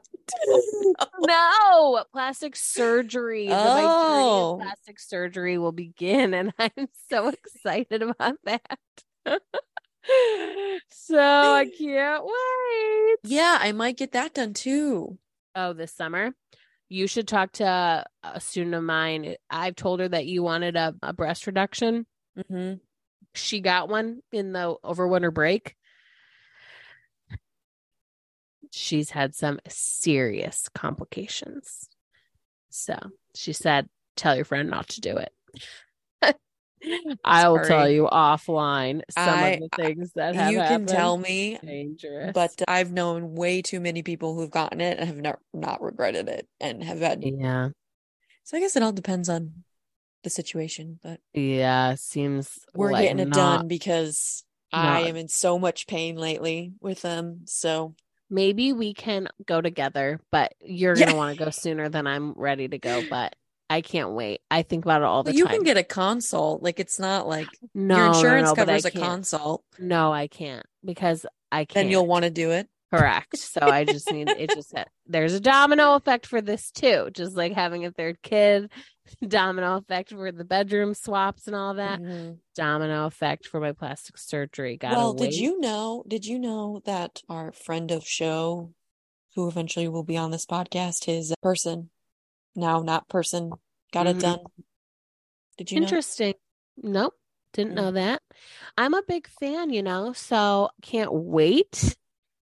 No. 1.19 2.05
Plastic 2.13 2.55
surgery. 2.55 3.47
The 3.47 3.53
my 3.53 3.81
journey 3.81 3.87
Oh. 3.89 4.59
plastic 4.61 4.99
surgery 4.99 5.57
will 5.57 5.73
begin. 5.73 6.33
And 6.33 6.53
I'm 6.59 6.87
so 7.09 7.27
excited 7.29 8.01
about 8.01 8.35
that. 8.45 8.79
so 10.89 11.19
I 11.19 11.65
can't 11.77 12.23
wait. 12.25 13.17
yeah 13.31 13.57
i 13.61 13.71
might 13.71 13.95
get 13.97 14.11
that 14.13 14.33
done 14.33 14.53
too 14.53 15.17
Oh, 15.55 15.73
this 15.73 15.93
summer. 15.93 16.31
You 16.89 17.05
should 17.07 17.27
talk 17.27 17.51
to 17.53 18.05
a 18.23 18.39
student 18.41 18.73
of 18.75 18.83
mine. 18.83 19.35
I've 19.51 19.75
told 19.75 19.99
her 19.99 20.07
that 20.09 20.25
you 20.25 20.41
wanted 20.43 20.75
a, 20.75 20.95
a 21.03 21.13
breast 21.13 21.45
reduction. 21.45 22.07
mm-hmm. 22.37 22.75
She 23.33 23.59
got 23.61 23.89
one 23.89 24.21
in 24.31 24.53
the 24.53 24.75
over 24.83 25.07
winter 25.07 25.31
break. 25.31 25.75
She's 28.71 29.11
had 29.11 29.35
some 29.35 29.59
serious 29.67 30.67
complications. 30.73 31.89
So 32.69 32.97
she 33.35 33.53
said, 33.53 33.87
tell 34.15 34.35
your 34.35 34.45
friend 34.45 34.69
not 34.69 34.89
to 34.89 35.01
do 35.01 35.17
it. 35.17 35.31
I 37.23 37.47
will 37.49 37.63
tell 37.63 37.87
you 37.89 38.07
offline 38.11 39.01
some 39.11 39.39
I- 39.39 39.47
of 39.49 39.59
the 39.59 39.69
uh, 39.71 39.77
things 39.77 40.11
that 40.15 40.35
have 40.35 40.51
you 40.51 40.59
can 40.59 40.85
tell 40.85 41.17
me 41.17 41.57
dangerous. 41.63 42.31
but 42.33 42.61
I've 42.67 42.91
known 42.91 43.35
way 43.35 43.61
too 43.61 43.79
many 43.79 44.01
people 44.03 44.35
who've 44.35 44.49
gotten 44.51 44.81
it 44.81 44.97
and 44.97 45.07
have 45.07 45.17
not 45.17 45.39
not 45.53 45.81
regretted 45.81 46.27
it 46.27 46.47
and 46.59 46.83
have 46.83 46.99
had. 46.99 47.23
yeah, 47.23 47.69
So 48.43 48.57
I 48.57 48.59
guess 48.59 48.75
it 48.75 48.83
all 48.83 48.91
depends 48.91 49.29
on 49.29 49.63
the 50.23 50.29
situation, 50.29 50.99
but 51.03 51.19
yeah, 51.33 51.95
seems 51.95 52.59
we're 52.73 52.91
like 52.91 53.03
getting 53.03 53.19
it 53.19 53.29
not- 53.29 53.35
done 53.35 53.67
because 53.67 54.43
I 54.71 55.01
am 55.01 55.15
in 55.15 55.27
so 55.27 55.59
much 55.59 55.85
pain 55.85 56.15
lately 56.17 56.73
with 56.81 57.03
them. 57.03 57.41
So 57.45 57.93
Maybe 58.33 58.73
we 58.73 58.95
can 58.95 59.27
go 59.45 59.61
together, 59.61 60.19
but 60.31 60.55
you're 60.59 60.95
gonna 60.95 61.15
want 61.15 61.37
to 61.37 61.45
go 61.45 61.51
sooner 61.51 61.87
than 61.87 62.07
I'm 62.07 62.31
ready 62.31 62.67
to 62.67 62.79
go. 62.79 63.03
But 63.07 63.35
I 63.69 63.81
can't 63.81 64.11
wait. 64.11 64.41
I 64.49 64.63
think 64.63 64.85
about 64.85 65.01
it 65.01 65.05
all 65.05 65.21
the 65.21 65.31
but 65.31 65.37
you 65.37 65.45
time. 65.45 65.55
can 65.55 65.63
get 65.63 65.77
a 65.77 65.83
consult. 65.83 66.63
Like 66.63 66.79
it's 66.79 66.99
not 66.99 67.27
like 67.27 67.47
no, 67.75 67.95
your 67.95 68.05
no, 68.05 68.13
insurance 68.13 68.45
no, 68.47 68.51
I 68.53 68.55
covers 68.55 68.85
a 68.85 68.91
consult. 68.91 69.63
No, 69.77 70.11
I 70.11 70.25
can't 70.25 70.65
because 70.83 71.27
I 71.51 71.65
can't. 71.65 71.85
Then 71.85 71.91
you'll 71.91 72.07
want 72.07 72.23
to 72.23 72.31
do 72.31 72.49
it. 72.51 72.67
Correct. 72.97 73.37
So 73.53 73.61
I 73.61 73.83
just 73.83 74.11
need 74.11 74.29
it. 74.29 74.49
Just 74.49 74.73
there's 75.07 75.33
a 75.33 75.39
domino 75.39 75.93
effect 75.95 76.25
for 76.25 76.41
this 76.41 76.71
too. 76.71 77.09
Just 77.13 77.35
like 77.35 77.53
having 77.53 77.85
a 77.85 77.91
third 77.91 78.21
kid, 78.23 78.71
domino 79.27 79.77
effect 79.77 80.09
for 80.09 80.31
the 80.31 80.43
bedroom 80.43 80.93
swaps 80.93 81.45
and 81.47 81.55
all 81.55 81.75
that. 81.75 81.99
Mhm. 82.01 82.39
Domino 82.55 83.05
effect 83.05 83.45
for 83.47 83.59
my 83.59 83.71
plastic 83.73 84.17
surgery. 84.17 84.77
Gotta 84.77 84.95
Well, 84.97 85.15
wait. 85.15 85.31
did 85.31 85.39
you 85.39 85.59
know? 85.59 86.03
Did 86.07 86.25
you 86.25 86.39
know 86.39 86.81
that 86.85 87.21
our 87.29 87.51
friend 87.51 87.91
of 87.91 88.05
show, 88.07 88.73
who 89.35 89.47
eventually 89.47 89.87
will 89.87 90.03
be 90.03 90.17
on 90.17 90.31
this 90.31 90.45
podcast, 90.45 91.05
his 91.05 91.33
person, 91.41 91.89
now 92.55 92.81
not 92.81 93.07
person, 93.09 93.51
got 93.91 94.07
Mhm. 94.07 94.09
it 94.09 94.19
done? 94.19 94.39
Did 95.57 95.71
you 95.71 95.79
know? 95.79 95.83
Interesting. 95.85 96.33
Nope. 96.77 97.13
Didn't 97.53 97.73
Mm. 97.73 97.75
know 97.75 97.91
that. 97.91 98.21
I'm 98.79 98.95
a 98.95 99.03
big 99.07 99.27
fan, 99.27 99.69
you 99.69 99.83
know, 99.83 100.11
so 100.13 100.69
can't 100.81 101.13
wait. 101.13 101.95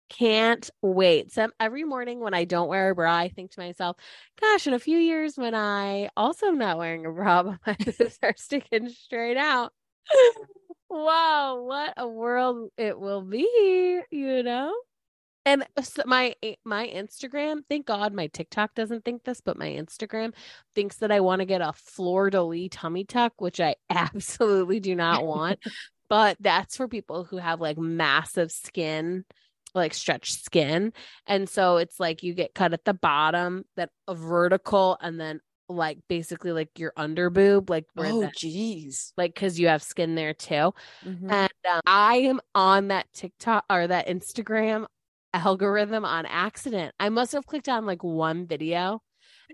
Can't 0.10 0.70
wait. 0.82 1.32
So 1.32 1.50
every 1.60 1.84
morning 1.84 2.20
when 2.20 2.34
I 2.34 2.44
don't 2.46 2.68
wear 2.68 2.90
a 2.90 2.96
bra, 2.96 3.16
I 3.16 3.30
think 3.30 3.52
to 3.52 3.60
myself, 3.60 3.96
gosh, 4.42 4.66
in 4.66 4.74
a 4.74 4.80
few 4.80 4.98
years 4.98 5.38
when 5.38 5.54
I 5.54 6.10
also 6.18 6.48
am 6.48 6.58
not 6.58 6.80
wearing 6.80 7.06
a 7.06 7.12
bra, 7.12 7.44
but 7.44 7.60
my 7.68 7.76
boobs 7.86 8.18
are 8.24 8.34
sticking 8.36 8.90
straight 8.90 9.38
out. 9.38 9.72
wow, 10.90 11.62
what 11.62 11.94
a 11.98 12.08
world 12.08 12.72
it 12.78 13.00
will 13.00 13.22
be, 13.22 14.02
you 14.12 14.44
know? 14.44 14.74
And 15.46 15.66
s- 15.78 16.00
my 16.06 16.36
eh, 16.44 16.56
my 16.66 16.88
Instagram, 16.88 17.62
thank 17.70 17.86
God 17.88 18.14
my 18.14 18.28
TikTok 18.28 18.76
doesn't 18.76 19.06
think 19.06 19.24
this, 19.24 19.42
but 19.42 19.58
my 19.58 19.68
Instagram 19.70 20.34
thinks 20.76 20.98
that 20.98 21.12
I 21.12 21.22
want 21.22 21.40
to 21.42 21.46
get 21.46 21.62
a 21.62 21.74
fleur 21.74 22.30
de 22.30 22.44
lis 22.44 22.70
tummy 22.72 23.06
tuck, 23.06 23.34
which 23.42 23.60
I 23.60 23.76
absolutely 23.90 24.80
do 24.80 24.96
not 24.96 25.26
want. 25.26 25.60
but 26.10 26.38
that's 26.40 26.78
for 26.78 26.88
people 26.88 27.24
who 27.24 27.38
have 27.38 27.62
like 27.62 27.78
massive 27.78 28.52
skin, 28.52 29.26
like 29.76 29.94
stretched 29.94 30.44
skin. 30.44 30.94
And 31.28 31.48
so 31.50 31.78
it's 31.78 32.00
like 32.00 32.24
you 32.24 32.34
get 32.34 32.54
cut 32.56 32.74
at 32.74 32.86
the 32.86 32.94
bottom, 32.94 33.66
that 33.76 33.90
a 34.08 34.16
vertical, 34.16 34.98
and 35.02 35.20
then 35.20 35.42
like 35.68 36.00
basically 36.08 36.52
like 36.52 36.80
your 36.80 36.92
under 36.98 37.30
boob, 37.30 37.70
like 37.70 37.86
where 37.94 38.12
Oh, 38.12 38.30
geez. 38.36 39.14
like 39.18 39.34
because 39.36 39.60
you 39.60 39.68
have 39.68 39.84
skin 39.84 40.16
there 40.16 40.34
too. 40.34 40.74
Mhm. 41.06 41.32
And 41.32 41.52
um, 41.70 41.82
I 41.86 42.16
am 42.18 42.40
on 42.56 42.88
that 42.88 43.06
TikTok 43.14 43.66
or 43.70 43.86
that 43.86 44.08
Instagram 44.08 44.88
algorithm 45.34 46.06
on 46.06 46.26
accident. 46.26 46.96
I 47.00 47.10
must 47.10 47.34
have 47.34 47.46
clicked 47.46 47.70
on 47.70 47.86
like 47.86 48.04
one 48.04 48.48
video 48.48 49.02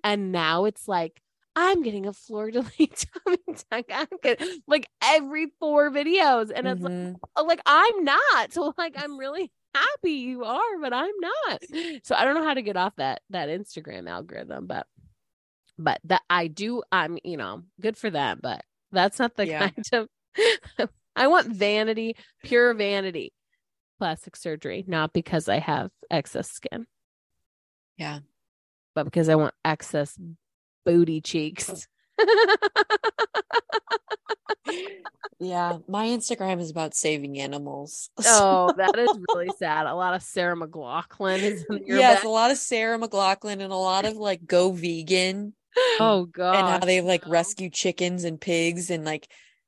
and 0.06 0.32
now 0.32 0.64
it's 0.66 0.88
like, 0.88 1.22
I'm 1.58 1.84
getting 1.84 2.06
a 2.06 2.14
fleur 2.14 2.52
de 2.52 2.60
lis 2.80 3.06
tummy 3.26 3.38
tuck. 3.72 3.86
I'm 3.94 4.08
getting, 4.24 4.60
like 4.68 4.88
every 5.04 5.48
four 5.60 5.90
videos. 5.92 6.50
And 6.54 6.66
it's 6.68 6.82
like, 6.82 6.92
Mhm. 6.94 7.16
oh, 7.36 7.44
like, 7.44 7.62
I'm 7.66 8.04
not. 8.06 8.52
So 8.54 8.74
like, 8.78 8.94
I'm 8.98 9.18
really 9.18 9.52
happy 9.76 10.12
you 10.12 10.44
are, 10.44 10.80
but 10.82 10.94
I'm 10.94 11.12
not. 11.20 11.62
So 12.04 12.16
I 12.16 12.24
don't 12.26 12.36
know 12.36 12.44
how 12.46 12.54
to 12.54 12.62
get 12.62 12.78
off 12.78 12.96
that, 12.98 13.22
that 13.30 13.50
Instagram 13.50 14.10
algorithm, 14.10 14.68
but, 14.68 14.88
but 15.78 16.00
that 16.06 16.22
I 16.30 16.48
do, 16.48 16.84
I'm, 16.92 17.18
you 17.24 17.38
know, 17.38 17.64
good 17.82 17.98
for 17.98 18.10
them, 18.10 18.40
but 18.42 18.64
that's 18.92 19.20
not 19.20 19.36
the 19.36 19.48
Yeah. 19.48 19.70
kind 19.70 19.86
of, 19.94 20.90
I 21.16 21.28
want 21.28 21.48
vanity, 21.48 22.16
pure 22.44 22.74
vanity, 22.74 23.34
plastic 24.00 24.36
surgery, 24.36 24.84
not 24.88 25.14
because 25.14 25.48
I 25.50 25.60
have 25.60 25.92
excess 26.12 26.50
skin, 26.52 26.86
Yeah. 27.98 28.20
but 28.94 29.04
because 29.06 29.30
I 29.30 29.36
want 29.36 29.54
excess 29.64 30.18
booty 30.86 31.22
cheeks. 31.22 31.88
Yeah. 35.40 35.80
My 35.88 36.08
Instagram 36.08 36.62
is 36.62 36.72
about 36.72 36.96
saving 36.96 37.40
animals. 37.40 38.10
oh, 38.26 38.74
that 38.78 38.98
is 38.98 39.10
really 39.30 39.52
sad. 39.58 39.86
A 39.86 39.94
lot 39.94 40.14
of 40.14 40.24
Sarah 40.24 40.56
McLachlan 40.56 41.40
is 41.40 41.66
in 41.70 41.86
your 41.86 41.98
yes, 41.98 42.20
back. 42.20 42.24
a 42.24 42.30
lot 42.30 42.52
of 42.52 42.58
Sarah 42.58 42.98
McLachlan 42.98 43.62
and 43.62 43.74
a 43.74 43.76
lot 43.76 44.06
of 44.06 44.16
like 44.16 44.46
go 44.46 44.72
vegan 44.72 45.54
Oh 46.00 46.26
god. 46.26 46.56
and 46.56 46.68
how 46.68 46.80
they 46.80 47.02
like 47.02 47.28
rescue 47.28 47.70
chickens 47.70 48.24
and 48.24 48.40
pigs 48.40 48.90
and 48.90 49.04
like 49.04 49.28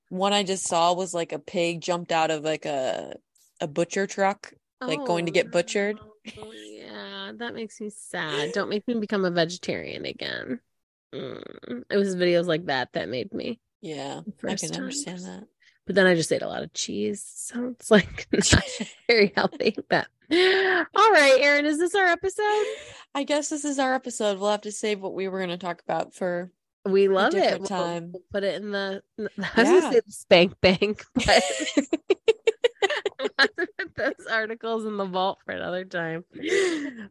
one 0.10 0.32
I 0.32 0.44
just 0.44 0.65
saw 0.65 0.94
was 0.94 1.14
like 1.14 1.34
a 1.34 1.40
pig 1.40 1.82
jumped 1.82 2.14
out 2.14 2.32
of 2.32 2.44
like 2.44 2.65
a 2.65 3.15
a 3.60 3.68
butcher 3.68 4.07
truck 4.07 4.53
like, 4.80 5.03
going 5.06 5.26
to 5.26 5.32
oh, 5.32 5.34
get 5.34 5.52
butchered. 5.52 5.98
no. 5.98 6.53
Yeah, 6.53 7.32
that 7.36 7.56
makes 7.56 7.82
me 7.82 7.90
sad. 7.90 8.53
Don't 8.53 8.69
make 8.69 8.88
me 8.88 8.94
become 8.94 9.26
a 9.26 9.32
vegetarian 9.32 10.06
again. 10.06 10.61
Mm. 11.13 11.84
It 11.89 11.97
was 11.97 12.15
videos 12.15 12.45
like 12.45 12.65
that 12.65 12.93
that 12.93 13.09
made 13.09 13.34
me. 13.34 13.59
Yeah, 13.81 14.21
I 14.47 14.55
can 14.55 14.75
understand 14.75 15.19
that. 15.19 15.47
But 15.85 15.95
then 15.95 16.05
I 16.05 16.15
just 16.15 16.31
ate 16.34 16.41
a 16.41 16.47
lot 16.47 16.63
of 16.63 16.73
cheese, 16.73 17.23
so 17.25 17.69
it's 17.69 17.89
like 17.91 18.27
not 18.31 18.63
very 19.07 19.34
healthy. 19.35 19.77
But 19.89 20.07
all 20.29 21.11
right, 21.11 21.38
Erin, 21.39 21.65
is 21.65 21.79
this 21.79 21.95
our 21.95 22.05
episode? 22.05 22.65
I 23.15 23.23
guess 23.23 23.49
this 23.49 23.65
is 23.65 23.79
our 23.79 23.93
episode. 23.93 24.39
We'll 24.39 24.51
have 24.51 24.61
to 24.61 24.71
save 24.71 24.99
what 24.99 25.13
we 25.13 25.27
were 25.27 25.39
going 25.39 25.49
to 25.49 25.57
talk 25.57 25.81
about 25.81 26.13
for. 26.13 26.51
We 26.85 27.07
love 27.07 27.35
it. 27.35 27.65
Time. 27.65 28.11
We'll, 28.11 28.11
we'll 28.13 28.23
put 28.31 28.43
it 28.43 28.61
in 28.61 28.71
the. 28.71 29.01
I 29.19 29.23
was 29.25 29.31
yeah. 29.39 29.63
going 29.63 29.81
to 29.81 29.91
say 29.91 30.01
the 30.05 30.11
spank 30.11 30.61
bank, 30.61 31.03
but 31.13 31.43
those 33.95 34.28
articles 34.32 34.86
in 34.86 34.98
the 34.98 35.06
vault 35.06 35.40
for 35.45 35.52
another 35.54 35.86
time. 35.86 36.24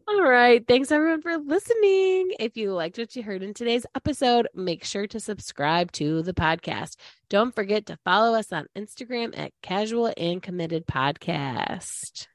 All 0.09 0.23
right. 0.23 0.67
Thanks 0.67 0.91
everyone 0.93 1.23
for 1.23 1.37
listening. 1.39 2.33
If 2.39 2.57
you 2.57 2.73
liked 2.73 2.99
what 2.99 3.15
you 3.17 3.23
heard 3.23 3.43
in 3.43 3.55
today's 3.55 3.87
episode, 3.95 4.49
make 4.55 4.85
sure 4.85 5.07
to 5.09 5.21
subscribe 5.21 5.93
to 5.93 6.23
the 6.23 6.35
podcast. 6.35 6.97
Don't 7.29 7.55
forget 7.55 7.87
to 7.87 7.99
follow 8.05 8.39
us 8.39 8.53
on 8.53 8.67
Instagram 8.77 9.37
at 9.37 9.53
Casual 9.63 10.13
and 10.17 10.43
Committed 10.43 10.87
Podcast. 10.87 12.29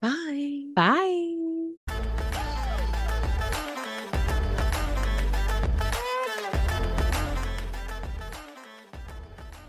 Bye. 0.00 0.64
Bye. 0.74 2.49